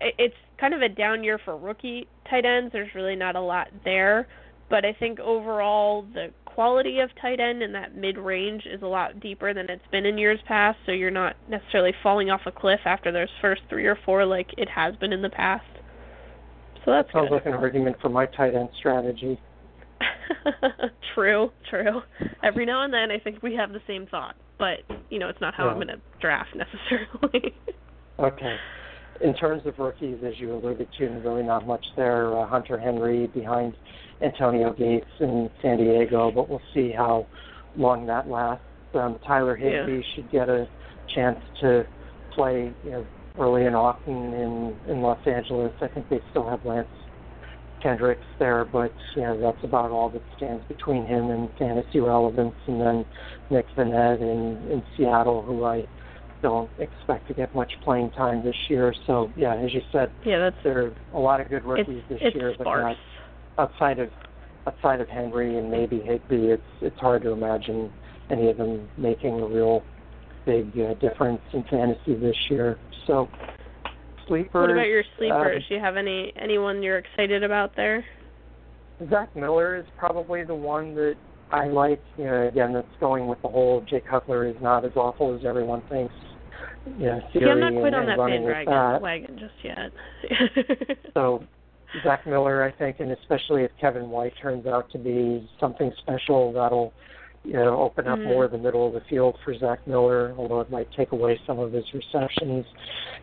it's 0.00 0.36
kind 0.58 0.74
of 0.74 0.82
a 0.82 0.88
down 0.88 1.24
year 1.24 1.38
for 1.38 1.56
rookie 1.56 2.06
tight 2.28 2.44
ends. 2.44 2.72
There's 2.72 2.94
really 2.94 3.16
not 3.16 3.36
a 3.36 3.40
lot 3.40 3.68
there, 3.84 4.28
but 4.68 4.84
I 4.84 4.92
think 4.92 5.18
overall 5.18 6.02
the 6.12 6.30
quality 6.58 6.98
of 6.98 7.08
tight 7.22 7.38
end 7.38 7.62
in 7.62 7.70
that 7.70 7.94
mid 7.94 8.18
range 8.18 8.64
is 8.66 8.82
a 8.82 8.86
lot 8.86 9.20
deeper 9.20 9.54
than 9.54 9.70
it's 9.70 9.86
been 9.92 10.04
in 10.04 10.18
years 10.18 10.40
past. 10.48 10.76
So 10.86 10.90
you're 10.90 11.08
not 11.08 11.36
necessarily 11.48 11.92
falling 12.02 12.30
off 12.30 12.40
a 12.46 12.50
cliff 12.50 12.80
after 12.84 13.12
those 13.12 13.28
first 13.40 13.62
three 13.68 13.86
or 13.86 13.96
four 14.04 14.26
like 14.26 14.48
it 14.58 14.68
has 14.68 14.96
been 14.96 15.12
in 15.12 15.22
the 15.22 15.30
past. 15.30 15.64
So 16.84 16.90
that's 16.90 17.12
sounds 17.12 17.28
good. 17.28 17.36
like 17.36 17.46
an 17.46 17.52
argument 17.52 17.98
for 18.02 18.08
my 18.08 18.26
tight 18.26 18.56
end 18.56 18.70
strategy. 18.76 19.40
true, 21.14 21.52
true. 21.70 22.00
Every 22.42 22.66
now 22.66 22.82
and 22.82 22.92
then, 22.92 23.12
I 23.12 23.20
think 23.20 23.40
we 23.40 23.54
have 23.54 23.70
the 23.70 23.82
same 23.86 24.08
thought, 24.08 24.34
but 24.58 24.78
you 25.10 25.20
know, 25.20 25.28
it's 25.28 25.40
not 25.40 25.54
how 25.54 25.68
I'm 25.68 25.76
going 25.76 25.86
to 25.86 26.00
draft 26.20 26.50
necessarily. 26.56 27.54
Okay. 28.18 28.56
In 29.20 29.34
terms 29.34 29.66
of 29.66 29.78
rookies, 29.78 30.18
as 30.24 30.38
you 30.38 30.54
alluded 30.54 30.88
to, 30.98 31.08
really 31.08 31.42
not 31.42 31.66
much 31.66 31.84
there. 31.96 32.36
Uh, 32.36 32.46
Hunter 32.46 32.78
Henry 32.78 33.26
behind 33.26 33.74
Antonio 34.22 34.72
Gates 34.72 35.10
in 35.20 35.50
San 35.60 35.78
Diego, 35.78 36.30
but 36.30 36.48
we'll 36.48 36.62
see 36.72 36.92
how 36.92 37.26
long 37.76 38.06
that 38.06 38.28
lasts. 38.28 38.64
Um, 38.94 39.18
Tyler 39.26 39.56
Higbee 39.56 40.02
should 40.14 40.30
get 40.30 40.48
a 40.48 40.68
chance 41.14 41.38
to 41.60 41.86
play 42.32 42.72
you 42.84 42.90
know, 42.90 43.06
early 43.38 43.66
and 43.66 43.76
often 43.76 44.14
in 44.14 44.76
in 44.88 45.02
Los 45.02 45.24
Angeles. 45.26 45.72
I 45.80 45.88
think 45.88 46.08
they 46.08 46.20
still 46.30 46.48
have 46.48 46.64
Lance 46.64 46.88
Kendricks 47.82 48.26
there, 48.38 48.64
but 48.64 48.92
you 49.14 49.22
know 49.22 49.38
that's 49.40 49.62
about 49.62 49.90
all 49.90 50.08
that 50.10 50.22
stands 50.36 50.64
between 50.68 51.06
him 51.06 51.30
and 51.30 51.48
fantasy 51.58 52.00
relevance. 52.00 52.54
And 52.66 52.80
then 52.80 53.04
Nick 53.50 53.66
Vannett 53.76 54.20
in 54.20 54.70
in 54.70 54.82
Seattle, 54.96 55.42
who 55.42 55.64
I 55.64 55.86
don't 56.42 56.70
expect 56.78 57.28
to 57.28 57.34
get 57.34 57.54
much 57.54 57.72
playing 57.84 58.10
time 58.12 58.44
this 58.44 58.56
year. 58.68 58.94
So 59.06 59.30
yeah, 59.36 59.56
as 59.56 59.72
you 59.72 59.80
said, 59.92 60.10
yeah, 60.24 60.38
that's 60.38 60.56
there 60.64 60.86
are 60.86 60.96
a 61.14 61.18
lot 61.18 61.40
of 61.40 61.48
good 61.48 61.64
rookies 61.64 62.02
this 62.08 62.20
year, 62.34 62.54
but 62.56 62.64
not 62.64 62.96
outside 63.58 63.98
of 63.98 64.08
outside 64.66 65.00
of 65.00 65.08
Henry 65.08 65.58
and 65.58 65.70
maybe 65.70 66.00
Higbee, 66.00 66.52
it's 66.52 66.62
it's 66.80 66.98
hard 66.98 67.22
to 67.22 67.30
imagine 67.30 67.90
any 68.30 68.50
of 68.50 68.56
them 68.56 68.88
making 68.96 69.40
a 69.40 69.46
real 69.46 69.82
big 70.46 70.70
uh, 70.78 70.94
difference 70.94 71.40
in 71.52 71.64
fantasy 71.70 72.14
this 72.14 72.36
year. 72.50 72.78
So 73.06 73.28
sleepers. 74.26 74.52
What 74.52 74.70
about 74.70 74.86
your 74.86 75.04
sleepers? 75.16 75.64
Do 75.68 75.74
you 75.74 75.80
have 75.80 75.96
any 75.96 76.32
anyone 76.40 76.82
you're 76.82 76.98
excited 76.98 77.42
about 77.42 77.74
there? 77.76 78.04
Zach 79.10 79.34
Miller 79.34 79.76
is 79.76 79.86
probably 79.96 80.44
the 80.44 80.54
one 80.54 80.94
that 80.96 81.14
I 81.50 81.68
like. 81.68 82.02
You 82.16 82.24
know, 82.24 82.48
again, 82.48 82.72
that's 82.72 82.86
going 83.00 83.26
with 83.26 83.40
the 83.42 83.48
whole 83.48 83.84
Jay 83.88 84.02
Cutler 84.08 84.46
is 84.46 84.56
not 84.60 84.84
as 84.84 84.92
awful 84.96 85.34
as 85.34 85.44
everyone 85.46 85.82
thinks. 85.88 86.14
Know, 86.86 87.20
See, 87.32 87.44
I'm 87.44 87.60
not 87.60 87.72
quite 87.74 87.94
on 87.94 88.06
that 88.06 88.16
bandwagon 88.18 89.02
wagon 89.02 89.38
just 89.38 89.54
yet. 89.62 90.98
So 91.14 91.44
Zach 92.02 92.26
Miller, 92.26 92.62
I 92.62 92.70
think, 92.70 93.00
and 93.00 93.12
especially 93.12 93.64
if 93.64 93.70
Kevin 93.80 94.10
White 94.10 94.32
turns 94.40 94.66
out 94.66 94.90
to 94.92 94.98
be 94.98 95.48
something 95.58 95.90
special, 95.98 96.52
that'll 96.52 96.92
you 97.44 97.52
know 97.54 97.78
open 97.80 98.06
up 98.08 98.18
Mhm. 98.18 98.24
more 98.24 98.44
of 98.44 98.50
the 98.52 98.58
middle 98.58 98.86
of 98.86 98.94
the 98.94 99.00
field 99.08 99.36
for 99.44 99.54
Zach 99.54 99.86
Miller, 99.86 100.34
although 100.36 100.60
it 100.60 100.70
might 100.70 100.90
take 100.92 101.12
away 101.12 101.40
some 101.46 101.58
of 101.58 101.72
his 101.72 101.84
receptions. 101.94 102.66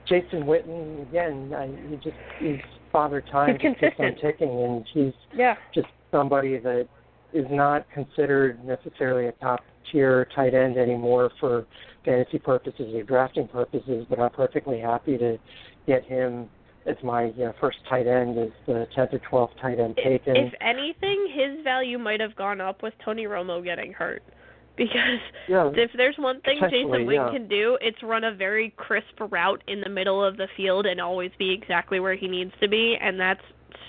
Jason 0.08 0.44
Witten, 0.46 1.02
again, 1.04 1.54
I, 1.54 1.68
he 1.90 1.96
just 1.98 2.18
he's 2.40 2.62
father 2.92 3.22
time 3.22 3.58
He's 3.60 3.72
just 3.72 3.80
keeps 3.80 4.00
on 4.00 4.16
ticking, 4.16 4.64
and 4.64 4.86
he's 4.94 5.14
yeah. 5.34 5.56
just 5.74 5.88
somebody 6.12 6.58
that 6.60 6.88
is 7.36 7.46
not 7.52 7.86
considered 7.94 8.64
necessarily 8.66 9.28
a 9.28 9.32
top 9.34 9.62
tier 9.92 10.28
tight 10.36 10.54
end 10.54 10.78
anymore 10.78 11.32
for 11.40 11.66
fantasy 12.04 12.40
purposes 12.40 12.94
or 12.94 13.04
drafting 13.04 13.48
purposes, 13.48 14.06
but 14.10 14.20
I'm 14.20 14.32
perfectly 14.32 14.80
happy 14.80 15.18
to 15.18 15.38
get 15.86 16.06
him 16.06 16.50
as 16.86 16.96
my 17.04 17.26
you 17.26 17.46
know, 17.46 17.54
first 17.60 17.78
tight 17.90 18.08
end 18.08 18.38
as 18.38 18.50
the 18.68 18.88
10th 18.96 19.14
or 19.14 19.20
12th 19.32 19.62
tight 19.62 19.80
end 19.80 19.98
taken. 19.98 20.36
If 20.36 20.54
anything, 20.62 21.28
his 21.34 21.64
value 21.64 21.98
might 21.98 22.22
have 22.22 22.36
gone 22.36 22.62
up 22.62 22.84
with 22.84 22.94
Tony 23.04 23.26
Romo 23.26 23.64
getting 23.64 23.94
hurt. 23.94 24.24
Because 24.78 25.22
yeah, 25.48 25.72
if 25.74 25.92
there's 25.96 26.18
one 26.18 26.42
thing 26.42 26.60
Jason 26.60 26.90
Witten 26.90 27.14
yeah. 27.14 27.32
can 27.32 27.48
do, 27.48 27.78
it's 27.80 28.04
run 28.04 28.26
a 28.26 28.36
very 28.36 28.74
crisp 28.76 29.18
route 29.32 29.64
in 29.70 29.80
the 29.80 29.88
middle 29.88 30.22
of 30.22 30.36
the 30.36 30.50
field 30.58 30.86
and 30.86 31.00
always 31.00 31.32
be 31.40 31.54
exactly 31.54 32.02
where 32.02 32.14
he 32.14 32.28
needs 32.28 32.52
to 32.60 32.68
be, 32.68 32.98
and 33.00 33.18
that's 33.18 33.40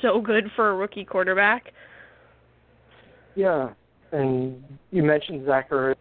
so 0.00 0.20
good 0.20 0.48
for 0.54 0.70
a 0.70 0.76
rookie 0.76 1.04
quarterback. 1.04 1.72
Yeah. 3.36 3.68
And 4.12 4.62
you 4.90 5.02
mentioned 5.02 5.46
Zach 5.46 5.70
Ertz 5.70 5.96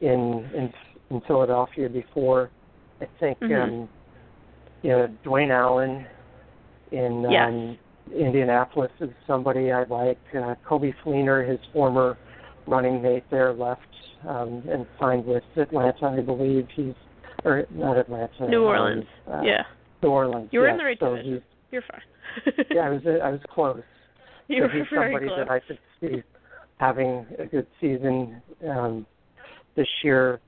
in 0.00 0.48
in 0.54 0.72
in 1.10 1.20
Philadelphia 1.26 1.88
before. 1.88 2.50
I 3.00 3.06
think 3.20 3.38
Mhm. 3.40 3.62
um, 3.62 3.88
you 4.82 4.90
know 4.90 5.08
Dwayne 5.24 5.50
Allen 5.50 6.06
in 6.92 7.22
Yes. 7.30 7.48
um, 7.48 7.78
Indianapolis 8.14 8.90
is 9.00 9.10
somebody 9.26 9.72
I 9.72 9.82
like. 9.84 10.18
Uh, 10.34 10.54
Coby 10.66 10.94
Fleener, 11.04 11.46
his 11.46 11.58
former 11.72 12.16
running 12.66 13.02
mate 13.02 13.24
there, 13.30 13.52
left 13.52 13.80
um, 14.26 14.62
and 14.70 14.86
signed 15.00 15.26
with 15.26 15.42
Atlanta, 15.56 16.06
I 16.06 16.20
believe. 16.20 16.68
He's 16.74 16.94
or 17.44 17.64
not 17.70 17.96
Atlanta. 17.96 18.48
New 18.48 18.62
um, 18.62 18.68
Orleans. 18.68 19.04
uh, 19.30 19.40
yeah. 19.44 19.64
New 20.02 20.10
Orleans. 20.10 20.48
You 20.52 20.60
were 20.60 20.66
yes. 20.66 20.72
in 20.74 20.78
the 20.78 20.84
right 20.84 20.98
so 21.00 21.10
division. 21.16 21.42
You're 21.72 21.82
fine. 21.82 22.02
Yeah, 22.70 22.82
I 22.82 22.90
was 22.90 23.02
I 23.06 23.30
was 23.30 23.40
close. 23.50 23.82
you 24.48 24.58
So 24.58 24.62
were 24.64 24.68
he's 24.68 24.86
very 24.90 25.06
somebody 25.12 25.26
close. 25.28 25.38
that 25.38 25.50
I 25.50 25.60
could 25.60 25.78
see 26.00 26.22
having 26.78 27.26
a 27.38 27.46
good 27.46 27.66
season 27.80 28.42
um, 28.68 29.06
this 29.76 29.88
year. 30.02 30.40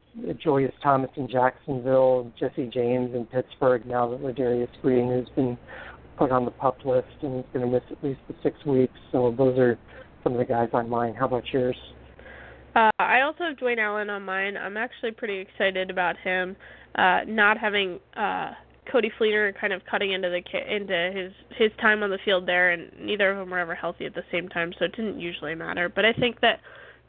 Julius 0.43 0.73
Thomas 0.83 1.11
in 1.17 1.29
Jacksonville, 1.29 2.33
Jesse 2.39 2.71
James 2.73 3.15
in 3.15 3.27
Pittsburgh. 3.27 3.87
Now 3.87 4.11
that 4.11 4.21
Ladarius 4.21 4.69
Green 4.83 5.13
has 5.13 5.29
been 5.37 5.57
put 6.17 6.33
on 6.33 6.45
the 6.45 6.51
pup 6.51 6.79
list 6.85 7.07
and 7.23 7.41
is 7.41 7.45
going 7.53 7.65
to 7.65 7.73
miss 7.73 7.83
at 7.91 8.03
least 8.03 8.21
the 8.27 8.35
six 8.43 8.57
weeks. 8.67 8.95
So 9.13 9.35
those 9.37 9.57
are 9.59 9.79
some 10.25 10.33
of 10.33 10.39
the 10.39 10.45
guys 10.45 10.71
on 10.73 10.89
mine. 10.89 11.15
How 11.15 11.27
about 11.27 11.45
yours? 11.53 11.77
Uh, 12.75 12.91
I 12.99 13.21
also 13.21 13.45
have 13.45 13.57
Dwayne 13.57 13.79
Allen 13.79 14.11
on 14.11 14.23
mine. 14.23 14.57
I'm 14.57 14.77
actually 14.77 15.13
pretty 15.13 15.39
excited 15.39 15.91
about 15.91 16.17
him. 16.23 16.57
Uh, 16.95 17.21
not 17.27 17.59
having 17.59 18.01
uh, 18.17 18.53
Coby 18.93 19.11
Fleener 19.19 19.53
kind 19.59 19.73
of 19.73 19.83
cutting 19.91 20.13
into 20.13 20.29
the 20.29 20.75
into 20.75 21.11
his 21.15 21.33
his 21.57 21.71
time 21.81 22.03
on 22.03 22.11
the 22.11 22.19
field 22.25 22.47
there, 22.47 22.71
and 22.71 22.91
neither 23.01 23.31
of 23.31 23.39
them 23.39 23.51
were 23.51 23.59
ever 23.59 23.75
healthy 23.75 24.07
at 24.07 24.15
the 24.15 24.25
same 24.33 24.49
time, 24.49 24.73
so 24.79 24.85
it 24.87 24.97
didn't 24.97 25.21
usually 25.21 25.55
matter. 25.55 25.89
But 25.89 26.05
I 26.05 26.13
think 26.13 26.41
that 26.41 26.61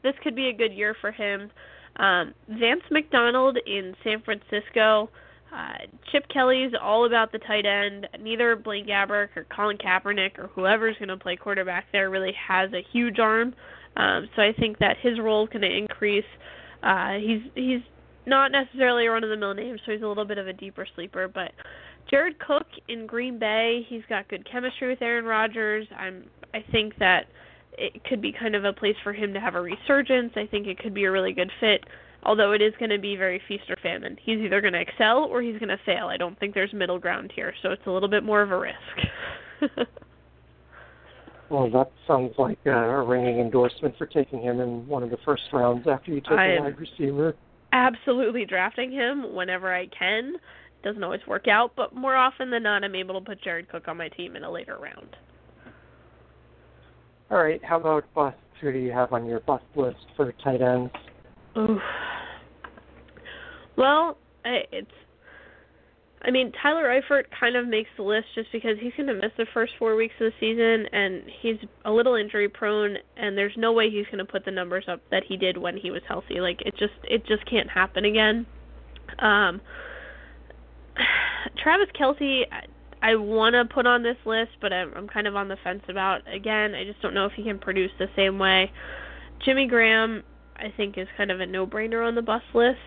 this 0.02 0.14
could 0.22 0.34
be 0.34 0.48
a 0.48 0.52
good 0.52 0.72
year 0.72 0.96
for 1.00 1.12
him. 1.12 1.50
Um, 1.96 2.34
Vance 2.48 2.82
McDonald 2.90 3.58
in 3.66 3.94
San 4.04 4.22
Francisco. 4.22 5.10
Uh, 5.52 5.78
Chip 6.12 6.24
Kelly's 6.32 6.72
all 6.80 7.06
about 7.06 7.32
the 7.32 7.38
tight 7.38 7.66
end. 7.66 8.06
Neither 8.20 8.54
Blaine 8.54 8.86
Gabbert 8.86 9.28
or 9.36 9.46
Colin 9.54 9.78
Kaepernick 9.78 10.38
or 10.38 10.46
whoever's 10.54 10.96
going 10.98 11.08
to 11.08 11.16
play 11.16 11.36
quarterback 11.36 11.86
there 11.92 12.08
really 12.08 12.32
has 12.48 12.72
a 12.72 12.86
huge 12.92 13.18
arm. 13.18 13.54
Um, 13.96 14.28
so 14.36 14.42
I 14.42 14.52
think 14.58 14.78
that 14.78 14.96
his 15.02 15.18
role 15.18 15.44
is 15.44 15.50
going 15.50 15.62
to 15.62 15.76
increase. 15.76 16.24
Uh, 16.82 17.14
he's 17.14 17.42
he's 17.54 17.80
not 18.26 18.52
necessarily 18.52 19.06
a 19.06 19.10
run 19.10 19.24
of 19.24 19.30
the 19.30 19.36
mill 19.36 19.54
name, 19.54 19.76
so 19.84 19.92
he's 19.92 20.02
a 20.02 20.06
little 20.06 20.24
bit 20.24 20.38
of 20.38 20.46
a 20.46 20.52
deeper 20.52 20.86
sleeper. 20.94 21.28
But 21.28 21.52
Jared 22.10 22.38
Cook 22.38 22.66
in 22.88 23.06
Green 23.06 23.38
Bay, 23.38 23.86
he's 23.88 24.02
got 24.08 24.28
good 24.28 24.48
chemistry 24.50 24.88
with 24.88 25.02
Aaron 25.02 25.24
Rodgers. 25.24 25.86
I'm 25.96 26.24
I 26.52 26.64
think 26.72 26.98
that 26.98 27.26
it 27.78 28.02
could 28.04 28.20
be 28.20 28.32
kind 28.32 28.54
of 28.54 28.64
a 28.64 28.72
place 28.72 28.96
for 29.02 29.12
him 29.12 29.32
to 29.34 29.40
have 29.40 29.54
a 29.54 29.60
resurgence. 29.60 30.32
I 30.36 30.46
think 30.46 30.66
it 30.66 30.78
could 30.78 30.94
be 30.94 31.04
a 31.04 31.10
really 31.10 31.32
good 31.32 31.50
fit. 31.60 31.84
Although 32.22 32.52
it 32.52 32.60
is 32.60 32.74
going 32.78 32.90
to 32.90 32.98
be 32.98 33.16
very 33.16 33.40
feast 33.48 33.64
or 33.70 33.76
famine. 33.76 34.18
He's 34.20 34.40
either 34.40 34.60
going 34.60 34.74
to 34.74 34.80
excel 34.80 35.24
or 35.24 35.40
he's 35.40 35.58
going 35.58 35.70
to 35.70 35.80
fail. 35.86 36.08
I 36.08 36.18
don't 36.18 36.38
think 36.38 36.52
there's 36.52 36.72
middle 36.74 36.98
ground 36.98 37.32
here, 37.34 37.54
so 37.62 37.70
it's 37.70 37.86
a 37.86 37.90
little 37.90 38.10
bit 38.10 38.22
more 38.22 38.42
of 38.42 38.50
a 38.50 38.58
risk. 38.58 39.86
Well, 41.50 41.68
that 41.70 41.90
sounds 42.06 42.32
like 42.38 42.58
a 42.64 43.02
ringing 43.02 43.40
endorsement 43.40 43.98
for 43.98 44.06
taking 44.06 44.40
him 44.40 44.60
in 44.60 44.86
one 44.86 45.02
of 45.02 45.10
the 45.10 45.16
first 45.24 45.42
rounds 45.52 45.86
after 45.88 46.12
you 46.12 46.20
take 46.20 46.30
I 46.30 46.46
a 46.54 46.60
wide 46.60 46.78
receiver. 46.78 47.34
Absolutely 47.72 48.44
drafting 48.44 48.90
him 48.90 49.34
whenever 49.34 49.74
I 49.74 49.86
can. 49.86 50.34
Doesn't 50.82 51.02
always 51.04 51.20
work 51.26 51.46
out, 51.48 51.72
but 51.76 51.94
more 51.94 52.16
often 52.16 52.50
than 52.50 52.62
not, 52.62 52.84
I'm 52.84 52.94
able 52.94 53.18
to 53.18 53.24
put 53.24 53.42
Jared 53.42 53.68
Cook 53.68 53.88
on 53.88 53.96
my 53.96 54.08
team 54.08 54.36
in 54.36 54.44
a 54.44 54.50
later 54.50 54.78
round. 54.78 55.16
All 57.30 57.42
right. 57.42 57.62
How 57.64 57.78
about 57.78 58.04
busts? 58.14 58.38
Who 58.60 58.72
do 58.72 58.78
you 58.78 58.92
have 58.92 59.12
on 59.12 59.26
your 59.26 59.40
bust 59.40 59.64
list 59.74 59.98
for 60.16 60.32
tight 60.44 60.60
ends? 60.60 60.92
Oof. 61.56 61.80
Well, 63.76 64.18
I, 64.44 64.60
it's. 64.72 64.90
I 66.22 66.30
mean, 66.30 66.52
Tyler 66.62 66.84
Eifert 66.84 67.24
kind 67.38 67.56
of 67.56 67.66
makes 67.66 67.88
the 67.96 68.02
list 68.02 68.26
just 68.34 68.52
because 68.52 68.76
he's 68.78 68.92
going 68.94 69.06
to 69.06 69.14
miss 69.14 69.32
the 69.38 69.46
first 69.54 69.72
four 69.78 69.96
weeks 69.96 70.14
of 70.20 70.30
the 70.30 70.32
season, 70.38 70.86
and 70.92 71.22
he's 71.40 71.56
a 71.86 71.90
little 71.90 72.14
injury 72.14 72.48
prone, 72.48 72.96
and 73.16 73.38
there's 73.38 73.54
no 73.56 73.72
way 73.72 73.88
he's 73.90 74.04
going 74.06 74.18
to 74.18 74.24
put 74.24 74.44
the 74.44 74.50
numbers 74.50 74.84
up 74.86 75.00
that 75.10 75.22
he 75.26 75.38
did 75.38 75.56
when 75.56 75.78
he 75.78 75.90
was 75.90 76.02
healthy. 76.06 76.40
Like 76.40 76.60
it 76.62 76.76
just, 76.76 76.92
it 77.04 77.24
just 77.26 77.46
can't 77.46 77.70
happen 77.70 78.04
again. 78.04 78.46
Um, 79.18 79.62
Travis 81.62 81.88
Kelce, 81.98 82.42
I, 82.52 82.66
I 83.02 83.14
want 83.14 83.54
to 83.54 83.64
put 83.64 83.86
on 83.86 84.02
this 84.02 84.18
list, 84.26 84.50
but 84.60 84.74
I'm, 84.74 84.92
I'm 84.94 85.08
kind 85.08 85.26
of 85.26 85.36
on 85.36 85.48
the 85.48 85.56
fence 85.64 85.82
about. 85.88 86.20
Again, 86.30 86.74
I 86.74 86.84
just 86.84 87.00
don't 87.00 87.14
know 87.14 87.24
if 87.24 87.32
he 87.32 87.42
can 87.44 87.58
produce 87.58 87.92
the 87.98 88.08
same 88.14 88.38
way. 88.38 88.70
Jimmy 89.42 89.66
Graham, 89.66 90.22
I 90.56 90.70
think, 90.76 90.98
is 90.98 91.08
kind 91.16 91.30
of 91.30 91.40
a 91.40 91.46
no-brainer 91.46 92.06
on 92.06 92.14
the 92.14 92.20
bus 92.20 92.42
list. 92.52 92.78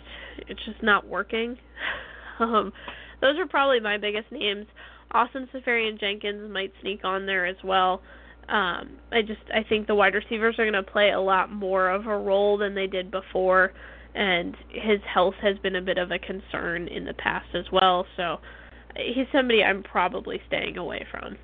It's 0.47 0.63
just 0.65 0.83
not 0.83 1.07
working. 1.07 1.57
um, 2.39 2.71
those 3.23 3.39
are 3.39 3.47
probably 3.47 3.79
my 3.79 3.97
biggest 3.97 4.29
names. 4.31 4.65
Austin 5.11 5.47
Seferian-Jenkins 5.53 6.51
might 6.51 6.73
sneak 6.81 7.05
on 7.05 7.25
there 7.25 7.45
as 7.45 7.55
well. 7.63 8.01
Um, 8.49 8.97
I 9.13 9.21
just 9.25 9.39
I 9.53 9.63
think 9.67 9.87
the 9.87 9.95
wide 9.95 10.13
receivers 10.13 10.55
are 10.59 10.69
going 10.69 10.73
to 10.73 10.91
play 10.91 11.11
a 11.11 11.19
lot 11.19 11.49
more 11.49 11.89
of 11.89 12.05
a 12.05 12.17
role 12.17 12.57
than 12.57 12.75
they 12.75 12.87
did 12.87 13.09
before, 13.09 13.71
and 14.13 14.57
his 14.69 14.99
health 15.11 15.35
has 15.41 15.57
been 15.59 15.77
a 15.77 15.81
bit 15.81 15.97
of 15.97 16.11
a 16.11 16.19
concern 16.19 16.89
in 16.89 17.05
the 17.05 17.13
past 17.13 17.47
as 17.55 17.63
well. 17.71 18.05
So 18.17 18.39
he's 18.97 19.27
somebody 19.31 19.63
I'm 19.63 19.83
probably 19.83 20.41
staying 20.47 20.77
away 20.77 21.05
from. 21.09 21.37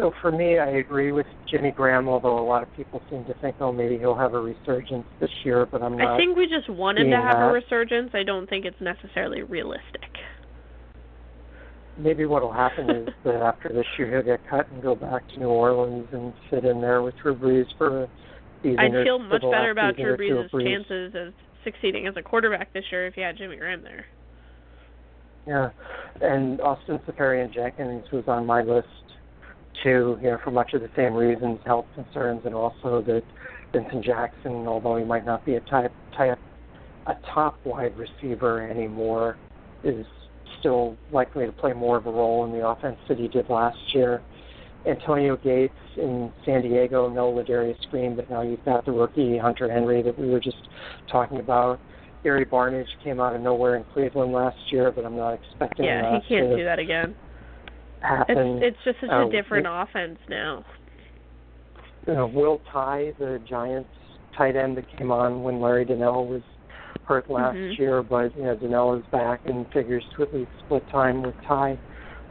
So 0.00 0.12
for 0.22 0.32
me, 0.32 0.58
I 0.58 0.68
agree 0.70 1.12
with 1.12 1.26
Jimmy 1.50 1.72
Graham, 1.72 2.08
although 2.08 2.38
a 2.38 2.46
lot 2.46 2.62
of 2.62 2.74
people 2.74 3.02
seem 3.10 3.22
to 3.26 3.34
think, 3.34 3.56
oh, 3.60 3.70
maybe 3.70 3.98
he'll 3.98 4.16
have 4.16 4.32
a 4.32 4.40
resurgence 4.40 5.04
this 5.20 5.28
year, 5.44 5.66
but 5.66 5.82
I'm 5.82 5.98
not. 5.98 6.14
I 6.14 6.16
think 6.16 6.38
we 6.38 6.46
just 6.46 6.70
want 6.70 6.98
him 6.98 7.10
to 7.10 7.16
have 7.16 7.38
a 7.38 7.52
resurgence. 7.52 8.10
I 8.14 8.22
don't 8.22 8.48
think 8.48 8.64
it's 8.64 8.80
necessarily 8.80 9.42
realistic. 9.42 10.08
Maybe 11.98 12.24
what 12.24 12.42
will 12.42 12.52
happen 12.52 12.88
is 12.88 13.08
that 13.24 13.42
after 13.42 13.68
this 13.68 13.84
year, 13.98 14.10
he'll 14.10 14.22
get 14.22 14.40
cut 14.48 14.70
and 14.72 14.82
go 14.82 14.94
back 14.94 15.28
to 15.28 15.38
New 15.38 15.48
Orleans 15.48 16.08
and 16.12 16.32
sit 16.50 16.64
in 16.64 16.80
there 16.80 17.02
with 17.02 17.14
Drew 17.22 17.36
Brees 17.36 17.66
for 17.76 18.04
a 18.04 18.08
season 18.62 18.78
I'd 18.78 19.04
feel 19.04 19.18
much 19.18 19.42
better 19.42 19.70
about 19.70 19.96
Drew 19.96 20.16
Brees' 20.16 20.50
Brees. 20.50 20.64
chances 20.64 21.14
of 21.14 21.34
succeeding 21.62 22.06
as 22.06 22.14
a 22.16 22.22
quarterback 22.22 22.72
this 22.72 22.84
year 22.90 23.06
if 23.06 23.12
he 23.12 23.20
had 23.20 23.36
Jimmy 23.36 23.56
Graham 23.56 23.82
there. 23.82 24.06
Yeah, 25.46 25.70
and 26.22 26.58
Austin 26.62 27.00
Seferian-Jenkins 27.06 28.04
was 28.12 28.24
on 28.28 28.46
my 28.46 28.62
list 28.62 28.86
too. 29.82 30.18
You 30.22 30.30
know, 30.30 30.38
for 30.42 30.50
much 30.50 30.72
of 30.74 30.80
the 30.80 30.90
same 30.96 31.14
reasons, 31.14 31.58
health 31.64 31.86
concerns, 31.94 32.42
and 32.44 32.54
also 32.54 33.02
that 33.02 33.22
Vincent 33.72 34.04
Jackson, 34.04 34.66
although 34.66 34.96
he 34.96 35.04
might 35.04 35.24
not 35.24 35.44
be 35.44 35.54
a 35.54 35.60
type, 35.60 35.92
type 36.16 36.38
a 37.06 37.14
top 37.32 37.58
wide 37.64 37.94
receiver 37.96 38.68
anymore, 38.68 39.36
is 39.84 40.04
still 40.58 40.96
likely 41.12 41.46
to 41.46 41.52
play 41.52 41.72
more 41.72 41.96
of 41.96 42.06
a 42.06 42.10
role 42.10 42.44
in 42.44 42.52
the 42.52 42.66
offense 42.66 42.98
that 43.08 43.18
he 43.18 43.28
did 43.28 43.48
last 43.48 43.78
year. 43.94 44.22
Antonio 44.86 45.36
Gates 45.36 45.74
in 45.96 46.32
San 46.44 46.62
Diego, 46.62 47.08
no 47.08 47.32
Ladarius 47.32 47.78
Green, 47.90 48.16
but 48.16 48.30
now 48.30 48.42
you've 48.42 48.64
got 48.64 48.84
the 48.86 48.92
rookie 48.92 49.36
Hunter 49.36 49.70
Henry 49.70 50.02
that 50.02 50.18
we 50.18 50.30
were 50.30 50.40
just 50.40 50.68
talking 51.10 51.38
about. 51.38 51.80
Gary 52.22 52.44
Barnidge 52.44 52.86
came 53.02 53.20
out 53.20 53.34
of 53.34 53.40
nowhere 53.40 53.76
in 53.76 53.84
Cleveland 53.92 54.32
last 54.32 54.56
year, 54.70 54.90
but 54.90 55.04
I'm 55.04 55.16
not 55.16 55.34
expecting 55.34 55.86
yeah, 55.86 56.20
he 56.20 56.28
can't 56.28 56.50
to 56.50 56.56
do 56.56 56.64
that 56.64 56.78
again. 56.78 57.14
Happen. 58.00 58.62
It's 58.62 58.76
it's 58.76 58.84
just 58.84 59.00
such 59.00 59.10
Uh, 59.10 59.26
a 59.26 59.30
different 59.30 59.66
offense 59.68 60.18
now. 60.28 60.64
you 62.06 62.14
know, 62.14 62.26
Will 62.26 62.60
Tye, 62.72 63.12
the 63.18 63.40
Giants 63.46 63.90
tight 64.36 64.56
end 64.56 64.76
that 64.78 64.88
came 64.96 65.12
on 65.12 65.42
when 65.42 65.60
Larry 65.60 65.84
Donnell 65.84 66.26
was 66.26 66.42
hurt 67.04 67.28
last 67.28 67.56
Mhm. 67.56 67.78
year, 67.78 68.02
but 68.02 68.34
you 68.36 68.44
know 68.44 68.54
Donnell 68.54 68.94
is 68.94 69.04
back 69.06 69.40
and 69.44 69.70
figures 69.72 70.04
to 70.16 70.22
at 70.22 70.32
least 70.32 70.50
split 70.60 70.88
time 70.88 71.22
with 71.22 71.34
Tye 71.42 71.78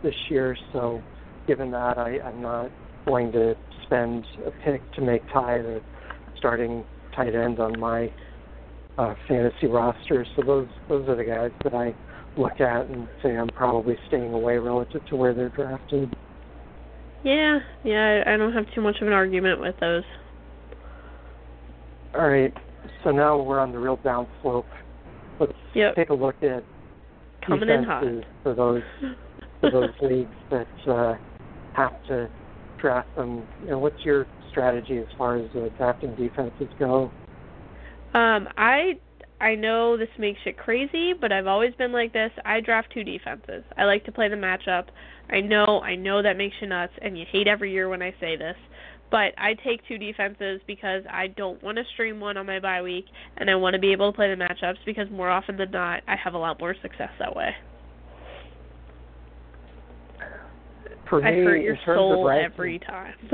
this 0.02 0.16
year. 0.30 0.58
So, 0.74 1.02
given 1.46 1.70
that, 1.72 1.98
I, 1.98 2.20
I'm 2.26 2.42
not 2.42 2.72
going 3.06 3.32
to 3.34 3.56
spend 3.84 4.26
a 4.46 4.52
pick 4.64 4.82
to 4.94 5.02
make 5.02 5.22
Tye 5.32 5.62
the 5.62 5.82
starting 6.38 6.84
tight 7.16 7.36
end 7.36 7.60
on 7.60 7.80
my 7.80 8.12
uh, 8.98 9.14
fantasy 9.28 9.68
roster. 9.68 10.26
So 10.36 10.42
those 10.42 10.68
those 10.88 11.08
are 11.08 11.16
the 11.16 11.24
guys 11.24 11.52
that 11.64 11.74
I 11.74 11.94
look 12.38 12.60
at 12.60 12.86
and 12.88 13.08
say 13.22 13.36
I'm 13.38 13.50
probably 13.50 13.98
staying 14.08 14.34
away 14.34 14.58
relative 14.58 15.06
to 15.08 15.16
where 15.16 15.34
they're 15.34 15.50
drafted. 15.50 16.14
Yeah, 17.24 17.60
yeah, 17.84 18.24
I 18.26 18.38
don't 18.38 18.54
have 18.54 18.66
too 18.74 18.82
much 18.82 18.96
of 19.02 19.08
an 19.08 19.14
argument 19.14 19.60
with 19.60 19.76
those. 19.80 20.04
All 22.16 22.28
right, 22.28 22.54
so 23.04 23.12
now 23.12 23.42
we're 23.42 23.60
on 23.60 23.72
the 23.72 23.78
real 23.80 23.98
downslope. 23.98 24.66
Let's 25.40 25.54
Yep. 25.74 25.96
take 25.96 26.10
a 26.10 26.14
look 26.14 26.42
at 26.44 26.64
Coming 27.46 27.70
in 27.70 27.84
hot. 27.84 28.02
defenses 28.04 28.26
for 28.44 28.54
those 28.54 28.84
for 29.62 29.70
those 29.72 29.92
leagues 30.02 30.36
that 30.50 30.68
uh, 30.88 31.16
have 31.74 32.04
to 32.08 32.30
draft 32.80 33.14
them. 33.16 33.46
You 33.64 33.72
know, 33.72 33.80
what's 33.80 34.04
your 34.04 34.26
strategy 34.50 34.98
as 34.98 35.08
far 35.18 35.38
as 35.38 35.50
uh, 35.56 35.70
drafting 35.78 36.16
defenses 36.16 36.68
go? 36.80 37.12
Um, 38.14 38.48
I 38.58 38.98
I 39.42 39.56
know 39.56 39.98
this 39.98 40.10
makes 40.18 40.40
it 40.46 40.58
crazy, 40.58 41.14
but 41.14 41.32
I've 41.32 41.48
always 41.48 41.74
been 41.76 41.94
like 41.94 42.12
this. 42.12 42.32
I 42.44 42.60
draft 42.60 42.90
two 42.94 43.04
defenses. 43.04 43.64
I 43.78 43.86
like 43.86 44.04
to 44.06 44.12
play 44.12 44.28
the 44.28 44.36
matchup. 44.36 44.86
I 45.30 45.40
know 45.40 45.82
I 45.82 45.96
know 45.96 46.22
that 46.22 46.38
makes 46.38 46.56
you 46.62 46.68
nuts, 46.68 46.94
and 47.02 47.18
you 47.18 47.26
hate 47.32 47.48
every 47.48 47.72
year 47.72 47.88
when 47.88 48.02
I 48.02 48.14
say 48.20 48.36
this. 48.36 48.56
But 49.12 49.34
I 49.38 49.56
take 49.64 49.86
two 49.88 49.98
defenses 49.98 50.62
because 50.68 51.04
I 51.10 51.28
don't 51.28 51.62
want 51.64 51.78
to 51.78 51.84
stream 51.94 52.20
one 52.20 52.38
on 52.38 52.46
my 52.46 52.60
bye 52.60 52.82
week, 52.82 53.06
and 53.38 53.50
I 53.50 53.56
want 53.56 53.74
to 53.74 53.80
be 53.80 53.92
able 53.92 54.12
to 54.12 54.16
play 54.16 54.30
the 54.30 54.36
matchups 54.36 54.78
because 54.86 55.10
more 55.10 55.30
often 55.30 55.58
than 55.58 55.72
not, 55.72 56.04
I 56.08 56.16
have 56.16 56.34
a 56.34 56.38
lot 56.38 56.60
more 56.60 56.76
success 56.82 57.10
that 57.20 57.36
way. 57.36 57.52
For 61.10 61.26
I 61.26 61.32
me, 61.32 61.44
hurt 61.44 61.56
in 61.56 61.62
your 61.64 61.78
soul 61.86 62.20
of 62.20 62.28
ranking, 62.28 62.54
every 62.54 62.80
time. 62.80 63.16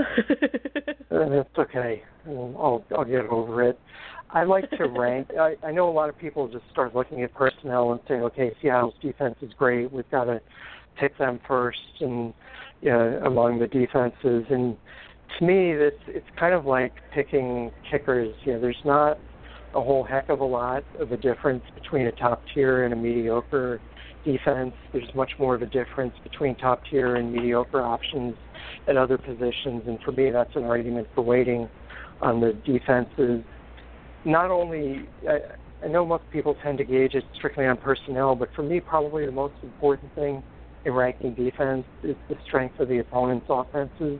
Uh, 1.11 1.29
that's 1.29 1.57
okay. 1.57 2.03
I'll 2.27 2.83
I'll 2.97 3.05
get 3.05 3.25
over 3.27 3.63
it. 3.63 3.79
I 4.31 4.43
like 4.43 4.69
to 4.71 4.85
rank. 4.85 5.29
I, 5.39 5.55
I 5.63 5.71
know 5.71 5.89
a 5.89 5.91
lot 5.91 6.09
of 6.09 6.17
people 6.17 6.47
just 6.47 6.65
start 6.71 6.95
looking 6.95 7.23
at 7.23 7.33
personnel 7.33 7.91
and 7.91 8.01
saying, 8.07 8.21
okay, 8.23 8.51
Seattle's 8.61 8.95
defense 9.01 9.35
is 9.41 9.51
great. 9.57 9.91
We've 9.91 10.09
got 10.11 10.25
to 10.25 10.41
pick 10.99 11.17
them 11.17 11.39
first 11.47 11.79
and 11.99 12.33
uh, 12.85 13.25
among 13.25 13.59
the 13.59 13.67
defenses. 13.67 14.45
And 14.49 14.75
to 15.37 15.45
me, 15.45 15.71
it's 15.71 16.01
it's 16.07 16.27
kind 16.39 16.53
of 16.53 16.65
like 16.65 16.93
picking 17.13 17.71
kickers. 17.89 18.35
You 18.45 18.53
know, 18.53 18.61
there's 18.61 18.75
not 18.83 19.17
a 19.73 19.81
whole 19.81 20.03
heck 20.03 20.29
of 20.29 20.39
a 20.39 20.45
lot 20.45 20.83
of 20.99 21.11
a 21.11 21.17
difference 21.17 21.63
between 21.73 22.07
a 22.07 22.11
top 22.13 22.41
tier 22.53 22.85
and 22.85 22.93
a 22.93 22.97
mediocre 22.97 23.81
defense. 24.23 24.73
There's 24.93 25.13
much 25.13 25.31
more 25.37 25.55
of 25.55 25.61
a 25.61 25.67
difference 25.67 26.13
between 26.23 26.55
top 26.55 26.81
tier 26.89 27.15
and 27.15 27.31
mediocre 27.31 27.81
options 27.81 28.35
at 28.87 28.97
other 28.97 29.17
positions, 29.17 29.83
and 29.87 29.99
for 30.03 30.11
me, 30.11 30.31
that's 30.31 30.55
an 30.55 30.63
argument 30.63 31.07
for 31.13 31.21
waiting 31.21 31.69
on 32.21 32.39
the 32.39 32.53
defenses. 32.65 33.43
Not 34.25 34.49
only, 34.49 35.07
I, 35.29 35.37
I 35.85 35.87
know 35.87 36.05
most 36.05 36.23
people 36.31 36.55
tend 36.63 36.79
to 36.79 36.83
gauge 36.83 37.13
it 37.13 37.23
strictly 37.35 37.65
on 37.65 37.77
personnel, 37.77 38.35
but 38.35 38.49
for 38.55 38.63
me, 38.63 38.79
probably 38.79 39.25
the 39.25 39.31
most 39.31 39.53
important 39.61 40.13
thing 40.15 40.41
in 40.83 40.93
ranking 40.93 41.33
defense 41.35 41.85
is 42.03 42.15
the 42.27 42.35
strength 42.47 42.79
of 42.79 42.89
the 42.89 42.99
opponent's 42.99 43.45
offenses. 43.49 44.19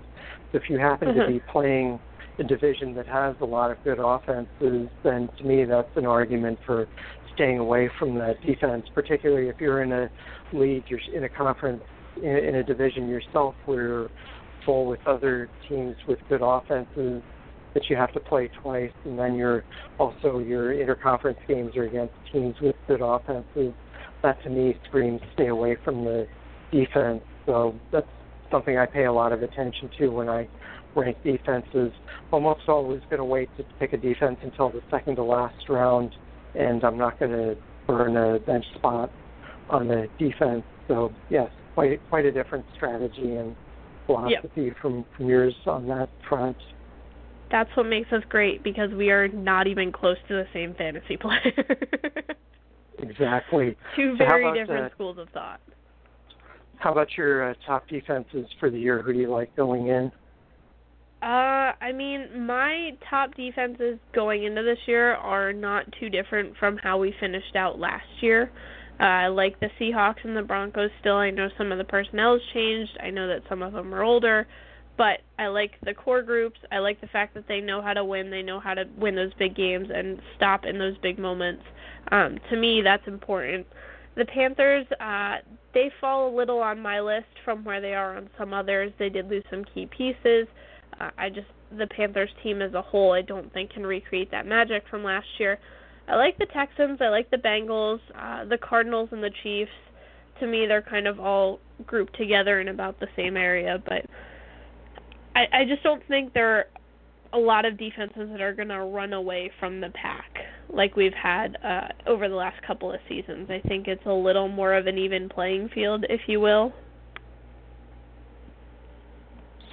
So 0.52 0.57
if 0.57 0.69
you 0.69 0.77
happen 0.77 1.14
to 1.15 1.22
Mhm. 1.22 1.27
be 1.27 1.40
playing 1.52 1.99
a 2.38 2.44
division 2.44 2.94
that 2.95 3.07
has 3.07 3.36
a 3.40 3.45
lot 3.45 3.72
of 3.72 3.84
good 3.84 3.99
offenses, 3.99 4.90
then 5.03 5.27
to 5.38 5.44
me, 5.44 5.64
that's 5.65 5.95
an 5.95 6.06
argument 6.06 6.60
for 6.65 6.88
staying 7.34 7.60
away 7.60 7.88
from 7.99 8.15
that 8.15 8.41
defense, 8.41 8.88
particularly 8.94 9.49
if 9.49 9.60
you're 9.60 9.82
in 9.82 9.91
a 9.91 10.10
league, 10.53 10.84
you're 10.88 10.99
in 11.14 11.23
a 11.23 11.30
conference, 11.30 11.84
in, 12.22 12.36
in 12.38 12.56
a 12.56 12.64
division 12.64 13.07
yourself 13.07 13.56
where 13.65 13.84
you're 13.84 14.10
full 14.65 14.86
with 14.86 15.06
other 15.07 15.49
teams 15.68 15.95
with 16.07 16.19
good 16.27 16.41
offenses 16.41 17.22
that 17.76 17.89
you 17.89 17.95
have 17.95 18.11
to 18.14 18.19
play 18.19 18.49
twice, 18.61 18.91
and 19.03 19.19
then 19.19 19.35
you're 19.35 19.64
also 19.99 20.39
your 20.39 20.73
interconference 20.73 21.38
games 21.47 21.76
are 21.76 21.84
against 21.84 22.14
teams 22.31 22.56
with 22.61 22.76
good 22.88 23.02
offenses. 23.02 23.73
That 24.23 24.41
to 24.43 24.49
me 24.49 24.76
screams 24.88 25.22
stay 25.34 25.47
away 25.47 25.77
from 25.84 26.03
the 26.03 26.26
defense. 26.72 27.22
So 27.45 27.76
that's 27.91 28.07
something 28.49 28.77
I 28.77 28.88
pay 28.88 29.06
a 29.06 29.14
lot 29.14 29.34
of 29.34 29.43
attention 29.43 29.91
to 29.99 30.07
when 30.07 30.30
I 30.30 30.47
rank 30.95 31.18
defenses. 31.23 31.91
Almost 32.31 32.61
always 32.68 33.02
going 33.10 33.18
to 33.18 33.26
wait 33.26 33.49
to 33.57 33.65
pick 33.77 33.93
a 33.93 33.97
defense 33.97 34.38
until 34.41 34.69
the 34.69 34.81
second 34.89 35.18
to 35.18 35.23
last 35.23 35.69
round, 35.69 36.11
and 36.57 36.84
I'm 36.84 36.97
not 36.97 37.19
going 37.19 37.31
to 37.31 37.57
burn 37.85 38.15
a 38.15 38.39
bench 38.39 38.65
spot 38.76 39.11
on 39.69 39.89
the 39.89 40.07
defense. 40.18 40.64
So 40.88 41.11
yes, 41.30 41.49
quite 41.73 41.99
quite 42.10 42.26
a 42.26 42.31
different 42.31 42.65
strategy 42.76 43.35
and 43.35 43.53
philosophy 44.06 44.72
from 44.81 45.06
from 45.18 45.27
yours 45.27 45.53
on 45.68 45.88
that 45.88 46.10
front. 46.27 46.57
That's 47.51 47.69
what 47.76 47.85
makes 47.85 48.11
us 48.11 48.23
great 48.30 48.63
because 48.63 48.91
we 48.91 49.09
are 49.11 49.27
not 49.27 49.67
even 49.67 49.91
close 49.91 50.17
to 50.27 50.34
the 50.34 50.47
same 50.53 50.73
fantasy 50.76 51.17
player. 51.22 51.53
Exactly. 52.99 53.76
Two 53.95 54.15
very 54.17 54.57
different 54.57 54.91
uh, 54.91 54.95
schools 54.95 55.17
of 55.17 55.30
thought. 55.30 55.59
How 56.77 56.91
about 56.91 57.07
your 57.17 57.51
uh, 57.51 57.53
top 57.65 57.88
defenses 57.88 58.47
for 58.59 58.69
the 58.69 58.80
year? 58.80 59.01
Who 59.01 59.13
do 59.13 59.19
you 59.19 59.31
like 59.31 59.55
going 59.55 59.88
in? 59.88 60.11
Uh, 61.22 61.73
I 61.81 61.91
mean, 61.93 62.45
my 62.45 62.91
top 63.09 63.34
defenses 63.35 63.97
going 64.13 64.43
into 64.43 64.61
this 64.61 64.77
year 64.85 65.15
are 65.15 65.53
not 65.53 65.85
too 65.99 66.09
different 66.09 66.55
from 66.57 66.77
how 66.77 66.97
we 66.99 67.15
finished 67.19 67.55
out 67.55 67.80
last 67.80 68.05
year. 68.22 68.51
Uh, 68.99 69.03
I 69.03 69.27
like 69.27 69.59
the 69.59 69.69
Seahawks 69.80 70.23
and 70.23 70.38
the 70.38 70.41
Broncos 70.41 70.91
still. 70.99 71.15
I 71.15 71.31
know 71.31 71.49
some 71.57 71.72
of 71.72 71.77
the 71.77 71.84
personnel 71.84 72.34
has 72.34 72.41
changed. 72.53 72.97
I 73.01 73.09
know 73.09 73.27
that 73.27 73.41
some 73.49 73.61
of 73.61 73.73
them 73.73 73.93
are 73.93 74.03
older, 74.03 74.47
but 74.97 75.19
I 75.38 75.47
like 75.47 75.72
the 75.84 75.93
core 75.93 76.22
groups. 76.22 76.59
I 76.72 76.80
like 76.80 77.01
the 77.01 77.07
fact 77.07 77.34
that 77.34 77.47
they 77.47 77.59
know 77.59 77.81
how 77.81 77.93
to 77.93 78.03
win. 78.03 78.30
They 78.30 78.41
know 78.41 78.59
how 78.59 78.73
to 78.73 78.85
win 78.97 79.15
those 79.15 79.34
big 79.38 79.55
games 79.55 79.88
and 79.93 80.19
stop 80.35 80.65
in 80.65 80.77
those 80.77 80.97
big 81.01 81.19
moments. 81.19 81.63
Um, 82.11 82.38
to 82.49 82.55
me, 82.55 82.81
that's 82.81 83.07
important. 83.07 83.65
The 84.15 84.26
Panthers, 84.26 84.85
uh, 84.99 85.38
they 85.73 85.91
fall 85.99 86.30
a 86.30 86.34
little 86.35 86.59
on 86.59 86.80
my 86.80 87.01
list 87.01 87.27
from 87.43 87.63
where 87.65 87.81
they 87.81 87.93
are 87.93 88.15
on 88.15 88.30
some 88.38 88.53
others. 88.53 88.93
They 88.97 89.09
did 89.09 89.30
lose 89.30 89.43
some 89.49 89.65
key 89.73 89.88
pieces. 89.88 90.47
Uh, 90.99 91.09
I 91.17 91.30
just 91.30 91.47
the 91.77 91.88
Panthers 91.88 92.30
team 92.43 92.61
as 92.61 92.73
a 92.73 92.81
whole, 92.81 93.11
I 93.11 93.22
don't 93.22 93.51
think 93.51 93.72
can 93.72 93.85
recreate 93.85 94.31
that 94.31 94.45
magic 94.45 94.84
from 94.89 95.03
last 95.03 95.27
year. 95.39 95.59
I 96.07 96.15
like 96.15 96.38
the 96.38 96.45
Texans. 96.53 96.99
I 97.01 97.09
like 97.09 97.30
the 97.31 97.38
Bengals, 97.38 97.99
uh, 98.15 98.45
the 98.45 98.57
Cardinals, 98.57 99.09
and 99.11 99.23
the 99.23 99.31
Chiefs. 99.43 99.72
To 100.39 100.47
me, 100.47 100.65
they're 100.67 100.81
kind 100.81 101.07
of 101.07 101.19
all 101.19 101.59
grouped 101.85 102.15
together 102.15 102.61
in 102.61 102.67
about 102.67 102.99
the 102.99 103.07
same 103.15 103.35
area, 103.35 103.81
but 103.85 104.05
I, 105.36 105.60
I 105.60 105.66
just 105.66 105.84
don't 105.84 106.02
think 106.07 106.34
there 106.34 106.57
are 106.57 106.66
a 107.34 107.38
lot 107.38 107.66
of 107.66 107.78
defenses 107.78 108.30
that 108.32 108.41
are 108.41 108.53
going 108.53 108.70
to 108.70 108.80
run 108.80 109.14
away 109.14 109.52
from 109.60 109.82
the 109.82 109.90
pack 109.90 110.32
like 110.70 110.95
we've 110.95 111.14
had 111.14 111.57
uh, 111.64 111.88
over 112.07 112.28
the 112.30 112.36
last 112.36 112.62
couple 112.66 112.91
of 112.91 112.99
seasons. 113.07 113.49
I 113.49 113.62
think 113.68 113.88
it's 113.88 114.06
a 114.06 114.14
little 114.14 114.48
more 114.48 114.74
of 114.74 114.88
an 114.88 114.98
even 114.98 115.30
playing 115.30 115.70
field, 115.74 116.06
if 116.10 116.22
you 116.28 116.40
will. 116.40 116.74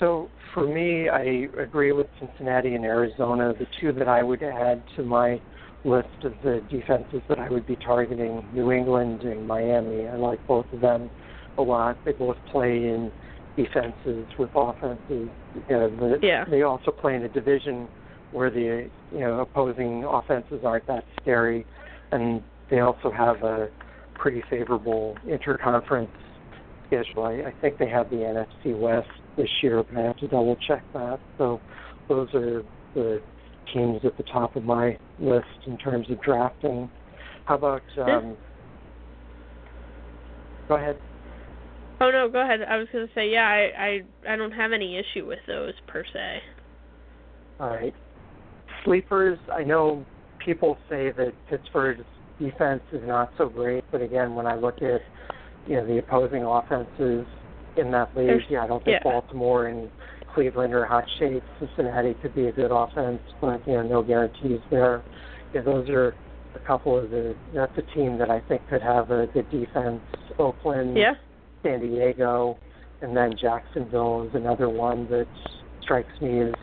So 0.01 0.29
for 0.53 0.67
me, 0.67 1.09
I 1.09 1.49
agree 1.63 1.93
with 1.93 2.09
Cincinnati 2.19 2.75
and 2.75 2.85
Arizona. 2.85 3.55
The 3.57 3.67
two 3.81 3.93
that 3.93 4.09
I 4.09 4.23
would 4.23 4.43
add 4.43 4.83
to 4.97 5.05
my 5.05 5.41
list 5.85 6.25
of 6.25 6.33
the 6.43 6.63
defenses 6.71 7.21
that 7.29 7.39
I 7.39 7.49
would 7.49 7.67
be 7.67 7.77
targeting, 7.77 8.45
New 8.53 8.73
England 8.73 9.23
and 9.23 9.47
Miami. 9.47 10.07
I 10.09 10.17
like 10.17 10.45
both 10.47 10.67
of 10.73 10.81
them 10.81 11.11
a 11.59 11.63
lot. 11.63 11.97
They 12.05 12.13
both 12.13 12.37
play 12.51 12.77
in 12.77 13.13
defenses 13.57 14.27
with 14.39 14.51
offenses. 14.55 15.01
You 15.09 15.63
know, 15.71 15.91
the, 15.91 16.19
Yeah. 16.23 16.45
They 16.45 16.63
also 16.63 16.91
play 16.91 17.15
in 17.15 17.23
a 17.23 17.29
division 17.29 17.89
where 18.33 18.51
the 18.51 18.89
you 19.13 19.21
know 19.21 19.41
opposing 19.41 20.05
offenses 20.05 20.61
aren't 20.65 20.87
that 20.87 21.05
scary, 21.21 21.67
and 22.11 22.43
they 22.71 22.81
also 22.81 23.11
have 23.11 23.43
a 23.43 23.69
pretty 24.15 24.43
favorable 24.49 25.17
interconference 25.27 26.09
schedule. 26.87 27.25
I, 27.25 27.49
I 27.49 27.55
think 27.61 27.79
they 27.79 27.89
have 27.89 28.11
the 28.11 28.17
NFC 28.17 28.79
West 28.79 29.09
this 29.37 29.49
year, 29.63 29.83
but 29.83 29.99
I 29.99 30.03
have 30.03 30.17
to 30.19 30.29
double 30.29 30.57
check 30.67 30.83
that. 30.95 31.21
So 31.39 31.61
those 32.09 32.29
are 32.35 32.63
the 32.95 33.21
teams 33.73 34.01
at 34.05 34.17
the 34.17 34.23
top 34.25 34.57
of 34.57 34.65
my 34.65 34.99
list 35.19 35.47
in 35.67 35.79
terms 35.79 36.11
of 36.11 36.21
drafting. 36.23 36.91
How 37.45 37.57
about 37.57 37.83
um, 37.99 38.37
go 40.69 40.77
ahead. 40.77 40.97
Oh 42.03 42.11
no, 42.11 42.29
go 42.29 42.43
ahead. 42.43 42.61
I 42.69 42.77
was 42.79 42.89
gonna 42.93 43.07
say 43.15 43.31
yeah. 43.31 43.47
I 43.47 44.03
I 44.29 44.33
I 44.35 44.37
don't 44.37 44.51
have 44.51 44.73
any 44.73 44.99
issue 44.99 45.27
with 45.27 45.39
those 45.47 45.73
per 45.87 46.05
se. 46.13 46.39
All 47.61 47.69
right. 47.71 47.95
Sleepers. 48.85 49.39
I 49.53 49.63
know 49.63 50.05
people 50.45 50.77
say 50.91 51.13
that 51.13 51.33
Pittsburgh's 51.49 52.03
defense 52.41 52.83
is 52.93 53.03
not 53.05 53.31
so 53.39 53.49
great, 53.49 53.85
but 53.93 54.03
again, 54.03 54.35
when 54.35 54.47
I 54.47 54.57
look 54.57 54.83
at 54.83 55.01
you 55.69 55.77
know 55.77 55.87
the 55.87 55.99
opposing 55.99 56.43
offenses 56.43 57.25
in 57.77 57.93
that 57.93 58.17
league, 58.17 58.27
There's, 58.27 58.43
yeah, 58.51 58.65
I 58.65 58.67
don't 58.67 58.85
think 58.85 58.99
yeah. 59.05 59.11
Baltimore 59.11 59.67
and 59.67 59.89
Cleveland 60.35 60.75
are 60.75 60.85
hot 60.85 61.05
shakes. 61.21 61.47
Cincinnati 61.61 62.15
could 62.21 62.35
be 62.35 62.47
a 62.47 62.53
good 62.53 62.73
offense, 62.73 63.21
but 63.41 63.65
you 63.67 63.75
know 63.75 63.83
no 63.83 64.03
guarantees 64.03 64.61
there. 64.73 65.05
Yeah, 65.55 65.63
those 65.63 65.89
are 65.89 66.17
a 66.57 66.67
couple 66.67 66.99
of 66.99 67.11
the. 67.11 67.37
That's 67.55 67.79
a 67.79 67.95
team 67.95 68.19
that 68.19 68.29
I 68.29 68.41
think 68.49 68.63
could 68.69 68.83
have 68.83 69.13
a 69.13 69.29
good 69.29 69.49
defense. 69.53 70.01
Oakland, 70.39 70.97
Yeah. 70.97 71.13
San 71.63 71.81
Diego, 71.81 72.59
and 73.01 73.17
then 73.17 73.35
Jacksonville 73.41 74.29
is 74.29 74.35
another 74.35 74.69
one 74.69 75.09
that 75.11 75.27
strikes 75.83 76.13
me 76.21 76.41
as 76.41 76.55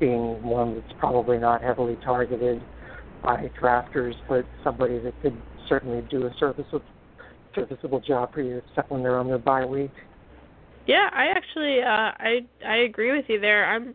being 0.00 0.42
one 0.42 0.74
that's 0.74 0.92
probably 0.98 1.38
not 1.38 1.62
heavily 1.62 1.96
targeted 2.04 2.62
by 3.22 3.50
drafters, 3.60 4.14
but 4.28 4.44
somebody 4.62 4.98
that 4.98 5.14
could 5.22 5.36
certainly 5.68 6.06
do 6.10 6.26
a 6.26 6.30
serviceable 6.38 6.82
serviceable 7.54 8.00
job 8.00 8.32
for 8.32 8.42
you, 8.42 8.58
except 8.68 8.90
when 8.90 9.02
they're 9.02 9.18
on 9.18 9.26
their 9.26 9.38
bye 9.38 9.64
week. 9.64 9.90
Yeah, 10.86 11.08
I 11.12 11.26
actually 11.26 11.80
uh 11.80 12.12
I 12.18 12.46
I 12.66 12.76
agree 12.78 13.16
with 13.16 13.24
you 13.28 13.40
there. 13.40 13.66
I'm 13.66 13.94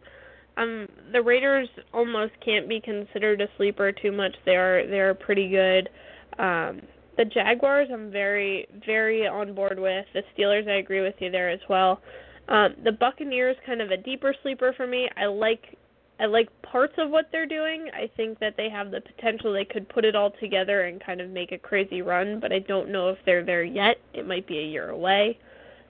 um 0.57 0.87
the 1.11 1.21
Raiders 1.21 1.69
almost 1.93 2.33
can't 2.43 2.67
be 2.67 2.81
considered 2.81 3.41
a 3.41 3.47
sleeper 3.57 3.91
too 3.91 4.11
much. 4.11 4.35
They 4.45 4.55
are 4.55 4.85
they 4.87 4.99
are 4.99 5.13
pretty 5.13 5.49
good. 5.49 5.89
Um 6.37 6.81
the 7.17 7.25
Jaguars 7.25 7.89
I'm 7.91 8.11
very 8.11 8.67
very 8.85 9.27
on 9.27 9.53
board 9.53 9.79
with. 9.79 10.05
The 10.13 10.23
Steelers 10.35 10.67
I 10.67 10.77
agree 10.77 11.01
with 11.01 11.15
you 11.19 11.31
there 11.31 11.49
as 11.49 11.61
well. 11.69 12.01
Um 12.47 12.75
the 12.83 12.91
Buccaneers 12.91 13.55
kind 13.65 13.81
of 13.81 13.91
a 13.91 13.97
deeper 13.97 14.35
sleeper 14.41 14.73
for 14.75 14.87
me. 14.87 15.09
I 15.17 15.25
like 15.25 15.77
I 16.19 16.25
like 16.25 16.49
parts 16.61 16.93
of 16.97 17.09
what 17.09 17.29
they're 17.31 17.47
doing. 17.47 17.89
I 17.93 18.09
think 18.15 18.39
that 18.39 18.55
they 18.55 18.69
have 18.69 18.91
the 18.91 19.01
potential 19.01 19.51
they 19.51 19.65
could 19.65 19.89
put 19.89 20.05
it 20.05 20.15
all 20.15 20.31
together 20.39 20.83
and 20.83 21.03
kind 21.03 21.21
of 21.21 21.29
make 21.29 21.51
a 21.51 21.57
crazy 21.57 22.01
run, 22.01 22.39
but 22.39 22.53
I 22.53 22.59
don't 22.59 22.89
know 22.89 23.09
if 23.09 23.17
they're 23.25 23.43
there 23.43 23.63
yet. 23.63 23.97
It 24.13 24.27
might 24.27 24.47
be 24.47 24.59
a 24.59 24.65
year 24.65 24.89
away. 24.89 25.39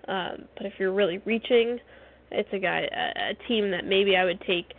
Um, 0.07 0.45
but 0.55 0.65
if 0.65 0.73
you're 0.79 0.93
really 0.93 1.19
reaching, 1.25 1.79
it's 2.31 2.49
a 2.51 2.59
guy, 2.59 2.89
a, 2.91 3.31
a 3.31 3.47
team 3.47 3.69
that 3.71 3.85
maybe 3.85 4.15
I 4.15 4.25
would 4.25 4.41
take, 4.41 4.73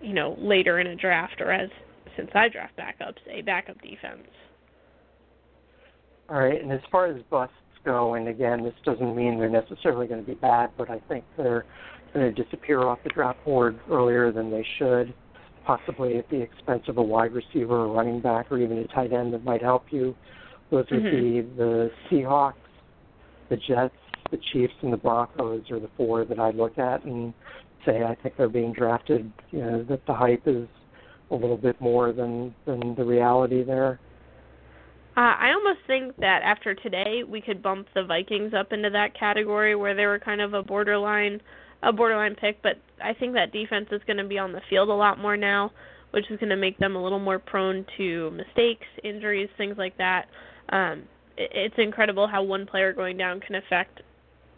you 0.00 0.14
know, 0.14 0.36
later 0.38 0.78
in 0.80 0.86
a 0.86 0.96
draft 0.96 1.40
or 1.40 1.52
as 1.52 1.68
since 2.16 2.30
I 2.34 2.48
draft 2.48 2.76
backups, 2.76 3.18
a 3.28 3.42
backup 3.42 3.80
defense. 3.82 4.26
All 6.28 6.38
right, 6.38 6.60
and 6.60 6.72
as 6.72 6.80
far 6.90 7.06
as 7.06 7.22
busts 7.30 7.54
go, 7.84 8.14
and 8.14 8.28
again, 8.28 8.64
this 8.64 8.74
doesn't 8.84 9.14
mean 9.14 9.38
they're 9.38 9.48
necessarily 9.48 10.06
going 10.06 10.20
to 10.20 10.26
be 10.26 10.34
bad, 10.34 10.70
but 10.76 10.90
I 10.90 11.00
think 11.08 11.24
they're 11.36 11.64
going 12.12 12.34
to 12.34 12.42
disappear 12.42 12.82
off 12.82 12.98
the 13.04 13.10
draft 13.10 13.44
board 13.44 13.78
earlier 13.90 14.32
than 14.32 14.50
they 14.50 14.66
should, 14.78 15.14
possibly 15.64 16.18
at 16.18 16.28
the 16.28 16.40
expense 16.40 16.82
of 16.88 16.98
a 16.98 17.02
wide 17.02 17.32
receiver, 17.32 17.76
or 17.76 17.88
running 17.88 18.20
back, 18.20 18.50
or 18.50 18.58
even 18.58 18.78
a 18.78 18.86
tight 18.88 19.12
end 19.12 19.32
that 19.34 19.44
might 19.44 19.62
help 19.62 19.84
you. 19.90 20.16
Those 20.70 20.86
would 20.90 21.04
be 21.04 21.42
mm-hmm. 21.42 21.56
the 21.56 21.90
Seahawks, 22.10 22.54
the 23.48 23.56
Jets, 23.56 23.94
the 24.32 24.38
Chiefs, 24.52 24.74
and 24.82 24.92
the 24.92 24.96
Broncos 24.96 25.70
are 25.70 25.78
the 25.78 25.90
four 25.96 26.24
that 26.24 26.40
I 26.40 26.50
look 26.50 26.78
at 26.78 27.04
and 27.04 27.32
say 27.84 28.02
I 28.02 28.16
think 28.16 28.36
they're 28.36 28.48
being 28.48 28.72
drafted. 28.72 29.32
You 29.52 29.60
know 29.60 29.84
that 29.84 30.04
the 30.06 30.14
hype 30.14 30.42
is 30.46 30.66
a 31.30 31.34
little 31.34 31.56
bit 31.56 31.80
more 31.80 32.12
than 32.12 32.54
than 32.66 32.96
the 32.96 33.04
reality 33.04 33.62
there. 33.62 34.00
Uh, 35.16 35.32
I 35.40 35.52
almost 35.52 35.78
think 35.86 36.14
that 36.18 36.42
after 36.44 36.74
today, 36.74 37.22
we 37.26 37.40
could 37.40 37.62
bump 37.62 37.88
the 37.94 38.04
Vikings 38.04 38.52
up 38.52 38.72
into 38.72 38.90
that 38.90 39.18
category 39.18 39.74
where 39.74 39.94
they 39.94 40.04
were 40.04 40.18
kind 40.18 40.42
of 40.42 40.52
a 40.52 40.62
borderline, 40.62 41.40
a 41.82 41.90
borderline 41.90 42.34
pick. 42.34 42.60
But 42.62 42.76
I 43.02 43.14
think 43.14 43.32
that 43.32 43.50
defense 43.50 43.88
is 43.92 44.02
going 44.06 44.18
to 44.18 44.24
be 44.24 44.38
on 44.38 44.52
the 44.52 44.60
field 44.68 44.90
a 44.90 44.94
lot 44.94 45.18
more 45.18 45.34
now, 45.34 45.72
which 46.10 46.30
is 46.30 46.38
going 46.38 46.50
to 46.50 46.56
make 46.56 46.78
them 46.78 46.96
a 46.96 47.02
little 47.02 47.18
more 47.18 47.38
prone 47.38 47.86
to 47.96 48.30
mistakes, 48.32 48.84
injuries, 49.02 49.48
things 49.56 49.76
like 49.78 49.96
that. 49.96 50.26
Um, 50.68 51.04
it, 51.38 51.50
it's 51.54 51.74
incredible 51.78 52.28
how 52.28 52.42
one 52.42 52.66
player 52.66 52.92
going 52.92 53.16
down 53.16 53.40
can 53.40 53.54
affect 53.54 54.02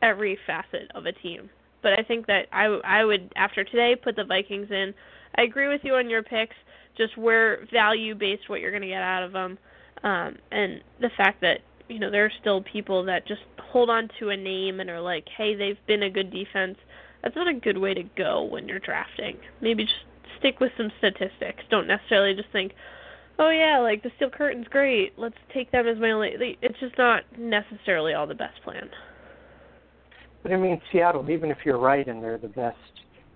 every 0.03 0.37
facet 0.45 0.91
of 0.97 1.07
a 1.07 1.13
team. 1.13 1.49
But 1.85 1.93
I 1.93 2.03
think 2.03 2.27
that 2.27 2.47
I 2.53 2.65
I 2.85 3.05
would 3.05 3.33
after 3.37 3.63
today 3.63 3.95
put 3.95 4.17
the 4.17 4.25
Vikings 4.25 4.73
in. 4.73 4.93
I 5.37 5.43
agree 5.43 5.69
with 5.69 5.83
you 5.85 5.95
on 5.95 6.11
your 6.11 6.25
picks. 6.25 6.57
Just 6.97 7.17
where 7.17 7.65
value 7.73 8.17
based 8.17 8.49
what 8.49 8.61
you're 8.61 8.73
going 8.73 8.83
to 8.83 8.89
get 8.89 9.03
out 9.03 9.23
of 9.23 9.31
them 9.31 9.57
um, 10.03 10.37
and 10.51 10.83
the 11.01 11.11
fact 11.17 11.41
that 11.41 11.61
you 11.89 11.99
know 11.99 12.11
there 12.11 12.25
are 12.25 12.33
still 12.41 12.63
people 12.63 13.05
that 13.05 13.27
just 13.27 13.43
hold 13.61 13.91
on 13.91 14.09
to 14.19 14.31
a 14.31 14.37
name 14.37 14.81
and 14.81 14.91
are 14.91 15.01
like, 15.01 15.27
hey, 15.37 15.55
they've 15.55 15.79
been 15.87 16.03
a 16.03 16.11
good 16.11 16.31
defense. 16.31 16.77
That's 17.23 17.37
not 17.37 17.49
a 17.49 17.55
good 17.55 17.79
way 17.79 17.95
to 17.95 18.05
go 18.17 18.45
when 18.45 18.69
you're 18.69 18.79
drafting. 18.79 19.39
Maybe 19.61 19.85
just 19.85 19.97
stick 20.39 20.61
with 20.61 20.73
some 20.77 20.91
statistics. 20.99 21.63
Don't 21.71 21.87
necessarily 21.87 22.35
just 22.35 22.51
think, 22.53 22.73
oh 23.39 23.51
yeah, 23.51 23.79
like 23.79 24.03
the 24.03 24.11
steel 24.17 24.31
curtain's 24.31 24.69
great. 24.69 25.19
Let's 25.19 25.37
take 25.53 25.71
them 25.73 25.87
as 25.87 25.99
my 25.99 26.13
only. 26.13 26.59
It's 26.63 26.79
just 26.81 26.97
not 26.99 27.25
necessarily 27.37 28.15
all 28.15 28.27
the 28.27 28.35
best 28.35 28.63
plan. 28.63 28.89
But 30.43 30.53
I 30.53 30.57
mean, 30.57 30.81
Seattle, 30.93 31.29
even 31.31 31.51
if 31.51 31.59
you're 31.65 31.79
right 31.79 32.07
and 32.07 32.23
they're 32.23 32.39
the 32.39 32.49
best 32.49 32.77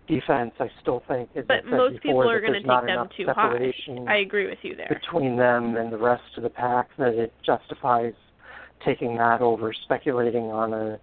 defense, 0.08 0.52
I 0.58 0.68
still 0.80 1.02
think, 1.08 1.30
as 1.36 1.44
But 1.46 1.64
most 1.64 2.02
before, 2.02 2.24
people 2.24 2.30
are 2.30 2.40
going 2.40 2.52
to 2.54 2.60
take 2.60 2.86
them 2.86 3.08
too 3.16 3.26
high. 3.26 3.52
separation 3.52 4.08
I 4.08 4.18
agree 4.18 4.48
with 4.48 4.58
you 4.62 4.74
there. 4.76 4.88
between 4.88 5.36
them 5.36 5.76
and 5.76 5.92
the 5.92 5.98
rest 5.98 6.22
of 6.36 6.42
the 6.42 6.50
pack 6.50 6.88
that 6.98 7.14
it 7.14 7.32
justifies 7.44 8.14
taking 8.84 9.16
that 9.16 9.40
over 9.40 9.72
speculating 9.84 10.44
on 10.46 10.72
a 10.74 10.98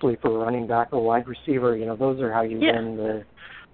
sleeper 0.00 0.30
running 0.30 0.66
back 0.66 0.88
or 0.92 1.04
wide 1.04 1.26
receiver. 1.28 1.76
You 1.76 1.86
know, 1.86 1.96
those 1.96 2.20
are 2.20 2.32
how 2.32 2.42
you 2.42 2.58
Yeah. 2.58 2.72
win 2.72 2.96
the 2.96 3.24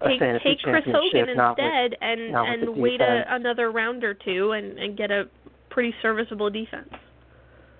take 0.03 0.19
take 0.43 0.59
Chris 0.61 0.83
Hogan 0.85 1.37
not 1.37 1.57
with 1.57 1.65
instead 1.65 1.97
and 2.01 2.35
and 2.35 2.75
wait 2.75 2.99
a, 2.99 3.23
another 3.33 3.71
round 3.71 4.03
or 4.03 4.13
two 4.13 4.51
and 4.51 4.77
and 4.77 4.97
get 4.97 5.09
a 5.09 5.29
pretty 5.69 5.95
serviceable 6.01 6.49
defense. 6.49 6.89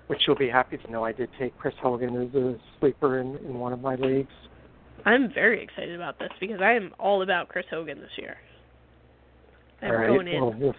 which 0.06 0.22
you'll 0.26 0.36
be 0.36 0.48
happy 0.48 0.76
to 0.78 0.90
know 0.90 1.04
I 1.04 1.12
did 1.12 1.28
take 1.38 1.56
Chris 1.58 1.74
Hogan 1.82 2.16
as 2.22 2.34
a 2.34 2.56
sleeper 2.80 3.18
in, 3.18 3.36
in 3.38 3.58
one 3.58 3.72
of 3.72 3.80
my 3.80 3.96
leagues. 3.96 4.32
I'm 5.06 5.32
very 5.32 5.62
excited 5.62 5.94
about 5.94 6.18
this 6.18 6.30
because 6.40 6.60
I 6.60 6.72
am 6.72 6.92
all 6.98 7.22
about 7.22 7.48
Chris 7.48 7.64
Hogan 7.70 8.00
this 8.00 8.10
year. 8.16 8.36
I'm 9.80 9.90
All 9.90 9.96
right. 9.96 10.06
going 10.08 10.26
in. 10.26 10.40
Well, 10.40 10.54
we'll, 10.58 10.74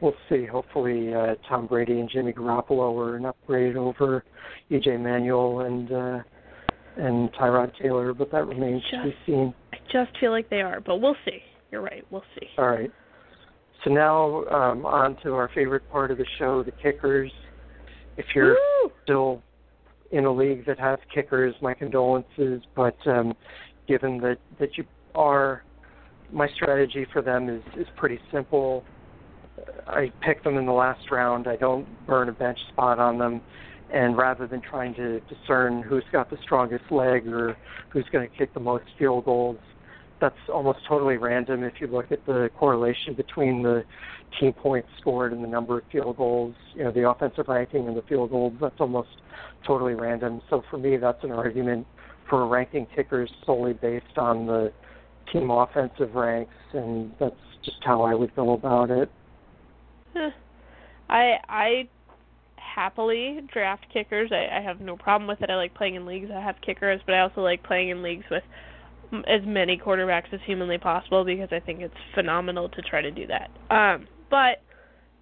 we'll 0.00 0.14
see. 0.28 0.46
Hopefully, 0.46 1.12
uh, 1.12 1.34
Tom 1.48 1.66
Brady 1.66 1.98
and 1.98 2.08
Jimmy 2.08 2.32
Garoppolo 2.32 2.96
are 2.96 3.16
an 3.16 3.26
upgrade 3.26 3.76
over 3.76 4.24
EJ 4.70 5.00
Manuel 5.00 5.60
and 5.60 5.92
uh, 5.92 6.18
and 6.98 7.32
Tyrod 7.34 7.72
Taylor, 7.82 8.14
but 8.14 8.30
that 8.30 8.46
remains 8.46 8.82
to 8.92 9.02
be 9.04 9.14
seen. 9.26 9.52
I 9.72 9.76
just 9.92 10.16
feel 10.18 10.30
like 10.30 10.48
they 10.48 10.62
are, 10.62 10.80
but 10.80 10.98
we'll 10.98 11.16
see. 11.24 11.40
You're 11.72 11.82
right. 11.82 12.04
We'll 12.10 12.24
see. 12.38 12.46
All 12.56 12.68
right. 12.68 12.92
So 13.84 13.90
now 13.90 14.44
um, 14.46 14.86
on 14.86 15.16
to 15.24 15.34
our 15.34 15.50
favorite 15.54 15.90
part 15.90 16.10
of 16.10 16.18
the 16.18 16.26
show, 16.38 16.62
the 16.62 16.70
kickers. 16.70 17.30
If 18.16 18.24
you're 18.34 18.52
Woo! 18.84 18.92
still 19.02 19.42
in 20.10 20.24
a 20.24 20.32
league 20.32 20.66
that 20.66 20.78
has 20.78 20.98
kickers, 21.14 21.54
my 21.60 21.74
condolences. 21.74 22.62
But 22.74 22.96
um, 23.06 23.34
given 23.88 24.18
that 24.18 24.38
that 24.58 24.76
you 24.76 24.84
are, 25.14 25.62
my 26.32 26.48
strategy 26.54 27.06
for 27.12 27.22
them 27.22 27.48
is 27.48 27.62
is 27.76 27.86
pretty 27.96 28.18
simple. 28.32 28.84
I 29.86 30.12
pick 30.20 30.44
them 30.44 30.58
in 30.58 30.66
the 30.66 30.72
last 30.72 31.10
round. 31.10 31.48
I 31.48 31.56
don't 31.56 31.86
burn 32.06 32.28
a 32.28 32.32
bench 32.32 32.58
spot 32.72 32.98
on 32.98 33.18
them, 33.18 33.40
and 33.92 34.16
rather 34.16 34.46
than 34.46 34.60
trying 34.60 34.94
to 34.96 35.20
discern 35.20 35.82
who's 35.82 36.04
got 36.12 36.28
the 36.30 36.36
strongest 36.42 36.84
leg 36.90 37.26
or 37.26 37.56
who's 37.90 38.04
going 38.12 38.28
to 38.28 38.36
kick 38.36 38.52
the 38.52 38.60
most 38.60 38.84
field 38.98 39.24
goals, 39.24 39.58
that's 40.20 40.36
almost 40.52 40.80
totally 40.88 41.16
random. 41.16 41.62
If 41.62 41.74
you 41.80 41.86
look 41.86 42.10
at 42.12 42.24
the 42.26 42.50
correlation 42.58 43.14
between 43.14 43.62
the 43.62 43.84
team 44.40 44.52
points 44.52 44.88
scored 45.00 45.32
and 45.32 45.42
the 45.42 45.48
number 45.48 45.78
of 45.78 45.84
field 45.90 46.16
goals, 46.16 46.54
you 46.74 46.84
know, 46.84 46.92
the 46.92 47.08
offensive 47.08 47.46
ranking 47.48 47.86
and 47.88 47.96
the 47.96 48.02
field 48.02 48.30
goals, 48.30 48.54
that's 48.60 48.80
almost 48.80 49.08
totally 49.66 49.94
random. 49.94 50.40
So 50.50 50.62
for 50.70 50.78
me, 50.78 50.96
that's 50.96 51.22
an 51.22 51.32
argument 51.32 51.86
for 52.28 52.46
ranking 52.46 52.86
kickers 52.94 53.30
solely 53.44 53.74
based 53.74 54.16
on 54.16 54.46
the 54.46 54.72
team 55.32 55.50
offensive 55.50 56.14
ranks, 56.14 56.54
and 56.72 57.12
that's 57.18 57.34
just 57.64 57.78
how 57.82 58.02
I 58.02 58.14
would 58.14 58.34
go 58.34 58.52
about 58.52 58.90
it. 58.90 59.10
I 61.08 61.34
I 61.48 61.88
happily 62.56 63.40
draft 63.52 63.86
kickers. 63.92 64.30
I, 64.32 64.58
I 64.58 64.60
have 64.60 64.80
no 64.80 64.96
problem 64.96 65.28
with 65.28 65.40
it. 65.42 65.50
I 65.50 65.56
like 65.56 65.74
playing 65.74 65.94
in 65.94 66.06
leagues 66.06 66.28
that 66.28 66.42
have 66.42 66.56
kickers, 66.64 67.00
but 67.06 67.14
I 67.14 67.20
also 67.20 67.40
like 67.40 67.62
playing 67.62 67.90
in 67.90 68.02
leagues 68.02 68.24
with 68.30 68.42
as 69.26 69.40
many 69.44 69.78
quarterbacks 69.78 70.32
as 70.32 70.40
humanly 70.46 70.78
possible 70.78 71.24
because 71.24 71.48
I 71.52 71.60
think 71.60 71.80
it's 71.80 71.94
phenomenal 72.14 72.68
to 72.70 72.82
try 72.82 73.02
to 73.02 73.10
do 73.10 73.26
that. 73.26 73.50
Um, 73.74 74.06
but 74.30 74.62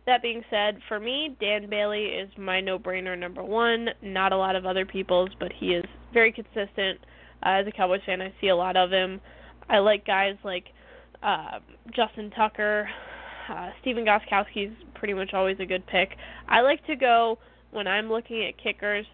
that 0.06 0.23
being 0.23 0.43
said, 0.51 0.78
for 0.89 1.01
me, 1.01 1.36
Dan 1.40 1.69
Bailey 1.69 2.06
is 2.06 2.28
my 2.36 2.61
no-brainer 2.61 3.19
number 3.19 3.43
one. 3.43 3.89
Not 4.02 4.32
a 4.32 4.36
lot 4.36 4.56
of 4.56 4.66
other 4.66 4.85
people's, 4.85 5.31
but 5.40 5.52
he 5.59 5.69
is 5.69 5.85
very 6.12 6.32
consistent. 6.32 7.01
Uh, 7.43 7.61
as 7.61 7.66
a 7.66 7.73
Cowboys 7.73 8.01
fan, 8.06 8.20
I 8.20 8.32
see 8.40 8.48
a 8.48 8.56
lot 8.56 8.77
of 8.77 8.90
him. 8.90 9.20
I 9.69 9.78
like 9.78 10.06
guys 10.06 10.36
like 10.44 10.65
uh, 11.23 11.59
Justin 11.94 12.31
Tucker, 12.31 12.89
uh, 13.48 13.70
Stephen 13.81 14.05
Gostkowski's 14.05 14.74
pretty 14.94 15.15
much 15.15 15.32
always 15.32 15.56
a 15.61 15.66
good 15.66 15.86
pick. 15.86 16.11
I 16.48 16.61
like 16.61 16.85
to 16.86 16.97
go 16.97 17.39
when 17.70 17.86
I'm 17.86 18.11
looking 18.11 18.44
at 18.44 18.62
kickers. 18.62 19.06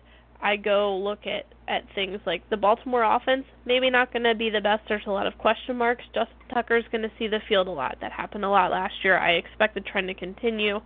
I 0.43 0.57
go 0.57 0.97
look 0.97 1.21
at 1.27 1.47
at 1.69 1.85
things 1.95 2.19
like 2.27 2.43
the 2.51 2.57
Baltimore 2.57 3.05
offense, 3.05 3.45
maybe 3.65 3.91
not 3.91 4.13
going 4.13 4.25
to 4.25 4.35
be 4.35 4.51
the 4.51 4.61
best. 4.61 4.83
There's 4.89 5.07
a 5.07 5.11
lot 5.11 5.29
of 5.29 5.39
question 5.39 5.77
marks. 5.77 6.03
Justin 6.07 6.37
Tucker's 6.53 6.85
going 6.91 7.03
to 7.03 7.13
see 7.17 7.29
the 7.29 7.39
field 7.49 7.69
a 7.69 7.71
lot. 7.71 7.99
That 8.01 8.11
happened 8.11 8.45
a 8.45 8.51
lot 8.51 8.73
last 8.73 8.95
year. 9.05 9.17
I 9.17 9.33
expect 9.33 9.75
the 9.77 9.81
trend 9.81 10.09
to 10.09 10.15
continue. 10.15 10.81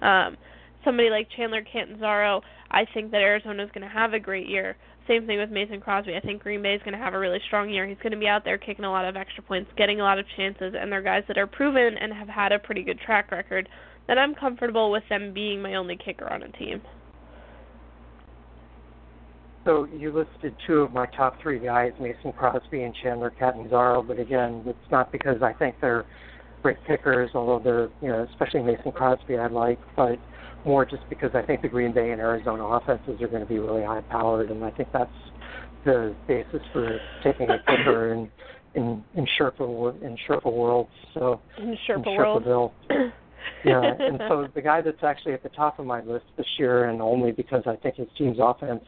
Um, 0.00 0.36
somebody 0.84 1.10
like 1.10 1.26
Chandler 1.36 1.62
Catanzaro, 1.62 2.42
I 2.70 2.86
think 2.94 3.10
that 3.10 3.20
Arizona 3.20 3.64
is 3.64 3.70
going 3.74 3.82
to 3.82 3.92
have 3.92 4.12
a 4.12 4.20
great 4.20 4.48
year. 4.48 4.76
Same 5.08 5.26
thing 5.26 5.38
with 5.38 5.50
Mason 5.50 5.80
Crosby. 5.80 6.14
I 6.14 6.20
think 6.20 6.42
Green 6.42 6.62
Bay 6.62 6.74
is 6.74 6.82
going 6.82 6.92
to 6.92 7.02
have 7.02 7.14
a 7.14 7.18
really 7.18 7.40
strong 7.46 7.70
year. 7.70 7.88
He's 7.88 7.98
going 7.98 8.12
to 8.12 8.18
be 8.18 8.28
out 8.28 8.44
there 8.44 8.58
kicking 8.58 8.84
a 8.84 8.90
lot 8.90 9.06
of 9.06 9.16
extra 9.16 9.42
points, 9.42 9.70
getting 9.76 10.00
a 10.00 10.04
lot 10.04 10.18
of 10.18 10.26
chances, 10.36 10.74
and 10.78 10.92
they're 10.92 11.02
guys 11.02 11.24
that 11.28 11.38
are 11.38 11.46
proven 11.46 11.96
and 11.98 12.12
have 12.12 12.28
had 12.28 12.52
a 12.52 12.58
pretty 12.58 12.84
good 12.84 13.00
track 13.00 13.32
record. 13.32 13.68
That 14.06 14.18
I'm 14.18 14.34
comfortable 14.34 14.90
with 14.90 15.02
them 15.08 15.34
being 15.34 15.60
my 15.62 15.74
only 15.74 15.96
kicker 15.96 16.30
on 16.32 16.42
a 16.42 16.52
team. 16.52 16.82
So 19.68 19.86
you 19.94 20.12
listed 20.12 20.56
two 20.66 20.80
of 20.80 20.94
my 20.94 21.04
top 21.14 21.42
three 21.42 21.58
guys, 21.58 21.92
Mason 22.00 22.32
Crosby 22.32 22.84
and 22.84 22.94
Chandler 23.02 23.28
Catanzaro, 23.28 24.02
but 24.02 24.18
again, 24.18 24.62
it's 24.64 24.90
not 24.90 25.12
because 25.12 25.42
I 25.42 25.52
think 25.52 25.74
they're 25.82 26.06
great 26.62 26.78
kickers, 26.86 27.28
although 27.34 27.62
they're, 27.62 27.90
you 28.00 28.08
know, 28.08 28.26
especially 28.32 28.62
Mason 28.62 28.92
Crosby 28.92 29.36
I 29.36 29.48
like, 29.48 29.78
but 29.94 30.18
more 30.64 30.86
just 30.86 31.02
because 31.10 31.32
I 31.34 31.42
think 31.42 31.60
the 31.60 31.68
Green 31.68 31.92
Bay 31.92 32.12
and 32.12 32.18
Arizona 32.18 32.64
offenses 32.64 33.20
are 33.20 33.28
going 33.28 33.42
to 33.42 33.46
be 33.46 33.58
really 33.58 33.84
high 33.84 34.00
powered, 34.00 34.50
and 34.50 34.64
I 34.64 34.70
think 34.70 34.88
that's 34.90 35.10
the 35.84 36.16
basis 36.26 36.62
for 36.72 36.98
taking 37.22 37.50
a 37.50 37.58
kicker 37.58 38.14
in 38.14 38.30
in 38.74 39.04
in 39.16 39.26
Sherpa 39.38 40.02
in 40.02 40.16
Sherpa 40.26 40.50
world. 40.50 40.88
So 41.12 41.42
in 41.58 41.76
Sherpa 41.86 42.06
in 42.06 42.16
world. 42.16 42.72
yeah, 43.66 43.82
and 43.98 44.18
so 44.30 44.48
the 44.54 44.62
guy 44.62 44.80
that's 44.80 45.02
actually 45.02 45.34
at 45.34 45.42
the 45.42 45.50
top 45.50 45.78
of 45.78 45.84
my 45.84 46.02
list 46.02 46.24
this 46.38 46.46
year, 46.58 46.86
and 46.86 47.02
only 47.02 47.32
because 47.32 47.64
I 47.66 47.76
think 47.76 47.96
his 47.96 48.08
team's 48.16 48.38
offense 48.40 48.82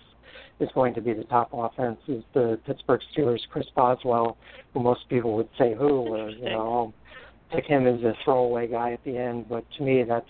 is 0.61 0.69
going 0.75 0.95
to 0.95 1.01
be 1.01 1.13
the 1.13 1.25
top 1.25 1.51
offense 1.53 1.99
is 2.07 2.23
the 2.35 2.59
Pittsburgh 2.67 3.01
Steelers' 3.17 3.41
Chris 3.51 3.67
Boswell, 3.75 4.37
who 4.73 4.81
most 4.81 5.09
people 5.09 5.35
would 5.37 5.49
say 5.59 5.75
who, 5.75 5.89
or 5.89 6.31
you 6.31 6.51
know, 6.51 6.73
I'll 6.73 6.95
pick 7.53 7.65
him 7.67 7.87
as 7.87 8.03
a 8.03 8.15
throwaway 8.25 8.69
guy 8.69 8.93
at 8.93 9.05
the 9.05 9.17
end. 9.17 9.49
But 9.49 9.65
to 9.79 9.83
me, 9.83 10.05
that's 10.05 10.27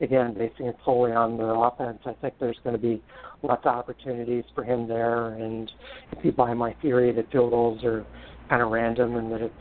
again 0.00 0.34
basing 0.34 0.66
it 0.66 0.76
solely 0.84 1.12
on 1.12 1.36
the 1.36 1.44
offense. 1.44 2.00
I 2.04 2.12
think 2.20 2.34
there's 2.40 2.58
going 2.64 2.76
to 2.76 2.82
be 2.82 3.02
lots 3.42 3.64
of 3.64 3.74
opportunities 3.74 4.44
for 4.54 4.64
him 4.64 4.88
there, 4.88 5.28
and 5.34 5.70
if 6.12 6.24
you 6.24 6.32
buy 6.32 6.52
my 6.54 6.74
theory 6.82 7.12
that 7.12 7.30
field 7.30 7.50
goals 7.50 7.84
are 7.84 8.04
kind 8.48 8.62
of 8.62 8.70
random 8.70 9.16
and 9.16 9.30
that 9.32 9.40
it's 9.40 9.54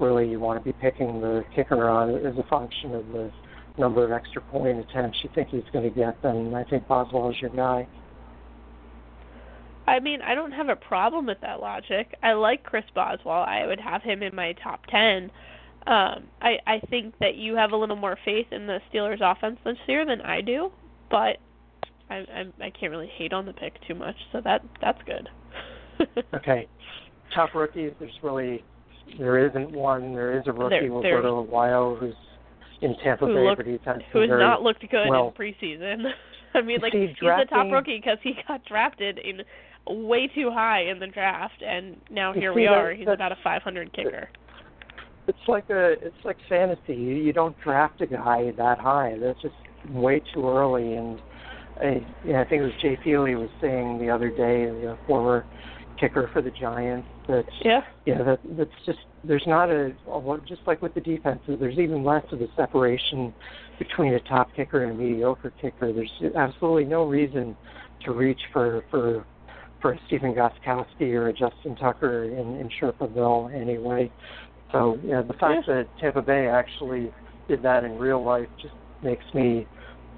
really 0.00 0.28
you 0.28 0.40
want 0.40 0.62
to 0.62 0.64
be 0.64 0.76
picking 0.80 1.20
the 1.20 1.44
kicker 1.54 1.88
on 1.88 2.10
as 2.26 2.36
a 2.36 2.48
function 2.48 2.94
of 2.94 3.06
the 3.08 3.30
number 3.78 4.04
of 4.04 4.12
extra 4.12 4.42
point 4.42 4.78
attempts 4.78 5.18
you 5.22 5.30
think 5.34 5.48
he's 5.48 5.62
going 5.72 5.88
to 5.88 5.94
get, 5.94 6.20
then 6.22 6.52
I 6.54 6.64
think 6.64 6.86
Boswell 6.86 7.30
is 7.30 7.36
your 7.40 7.50
guy. 7.50 7.86
I 9.86 10.00
mean, 10.00 10.22
I 10.22 10.34
don't 10.34 10.52
have 10.52 10.68
a 10.68 10.76
problem 10.76 11.26
with 11.26 11.40
that 11.42 11.60
logic. 11.60 12.14
I 12.22 12.32
like 12.32 12.62
Chris 12.62 12.84
Boswell. 12.94 13.44
I 13.46 13.66
would 13.66 13.80
have 13.80 14.02
him 14.02 14.22
in 14.22 14.34
my 14.34 14.54
top 14.62 14.86
10. 14.86 15.30
Um, 15.86 16.24
I 16.40 16.56
I 16.66 16.80
think 16.88 17.14
that 17.20 17.34
you 17.34 17.56
have 17.56 17.72
a 17.72 17.76
little 17.76 17.96
more 17.96 18.16
faith 18.24 18.46
in 18.52 18.66
the 18.66 18.78
Steelers 18.90 19.20
offense 19.20 19.58
this 19.64 19.76
year 19.86 20.06
than 20.06 20.22
I 20.22 20.40
do, 20.40 20.70
but 21.10 21.36
I 22.08 22.16
I, 22.16 22.44
I 22.58 22.70
can't 22.70 22.90
really 22.90 23.10
hate 23.18 23.34
on 23.34 23.44
the 23.44 23.52
pick 23.52 23.74
too 23.86 23.94
much, 23.94 24.16
so 24.32 24.40
that 24.44 24.62
that's 24.80 25.00
good. 25.04 25.28
okay. 26.34 26.66
Top 27.34 27.54
rookies, 27.54 27.92
there's 27.98 28.18
really 28.22 28.64
there 29.18 29.46
isn't 29.46 29.72
one. 29.72 30.14
There 30.14 30.38
is 30.38 30.44
a 30.46 30.52
rookie, 30.52 30.88
there, 30.88 31.16
Roberto 31.16 31.44
Aguayo, 31.44 31.98
who's 31.98 32.14
in 32.80 32.96
Tampa 33.04 33.26
Bay, 33.26 33.32
looked, 33.32 33.58
but 33.58 33.66
he's 33.66 33.80
had 33.84 34.02
who 34.10 34.20
has 34.20 34.30
not 34.30 34.62
looked 34.62 34.88
good 34.90 35.08
well, 35.08 35.34
in 35.38 35.52
preseason. 35.52 36.04
I 36.54 36.62
mean, 36.62 36.80
like 36.80 36.92
see, 36.92 37.08
he's 37.08 37.16
drafting, 37.16 37.46
the 37.50 37.64
top 37.64 37.72
rookie 37.72 37.98
because 37.98 38.18
he 38.22 38.34
got 38.48 38.64
drafted 38.64 39.18
in 39.18 39.42
way 39.86 40.28
too 40.34 40.50
high 40.50 40.82
in 40.82 40.98
the 40.98 41.06
draft, 41.06 41.62
and 41.66 41.96
now 42.10 42.32
here 42.32 42.52
see, 42.52 42.56
we 42.56 42.64
that- 42.66 42.72
are. 42.72 42.92
He's 42.92 43.08
about 43.08 43.32
a 43.32 43.38
500 43.42 43.92
kicker. 43.92 44.28
It's 45.26 45.38
like 45.48 45.70
a 45.70 45.92
it's 45.92 46.24
like 46.24 46.36
fantasy. 46.50 46.94
You, 46.94 47.14
you 47.14 47.32
don't 47.32 47.58
draft 47.62 48.00
a 48.02 48.06
guy 48.06 48.50
that 48.58 48.78
high. 48.78 49.16
That's 49.18 49.40
just 49.40 49.54
way 49.90 50.20
too 50.34 50.46
early. 50.46 50.94
And 50.94 51.18
I, 51.80 52.06
yeah, 52.26 52.42
I 52.42 52.44
think 52.44 52.60
it 52.60 52.64
was 52.64 52.72
Jay 52.82 52.98
Feely 53.02 53.34
was 53.34 53.48
saying 53.60 53.98
the 54.00 54.10
other 54.10 54.28
day, 54.28 54.66
the 54.66 54.92
uh, 54.92 54.96
former 55.06 55.46
kicker 55.98 56.28
for 56.32 56.42
the 56.42 56.50
Giants, 56.50 57.08
that 57.28 57.44
Yeah. 57.64 57.80
yeah, 58.04 58.22
that 58.22 58.40
that's 58.50 58.70
just 58.84 58.98
there's 59.22 59.46
not 59.46 59.70
a 59.70 59.94
a 60.08 60.38
just 60.46 60.60
like 60.66 60.82
with 60.82 60.92
the 60.92 61.00
defenses. 61.00 61.56
There's 61.58 61.78
even 61.78 62.04
less 62.04 62.24
of 62.30 62.42
a 62.42 62.48
separation 62.54 63.32
between 63.78 64.12
a 64.12 64.20
top 64.20 64.54
kicker 64.54 64.82
and 64.84 64.92
a 64.92 64.94
mediocre 64.94 65.52
kicker. 65.60 65.90
There's 65.92 66.34
absolutely 66.36 66.84
no 66.84 67.04
reason 67.06 67.56
to 68.04 68.12
reach 68.12 68.40
for 68.52 68.84
for 68.90 69.24
for 69.84 69.98
Stephen 70.06 70.34
Gostkowski 70.34 71.12
or 71.12 71.30
Justin 71.30 71.76
Tucker 71.76 72.24
in, 72.24 72.56
in 72.56 72.70
Sherpaville 72.80 73.54
anyway. 73.54 74.10
So 74.72 74.96
yeah, 75.04 75.20
the 75.20 75.34
fact 75.34 75.66
that 75.66 75.86
Tampa 76.00 76.22
Bay 76.22 76.46
actually 76.48 77.12
did 77.48 77.62
that 77.64 77.84
in 77.84 77.98
real 77.98 78.24
life 78.24 78.48
just 78.62 78.72
makes 79.02 79.24
me 79.34 79.66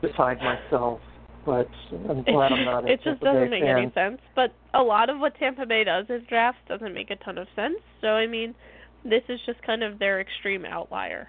beside 0.00 0.38
myself. 0.38 1.00
But 1.44 1.68
I'm 2.08 2.22
glad 2.22 2.52
I'm 2.52 2.64
not 2.64 2.84
a 2.84 2.86
it 2.92 3.00
just 3.02 3.20
Tampa 3.20 3.24
doesn't 3.24 3.42
Bay 3.42 3.48
make 3.50 3.62
fan. 3.64 3.76
any 3.76 3.92
sense. 3.92 4.20
But 4.36 4.54
a 4.72 4.82
lot 4.84 5.10
of 5.10 5.18
what 5.18 5.34
Tampa 5.36 5.66
Bay 5.66 5.82
does 5.82 6.06
is 6.10 6.22
drafts 6.28 6.60
doesn't 6.68 6.94
make 6.94 7.10
a 7.10 7.16
ton 7.16 7.36
of 7.36 7.48
sense. 7.56 7.80
So 8.00 8.06
I 8.10 8.28
mean, 8.28 8.54
this 9.02 9.22
is 9.28 9.40
just 9.46 9.60
kind 9.62 9.82
of 9.82 9.98
their 9.98 10.20
extreme 10.20 10.64
outlier. 10.64 11.26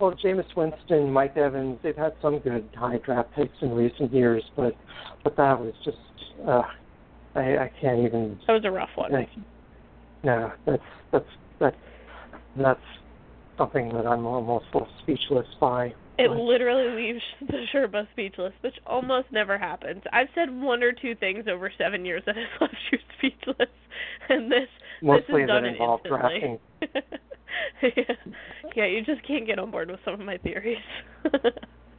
Well, 0.00 0.16
Jameis 0.24 0.56
Winston, 0.56 1.12
Mike 1.12 1.36
Evans, 1.36 1.78
they've 1.84 1.96
had 1.96 2.14
some 2.20 2.40
good 2.40 2.68
high 2.74 2.96
draft 2.96 3.28
picks 3.36 3.54
in 3.62 3.70
recent 3.74 4.12
years, 4.12 4.42
but 4.56 4.74
but 5.22 5.36
that 5.36 5.60
was 5.60 5.72
just 5.84 5.96
uh 6.48 6.62
I, 7.34 7.40
I 7.40 7.72
can't 7.80 8.00
even 8.00 8.38
That 8.46 8.54
was 8.54 8.64
a 8.64 8.70
rough 8.70 8.90
one. 8.96 9.14
I, 9.14 9.28
no, 10.22 10.52
that's 10.66 10.82
that's 11.12 11.24
that's 11.58 11.76
that's 12.56 12.80
something 13.56 13.88
that 13.90 14.06
I'm 14.06 14.26
almost 14.26 14.66
speechless 15.02 15.46
by. 15.60 15.94
It 16.18 16.30
literally 16.30 17.02
leaves 17.02 17.22
the 17.40 17.64
Sherpa 17.72 18.06
speechless, 18.12 18.52
which 18.60 18.74
almost 18.86 19.28
never 19.32 19.56
happens. 19.56 20.02
I've 20.12 20.28
said 20.34 20.50
one 20.50 20.82
or 20.82 20.92
two 20.92 21.14
things 21.14 21.44
over 21.50 21.72
seven 21.78 22.04
years 22.04 22.22
that 22.26 22.36
has 22.36 22.46
left 22.60 22.74
you 22.92 22.98
speechless, 23.16 23.70
and 24.28 24.50
this 24.52 24.68
mostly 25.02 25.42
this 25.42 25.42
is 25.42 25.48
done 25.48 25.62
that 25.62 25.68
it 25.68 25.72
involve 25.72 26.00
instantly. 26.04 26.40
drafting. 26.40 26.58
yeah. 27.96 28.32
yeah, 28.76 28.86
you 28.86 29.02
just 29.04 29.26
can't 29.26 29.46
get 29.46 29.58
on 29.58 29.70
board 29.70 29.90
with 29.90 30.00
some 30.04 30.14
of 30.14 30.20
my 30.20 30.36
theories. 30.38 30.78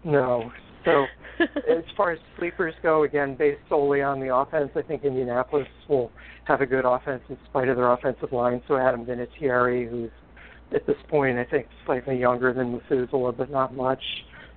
No. 0.03 0.51
So 0.85 1.05
as 1.39 1.83
far 1.95 2.11
as 2.11 2.19
sleepers 2.37 2.73
go, 2.83 3.03
again, 3.03 3.35
based 3.35 3.61
solely 3.69 4.01
on 4.01 4.19
the 4.19 4.35
offense, 4.35 4.71
I 4.75 4.81
think 4.81 5.03
Indianapolis 5.03 5.67
will 5.89 6.11
have 6.45 6.61
a 6.61 6.65
good 6.65 6.85
offense 6.85 7.21
in 7.29 7.37
spite 7.49 7.69
of 7.69 7.77
their 7.77 7.91
offensive 7.91 8.31
line. 8.31 8.61
So 8.67 8.77
Adam 8.77 9.05
Vinatieri, 9.05 9.89
who's 9.89 10.11
at 10.73 10.85
this 10.87 10.95
point 11.09 11.37
I 11.37 11.43
think 11.43 11.67
slightly 11.85 12.17
younger 12.17 12.53
than 12.53 12.73
Methuselah, 12.73 13.33
but 13.33 13.49
not 13.49 13.75
much, 13.75 14.01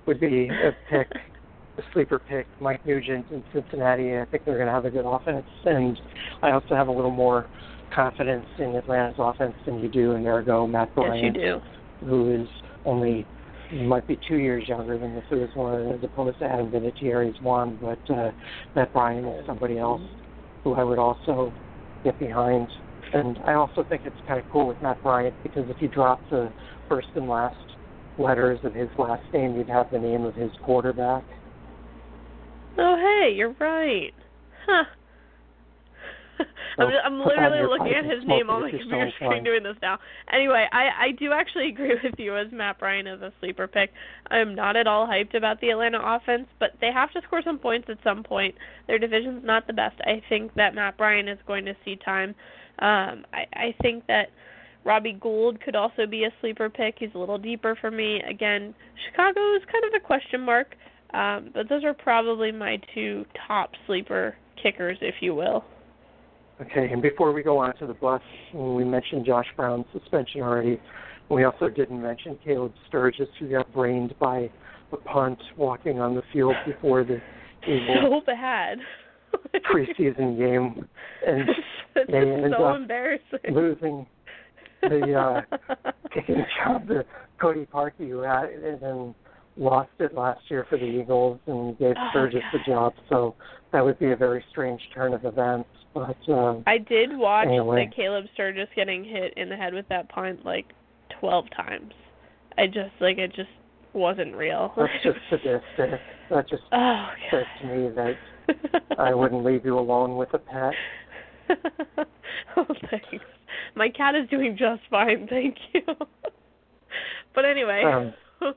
would 0.05 0.19
be 0.19 0.49
a 0.49 0.71
pick, 0.89 1.11
a 1.77 1.81
sleeper 1.93 2.19
pick. 2.19 2.45
Mike 2.61 2.85
Nugent 2.85 3.25
in 3.31 3.43
Cincinnati, 3.53 4.17
I 4.17 4.25
think 4.25 4.45
they're 4.45 4.55
going 4.55 4.67
to 4.67 4.73
have 4.73 4.85
a 4.85 4.91
good 4.91 5.05
offense, 5.05 5.45
and 5.65 5.97
I 6.41 6.51
also 6.51 6.75
have 6.75 6.87
a 6.87 6.91
little 6.91 7.11
more 7.11 7.47
confidence 7.93 8.45
in 8.59 8.75
Atlanta's 8.75 9.15
offense 9.17 9.53
than 9.65 9.79
you 9.79 9.89
do 9.89 10.11
in 10.11 10.25
Ergo 10.25 10.67
Matt 10.67 10.91
yes, 10.97 11.05
you 11.21 11.31
do. 11.31 11.61
who 12.01 12.41
is 12.41 12.47
only 12.85 13.25
might 13.83 14.07
be 14.07 14.19
two 14.27 14.37
years 14.37 14.67
younger 14.67 14.97
than 14.97 15.15
Methuselah 15.15 15.95
as 15.95 16.03
opposed 16.03 16.39
to 16.39 16.45
Adam 16.45 16.71
Vinatieri's 16.71 17.39
one, 17.41 17.77
but 17.81 18.13
uh, 18.13 18.31
Matt 18.75 18.93
Bryant 18.93 19.27
is 19.27 19.45
somebody 19.45 19.77
else 19.77 20.01
who 20.63 20.73
I 20.73 20.83
would 20.83 20.99
also 20.99 21.53
get 22.03 22.17
behind. 22.19 22.67
And 23.13 23.37
I 23.45 23.53
also 23.53 23.85
think 23.87 24.01
it's 24.05 24.15
kind 24.27 24.39
of 24.39 24.45
cool 24.51 24.67
with 24.67 24.81
Matt 24.81 25.01
Bryant 25.03 25.35
because 25.43 25.65
if 25.69 25.77
you 25.81 25.87
drop 25.87 26.19
the 26.29 26.51
first 26.89 27.07
and 27.15 27.27
last 27.27 27.55
letters 28.17 28.59
of 28.63 28.73
his 28.73 28.89
last 28.97 29.23
name, 29.33 29.55
you'd 29.55 29.69
have 29.69 29.91
the 29.91 29.99
name 29.99 30.23
of 30.23 30.35
his 30.35 30.51
quarterback. 30.63 31.23
Oh, 32.77 32.95
hey, 32.97 33.33
you're 33.33 33.55
right. 33.59 34.13
Huh. 34.65 34.83
I'm, 36.77 36.89
So, 36.89 36.97
I'm 37.03 37.23
put 37.23 37.33
that 37.35 37.51
in 37.51 37.51
literally 37.51 37.79
looking 37.79 37.93
at 37.93 38.05
his 38.05 38.25
name 38.27 38.49
on 38.49 38.63
the 38.63 38.69
computer 38.69 39.11
screen 39.15 39.43
doing 39.43 39.63
this 39.63 39.75
now. 39.81 39.97
Anyway, 40.31 40.67
I 40.71 41.07
I 41.07 41.11
do 41.11 41.31
actually 41.31 41.69
agree 41.73 41.95
with 42.03 42.15
you 42.17 42.35
as 42.37 42.47
Matt 42.51 42.79
Bryant 42.79 43.07
as 43.07 43.21
a 43.21 43.31
sleeper 43.39 43.67
pick. 43.67 43.91
I'm 44.31 44.55
not 44.55 44.75
at 44.75 44.87
all 44.87 45.07
hyped 45.07 45.35
about 45.35 45.61
the 45.61 45.69
Atlanta 45.69 45.99
offense, 46.03 46.47
but 46.59 46.71
they 46.81 46.91
have 46.91 47.11
to 47.11 47.21
score 47.25 47.41
some 47.43 47.57
points 47.57 47.87
at 47.89 47.97
some 48.03 48.23
point. 48.23 48.55
Their 48.87 48.99
division's 48.99 49.43
not 49.43 49.67
the 49.67 49.73
best. 49.73 49.99
I 50.01 50.21
think 50.29 50.53
that 50.55 50.75
Matt 50.75 50.97
Bryant 50.97 51.29
is 51.29 51.39
going 51.47 51.65
to 51.65 51.75
see 51.85 51.95
time. 51.95 52.35
Um, 52.79 53.25
I 53.33 53.45
I 53.53 53.75
think 53.81 54.05
that 54.07 54.29
Robbie 54.85 55.17
Gould 55.19 55.61
could 55.61 55.75
also 55.75 56.05
be 56.05 56.25
a 56.25 56.33
sleeper 56.41 56.69
pick. 56.69 56.95
He's 56.99 57.09
a 57.15 57.17
little 57.17 57.39
deeper 57.39 57.75
for 57.81 57.89
me. 57.89 58.21
Again, 58.29 58.73
Chicago 59.09 59.55
is 59.55 59.63
kind 59.71 59.83
of 59.85 59.93
a 59.95 60.05
question 60.05 60.41
mark, 60.41 60.75
um, 61.13 61.49
but 61.53 61.67
those 61.67 61.83
are 61.83 61.93
probably 61.93 62.51
my 62.51 62.79
two 62.93 63.25
top 63.47 63.71
sleeper 63.87 64.35
kickers, 64.61 64.97
if 65.01 65.15
you 65.21 65.33
will. 65.33 65.65
Okay, 66.61 66.89
and 66.91 67.01
before 67.01 67.33
we 67.33 67.43
go 67.43 67.57
on 67.57 67.75
to 67.77 67.87
the 67.87 67.93
bus, 67.93 68.21
we 68.53 68.85
mentioned 68.85 69.25
Josh 69.25 69.47
Brown's 69.57 69.85
suspension 69.91 70.41
already. 70.41 70.79
We 71.29 71.43
also 71.43 71.67
didn't 71.69 72.01
mention 72.01 72.37
Caleb 72.45 72.73
Sturgis, 72.87 73.27
who 73.39 73.49
got 73.49 73.71
brained 73.73 74.13
by 74.19 74.49
a 74.91 74.97
punt 74.97 75.39
walking 75.57 75.99
on 75.99 76.15
the 76.15 76.21
field 76.31 76.55
before 76.65 77.03
the 77.03 77.19
Eagles. 77.67 78.21
So 78.25 78.25
bad. 78.25 78.77
preseason 79.73 80.37
game, 80.37 80.87
and 81.25 81.49
they 81.95 82.17
ended 82.17 82.53
so 82.57 82.63
up 82.63 82.77
embarrassing. 82.77 83.39
losing 83.51 84.05
the 84.81 85.13
uh, 85.13 85.41
kicking 86.13 86.45
job 86.63 86.87
to 86.87 87.03
Cody 87.41 87.65
Parkey, 87.65 88.09
who 88.09 88.19
had 88.19 88.45
and 88.45 88.79
then 88.81 89.15
lost 89.57 89.89
it 89.99 90.13
last 90.13 90.41
year 90.49 90.65
for 90.69 90.77
the 90.77 90.85
Eagles 90.85 91.39
and 91.47 91.77
gave 91.77 91.95
Oh, 91.97 92.07
Sturgis 92.11 92.41
the 92.51 92.59
job. 92.65 92.93
So 93.09 93.35
that 93.71 93.83
would 93.83 93.97
be 93.99 94.11
a 94.11 94.15
very 94.15 94.43
strange 94.51 94.81
turn 94.93 95.13
of 95.13 95.23
events. 95.25 95.69
But 95.93 96.17
um, 96.31 96.63
I 96.67 96.77
did 96.77 97.15
watch 97.17 97.47
Anyway. 97.47 97.87
the 97.89 97.95
Caleb 97.95 98.25
Sturgis 98.33 98.67
getting 98.75 99.03
hit 99.05 99.33
in 99.37 99.47
the 99.49 99.55
head 99.55 99.73
with 99.73 99.87
that 99.89 100.09
punt 100.09 100.43
like 100.45 100.65
twelve 101.19 101.45
times. 101.55 101.93
I 102.57 102.67
just 102.67 102.91
like 102.99 103.17
it 103.17 103.33
just 103.33 103.49
wasn't 103.93 104.35
real. 104.35 104.73
that's 104.77 104.91
just 105.03 105.17
sadistic. 105.29 105.99
That 106.29 106.49
just 106.49 106.63
oh 106.73 107.07
says 107.31 107.45
to 107.61 107.67
me 107.67 107.89
that 107.95 108.15
I 108.99 109.13
wouldn't 109.13 109.43
leave 109.45 109.63
you 109.65 109.79
alone 109.79 110.17
with 110.17 110.33
a 110.33 110.39
pet. 110.39 110.73
oh 112.57 112.65
thanks. 112.91 113.23
My 113.75 113.87
cat 113.89 114.15
is 114.15 114.27
doing 114.29 114.57
just 114.57 114.81
fine, 114.89 115.27
thank 115.29 115.55
you. 115.73 115.81
but 117.33 117.45
anyway, 117.45 117.83
Um, 117.85 118.53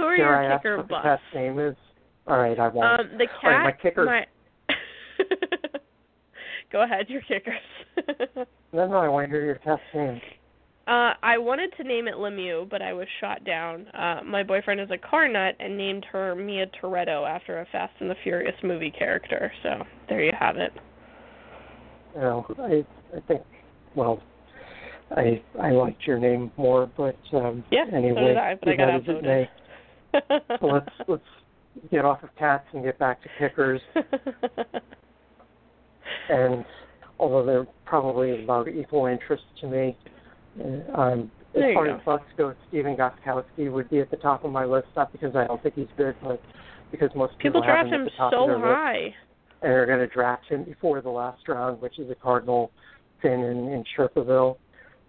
who, 0.00 0.06
are 0.06 0.16
Dare 0.16 0.26
your 0.26 0.42
I 0.42 0.46
ask 0.54 0.62
kicker 0.62 0.76
what 0.78 0.88
the 0.88 1.00
cat's 1.02 1.22
name 1.34 1.58
is? 1.58 1.76
All 2.26 2.38
right, 2.38 2.58
I 2.58 2.68
won't. 2.68 3.00
Um, 3.00 3.18
the 3.18 3.26
cat. 3.26 3.34
All 3.44 3.50
right, 3.50 3.64
my 3.64 3.72
kicker- 3.72 4.04
my- 4.04 4.26
Go 6.72 6.82
ahead, 6.82 7.06
your 7.08 7.20
kickers. 7.22 7.54
no, 8.72 8.86
no, 8.86 8.96
I 8.96 9.08
want 9.08 9.26
to 9.26 9.30
hear 9.30 9.44
your 9.44 9.56
cat's 9.56 9.82
name. 9.92 10.20
uh, 10.86 11.14
I 11.22 11.36
wanted 11.38 11.72
to 11.78 11.82
name 11.84 12.06
it 12.06 12.14
Lemieux, 12.14 12.68
but 12.70 12.80
I 12.80 12.92
was 12.92 13.08
shot 13.20 13.44
down. 13.44 13.88
Uh, 13.88 14.20
my 14.24 14.42
boyfriend 14.44 14.80
is 14.80 14.88
a 14.92 14.98
car 14.98 15.26
nut 15.26 15.56
and 15.58 15.76
named 15.76 16.04
her 16.12 16.34
Mia 16.36 16.66
Toretto 16.80 17.28
after 17.28 17.60
a 17.60 17.66
Fast 17.72 17.92
and 17.98 18.08
the 18.08 18.14
Furious 18.22 18.54
movie 18.62 18.92
character. 18.96 19.52
So 19.64 19.82
there 20.08 20.22
you 20.22 20.32
have 20.38 20.56
it. 20.58 20.72
You 22.14 22.20
know, 22.20 22.46
I 22.58 22.84
I 23.16 23.20
think 23.26 23.42
well, 23.96 24.22
I 25.16 25.42
I 25.60 25.70
liked 25.72 26.06
your 26.06 26.18
name 26.18 26.52
more, 26.56 26.88
but 26.96 27.16
um 27.32 27.64
Yeah, 27.72 27.84
so 27.90 27.96
anyway, 27.96 28.26
did 28.26 28.36
I, 28.36 28.54
but 28.62 28.68
I 28.68 28.76
got 28.76 28.90
outvoted. 28.90 29.48
Let's 30.60 30.88
let's 31.08 31.22
get 31.90 32.04
off 32.04 32.22
of 32.22 32.30
cats 32.36 32.66
and 32.72 32.84
get 32.84 32.98
back 32.98 33.22
to 33.22 33.28
kickers. 33.38 33.80
And 36.28 36.64
although 37.18 37.44
they're 37.44 37.66
probably 37.84 38.42
about 38.42 38.68
equal 38.68 39.06
interest 39.06 39.42
to 39.60 39.66
me, 39.66 39.96
uh, 40.60 41.00
um, 41.00 41.30
as 41.54 41.62
far 41.74 41.86
go. 41.86 41.94
as 41.96 42.00
Bucks 42.04 42.24
go, 42.36 42.54
Stephen 42.68 42.96
Gostkowski 42.96 43.70
would 43.70 43.90
be 43.90 44.00
at 44.00 44.10
the 44.10 44.16
top 44.16 44.44
of 44.44 44.52
my 44.52 44.64
list, 44.64 44.86
not 44.96 45.10
because 45.12 45.34
I 45.34 45.46
don't 45.46 45.62
think 45.62 45.74
he's 45.74 45.88
good, 45.96 46.14
but 46.22 46.40
because 46.90 47.10
most 47.14 47.32
People 47.38 47.60
people, 47.60 47.62
draft 47.62 47.88
him 47.88 47.94
him 47.94 48.00
at 48.02 48.04
the 48.04 48.10
top 48.16 48.32
so 48.32 48.42
of 48.42 48.48
their 48.48 48.56
list, 48.56 48.66
high. 48.68 49.14
and 49.62 49.72
are 49.72 49.86
going 49.86 49.98
to 49.98 50.06
draft 50.06 50.46
him 50.48 50.64
before 50.64 51.00
the 51.00 51.10
last 51.10 51.46
round, 51.48 51.80
which 51.80 51.98
is 51.98 52.08
a 52.10 52.14
Cardinal 52.14 52.70
Finn 53.20 53.40
in, 53.40 53.68
in 53.68 53.84
Sherpaville. 53.96 54.56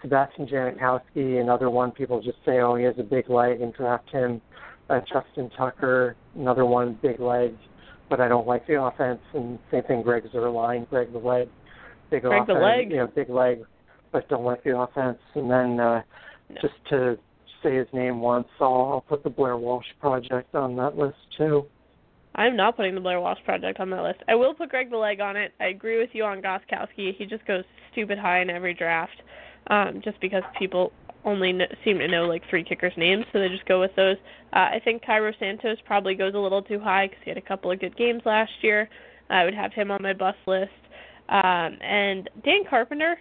Sebastian 0.01 0.47
Janikowski, 0.47 1.39
another 1.39 1.69
one 1.69 1.91
people 1.91 2.21
just 2.23 2.39
say, 2.43 2.59
oh, 2.59 2.75
he 2.75 2.83
has 2.85 2.95
a 2.97 3.03
big 3.03 3.29
leg 3.29 3.61
and 3.61 3.71
draft 3.73 4.09
him. 4.09 4.41
Uh, 4.91 4.99
Justin 5.11 5.49
Tucker, 5.57 6.15
another 6.35 6.65
one, 6.65 6.97
big 7.01 7.19
legs, 7.19 7.57
but 8.09 8.19
I 8.19 8.27
don't 8.27 8.45
like 8.45 8.67
the 8.67 8.81
offense. 8.81 9.21
And 9.33 9.57
same 9.71 9.83
thing, 9.83 10.01
Greg 10.01 10.23
Zuerlein, 10.33 10.89
Greg 10.89 11.13
the 11.13 11.19
leg, 11.19 11.47
big 12.09 12.23
Greg 12.23 12.45
the 12.45 12.53
leg. 12.53 12.91
you 12.91 12.97
know, 12.97 13.07
big 13.07 13.29
leg, 13.29 13.59
but 14.11 14.27
don't 14.27 14.43
like 14.43 14.63
the 14.63 14.77
offense. 14.77 15.19
And 15.35 15.49
then 15.49 15.79
uh, 15.79 16.01
No. 16.49 16.61
just 16.61 16.73
to 16.89 17.17
say 17.63 17.75
his 17.75 17.87
name 17.93 18.19
once, 18.19 18.47
I'll, 18.59 18.67
I'll 18.91 19.05
put 19.07 19.23
the 19.23 19.29
Blair 19.29 19.55
Walsh 19.55 19.85
Project 19.99 20.53
on 20.55 20.75
that 20.75 20.97
list 20.97 21.17
too. 21.37 21.65
I'm 22.35 22.55
not 22.55 22.75
putting 22.77 22.95
the 22.95 23.01
Blair 23.01 23.19
Walsh 23.19 23.39
Project 23.45 23.79
on 23.79 23.89
that 23.91 24.03
list. 24.03 24.19
I 24.27 24.35
will 24.35 24.53
put 24.53 24.69
Greg 24.69 24.89
the 24.89 24.97
Leg 24.97 25.19
on 25.19 25.35
it. 25.35 25.53
I 25.59 25.67
agree 25.67 25.99
with 25.99 26.09
you 26.13 26.23
on 26.23 26.41
Gostkowski. 26.41 27.15
He 27.17 27.25
just 27.25 27.45
goes 27.45 27.63
stupid 27.91 28.17
high 28.17 28.41
in 28.41 28.49
every 28.49 28.73
draft, 28.73 29.21
um, 29.67 30.01
just 30.03 30.19
because 30.21 30.43
people 30.57 30.91
only 31.25 31.53
kn- 31.53 31.69
seem 31.83 31.99
to 31.99 32.07
know 32.07 32.25
like 32.25 32.43
three 32.49 32.63
kickers' 32.63 32.93
names, 32.97 33.25
so 33.31 33.39
they 33.39 33.49
just 33.49 33.65
go 33.65 33.79
with 33.79 33.95
those. 33.95 34.17
Uh, 34.53 34.69
I 34.73 34.81
think 34.83 35.05
Cairo 35.05 35.31
Santos 35.39 35.77
probably 35.85 36.15
goes 36.15 36.33
a 36.33 36.39
little 36.39 36.61
too 36.61 36.79
high 36.79 37.07
because 37.07 37.21
he 37.23 37.31
had 37.31 37.37
a 37.37 37.41
couple 37.41 37.71
of 37.71 37.79
good 37.79 37.95
games 37.97 38.21
last 38.25 38.51
year. 38.61 38.89
I 39.29 39.45
would 39.45 39.53
have 39.53 39.73
him 39.73 39.91
on 39.91 40.01
my 40.01 40.13
bus 40.13 40.35
list. 40.45 40.71
Um, 41.29 41.77
and 41.81 42.29
Dan 42.43 42.63
Carpenter, 42.69 43.17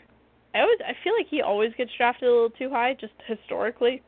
I 0.55 0.61
always 0.61 0.79
I 0.85 0.93
feel 1.05 1.13
like 1.17 1.29
he 1.31 1.43
always 1.43 1.73
gets 1.77 1.91
drafted 1.97 2.29
a 2.29 2.33
little 2.33 2.51
too 2.51 2.71
high, 2.71 2.97
just 3.01 3.13
historically. 3.27 4.03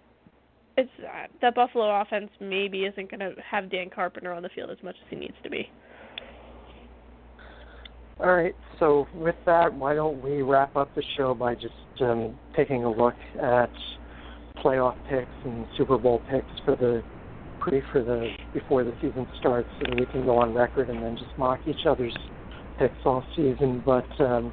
It's 0.77 0.91
uh, 1.01 1.27
that 1.41 1.55
Buffalo 1.55 2.01
offense 2.01 2.31
maybe 2.41 2.85
isn't 2.85 3.11
going 3.11 3.21
to 3.21 3.35
have 3.49 3.71
Dan 3.71 3.91
Carpenter 3.91 4.33
on 4.33 4.43
the 4.43 4.49
field 4.55 4.71
as 4.71 4.83
much 4.83 4.97
as 5.05 5.11
he 5.11 5.17
needs 5.17 5.37
to 5.45 5.51
be. 5.51 5.71
All 8.23 8.33
right. 8.33 8.55
So 8.79 9.09
with 9.15 9.35
that, 9.47 9.75
why 9.75 9.95
don't 9.95 10.23
we 10.23 10.43
wrap 10.43 10.77
up 10.77 10.95
the 10.95 11.03
show 11.17 11.35
by 11.35 11.55
just 11.55 11.75
um, 12.01 12.39
taking 12.57 12.85
a 12.85 12.91
look 12.91 13.17
at 13.43 13.71
playoff 14.65 14.97
picks 15.11 15.31
and 15.45 15.67
Super 15.77 15.99
Bowl 15.99 16.23
picks 16.31 16.47
for 16.65 16.77
the 16.77 17.03
pre 17.59 17.83
for 17.91 18.03
the 18.03 18.29
before 18.55 18.85
the 18.85 18.93
season 19.01 19.27
starts, 19.41 19.69
so 19.79 19.87
that 19.89 19.99
we 19.99 20.07
can 20.07 20.25
go 20.25 20.37
on 20.39 20.55
record 20.55 20.89
and 20.89 21.03
then 21.03 21.17
just 21.17 21.37
mock 21.37 21.59
each 21.67 21.85
other's 21.85 22.17
picks 22.79 22.95
all 23.05 23.25
season. 23.35 23.83
But 23.85 24.09
um, 24.21 24.53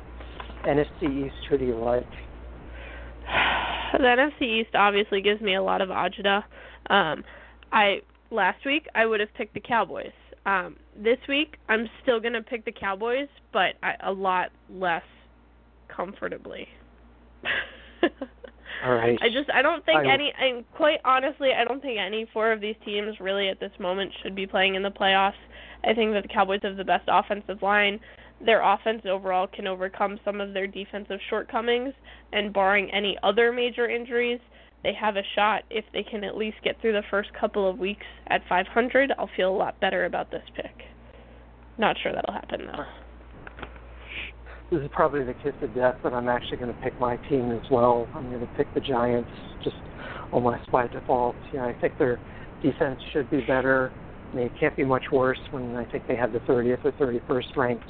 NFC 0.65 1.27
East, 1.27 1.35
who 1.47 1.59
do 1.59 1.65
you 1.65 1.77
like? 1.77 2.09
the 3.93 3.99
NFC 3.99 4.61
East 4.61 4.73
obviously 4.73 5.21
gives 5.21 5.41
me 5.41 5.55
a 5.55 5.61
lot 5.61 5.81
of 5.81 5.89
agita. 5.89 6.43
Um, 6.89 7.23
I 7.71 8.01
last 8.31 8.65
week 8.65 8.87
I 8.95 9.05
would 9.05 9.19
have 9.19 9.33
picked 9.37 9.53
the 9.53 9.59
Cowboys. 9.59 10.11
Um, 10.45 10.77
this 10.95 11.17
week 11.27 11.57
I'm 11.67 11.87
still 12.01 12.19
gonna 12.19 12.41
pick 12.41 12.65
the 12.65 12.71
Cowboys, 12.71 13.27
but 13.53 13.75
I, 13.83 13.93
a 14.03 14.11
lot 14.11 14.49
less 14.69 15.03
comfortably. 15.95 16.67
All 18.85 18.93
right. 18.93 19.17
I 19.21 19.27
just 19.27 19.49
I 19.53 19.61
don't 19.61 19.85
think 19.85 19.99
I- 19.99 20.13
any 20.13 20.31
and 20.39 20.63
quite 20.75 20.99
honestly 21.03 21.49
I 21.57 21.65
don't 21.65 21.81
think 21.81 21.99
any 21.99 22.27
four 22.31 22.51
of 22.51 22.61
these 22.61 22.75
teams 22.85 23.19
really 23.19 23.49
at 23.49 23.59
this 23.59 23.71
moment 23.79 24.11
should 24.23 24.35
be 24.35 24.47
playing 24.47 24.75
in 24.75 24.83
the 24.83 24.91
playoffs. 24.91 25.33
I 25.83 25.93
think 25.93 26.13
that 26.13 26.23
the 26.23 26.29
Cowboys 26.33 26.61
have 26.63 26.77
the 26.77 26.83
best 26.83 27.07
offensive 27.07 27.61
line. 27.61 27.99
Their 28.45 28.61
offense 28.61 29.01
overall 29.05 29.47
can 29.47 29.67
overcome 29.67 30.19
some 30.23 30.39
of 30.39 30.53
their 30.53 30.67
defensive 30.67 31.19
shortcomings 31.29 31.93
and 32.31 32.53
barring 32.53 32.89
any 32.91 33.17
other 33.21 33.51
major 33.51 33.89
injuries, 33.89 34.39
they 34.83 34.93
have 34.93 35.15
a 35.15 35.23
shot 35.35 35.63
if 35.69 35.85
they 35.93 36.03
can 36.03 36.23
at 36.23 36.37
least 36.37 36.57
get 36.63 36.79
through 36.81 36.93
the 36.93 37.03
first 37.09 37.29
couple 37.39 37.69
of 37.69 37.77
weeks 37.77 38.05
at 38.27 38.41
500. 38.47 39.11
I'll 39.17 39.29
feel 39.35 39.53
a 39.53 39.57
lot 39.57 39.79
better 39.79 40.05
about 40.05 40.31
this 40.31 40.43
pick. 40.55 40.83
Not 41.77 41.97
sure 42.01 42.13
that'll 42.13 42.33
happen 42.33 42.65
though. 42.65 42.85
This 44.71 44.81
is 44.83 44.89
probably 44.93 45.23
the 45.23 45.33
kiss 45.33 45.53
of 45.63 45.73
death, 45.73 45.95
but 46.03 46.13
I'm 46.13 46.29
actually 46.29 46.57
going 46.57 46.73
to 46.73 46.81
pick 46.81 46.99
my 46.99 47.17
team 47.27 47.51
as 47.51 47.71
well. 47.71 48.07
I'm 48.13 48.29
going 48.29 48.41
to 48.41 48.53
pick 48.55 48.71
the 48.75 48.81
Giants 48.81 49.29
just 49.63 49.75
almost 50.31 50.71
by 50.71 50.87
default. 50.87 51.35
Yeah, 51.51 51.65
I 51.65 51.73
think 51.81 51.97
their 51.97 52.19
defense 52.61 52.99
should 53.11 53.31
be 53.31 53.41
better. 53.41 53.91
I 54.31 54.35
mean, 54.35 54.45
it 54.45 54.51
can't 54.59 54.75
be 54.75 54.85
much 54.85 55.05
worse 55.11 55.39
when 55.49 55.75
I 55.75 55.85
think 55.85 56.07
they 56.07 56.15
have 56.15 56.33
the 56.33 56.39
30th 56.39 56.85
or 56.85 56.91
31st 56.91 57.57
ranked 57.57 57.89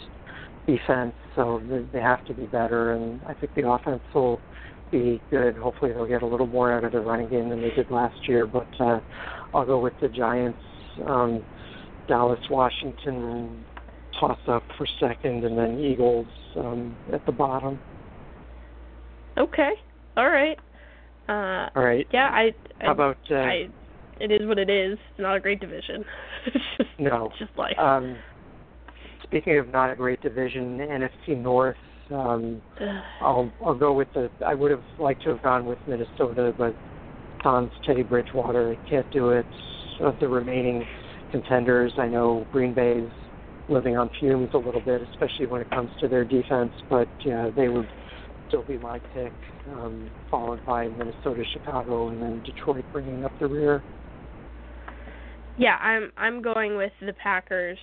defense, 0.66 1.14
so 1.36 1.62
they- 1.92 2.00
have 2.00 2.24
to 2.26 2.34
be 2.34 2.46
better. 2.46 2.94
And 2.94 3.20
I 3.28 3.34
think 3.34 3.54
the 3.56 3.68
offense 3.70 4.02
will 4.14 4.40
be 4.92 5.22
good. 5.30 5.56
Hopefully, 5.58 5.94
they'll 5.94 6.08
get 6.08 6.22
a 6.22 6.28
little 6.28 6.48
more 6.48 6.72
out 6.72 6.84
of 6.84 6.92
their 6.92 7.02
running 7.02 7.30
game 7.30 7.50
than 7.50 7.62
they 7.62 7.72
did 7.72 7.90
last 7.92 8.28
year. 8.28 8.46
But 8.46 8.68
uh, 8.80 9.00
I'll 9.54 9.66
go 9.66 9.80
with 9.80 9.94
the 10.02 10.10
Giants. 10.10 10.60
Um, 11.08 11.44
Dallas, 12.08 12.40
Washington, 12.50 13.64
toss 14.20 14.40
up 14.48 14.64
for 14.78 14.88
second, 15.00 15.46
and 15.46 15.58
then 15.58 15.80
Eagles 15.80 16.28
um, 16.58 16.96
at 17.14 17.26
the 17.26 17.32
bottom. 17.32 17.80
Okay. 19.38 19.72
All 20.18 20.30
right. 20.30 20.58
Uh 21.30 21.70
All 21.76 21.84
right. 21.84 22.08
yeah, 22.12 22.30
I, 22.34 22.52
I 22.82 22.86
How 22.86 22.92
about 22.92 23.18
uh, 23.30 23.36
I 23.36 23.70
it 24.20 24.32
is 24.32 24.48
what 24.48 24.58
it 24.60 24.70
is. 24.70 24.98
It's 25.12 25.20
not 25.20 25.38
a 25.38 25.40
great 25.40 25.62
division. 25.62 26.04
it's 26.48 26.66
just 26.78 26.90
no? 26.98 27.28
it's 27.28 27.40
just 27.40 27.58
life. 27.58 27.78
Um, 27.78 28.18
speaking 29.24 29.58
of 29.60 29.70
not 29.70 29.92
a 29.92 29.96
great 29.96 30.22
division, 30.22 30.80
NFC 30.80 31.38
North. 31.38 31.78
Um, 32.12 32.62
I'll 33.22 33.52
I'll 33.66 33.78
go 33.78 33.94
with 33.94 34.08
the. 34.14 34.30
I 34.46 34.54
would 34.54 34.72
have 34.72 34.84
liked 35.00 35.24
to 35.24 35.30
have 35.30 35.44
gone 35.44 35.66
with 35.66 35.78
Minnesota, 35.88 36.54
but 36.58 36.76
Tom's 37.44 37.72
Teddy 37.86 38.04
Bridgewater 38.04 38.76
can't 38.90 39.10
do 39.12 39.30
it. 39.30 39.46
Of 40.02 40.16
the 40.22 40.30
remaining 40.30 40.86
contenders, 41.32 41.92
I 41.98 42.08
know 42.08 42.48
Green 42.54 42.74
Bay's 42.74 43.10
living 43.68 43.98
on 43.98 44.10
fumes 44.20 44.50
a 44.54 44.58
little 44.58 44.82
bit, 44.82 45.02
especially 45.14 45.46
when 45.46 45.62
it 45.62 45.70
comes 45.70 45.90
to 46.00 46.08
their 46.08 46.24
defense. 46.24 46.72
But 46.90 47.08
yeah, 47.26 47.50
they 47.56 47.68
would 47.68 47.88
still 48.48 48.64
be 48.64 48.78
my 48.78 49.00
pick, 49.14 49.32
um, 49.72 50.10
followed 50.32 50.66
by 50.66 50.88
Minnesota, 50.88 51.44
Chicago, 51.54 52.10
and 52.10 52.22
then 52.22 52.44
Detroit 52.44 52.86
bringing 52.92 53.26
up 53.26 53.32
the 53.40 53.48
rear. 53.48 53.84
Yeah, 55.58 55.76
I'm 55.76 56.12
I'm 56.18 56.42
going 56.42 56.78
with 56.78 56.94
the 57.02 57.14
Packers. 57.14 57.78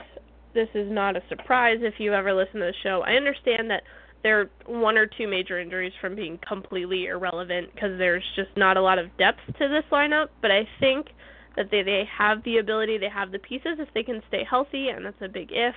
This 0.55 0.69
is 0.75 0.91
not 0.91 1.17
a 1.17 1.23
surprise 1.29 1.79
if 1.83 1.95
you 1.99 2.15
ever 2.15 2.33
listen 2.33 2.61
to 2.61 2.67
the 2.67 2.75
show. 2.83 3.03
I 3.07 3.13
understand 3.13 3.71
that 3.71 3.83
there 4.23 4.41
are 4.41 4.51
one 4.67 4.97
or 4.99 5.07
two 5.07 5.29
major 5.29 5.61
injuries 5.61 5.93
from 6.01 6.17
being 6.17 6.39
completely 6.47 7.07
irrelevant 7.07 7.73
because 7.75 7.99
there's 7.99 8.25
just 8.35 8.51
not 8.57 8.77
a 8.77 8.83
lot 8.83 8.99
of 8.99 9.17
depth 9.19 9.41
to 9.59 9.69
this 9.69 9.85
lineup, 9.93 10.29
but 10.43 10.51
I 10.51 10.67
think 10.81 11.09
that 11.57 11.71
they 11.71 11.83
they 11.83 12.05
have 12.17 12.43
the 12.45 12.59
ability, 12.59 12.99
they 12.99 13.09
have 13.09 13.33
the 13.33 13.39
pieces 13.39 13.79
if 13.79 13.89
they 13.95 14.03
can 14.03 14.23
stay 14.29 14.45
healthy, 14.49 14.89
and 14.89 15.05
that's 15.05 15.21
a 15.21 15.29
big 15.29 15.49
if. 15.51 15.75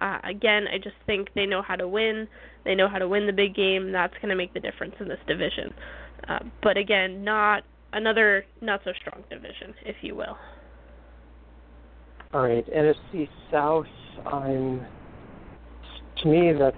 Uh, 0.00 0.18
again, 0.24 0.66
I 0.68 0.76
just 0.76 0.96
think 1.06 1.28
they 1.34 1.46
know 1.46 1.62
how 1.62 1.74
to 1.74 1.88
win. 1.88 2.28
They 2.64 2.74
know 2.74 2.88
how 2.88 2.98
to 2.98 3.08
win 3.08 3.26
the 3.26 3.32
big 3.32 3.54
game. 3.54 3.92
That's 3.92 4.14
going 4.14 4.28
to 4.28 4.36
make 4.36 4.52
the 4.52 4.60
difference 4.60 4.94
in 5.00 5.08
this 5.08 5.18
division. 5.26 5.72
Uh, 6.28 6.40
but 6.62 6.76
again, 6.76 7.24
not 7.24 7.64
another 7.92 8.44
not 8.60 8.80
so 8.84 8.92
strong 9.00 9.24
division, 9.30 9.74
if 9.84 9.96
you 10.02 10.14
will. 10.14 10.36
All 12.34 12.42
right, 12.42 12.66
NFC 12.70 13.28
South. 13.50 13.86
I'm 14.26 14.84
to 16.22 16.28
me 16.28 16.52
that's 16.52 16.76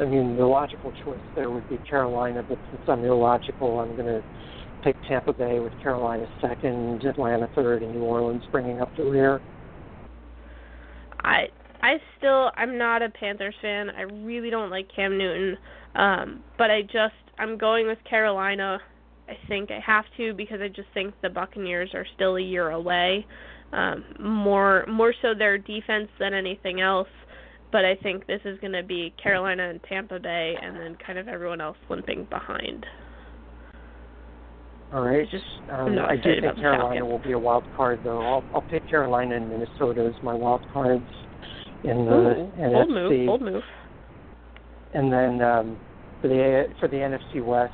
I 0.00 0.06
mean 0.06 0.36
the 0.36 0.46
logical 0.46 0.92
choice 1.04 1.18
there 1.36 1.50
would 1.50 1.68
be 1.68 1.78
Carolina, 1.88 2.44
but 2.48 2.58
since 2.70 2.82
I'm 2.88 3.04
illogical, 3.04 3.80
I'm 3.80 3.94
going 3.96 4.06
to 4.06 4.22
pick 4.82 4.96
Tampa 5.08 5.32
Bay 5.32 5.58
with 5.58 5.72
Carolina 5.82 6.26
second, 6.40 7.04
Atlanta 7.04 7.48
third, 7.54 7.82
and 7.82 7.94
New 7.94 8.02
Orleans 8.02 8.42
bringing 8.50 8.80
up 8.80 8.90
the 8.96 9.04
rear. 9.04 9.40
I 11.22 11.48
I 11.82 11.96
still 12.18 12.50
I'm 12.56 12.78
not 12.78 13.02
a 13.02 13.10
Panthers 13.10 13.54
fan. 13.60 13.90
I 13.90 14.02
really 14.02 14.50
don't 14.50 14.70
like 14.70 14.88
Cam 14.94 15.18
Newton. 15.18 15.58
Um, 15.94 16.42
but 16.56 16.70
I 16.70 16.82
just 16.82 17.14
I'm 17.38 17.58
going 17.58 17.86
with 17.86 17.98
Carolina. 18.08 18.78
I 19.28 19.34
think 19.48 19.70
I 19.70 19.80
have 19.84 20.04
to 20.16 20.34
because 20.34 20.60
I 20.60 20.68
just 20.68 20.88
think 20.94 21.14
the 21.22 21.30
Buccaneers 21.30 21.90
are 21.94 22.06
still 22.14 22.36
a 22.36 22.42
year 22.42 22.70
away. 22.70 23.26
Um, 23.72 24.04
more 24.18 24.84
more 24.88 25.14
so 25.22 25.34
their 25.34 25.58
defense 25.58 26.08
than 26.18 26.34
anything 26.34 26.80
else. 26.80 27.08
But 27.72 27.84
I 27.84 27.94
think 27.96 28.26
this 28.26 28.40
is 28.44 28.58
going 28.60 28.72
to 28.72 28.82
be 28.82 29.14
Carolina 29.22 29.70
and 29.70 29.80
Tampa 29.88 30.18
Bay, 30.18 30.56
and 30.60 30.76
then 30.76 30.96
kind 31.04 31.18
of 31.18 31.28
everyone 31.28 31.60
else 31.60 31.76
limping 31.88 32.26
behind. 32.28 32.84
All 34.92 35.02
right. 35.02 35.28
Just 35.30 35.44
um, 35.70 35.96
I 35.98 36.16
do 36.16 36.40
think 36.40 36.56
Carolina 36.56 37.04
will 37.04 37.20
be 37.20 37.32
a 37.32 37.38
wild 37.38 37.64
card, 37.76 38.00
though. 38.02 38.20
I'll, 38.20 38.44
I'll 38.52 38.68
pick 38.68 38.88
Carolina 38.88 39.36
and 39.36 39.48
Minnesota 39.48 40.12
as 40.14 40.22
my 40.24 40.34
wild 40.34 40.62
cards 40.72 41.04
in 41.84 42.04
the 42.06 42.12
Ooh, 42.12 42.52
NFC. 42.58 42.72
Bold 42.72 42.90
move. 42.90 43.26
Bold 43.26 43.42
move. 43.42 43.62
And 44.92 45.12
then 45.12 45.40
um, 45.40 45.78
for 46.20 46.28
the 46.28 46.64
for 46.80 46.88
the 46.88 46.96
NFC 46.96 47.44
West, 47.44 47.72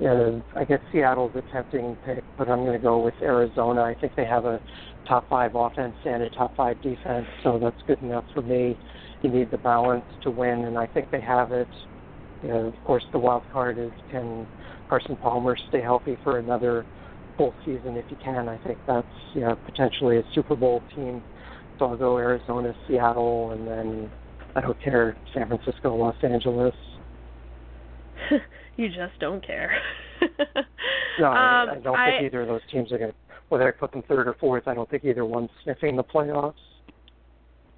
uh, 0.00 0.40
I 0.56 0.64
guess 0.64 0.80
Seattle's 0.90 1.32
a 1.34 1.42
tempting 1.52 1.96
pick, 2.04 2.24
but 2.38 2.48
I'm 2.48 2.60
going 2.60 2.72
to 2.72 2.78
go 2.78 2.98
with 2.98 3.14
Arizona. 3.20 3.82
I 3.82 3.94
think 3.94 4.14
they 4.16 4.24
have 4.24 4.44
a 4.46 4.60
top 5.06 5.28
five 5.28 5.54
offense 5.54 5.94
and 6.04 6.22
a 6.22 6.30
top 6.30 6.56
five 6.56 6.80
defense, 6.82 7.26
so 7.42 7.58
that's 7.58 7.76
good 7.86 8.00
enough 8.00 8.24
for 8.32 8.42
me. 8.42 8.78
You 9.22 9.30
need 9.30 9.50
the 9.50 9.58
balance 9.58 10.04
to 10.22 10.30
win, 10.30 10.64
and 10.64 10.78
I 10.78 10.86
think 10.86 11.10
they 11.10 11.20
have 11.20 11.52
it. 11.52 11.68
You 12.42 12.48
know, 12.48 12.66
of 12.66 12.74
course, 12.84 13.04
the 13.12 13.18
wild 13.18 13.42
card 13.52 13.78
is 13.78 13.92
can 14.10 14.46
Carson 14.88 15.16
Palmer 15.16 15.56
stay 15.68 15.80
healthy 15.80 16.16
for 16.24 16.38
another 16.38 16.86
full 17.36 17.54
season 17.64 17.96
if 17.96 18.06
he 18.08 18.16
can. 18.16 18.48
I 18.48 18.58
think 18.58 18.78
that's 18.86 19.06
you 19.34 19.42
know, 19.42 19.56
potentially 19.64 20.18
a 20.18 20.24
Super 20.34 20.56
Bowl 20.56 20.82
team. 20.94 21.22
So 21.78 21.86
I'll 21.86 21.96
go 21.96 22.18
Arizona, 22.18 22.74
Seattle, 22.88 23.52
and 23.52 23.66
then 23.66 24.10
I 24.56 24.60
don't 24.60 24.80
care 24.82 25.16
San 25.34 25.48
Francisco, 25.48 25.94
Los 25.94 26.16
Angeles. 26.22 26.74
you 28.76 28.88
just 28.88 29.18
don't 29.20 29.44
care. 29.44 29.76
no, 31.18 31.26
um, 31.26 31.36
I, 31.36 31.66
I 31.72 31.80
don't 31.82 31.96
I, 31.96 32.10
think 32.10 32.26
either 32.26 32.42
of 32.42 32.48
those 32.48 32.60
teams 32.70 32.92
are 32.92 32.98
going 32.98 33.10
to. 33.10 33.16
Whether 33.48 33.68
I 33.68 33.70
put 33.70 33.92
them 33.92 34.02
third 34.08 34.28
or 34.28 34.34
fourth, 34.40 34.66
I 34.66 34.72
don't 34.72 34.88
think 34.88 35.04
either 35.04 35.26
one's 35.26 35.50
sniffing 35.62 35.94
the 35.94 36.04
playoffs. 36.04 36.54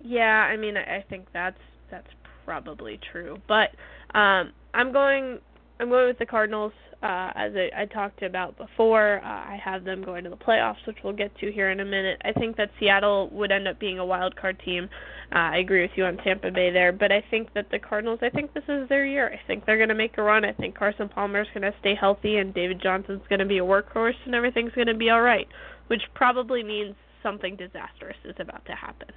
Yeah, 0.00 0.22
I 0.22 0.56
mean, 0.56 0.76
I, 0.76 0.98
I 0.98 1.04
think 1.08 1.26
that's 1.32 1.58
that's 1.90 2.06
probably 2.44 3.00
true, 3.10 3.38
but 3.48 3.70
um, 4.16 4.52
I'm 4.72 4.92
going. 4.92 5.40
I'm 5.80 5.88
going 5.88 6.06
with 6.06 6.18
the 6.18 6.26
Cardinals. 6.26 6.72
Uh, 7.02 7.30
as 7.34 7.52
I, 7.55 7.82
I 7.82 7.84
talked 7.84 8.22
about 8.22 8.56
before, 8.56 9.20
uh, 9.22 9.26
I 9.26 9.60
have 9.62 9.84
them 9.84 10.02
going 10.02 10.24
to 10.24 10.30
the 10.30 10.36
playoffs, 10.36 10.86
which 10.86 10.96
we'll 11.05 11.12
get 11.12 11.36
to 11.38 11.52
here 11.52 11.70
in 11.70 11.80
a 11.80 11.84
minute. 11.84 12.22
I 12.24 12.32
think 12.32 12.56
that 12.56 12.70
Seattle 12.80 13.28
would 13.30 13.52
end 13.52 13.68
up 13.68 13.78
being 13.78 13.98
a 13.98 14.06
wild 14.06 14.34
card 14.36 14.59
team. 14.64 14.88
Uh, 15.30 15.38
I 15.38 15.59
agree 15.59 15.82
with 15.82 15.90
you 15.96 16.06
on 16.06 16.16
Tampa 16.18 16.51
Bay 16.51 16.70
there, 16.70 16.92
but 16.92 17.12
I 17.12 17.22
think 17.30 17.52
that 17.52 17.66
the 17.70 17.78
Cardinals, 17.78 18.20
I 18.22 18.30
think 18.30 18.55
this 18.55 18.64
is 18.68 18.88
their 18.88 19.05
year. 19.05 19.30
I 19.30 19.46
think 19.46 19.66
they're 19.66 19.76
going 19.76 19.90
to 19.90 19.94
make 19.94 20.16
a 20.16 20.22
run. 20.22 20.46
I 20.46 20.52
think 20.52 20.78
Carson 20.78 21.10
Palmer's 21.10 21.48
going 21.52 21.70
to 21.70 21.74
stay 21.80 21.94
healthy, 21.94 22.36
and 22.36 22.55
David 22.55 22.80
Johnson's 22.82 23.22
going 23.28 23.40
to 23.40 23.44
be 23.44 23.59
a 23.59 23.62
workhorse, 23.62 24.14
and 24.24 24.34
everything's 24.34 24.72
going 24.72 24.86
to 24.86 24.94
be 24.94 25.10
all 25.10 25.20
right, 25.22 25.48
which 25.88 26.02
probably 26.14 26.62
means 26.62 26.94
something 27.22 27.56
disastrous 27.56 28.16
is 28.24 28.36
about 28.38 28.64
to 28.64 28.72
happen. 28.72 29.09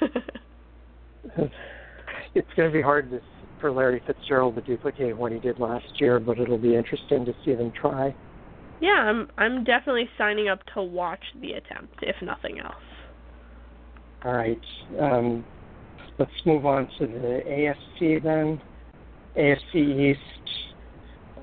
it's 2.36 2.48
going 2.56 2.70
to 2.70 2.72
be 2.72 2.82
hard 2.82 3.10
to 3.10 3.20
for 3.60 3.70
Larry 3.70 4.02
Fitzgerald 4.06 4.56
to 4.56 4.60
duplicate 4.62 5.16
what 5.16 5.32
he 5.32 5.38
did 5.38 5.58
last 5.58 6.00
year, 6.00 6.20
but 6.20 6.38
it'll 6.38 6.58
be 6.58 6.74
interesting 6.74 7.24
to 7.24 7.34
see 7.44 7.54
them 7.54 7.72
try. 7.78 8.14
Yeah, 8.80 8.90
I'm 8.90 9.28
I'm 9.38 9.64
definitely 9.64 10.08
signing 10.18 10.48
up 10.48 10.60
to 10.74 10.82
watch 10.82 11.22
the 11.40 11.52
attempt, 11.52 11.98
if 12.02 12.16
nothing 12.22 12.60
else. 12.60 12.74
All 14.24 14.32
right. 14.32 14.60
Um, 15.00 15.44
let's 16.18 16.30
move 16.44 16.66
on 16.66 16.88
to 16.98 17.06
the 17.06 17.40
AFC 17.46 18.22
then. 18.22 18.60
AFC 19.36 20.10
East. 20.10 21.42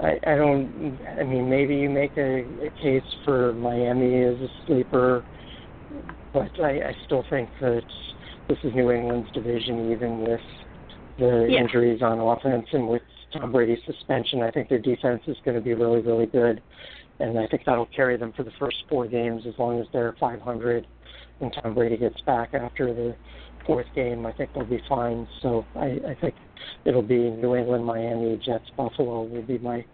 I, 0.00 0.18
I 0.26 0.36
don't. 0.36 0.98
I 1.18 1.22
mean, 1.22 1.48
maybe 1.48 1.76
you 1.76 1.88
make 1.88 2.16
a, 2.16 2.40
a 2.40 2.70
case 2.82 3.08
for 3.24 3.52
Miami 3.52 4.24
as 4.24 4.34
a 4.34 4.48
sleeper, 4.66 5.24
but 6.32 6.50
I, 6.60 6.88
I 6.88 6.96
still 7.06 7.24
think 7.30 7.48
that 7.60 7.82
this 8.48 8.58
is 8.64 8.74
New 8.74 8.90
England's 8.90 9.30
division, 9.32 9.92
even 9.92 10.20
with 10.20 10.40
the 11.18 11.46
yeah. 11.48 11.60
injuries 11.60 12.02
on 12.02 12.18
offense 12.20 12.66
and 12.72 12.88
with 12.88 13.02
Tom 13.32 13.52
Brady's 13.52 13.78
suspension, 13.86 14.42
I 14.42 14.50
think 14.50 14.68
their 14.68 14.78
defense 14.78 15.22
is 15.26 15.36
going 15.44 15.56
to 15.56 15.60
be 15.60 15.74
really, 15.74 16.00
really 16.00 16.26
good. 16.26 16.62
And 17.20 17.38
I 17.38 17.46
think 17.46 17.62
that'll 17.64 17.86
carry 17.86 18.16
them 18.16 18.32
for 18.36 18.42
the 18.42 18.50
first 18.58 18.76
four 18.88 19.06
games 19.06 19.42
as 19.46 19.54
long 19.58 19.80
as 19.80 19.86
they're 19.92 20.14
500 20.18 20.86
and 21.40 21.56
Tom 21.62 21.74
Brady 21.74 21.96
gets 21.96 22.20
back 22.22 22.54
after 22.54 22.92
the 22.92 23.14
fourth 23.66 23.86
game. 23.94 24.26
I 24.26 24.32
think 24.32 24.52
they'll 24.54 24.64
be 24.64 24.82
fine. 24.88 25.26
So 25.42 25.64
I, 25.74 25.98
I 26.08 26.16
think 26.20 26.34
it'll 26.84 27.02
be 27.02 27.30
New 27.30 27.54
England, 27.54 27.84
Miami, 27.84 28.40
Jets, 28.44 28.70
Buffalo 28.76 29.24
will 29.24 29.42
be 29.42 29.58
my 29.58 29.84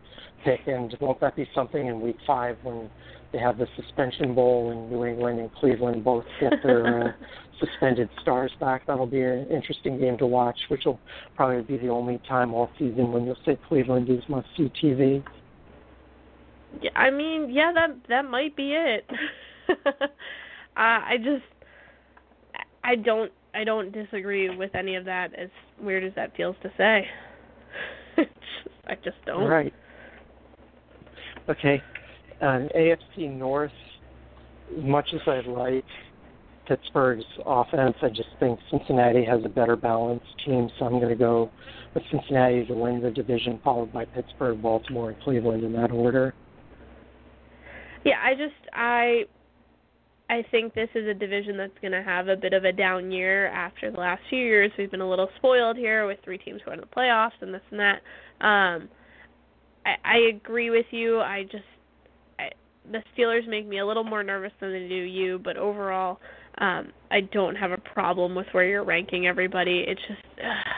pick. 0.44 0.60
And 0.66 0.94
won't 1.00 1.20
that 1.20 1.36
be 1.36 1.48
something 1.54 1.86
in 1.86 2.00
week 2.00 2.18
five 2.26 2.56
when 2.62 2.90
they 3.32 3.38
have 3.38 3.58
the 3.58 3.66
suspension 3.76 4.34
bowl 4.34 4.70
and 4.70 4.90
New 4.90 5.04
England 5.04 5.40
and 5.40 5.52
Cleveland 5.54 6.04
both 6.04 6.24
get 6.40 6.54
their 6.62 7.08
uh, 7.08 7.12
suspended 7.60 8.08
stars 8.22 8.50
back. 8.58 8.86
That'll 8.86 9.06
be 9.06 9.22
an 9.22 9.46
interesting 9.50 9.98
game 9.98 10.18
to 10.18 10.26
watch, 10.26 10.58
which 10.68 10.84
will 10.84 10.98
probably 11.36 11.62
be 11.62 11.76
the 11.76 11.92
only 11.92 12.20
time 12.28 12.54
all 12.54 12.70
season 12.78 13.12
when 13.12 13.24
you'll 13.24 13.36
say 13.44 13.58
Cleveland 13.68 14.08
is 14.08 14.22
must 14.28 14.48
see 14.56 14.70
TV. 14.82 15.22
Yeah, 16.80 16.90
I 16.96 17.10
mean, 17.10 17.50
yeah, 17.50 17.72
that 17.74 17.96
that 18.08 18.24
might 18.24 18.56
be 18.56 18.72
it. 18.72 19.04
uh, 19.68 20.02
I 20.76 21.16
just, 21.18 21.44
I 22.84 22.96
don't, 22.96 23.32
I 23.54 23.64
don't 23.64 23.92
disagree 23.92 24.54
with 24.54 24.74
any 24.74 24.94
of 24.96 25.04
that. 25.04 25.34
As 25.34 25.50
weird 25.80 26.04
as 26.04 26.12
that 26.14 26.36
feels 26.36 26.56
to 26.62 26.72
say, 26.76 27.06
I 28.86 28.94
just 28.96 29.16
don't. 29.26 29.48
Right. 29.48 29.74
Okay. 31.48 31.82
Um, 32.40 32.68
AFC 32.74 33.36
North, 33.36 33.72
much 34.78 35.08
as 35.12 35.20
I 35.26 35.40
like 35.40 35.84
Pittsburgh's 36.66 37.24
offense. 37.46 37.96
I 38.02 38.08
just 38.08 38.28
think 38.38 38.58
Cincinnati 38.70 39.24
has 39.24 39.40
a 39.44 39.48
better 39.48 39.76
balanced 39.76 40.26
team, 40.44 40.68
so 40.78 40.86
I'm 40.86 40.92
going 40.92 41.08
to 41.08 41.16
go 41.16 41.50
with 41.94 42.02
Cincinnati 42.10 42.64
to 42.66 42.74
win 42.74 43.00
the 43.00 43.10
division, 43.10 43.60
followed 43.64 43.92
by 43.92 44.04
Pittsburgh, 44.04 44.62
Baltimore, 44.62 45.10
and 45.10 45.22
Cleveland 45.22 45.64
in 45.64 45.72
that 45.72 45.90
order. 45.90 46.34
Yeah, 48.04 48.20
I 48.22 48.34
just 48.34 48.54
I 48.72 49.22
I 50.30 50.44
think 50.50 50.74
this 50.74 50.88
is 50.94 51.06
a 51.08 51.14
division 51.14 51.56
that's 51.56 51.76
going 51.82 51.92
to 51.92 52.02
have 52.02 52.28
a 52.28 52.36
bit 52.36 52.52
of 52.52 52.64
a 52.64 52.72
down 52.72 53.10
year 53.10 53.48
after 53.48 53.90
the 53.90 53.98
last 53.98 54.22
few 54.30 54.38
years. 54.38 54.70
We've 54.78 54.90
been 54.90 55.00
a 55.00 55.10
little 55.10 55.28
spoiled 55.36 55.76
here 55.76 56.06
with 56.06 56.18
three 56.24 56.38
teams 56.38 56.60
going 56.64 56.78
to 56.78 56.86
the 56.88 57.00
playoffs 57.00 57.32
and 57.40 57.52
this 57.52 57.60
and 57.70 57.80
that. 57.80 58.00
Um, 58.44 58.88
I, 59.84 59.96
I 60.04 60.16
agree 60.34 60.70
with 60.70 60.86
you. 60.92 61.20
I 61.20 61.42
just 61.42 61.64
the 62.90 63.02
Steelers 63.16 63.46
make 63.48 63.66
me 63.66 63.78
a 63.78 63.86
little 63.86 64.04
more 64.04 64.22
nervous 64.22 64.52
than 64.60 64.72
they 64.72 64.88
do 64.88 64.94
you, 64.94 65.38
but 65.38 65.56
overall, 65.56 66.18
um, 66.60 66.92
I 67.10 67.22
don't 67.22 67.56
have 67.56 67.72
a 67.72 67.78
problem 67.78 68.34
with 68.34 68.46
where 68.52 68.64
you're 68.64 68.84
ranking 68.84 69.26
everybody. 69.26 69.84
It's 69.88 70.00
just 70.06 70.22
uh, 70.38 70.70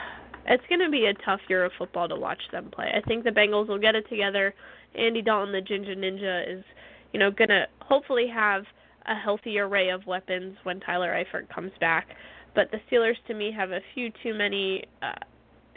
it's 0.47 0.63
going 0.67 0.81
to 0.81 0.89
be 0.89 1.05
a 1.05 1.13
tough 1.25 1.41
year 1.49 1.65
of 1.65 1.71
football 1.77 2.07
to 2.09 2.15
watch 2.15 2.41
them 2.51 2.69
play. 2.71 2.91
I 2.95 3.01
think 3.07 3.23
the 3.23 3.31
Bengals 3.31 3.67
will 3.67 3.79
get 3.79 3.95
it 3.95 4.07
together. 4.09 4.53
Andy 4.95 5.21
Dalton, 5.21 5.51
the 5.51 5.61
Ginger 5.61 5.95
Ninja, 5.95 6.57
is 6.57 6.63
you 7.11 7.19
know 7.19 7.31
going 7.31 7.49
to 7.49 7.65
hopefully 7.79 8.27
have 8.33 8.63
a 9.05 9.15
healthy 9.15 9.59
array 9.59 9.89
of 9.89 10.05
weapons 10.05 10.57
when 10.63 10.79
Tyler 10.79 11.11
Eifert 11.11 11.53
comes 11.53 11.71
back. 11.79 12.07
But 12.55 12.71
the 12.71 12.79
Steelers, 12.89 13.15
to 13.27 13.33
me, 13.33 13.51
have 13.51 13.71
a 13.71 13.81
few 13.93 14.11
too 14.21 14.33
many 14.33 14.85
uh, 15.01 15.13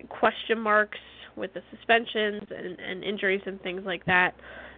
question 0.08 0.60
marks 0.60 0.98
with 1.34 1.52
the 1.54 1.62
suspensions 1.74 2.42
and, 2.50 2.78
and 2.78 3.02
injuries 3.02 3.42
and 3.46 3.60
things 3.62 3.82
like 3.84 4.04
that. 4.06 4.34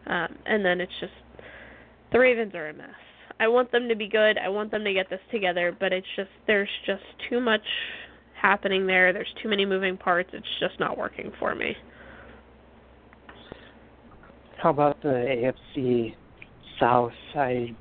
Um, 0.07 0.37
and 0.47 0.65
then 0.65 0.81
it's 0.81 0.93
just 1.01 1.13
the 2.13 2.19
Ravens 2.19 2.55
are 2.55 2.69
a 2.69 2.73
mess. 2.73 2.89
I 3.41 3.49
want 3.49 3.71
them 3.71 3.89
to 3.89 3.95
be 3.95 4.09
good. 4.09 4.39
I 4.39 4.49
want 4.49 4.71
them 4.71 4.85
to 4.85 4.93
get 4.93 5.09
this 5.11 5.21
together, 5.31 5.77
but 5.79 5.93
it's 5.93 6.07
just 6.17 6.31
there's 6.47 6.69
just 6.87 7.03
too 7.31 7.41
much 7.41 7.63
happening 8.41 8.87
there. 8.87 9.13
There's 9.13 9.33
too 9.43 9.49
many 9.49 9.65
moving 9.65 9.97
parts. 9.97 10.31
It's 10.33 10.47
just 10.61 10.79
not 10.81 10.99
working 10.99 11.33
for 11.39 11.55
me. 11.55 11.77
How 14.63 14.71
about 14.71 15.01
the 15.03 15.53
AFC 15.77 16.15
South? 16.81 17.13
I 17.37 17.75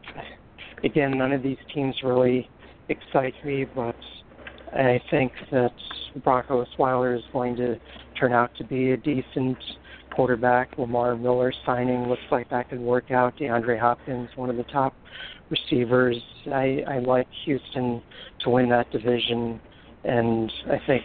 again, 0.84 1.18
none 1.18 1.32
of 1.32 1.42
these 1.42 1.58
teams 1.74 1.96
really 2.04 2.50
excite 2.90 3.34
me, 3.44 3.66
but 3.66 3.96
I 4.74 5.02
think 5.10 5.32
that 5.52 5.74
Brock 6.24 6.48
Osweiler 6.50 7.18
is 7.18 7.24
going 7.34 7.56
to 7.58 7.80
turn 8.20 8.32
out 8.32 8.52
to 8.58 8.64
be 8.64 8.92
a 8.92 8.98
decent 8.98 9.58
quarterback. 10.16 10.78
Lamar 10.78 11.16
Miller 11.16 11.54
signing 11.66 12.08
looks 12.08 12.22
like 12.32 12.50
that 12.50 12.70
could 12.70 12.80
work 12.80 13.12
out. 13.12 13.38
DeAndre 13.38 13.80
Hopkins, 13.80 14.30
one 14.36 14.50
of 14.50 14.58
the 14.58 14.64
top 14.64 14.94
receivers. 15.50 16.18
I, 16.48 16.84
I 16.88 17.00
like 17.00 17.28
Houston 17.46 18.02
to 18.42 18.50
win 18.50 18.70
that 18.70 18.92
division, 18.92 19.60
and 20.04 20.52
I 20.68 20.78
think 20.86 21.04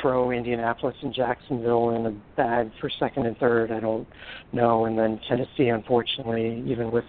throw 0.00 0.30
Indianapolis 0.30 0.94
and 1.02 1.14
Jacksonville 1.14 1.90
in 1.90 2.06
a 2.06 2.10
bag 2.36 2.70
for 2.80 2.90
second 2.98 3.26
and 3.26 3.36
third. 3.38 3.72
I 3.72 3.80
don't 3.80 4.06
know. 4.52 4.84
And 4.84 4.98
then 4.98 5.20
Tennessee, 5.28 5.68
unfortunately, 5.68 6.62
even 6.66 6.90
with 6.90 7.04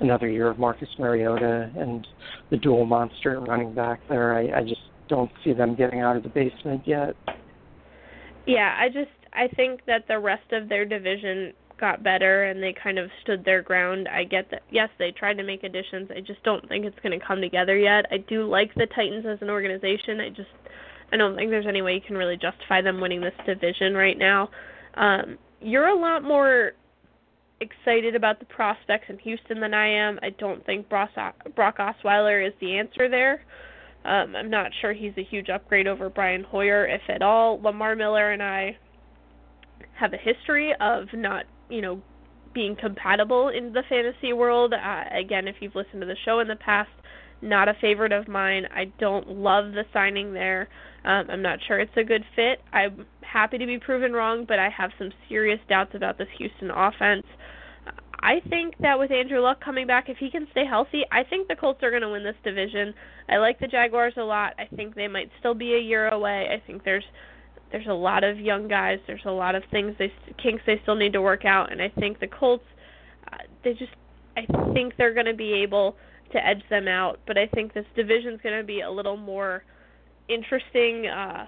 another 0.00 0.28
year 0.28 0.50
of 0.50 0.58
Marcus 0.58 0.88
Mariota 0.98 1.70
and 1.76 2.06
the 2.50 2.56
dual 2.56 2.84
monster 2.86 3.40
running 3.40 3.74
back 3.74 4.00
there, 4.08 4.34
I, 4.34 4.60
I 4.60 4.62
just 4.62 4.80
don't 5.08 5.30
see 5.42 5.52
them 5.52 5.74
getting 5.74 6.00
out 6.00 6.16
of 6.16 6.22
the 6.22 6.28
basement 6.28 6.82
yet. 6.86 7.14
Yeah, 8.46 8.76
I 8.78 8.88
just 8.88 9.10
I 9.34 9.48
think 9.48 9.84
that 9.86 10.06
the 10.08 10.18
rest 10.18 10.52
of 10.52 10.68
their 10.68 10.84
division 10.84 11.52
got 11.78 12.04
better 12.04 12.44
and 12.44 12.62
they 12.62 12.72
kind 12.72 12.98
of 12.98 13.10
stood 13.22 13.44
their 13.44 13.62
ground. 13.62 14.08
I 14.08 14.24
get 14.24 14.50
that 14.50 14.62
yes, 14.70 14.88
they 14.98 15.10
tried 15.10 15.34
to 15.34 15.42
make 15.42 15.64
additions. 15.64 16.10
I 16.16 16.20
just 16.20 16.42
don't 16.44 16.66
think 16.68 16.84
it's 16.84 16.98
going 17.02 17.18
to 17.18 17.24
come 17.24 17.40
together 17.40 17.76
yet. 17.76 18.06
I 18.10 18.18
do 18.18 18.48
like 18.48 18.72
the 18.74 18.86
Titans 18.94 19.26
as 19.26 19.38
an 19.42 19.50
organization. 19.50 20.20
I 20.20 20.28
just 20.28 20.50
I 21.12 21.16
don't 21.16 21.36
think 21.36 21.50
there's 21.50 21.66
any 21.66 21.82
way 21.82 21.94
you 21.94 22.00
can 22.00 22.16
really 22.16 22.36
justify 22.36 22.80
them 22.80 23.00
winning 23.00 23.20
this 23.20 23.34
division 23.44 23.94
right 23.94 24.18
now. 24.18 24.50
Um 24.94 25.38
you're 25.60 25.88
a 25.88 25.98
lot 25.98 26.22
more 26.22 26.72
excited 27.60 28.14
about 28.14 28.38
the 28.38 28.46
prospects 28.46 29.06
in 29.08 29.18
Houston 29.18 29.60
than 29.60 29.74
I 29.74 29.88
am. 29.88 30.18
I 30.22 30.30
don't 30.30 30.64
think 30.66 30.88
Brock, 30.88 31.10
Osweiler 31.16 32.46
is 32.46 32.52
the 32.60 32.76
answer 32.76 33.08
there. 33.08 33.42
Um, 34.04 34.36
I'm 34.36 34.50
not 34.50 34.70
sure 34.80 34.92
he's 34.92 35.14
a 35.16 35.24
huge 35.24 35.48
upgrade 35.48 35.86
over 35.86 36.10
Brian 36.10 36.44
Hoyer, 36.44 36.86
if 36.86 37.00
at 37.08 37.22
all. 37.22 37.60
Lamar 37.62 37.96
Miller 37.96 38.32
and 38.32 38.42
I 38.42 38.76
have 39.96 40.12
a 40.12 40.16
history 40.16 40.72
of 40.80 41.06
not, 41.12 41.44
you 41.68 41.80
know, 41.80 42.02
being 42.52 42.76
compatible 42.76 43.48
in 43.48 43.72
the 43.72 43.82
fantasy 43.88 44.32
world. 44.32 44.72
Uh, 44.72 45.04
again, 45.12 45.48
if 45.48 45.56
you've 45.60 45.74
listened 45.74 46.00
to 46.00 46.06
the 46.06 46.16
show 46.24 46.40
in 46.40 46.48
the 46.48 46.56
past, 46.56 46.90
not 47.42 47.68
a 47.68 47.74
favorite 47.80 48.12
of 48.12 48.28
mine. 48.28 48.66
I 48.74 48.86
don't 48.98 49.28
love 49.28 49.72
the 49.72 49.84
signing 49.92 50.32
there. 50.32 50.68
Um, 51.04 51.26
I'm 51.30 51.42
not 51.42 51.58
sure 51.66 51.78
it's 51.78 51.96
a 51.96 52.04
good 52.04 52.24
fit. 52.34 52.60
I'm 52.72 53.04
happy 53.20 53.58
to 53.58 53.66
be 53.66 53.78
proven 53.78 54.12
wrong, 54.12 54.44
but 54.46 54.58
I 54.58 54.70
have 54.70 54.90
some 54.98 55.10
serious 55.28 55.60
doubts 55.68 55.94
about 55.94 56.16
this 56.16 56.28
Houston 56.38 56.70
offense. 56.70 57.26
I 58.20 58.40
think 58.48 58.74
that 58.80 58.98
with 58.98 59.10
Andrew 59.10 59.40
Luck 59.40 59.62
coming 59.62 59.86
back, 59.86 60.08
if 60.08 60.16
he 60.16 60.30
can 60.30 60.46
stay 60.50 60.64
healthy, 60.64 61.02
I 61.12 61.24
think 61.24 61.46
the 61.46 61.56
Colts 61.56 61.82
are 61.82 61.90
going 61.90 62.02
to 62.02 62.08
win 62.08 62.24
this 62.24 62.36
division. 62.42 62.94
I 63.28 63.36
like 63.36 63.60
the 63.60 63.66
Jaguars 63.66 64.14
a 64.16 64.22
lot. 64.22 64.54
I 64.58 64.64
think 64.74 64.94
they 64.94 65.08
might 65.08 65.30
still 65.40 65.52
be 65.52 65.74
a 65.74 65.78
year 65.78 66.08
away. 66.08 66.48
I 66.50 66.66
think 66.66 66.84
there's 66.84 67.04
there's 67.74 67.88
a 67.88 67.92
lot 67.92 68.22
of 68.22 68.38
young 68.38 68.68
guys. 68.68 69.00
There's 69.08 69.24
a 69.24 69.32
lot 69.32 69.56
of 69.56 69.64
things 69.72 69.96
they 69.98 70.12
kinks 70.40 70.62
they 70.64 70.78
still 70.84 70.94
need 70.94 71.12
to 71.14 71.20
work 71.20 71.44
out, 71.44 71.72
and 71.72 71.82
I 71.82 71.88
think 71.88 72.20
the 72.20 72.28
Colts 72.28 72.62
uh, 73.32 73.38
they 73.64 73.72
just 73.72 73.90
I 74.36 74.46
think 74.72 74.94
they're 74.96 75.12
going 75.12 75.26
to 75.26 75.34
be 75.34 75.52
able 75.54 75.96
to 76.30 76.46
edge 76.46 76.62
them 76.70 76.86
out. 76.86 77.18
But 77.26 77.36
I 77.36 77.48
think 77.48 77.74
this 77.74 77.84
division's 77.96 78.40
going 78.42 78.56
to 78.56 78.64
be 78.64 78.82
a 78.82 78.90
little 78.90 79.16
more 79.16 79.64
interesting, 80.28 81.08
uh, 81.08 81.46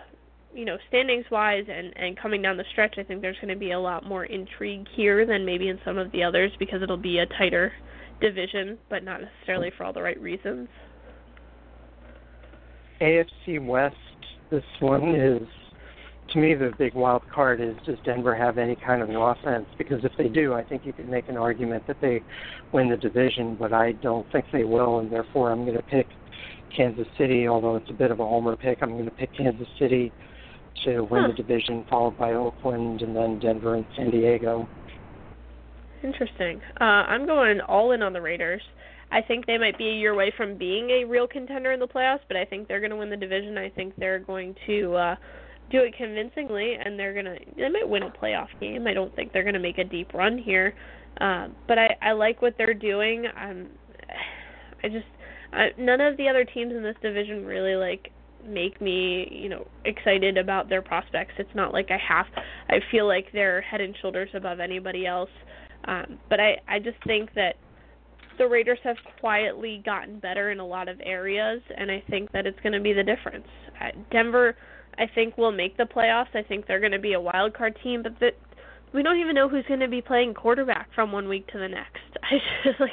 you 0.53 0.65
know, 0.65 0.79
standings 0.89 1.27
wise, 1.31 1.65
and 1.71 1.97
and 1.97 2.19
coming 2.19 2.43
down 2.43 2.57
the 2.57 2.65
stretch. 2.73 2.97
I 2.99 3.05
think 3.05 3.23
there's 3.23 3.37
going 3.37 3.55
to 3.55 3.61
be 3.61 3.71
a 3.71 3.79
lot 3.79 4.05
more 4.05 4.25
intrigue 4.25 4.89
here 4.97 5.27
than 5.27 5.47
maybe 5.47 5.69
in 5.69 5.79
some 5.85 5.97
of 5.97 6.11
the 6.11 6.25
others 6.25 6.51
because 6.59 6.83
it'll 6.83 6.97
be 6.97 7.21
a 7.21 7.27
tighter 7.39 7.73
division, 8.21 8.79
but 8.91 9.05
not 9.05 9.21
necessarily 9.21 9.71
for 9.77 9.85
all 9.85 9.93
the 9.93 10.03
right 10.03 10.21
reasons. 10.21 10.67
AFC 13.01 13.65
West. 13.65 13.95
This 14.51 14.65
one 14.81 15.15
is 15.15 15.47
to 16.33 16.39
me, 16.39 16.55
the 16.55 16.73
big 16.77 16.95
wild 16.95 17.23
card 17.33 17.61
is 17.61 17.75
does 17.87 17.99
Denver 18.05 18.35
have 18.35 18.59
any 18.59 18.77
kind 18.77 19.03
of 19.03 19.09
an 19.09 19.17
offense? 19.17 19.67
Because 19.79 20.05
if 20.05 20.13
they 20.19 20.29
do, 20.29 20.55
I 20.55 20.65
think 20.65 20.85
you 20.85 20.93
could 20.93 21.09
make 21.09 21.29
an 21.29 21.37
argument 21.37 21.87
that 21.87 22.01
they 22.01 22.23
win 22.73 22.91
the 22.91 22.97
division, 22.97 23.57
but 23.59 23.73
I 23.73 23.93
don't 23.93 24.31
think 24.33 24.47
they 24.53 24.65
will, 24.65 24.99
and 24.99 25.11
therefore 25.11 25.53
I'm 25.53 25.65
going 25.65 25.77
to 25.77 25.83
pick 25.83 26.07
Kansas 26.77 27.07
City. 27.17 27.47
Although 27.47 27.77
it's 27.77 27.91
a 27.91 27.95
bit 27.95 28.11
of 28.11 28.21
a 28.21 28.25
homer 28.25 28.57
pick, 28.57 28.79
I'm 28.83 28.93
going 28.93 29.05
to 29.05 29.11
pick 29.11 29.35
Kansas 29.37 29.69
City 29.79 30.13
to 30.85 31.03
win 31.03 31.23
huh. 31.23 31.29
the 31.29 31.35
division, 31.35 31.85
followed 31.89 32.19
by 32.19 32.33
Oakland, 32.33 33.03
and 33.03 33.15
then 33.15 33.39
Denver 33.39 33.77
and 33.77 33.87
San 33.97 34.11
Diego. 34.11 34.69
Interesting. 36.03 36.61
Uh, 36.81 36.85
I'm 36.85 37.27
going 37.27 37.61
all 37.61 37.93
in 37.93 38.03
on 38.03 38.13
the 38.13 38.21
Raiders. 38.21 38.63
I 39.11 39.23
think 39.23 39.47
they 39.47 39.57
might 39.57 39.79
be 39.79 39.89
a 39.89 39.95
year 39.95 40.13
away 40.13 40.33
from 40.37 40.59
being 40.59 40.91
a 40.91 41.05
real 41.05 41.29
contender 41.29 41.73
in 41.73 41.79
the 41.79 41.87
playoffs, 41.87 42.21
but 42.27 42.37
I 42.37 42.45
think 42.45 42.67
they're 42.67 42.81
going 42.81 42.91
to 42.91 42.97
win 42.97 43.09
the 43.09 43.17
division. 43.17 43.57
I 43.57 43.71
think 43.71 43.95
they're 43.97 44.19
going 44.19 44.57
to. 44.67 44.95
Uh, 44.95 45.17
do 45.71 45.81
it 45.81 45.95
convincingly, 45.97 46.75
and 46.83 46.99
they're 46.99 47.15
gonna 47.15 47.37
they 47.57 47.69
might 47.69 47.89
win 47.89 48.05
a 48.05 48.11
playoff 48.11 48.49
game. 48.61 48.87
I 48.87 48.95
don't 48.95 49.15
think 49.17 49.33
they're 49.33 49.45
gonna 49.45 49.59
make 49.59 49.79
a 49.79 49.85
deep 49.85 50.15
run 50.15 50.39
here, 50.39 50.75
uh, 51.21 51.49
but 51.67 51.79
I 51.79 51.97
I 52.01 52.13
like 52.13 52.43
what 52.43 52.55
they're 52.59 52.75
doing. 52.75 53.27
Um, 53.41 53.69
I 54.83 54.89
just 54.89 55.07
I, 55.53 55.69
none 55.79 56.01
of 56.01 56.17
the 56.17 56.29
other 56.29 56.45
teams 56.45 56.73
in 56.73 56.83
this 56.83 56.97
division 57.03 57.45
really 57.45 57.75
like 57.75 58.11
make 58.47 58.81
me 58.81 59.29
you 59.31 59.49
know 59.49 59.67
excited 59.85 60.39
about 60.39 60.69
their 60.69 60.83
prospects. 60.83 61.33
It's 61.39 61.55
not 61.55 61.73
like 61.73 61.91
I 61.91 61.99
have 62.09 62.27
I 62.69 62.79
feel 62.91 63.07
like 63.09 63.27
they're 63.33 63.61
head 63.63 63.81
and 63.81 63.97
shoulders 64.01 64.31
above 64.35 64.61
anybody 64.61 65.07
else. 65.07 65.31
Um, 65.87 66.19
but 66.29 66.41
I 66.41 66.57
I 66.69 66.79
just 66.79 66.99
think 67.07 67.35
that 67.35 67.57
the 68.39 68.47
Raiders 68.47 68.79
have 68.85 68.97
quietly 69.19 69.83
gotten 69.85 70.19
better 70.19 70.51
in 70.51 70.61
a 70.61 70.67
lot 70.67 70.89
of 70.89 71.01
areas, 71.03 71.63
and 71.77 71.91
I 71.91 72.03
think 72.11 72.31
that 72.33 72.47
it's 72.47 72.59
going 72.61 72.75
to 72.75 72.81
be 72.81 72.93
the 72.93 73.03
difference. 73.03 73.47
Denver 74.11 74.57
I 74.99 75.07
think 75.15 75.37
will 75.37 75.53
make 75.53 75.77
the 75.77 75.85
playoffs. 75.85 76.35
I 76.35 76.43
think 76.43 76.67
they're 76.67 76.81
going 76.81 76.93
to 76.93 76.99
be 76.99 77.13
a 77.13 77.21
wild 77.21 77.55
card 77.55 77.77
team, 77.83 78.03
but 78.03 78.19
that 78.21 78.33
we 78.93 79.03
don't 79.03 79.19
even 79.19 79.35
know 79.35 79.49
who's 79.49 79.67
going 79.67 79.81
to 79.81 79.89
be 79.89 80.01
playing 80.01 80.35
quarterback 80.35 80.89
from 80.95 81.13
one 81.13 81.29
week 81.29 81.47
to 81.49 81.59
the 81.59 81.69
next. 81.69 82.01
I 82.23 82.39
just 82.65 82.81
like 82.81 82.91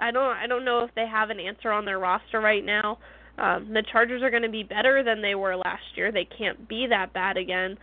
I 0.00 0.10
don't 0.10 0.36
I 0.36 0.46
don't 0.46 0.64
know 0.64 0.80
if 0.80 0.90
they 0.94 1.06
have 1.06 1.30
an 1.30 1.40
answer 1.40 1.70
on 1.70 1.84
their 1.84 1.98
roster 1.98 2.40
right 2.40 2.64
now. 2.64 2.98
Um, 3.38 3.72
the 3.72 3.82
Chargers 3.90 4.22
are 4.22 4.30
going 4.30 4.44
to 4.44 4.48
be 4.48 4.62
better 4.62 5.02
than 5.02 5.20
they 5.20 5.34
were 5.34 5.56
last 5.56 5.82
year. 5.96 6.12
They 6.12 6.26
can't 6.38 6.68
be 6.68 6.86
that 6.88 7.12
bad 7.12 7.36
again, 7.36 7.76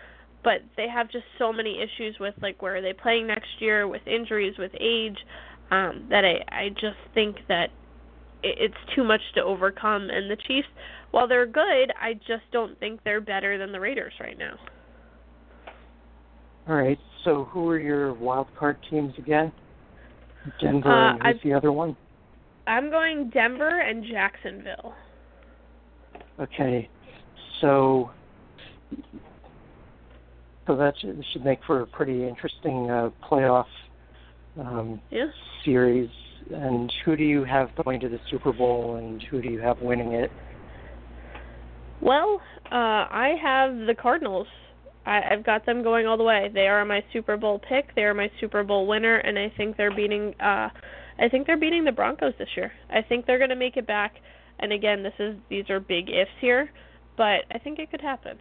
but 0.43 0.61
they 0.77 0.87
have 0.87 1.11
just 1.11 1.25
so 1.37 1.51
many 1.51 1.81
issues 1.81 2.17
with 2.19 2.35
like 2.41 2.61
where 2.61 2.77
are 2.77 2.81
they 2.81 2.93
playing 2.93 3.27
next 3.27 3.49
year, 3.59 3.87
with 3.87 4.05
injuries, 4.07 4.57
with 4.57 4.71
age, 4.79 5.17
um, 5.69 6.07
that 6.09 6.23
I 6.25 6.43
I 6.47 6.69
just 6.69 6.99
think 7.13 7.37
that 7.47 7.69
it, 8.43 8.57
it's 8.59 8.95
too 8.95 9.03
much 9.03 9.21
to 9.35 9.43
overcome. 9.43 10.09
And 10.09 10.31
the 10.31 10.37
Chiefs 10.37 10.67
while 11.11 11.27
they're 11.27 11.45
good, 11.45 11.91
I 11.99 12.13
just 12.13 12.43
don't 12.51 12.79
think 12.79 13.01
they're 13.03 13.21
better 13.21 13.57
than 13.57 13.71
the 13.71 13.79
Raiders 13.79 14.13
right 14.19 14.37
now. 14.37 14.57
All 16.67 16.75
right. 16.75 16.99
So 17.23 17.45
who 17.45 17.67
are 17.69 17.79
your 17.79 18.13
wild 18.13 18.47
card 18.57 18.77
teams 18.89 19.13
again? 19.17 19.51
Denver 20.59 20.89
uh, 20.89 21.13
and 21.13 21.21
who's 21.21 21.35
I've, 21.35 21.43
the 21.43 21.53
other 21.53 21.71
one? 21.71 21.95
I'm 22.67 22.89
going 22.89 23.29
Denver 23.29 23.81
and 23.81 24.05
Jacksonville. 24.05 24.93
Okay. 26.39 26.89
So 27.59 28.11
so 30.67 30.75
that 30.75 30.93
should, 30.99 31.23
should 31.33 31.43
make 31.43 31.59
for 31.65 31.81
a 31.81 31.87
pretty 31.87 32.27
interesting 32.27 32.89
uh, 32.89 33.09
playoff 33.29 33.65
um, 34.59 35.01
yeah. 35.09 35.25
series. 35.65 36.09
And 36.53 36.91
who 37.05 37.15
do 37.15 37.23
you 37.23 37.43
have 37.43 37.69
going 37.83 37.99
to 38.01 38.09
the 38.09 38.19
Super 38.29 38.51
Bowl, 38.51 38.95
and 38.95 39.21
who 39.23 39.41
do 39.41 39.49
you 39.49 39.59
have 39.59 39.79
winning 39.79 40.13
it? 40.13 40.31
Well, 42.01 42.41
uh, 42.71 43.05
I 43.09 43.35
have 43.41 43.75
the 43.85 43.95
Cardinals. 43.99 44.47
I, 45.05 45.21
I've 45.31 45.45
got 45.45 45.65
them 45.65 45.83
going 45.83 46.07
all 46.07 46.17
the 46.17 46.23
way. 46.23 46.49
They 46.53 46.67
are 46.67 46.83
my 46.85 47.03
Super 47.13 47.37
Bowl 47.37 47.59
pick. 47.59 47.93
They 47.95 48.03
are 48.03 48.13
my 48.13 48.29
Super 48.39 48.63
Bowl 48.63 48.87
winner, 48.87 49.17
and 49.17 49.37
I 49.37 49.51
think 49.55 49.77
they're 49.77 49.95
beating. 49.95 50.33
Uh, 50.39 50.69
I 51.19 51.29
think 51.29 51.45
they're 51.45 51.59
beating 51.59 51.83
the 51.83 51.91
Broncos 51.91 52.33
this 52.39 52.49
year. 52.55 52.71
I 52.89 53.01
think 53.01 53.25
they're 53.25 53.37
going 53.37 53.49
to 53.49 53.55
make 53.55 53.77
it 53.77 53.85
back. 53.85 54.15
And 54.59 54.73
again, 54.73 55.03
this 55.03 55.13
is 55.19 55.35
these 55.49 55.69
are 55.69 55.79
big 55.79 56.09
ifs 56.09 56.31
here, 56.39 56.71
but 57.17 57.45
I 57.51 57.57
think 57.63 57.79
it 57.79 57.91
could 57.91 58.01
happen. 58.01 58.37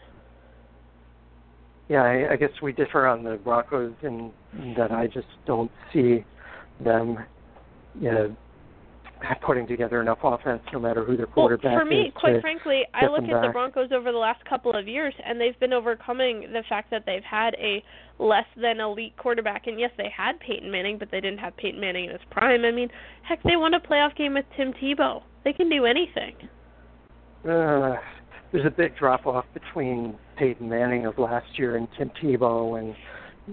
Yeah, 1.89 2.03
I, 2.03 2.33
I 2.33 2.37
guess 2.37 2.51
we 2.63 2.73
differ 2.73 3.07
on 3.07 3.25
the 3.25 3.37
Broncos 3.37 3.95
in 4.03 4.31
that 4.77 4.93
I 4.93 5.07
just 5.07 5.27
don't 5.47 5.71
see 5.93 6.25
them, 6.83 7.19
you 8.01 8.11
know, 8.13 8.37
putting 9.43 9.67
together 9.67 10.01
enough 10.01 10.19
offense, 10.23 10.63
no 10.73 10.79
matter 10.79 11.05
who 11.05 11.17
their 11.17 11.27
quarterback 11.27 11.65
well, 11.65 11.81
for 11.81 11.85
me, 11.85 12.09
is. 12.09 12.13
quite 12.15 12.41
frankly, 12.41 12.83
I 12.95 13.07
look 13.07 13.23
at 13.23 13.43
the 13.43 13.51
Broncos 13.53 13.91
over 13.93 14.13
the 14.13 14.19
last 14.19 14.45
couple 14.45 14.75
of 14.75 14.89
years, 14.89 15.15
and 15.25 15.41
they've 15.41 15.59
been 15.61 15.73
overcoming 15.73 16.43
the 16.53 16.63
fact 16.69 16.91
that 16.91 17.05
they've 17.07 17.23
had 17.23 17.55
a 17.55 17.83
less 18.19 18.47
than 18.61 18.81
elite 18.81 19.17
quarterback. 19.17 19.67
And 19.67 19.79
yes, 19.79 19.91
they 19.97 20.11
had 20.15 20.39
Peyton 20.41 20.71
Manning, 20.71 20.99
but 20.99 21.11
they 21.11 21.21
didn't 21.21 21.39
have 21.39 21.57
Peyton 21.57 21.81
Manning 21.81 22.07
in 22.07 22.11
his 22.11 22.21
prime. 22.31 22.65
I 22.65 22.71
mean, 22.71 22.89
heck, 23.23 23.43
they 23.43 23.57
won 23.57 23.75
a 23.75 23.81
playoff 23.81 24.17
game 24.17 24.35
with 24.35 24.47
Tim 24.57 24.73
Tebow. 24.75 25.23
They 25.45 25.53
can 25.53 25.69
do 25.69 25.87
anything. 25.87 26.35
Uh, 27.45 27.97
there's 28.53 28.67
a 28.67 28.71
big 28.71 28.97
drop 28.97 29.27
off 29.27 29.47
between 29.55 30.17
Peyton 30.37 30.69
Manning 30.69 31.07
of 31.07 31.19
last 31.19 31.59
year 31.59 31.77
and 31.77 31.89
Tim 31.97 32.11
Tebow, 32.23 32.79
and 32.79 32.95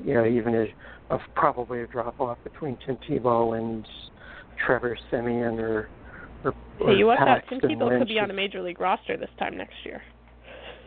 you 0.06 0.14
know 0.14 0.26
even 0.26 0.56
a, 0.56 1.14
of 1.14 1.22
probably 1.36 1.82
a 1.82 1.88
drop 1.88 2.20
off 2.20 2.38
between 2.44 2.78
Tim 2.86 2.98
Tebow 3.10 3.58
and 3.58 3.86
Trevor 4.66 4.98
Siemian 5.10 5.60
or 5.60 5.90
or, 6.44 6.54
or 6.80 6.92
hey, 6.92 6.98
you 6.98 7.08
watch 7.08 7.20
out, 7.20 7.42
Tim 7.50 7.60
Tebow 7.60 7.98
could 8.00 8.08
be 8.08 8.20
on 8.20 8.30
a 8.30 8.34
major 8.34 8.62
league 8.62 8.80
roster 8.80 9.18
this 9.18 9.30
time 9.40 9.58
next 9.58 9.76
year. 9.84 10.02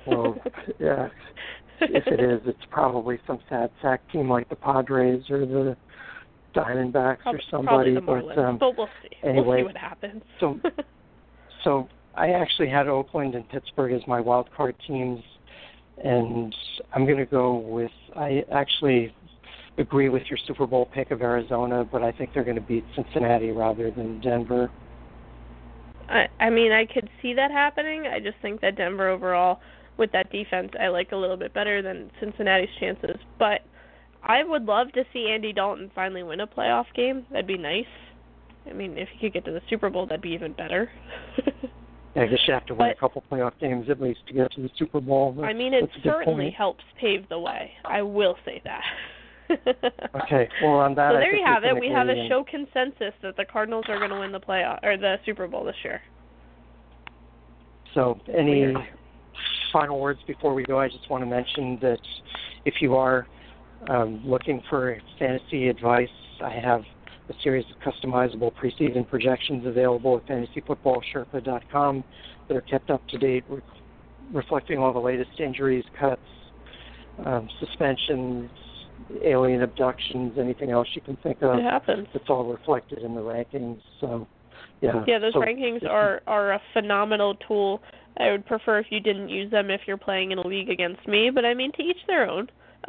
well, 0.06 0.36
yeah. 0.78 1.08
If 1.82 2.06
it 2.06 2.20
is, 2.20 2.40
it's 2.44 2.64
probably 2.70 3.18
some 3.26 3.38
sad 3.48 3.70
sack 3.80 4.00
team 4.12 4.28
like 4.28 4.48
the 4.48 4.56
Padres 4.56 5.22
or 5.30 5.46
the 5.46 5.76
Diamondbacks 6.54 7.20
probably, 7.22 7.40
or 7.40 7.42
somebody. 7.50 7.96
but 8.00 8.38
um, 8.38 8.58
but 8.58 8.76
we'll 8.76 8.88
see. 9.02 9.16
anyway, 9.22 9.46
we'll 9.46 9.58
see 9.58 9.64
what 9.64 9.76
happens. 9.76 10.22
so 10.40 10.60
so 11.64 11.88
I 12.14 12.30
actually 12.30 12.68
had 12.68 12.88
Oakland 12.88 13.34
and 13.34 13.48
Pittsburgh 13.48 13.92
as 13.92 14.06
my 14.06 14.20
wild 14.20 14.48
card 14.54 14.74
teams, 14.86 15.22
and 16.02 16.54
I'm 16.92 17.06
going 17.06 17.18
to 17.18 17.26
go 17.26 17.56
with. 17.56 17.92
I 18.16 18.44
actually 18.52 19.14
agree 19.80 20.08
with 20.08 20.22
your 20.28 20.38
Super 20.46 20.66
Bowl 20.66 20.86
pick 20.92 21.10
of 21.10 21.22
Arizona, 21.22 21.84
but 21.90 22.02
I 22.02 22.12
think 22.12 22.30
they're 22.32 22.44
going 22.44 22.56
to 22.56 22.62
beat 22.62 22.84
Cincinnati 22.94 23.50
rather 23.50 23.90
than 23.90 24.20
Denver. 24.20 24.70
I 26.08 26.26
I 26.38 26.50
mean 26.50 26.72
I 26.72 26.86
could 26.86 27.08
see 27.22 27.34
that 27.34 27.50
happening. 27.50 28.06
I 28.06 28.18
just 28.20 28.36
think 28.42 28.60
that 28.60 28.76
Denver 28.76 29.08
overall 29.08 29.60
with 29.96 30.10
that 30.12 30.30
defense 30.32 30.70
I 30.80 30.88
like 30.88 31.12
a 31.12 31.16
little 31.16 31.36
bit 31.36 31.54
better 31.54 31.82
than 31.82 32.10
Cincinnati's 32.20 32.68
chances. 32.78 33.16
But 33.38 33.60
I 34.22 34.44
would 34.44 34.64
love 34.64 34.92
to 34.92 35.04
see 35.12 35.30
Andy 35.32 35.52
Dalton 35.52 35.90
finally 35.94 36.22
win 36.22 36.40
a 36.40 36.46
playoff 36.46 36.86
game. 36.94 37.24
That'd 37.30 37.46
be 37.46 37.56
nice. 37.56 37.84
I 38.68 38.74
mean, 38.74 38.98
if 38.98 39.08
he 39.12 39.26
could 39.26 39.32
get 39.32 39.44
to 39.46 39.52
the 39.52 39.62
Super 39.70 39.88
Bowl, 39.88 40.06
that'd 40.06 40.20
be 40.20 40.30
even 40.30 40.52
better. 40.52 40.90
Yeah, 42.16 42.22
I 42.22 42.26
guess 42.26 42.40
you 42.46 42.54
have 42.54 42.66
to 42.66 42.74
win 42.74 42.88
But- 42.88 42.96
a 42.96 43.00
couple 43.00 43.22
playoff 43.30 43.52
games 43.60 43.88
at 43.88 44.00
least 44.00 44.20
to 44.26 44.34
get 44.34 44.50
to 44.52 44.62
the 44.62 44.70
Super 44.76 45.00
Bowl. 45.00 45.36
I 45.44 45.52
mean, 45.52 45.72
it 45.72 45.88
that's 45.92 46.02
certainly 46.02 46.50
helps 46.50 46.82
pave 47.00 47.28
the 47.28 47.38
way. 47.38 47.70
I 47.84 48.02
will 48.02 48.36
say 48.44 48.60
that. 48.64 48.82
Okay, 49.50 50.48
well 50.62 50.72
on 50.72 50.94
that, 50.94 51.12
so 51.12 51.18
there 51.18 51.32
think 51.32 51.40
you 51.40 51.46
have 51.46 51.64
it. 51.64 51.78
We 51.78 51.88
have 51.88 52.08
a 52.08 52.28
show 52.28 52.44
consensus 52.48 53.14
that 53.22 53.36
the 53.36 53.44
Cardinals 53.44 53.84
are 53.88 53.98
going 53.98 54.10
to 54.10 54.20
win 54.20 54.32
the 54.32 54.40
playoff 54.40 54.78
or 54.82 54.96
the 54.96 55.16
Super 55.24 55.46
Bowl 55.46 55.64
this 55.64 55.76
year. 55.84 56.00
So, 57.94 58.20
any 58.32 58.66
Weird. 58.66 58.76
final 59.72 59.98
words 59.98 60.20
before 60.26 60.54
we 60.54 60.62
go? 60.62 60.78
I 60.78 60.88
just 60.88 61.08
want 61.10 61.22
to 61.22 61.26
mention 61.26 61.78
that 61.82 61.98
if 62.64 62.74
you 62.80 62.94
are 62.94 63.26
um, 63.88 64.22
looking 64.24 64.62
for 64.68 64.96
fantasy 65.18 65.68
advice, 65.68 66.08
I 66.42 66.50
have 66.50 66.82
a 67.28 67.34
series 67.42 67.64
of 67.70 67.92
customizable 67.92 68.52
preseason 68.54 69.08
projections 69.08 69.66
available 69.66 70.16
at 70.18 70.26
fantasyfootballsherpa.com 70.26 72.04
that 72.48 72.56
are 72.56 72.60
kept 72.62 72.90
up 72.90 73.06
to 73.08 73.18
date, 73.18 73.44
re- 73.48 73.60
reflecting 74.32 74.78
all 74.78 74.92
the 74.92 74.98
latest 74.98 75.38
injuries, 75.38 75.84
cuts, 75.98 76.20
um, 77.24 77.48
suspensions, 77.60 78.50
alien 79.24 79.62
abductions, 79.62 80.38
anything 80.38 80.70
else 80.70 80.88
you 80.94 81.00
can 81.00 81.16
think 81.22 81.42
of. 81.42 81.58
It 81.58 81.62
happens. 81.62 82.08
It's 82.14 82.28
all 82.28 82.44
reflected 82.44 82.98
in 83.00 83.14
the 83.14 83.20
rankings. 83.20 83.80
So, 84.00 84.26
yeah. 84.80 85.04
Yeah, 85.06 85.18
those 85.18 85.32
so 85.32 85.40
rankings 85.40 85.88
are 85.88 86.22
are 86.26 86.52
a 86.52 86.60
phenomenal 86.72 87.34
tool. 87.46 87.80
I 88.18 88.30
would 88.30 88.46
prefer 88.46 88.78
if 88.78 88.86
you 88.90 89.00
didn't 89.00 89.28
use 89.28 89.50
them 89.50 89.70
if 89.70 89.82
you're 89.86 89.96
playing 89.96 90.32
in 90.32 90.38
a 90.38 90.46
league 90.46 90.68
against 90.68 91.06
me, 91.06 91.30
but 91.30 91.44
I 91.44 91.54
mean 91.54 91.72
to 91.72 91.82
each 91.82 91.96
their 92.06 92.28
own. 92.28 92.48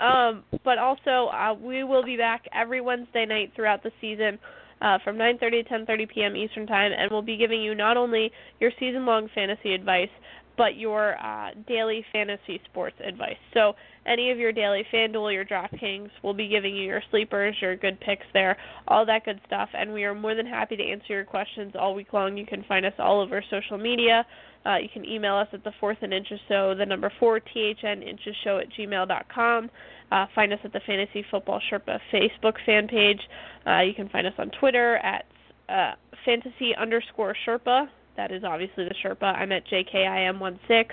um, 0.00 0.44
but 0.62 0.78
also, 0.78 1.30
uh, 1.32 1.54
we 1.58 1.84
will 1.84 2.04
be 2.04 2.16
back 2.16 2.44
every 2.54 2.80
Wednesday 2.80 3.24
night 3.24 3.52
throughout 3.56 3.82
the 3.82 3.90
season 4.00 4.38
uh, 4.82 4.98
from 5.02 5.16
9:30 5.16 5.66
to 5.66 5.74
10:30 5.74 6.08
p.m. 6.08 6.36
Eastern 6.36 6.66
Time, 6.66 6.92
and 6.92 7.10
we'll 7.10 7.22
be 7.22 7.36
giving 7.36 7.62
you 7.62 7.74
not 7.74 7.96
only 7.96 8.30
your 8.60 8.70
season-long 8.78 9.28
fantasy 9.34 9.74
advice, 9.74 10.10
but 10.56 10.76
your 10.76 11.16
uh, 11.22 11.50
daily 11.66 12.04
fantasy 12.12 12.60
sports 12.70 12.96
advice. 13.06 13.36
So 13.54 13.74
any 14.06 14.30
of 14.30 14.38
your 14.38 14.52
daily 14.52 14.84
FanDuel, 14.92 15.32
your 15.32 15.44
DraftKings, 15.44 16.10
we'll 16.22 16.34
be 16.34 16.48
giving 16.48 16.74
you 16.74 16.84
your 16.84 17.02
sleepers, 17.10 17.56
your 17.60 17.76
good 17.76 17.98
picks 18.00 18.26
there, 18.32 18.56
all 18.88 19.04
that 19.06 19.24
good 19.24 19.40
stuff. 19.46 19.68
And 19.74 19.92
we 19.92 20.04
are 20.04 20.14
more 20.14 20.34
than 20.34 20.46
happy 20.46 20.76
to 20.76 20.82
answer 20.82 21.14
your 21.14 21.24
questions 21.24 21.72
all 21.78 21.94
week 21.94 22.12
long. 22.12 22.36
You 22.36 22.46
can 22.46 22.64
find 22.64 22.86
us 22.86 22.94
all 22.98 23.20
over 23.20 23.42
social 23.50 23.78
media. 23.78 24.24
Uh, 24.64 24.78
you 24.78 24.88
can 24.92 25.04
email 25.04 25.34
us 25.36 25.48
at 25.52 25.62
the 25.62 25.72
fourth 25.78 25.98
and 26.02 26.12
inches 26.12 26.40
show, 26.48 26.74
the 26.74 26.86
number 26.86 27.12
four 27.20 27.38
THN 27.40 28.02
inches 28.02 28.34
show 28.42 28.58
at 28.58 28.66
gmail.com. 28.72 29.70
Uh, 30.10 30.26
find 30.34 30.52
us 30.52 30.58
at 30.64 30.72
the 30.72 30.80
Fantasy 30.86 31.24
Football 31.30 31.60
Sherpa 31.70 31.98
Facebook 32.12 32.54
fan 32.64 32.88
page. 32.88 33.20
Uh, 33.66 33.80
you 33.80 33.94
can 33.94 34.08
find 34.08 34.26
us 34.26 34.32
on 34.38 34.50
Twitter 34.60 34.96
at 34.96 35.24
uh, 35.68 35.92
fantasy 36.24 36.74
underscore 36.76 37.34
Sherpa. 37.46 37.88
That 38.16 38.32
is 38.32 38.44
obviously 38.44 38.84
the 38.84 38.94
Sherpa. 39.04 39.34
I'm 39.34 39.52
at 39.52 39.66
JKIM16, 39.66 40.84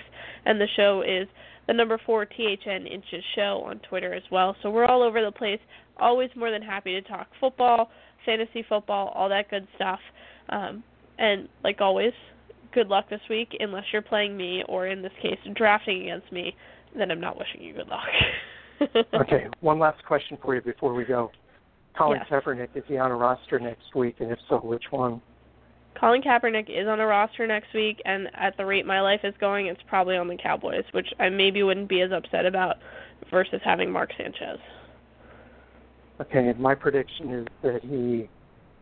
and 0.44 0.60
the 0.60 0.68
show 0.76 1.02
is 1.02 1.26
the 1.66 1.72
number 1.72 1.98
four 2.04 2.26
THN 2.26 2.86
inches 2.86 3.24
show 3.34 3.64
on 3.66 3.80
Twitter 3.88 4.12
as 4.12 4.22
well. 4.30 4.54
So 4.62 4.70
we're 4.70 4.84
all 4.84 5.02
over 5.02 5.24
the 5.24 5.32
place. 5.32 5.60
Always 5.98 6.30
more 6.36 6.50
than 6.50 6.62
happy 6.62 6.92
to 6.92 7.02
talk 7.02 7.28
football, 7.40 7.90
fantasy 8.26 8.64
football, 8.68 9.08
all 9.14 9.28
that 9.28 9.48
good 9.50 9.66
stuff. 9.76 10.00
Um, 10.50 10.82
and 11.18 11.48
like 11.62 11.80
always, 11.80 12.12
good 12.72 12.88
luck 12.88 13.08
this 13.08 13.20
week. 13.30 13.56
Unless 13.60 13.84
you're 13.92 14.02
playing 14.02 14.36
me, 14.36 14.62
or 14.68 14.88
in 14.88 15.00
this 15.02 15.12
case, 15.22 15.38
drafting 15.54 16.02
against 16.02 16.30
me, 16.32 16.54
then 16.96 17.10
I'm 17.10 17.20
not 17.20 17.38
wishing 17.38 17.62
you 17.62 17.74
good 17.74 17.88
luck. 17.88 18.06
Okay, 19.14 19.46
one 19.60 19.78
last 19.78 20.04
question 20.04 20.36
for 20.42 20.54
you 20.54 20.60
before 20.60 20.92
we 20.92 21.04
go. 21.04 21.30
Colin 21.96 22.20
Yes. 22.20 22.28
Kaepernick, 22.28 22.68
is 22.74 22.82
he 22.88 22.98
on 22.98 23.12
a 23.12 23.16
roster 23.16 23.58
next 23.60 23.94
week, 23.94 24.16
and 24.18 24.32
if 24.32 24.38
so, 24.48 24.56
which 24.58 24.82
one? 24.90 25.22
Colin 25.98 26.22
Kaepernick 26.22 26.68
is 26.68 26.88
on 26.88 27.00
a 27.00 27.06
roster 27.06 27.46
next 27.46 27.72
week, 27.72 28.02
and 28.04 28.28
at 28.34 28.56
the 28.56 28.66
rate 28.66 28.84
my 28.84 29.00
life 29.00 29.20
is 29.24 29.34
going, 29.40 29.66
it's 29.66 29.80
probably 29.86 30.16
on 30.16 30.28
the 30.28 30.36
Cowboys, 30.36 30.84
which 30.92 31.08
I 31.20 31.28
maybe 31.28 31.62
wouldn't 31.62 31.88
be 31.88 32.00
as 32.00 32.10
upset 32.12 32.46
about 32.46 32.76
versus 33.30 33.60
having 33.64 33.90
Mark 33.90 34.10
Sanchez. 34.16 34.58
Okay, 36.20 36.52
my 36.58 36.74
prediction 36.74 37.32
is 37.32 37.46
that 37.62 37.82
he 37.82 38.28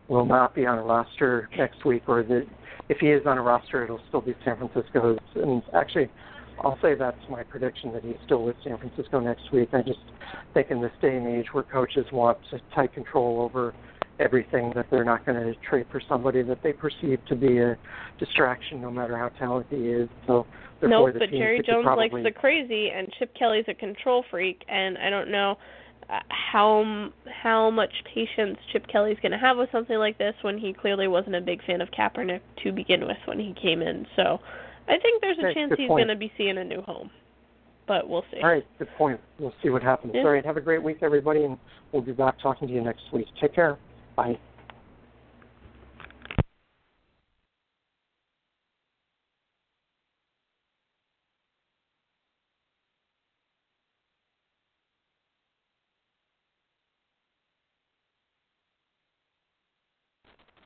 will 0.07 0.25
not 0.25 0.53
be 0.53 0.65
on 0.65 0.77
a 0.77 0.83
roster 0.83 1.49
next 1.57 1.85
week, 1.85 2.03
or 2.07 2.23
that 2.23 2.45
if 2.89 2.97
he 2.97 3.07
is 3.07 3.25
on 3.25 3.37
a 3.37 3.41
roster, 3.41 3.83
it'll 3.83 4.01
still 4.07 4.21
be 4.21 4.35
San 4.43 4.57
Francisco's. 4.57 5.19
And 5.35 5.63
actually, 5.73 6.09
I'll 6.61 6.77
say 6.81 6.95
that's 6.95 7.17
my 7.29 7.43
prediction 7.43 7.93
that 7.93 8.03
he's 8.03 8.17
still 8.25 8.43
with 8.43 8.55
San 8.63 8.77
Francisco 8.77 9.19
next 9.19 9.51
week. 9.51 9.69
I 9.73 9.81
just 9.81 9.99
think 10.53 10.71
in 10.71 10.81
this 10.81 10.91
day 11.01 11.15
and 11.15 11.27
age 11.27 11.47
where 11.53 11.63
coaches 11.63 12.05
want 12.11 12.37
tight 12.75 12.93
control 12.93 13.41
over 13.41 13.73
everything, 14.19 14.71
that 14.75 14.85
they're 14.91 15.03
not 15.03 15.25
going 15.25 15.41
to 15.41 15.59
trade 15.67 15.85
for 15.91 16.01
somebody 16.07 16.41
that 16.43 16.61
they 16.63 16.73
perceive 16.73 17.19
to 17.27 17.35
be 17.35 17.57
a 17.59 17.77
distraction, 18.19 18.81
no 18.81 18.91
matter 18.91 19.17
how 19.17 19.29
talented 19.29 19.79
he 19.79 19.87
is. 19.87 20.09
So 20.27 20.45
therefore, 20.79 21.11
Nope, 21.11 21.15
but 21.19 21.29
Jerry 21.31 21.61
Jones 21.65 21.83
probably, 21.83 22.09
likes 22.09 22.23
the 22.23 22.39
crazy, 22.39 22.89
and 22.89 23.11
Chip 23.17 23.33
Kelly's 23.37 23.65
a 23.67 23.73
control 23.73 24.23
freak, 24.29 24.63
and 24.67 24.97
I 24.97 25.09
don't 25.09 25.31
know 25.31 25.57
uh, 26.09 26.19
how 26.29 27.09
how 27.41 27.69
much 27.69 27.91
patience 28.13 28.57
Chip 28.71 28.85
Kelly's 28.87 29.17
going 29.21 29.31
to 29.31 29.37
have 29.37 29.57
with 29.57 29.69
something 29.71 29.97
like 29.97 30.17
this 30.17 30.35
when 30.41 30.57
he 30.57 30.73
clearly 30.73 31.07
wasn't 31.07 31.35
a 31.35 31.41
big 31.41 31.63
fan 31.65 31.81
of 31.81 31.89
Kaepernick 31.91 32.41
to 32.63 32.71
begin 32.71 33.05
with 33.05 33.17
when 33.25 33.39
he 33.39 33.55
came 33.61 33.81
in. 33.81 34.05
So 34.15 34.39
I 34.87 34.97
think 34.99 35.21
there's 35.21 35.37
a 35.39 35.47
Okay, 35.47 35.53
chance 35.53 35.73
he's 35.77 35.87
going 35.87 36.07
to 36.07 36.15
be 36.15 36.31
seeing 36.37 36.57
a 36.57 36.63
new 36.63 36.81
home, 36.81 37.09
but 37.87 38.07
we'll 38.07 38.25
see. 38.31 38.41
All 38.41 38.49
right, 38.49 38.65
good 38.77 38.89
point. 38.97 39.19
We'll 39.39 39.53
see 39.63 39.69
what 39.69 39.81
happens. 39.81 40.13
Yeah. 40.13 40.21
All 40.21 40.31
right, 40.31 40.45
have 40.45 40.57
a 40.57 40.61
great 40.61 40.83
week, 40.83 40.97
everybody, 41.01 41.45
and 41.45 41.57
we'll 41.91 42.01
be 42.01 42.11
back 42.11 42.35
talking 42.41 42.67
to 42.67 42.73
you 42.73 42.81
next 42.81 43.03
week. 43.11 43.27
Take 43.41 43.55
care. 43.55 43.77
Bye. 44.15 44.39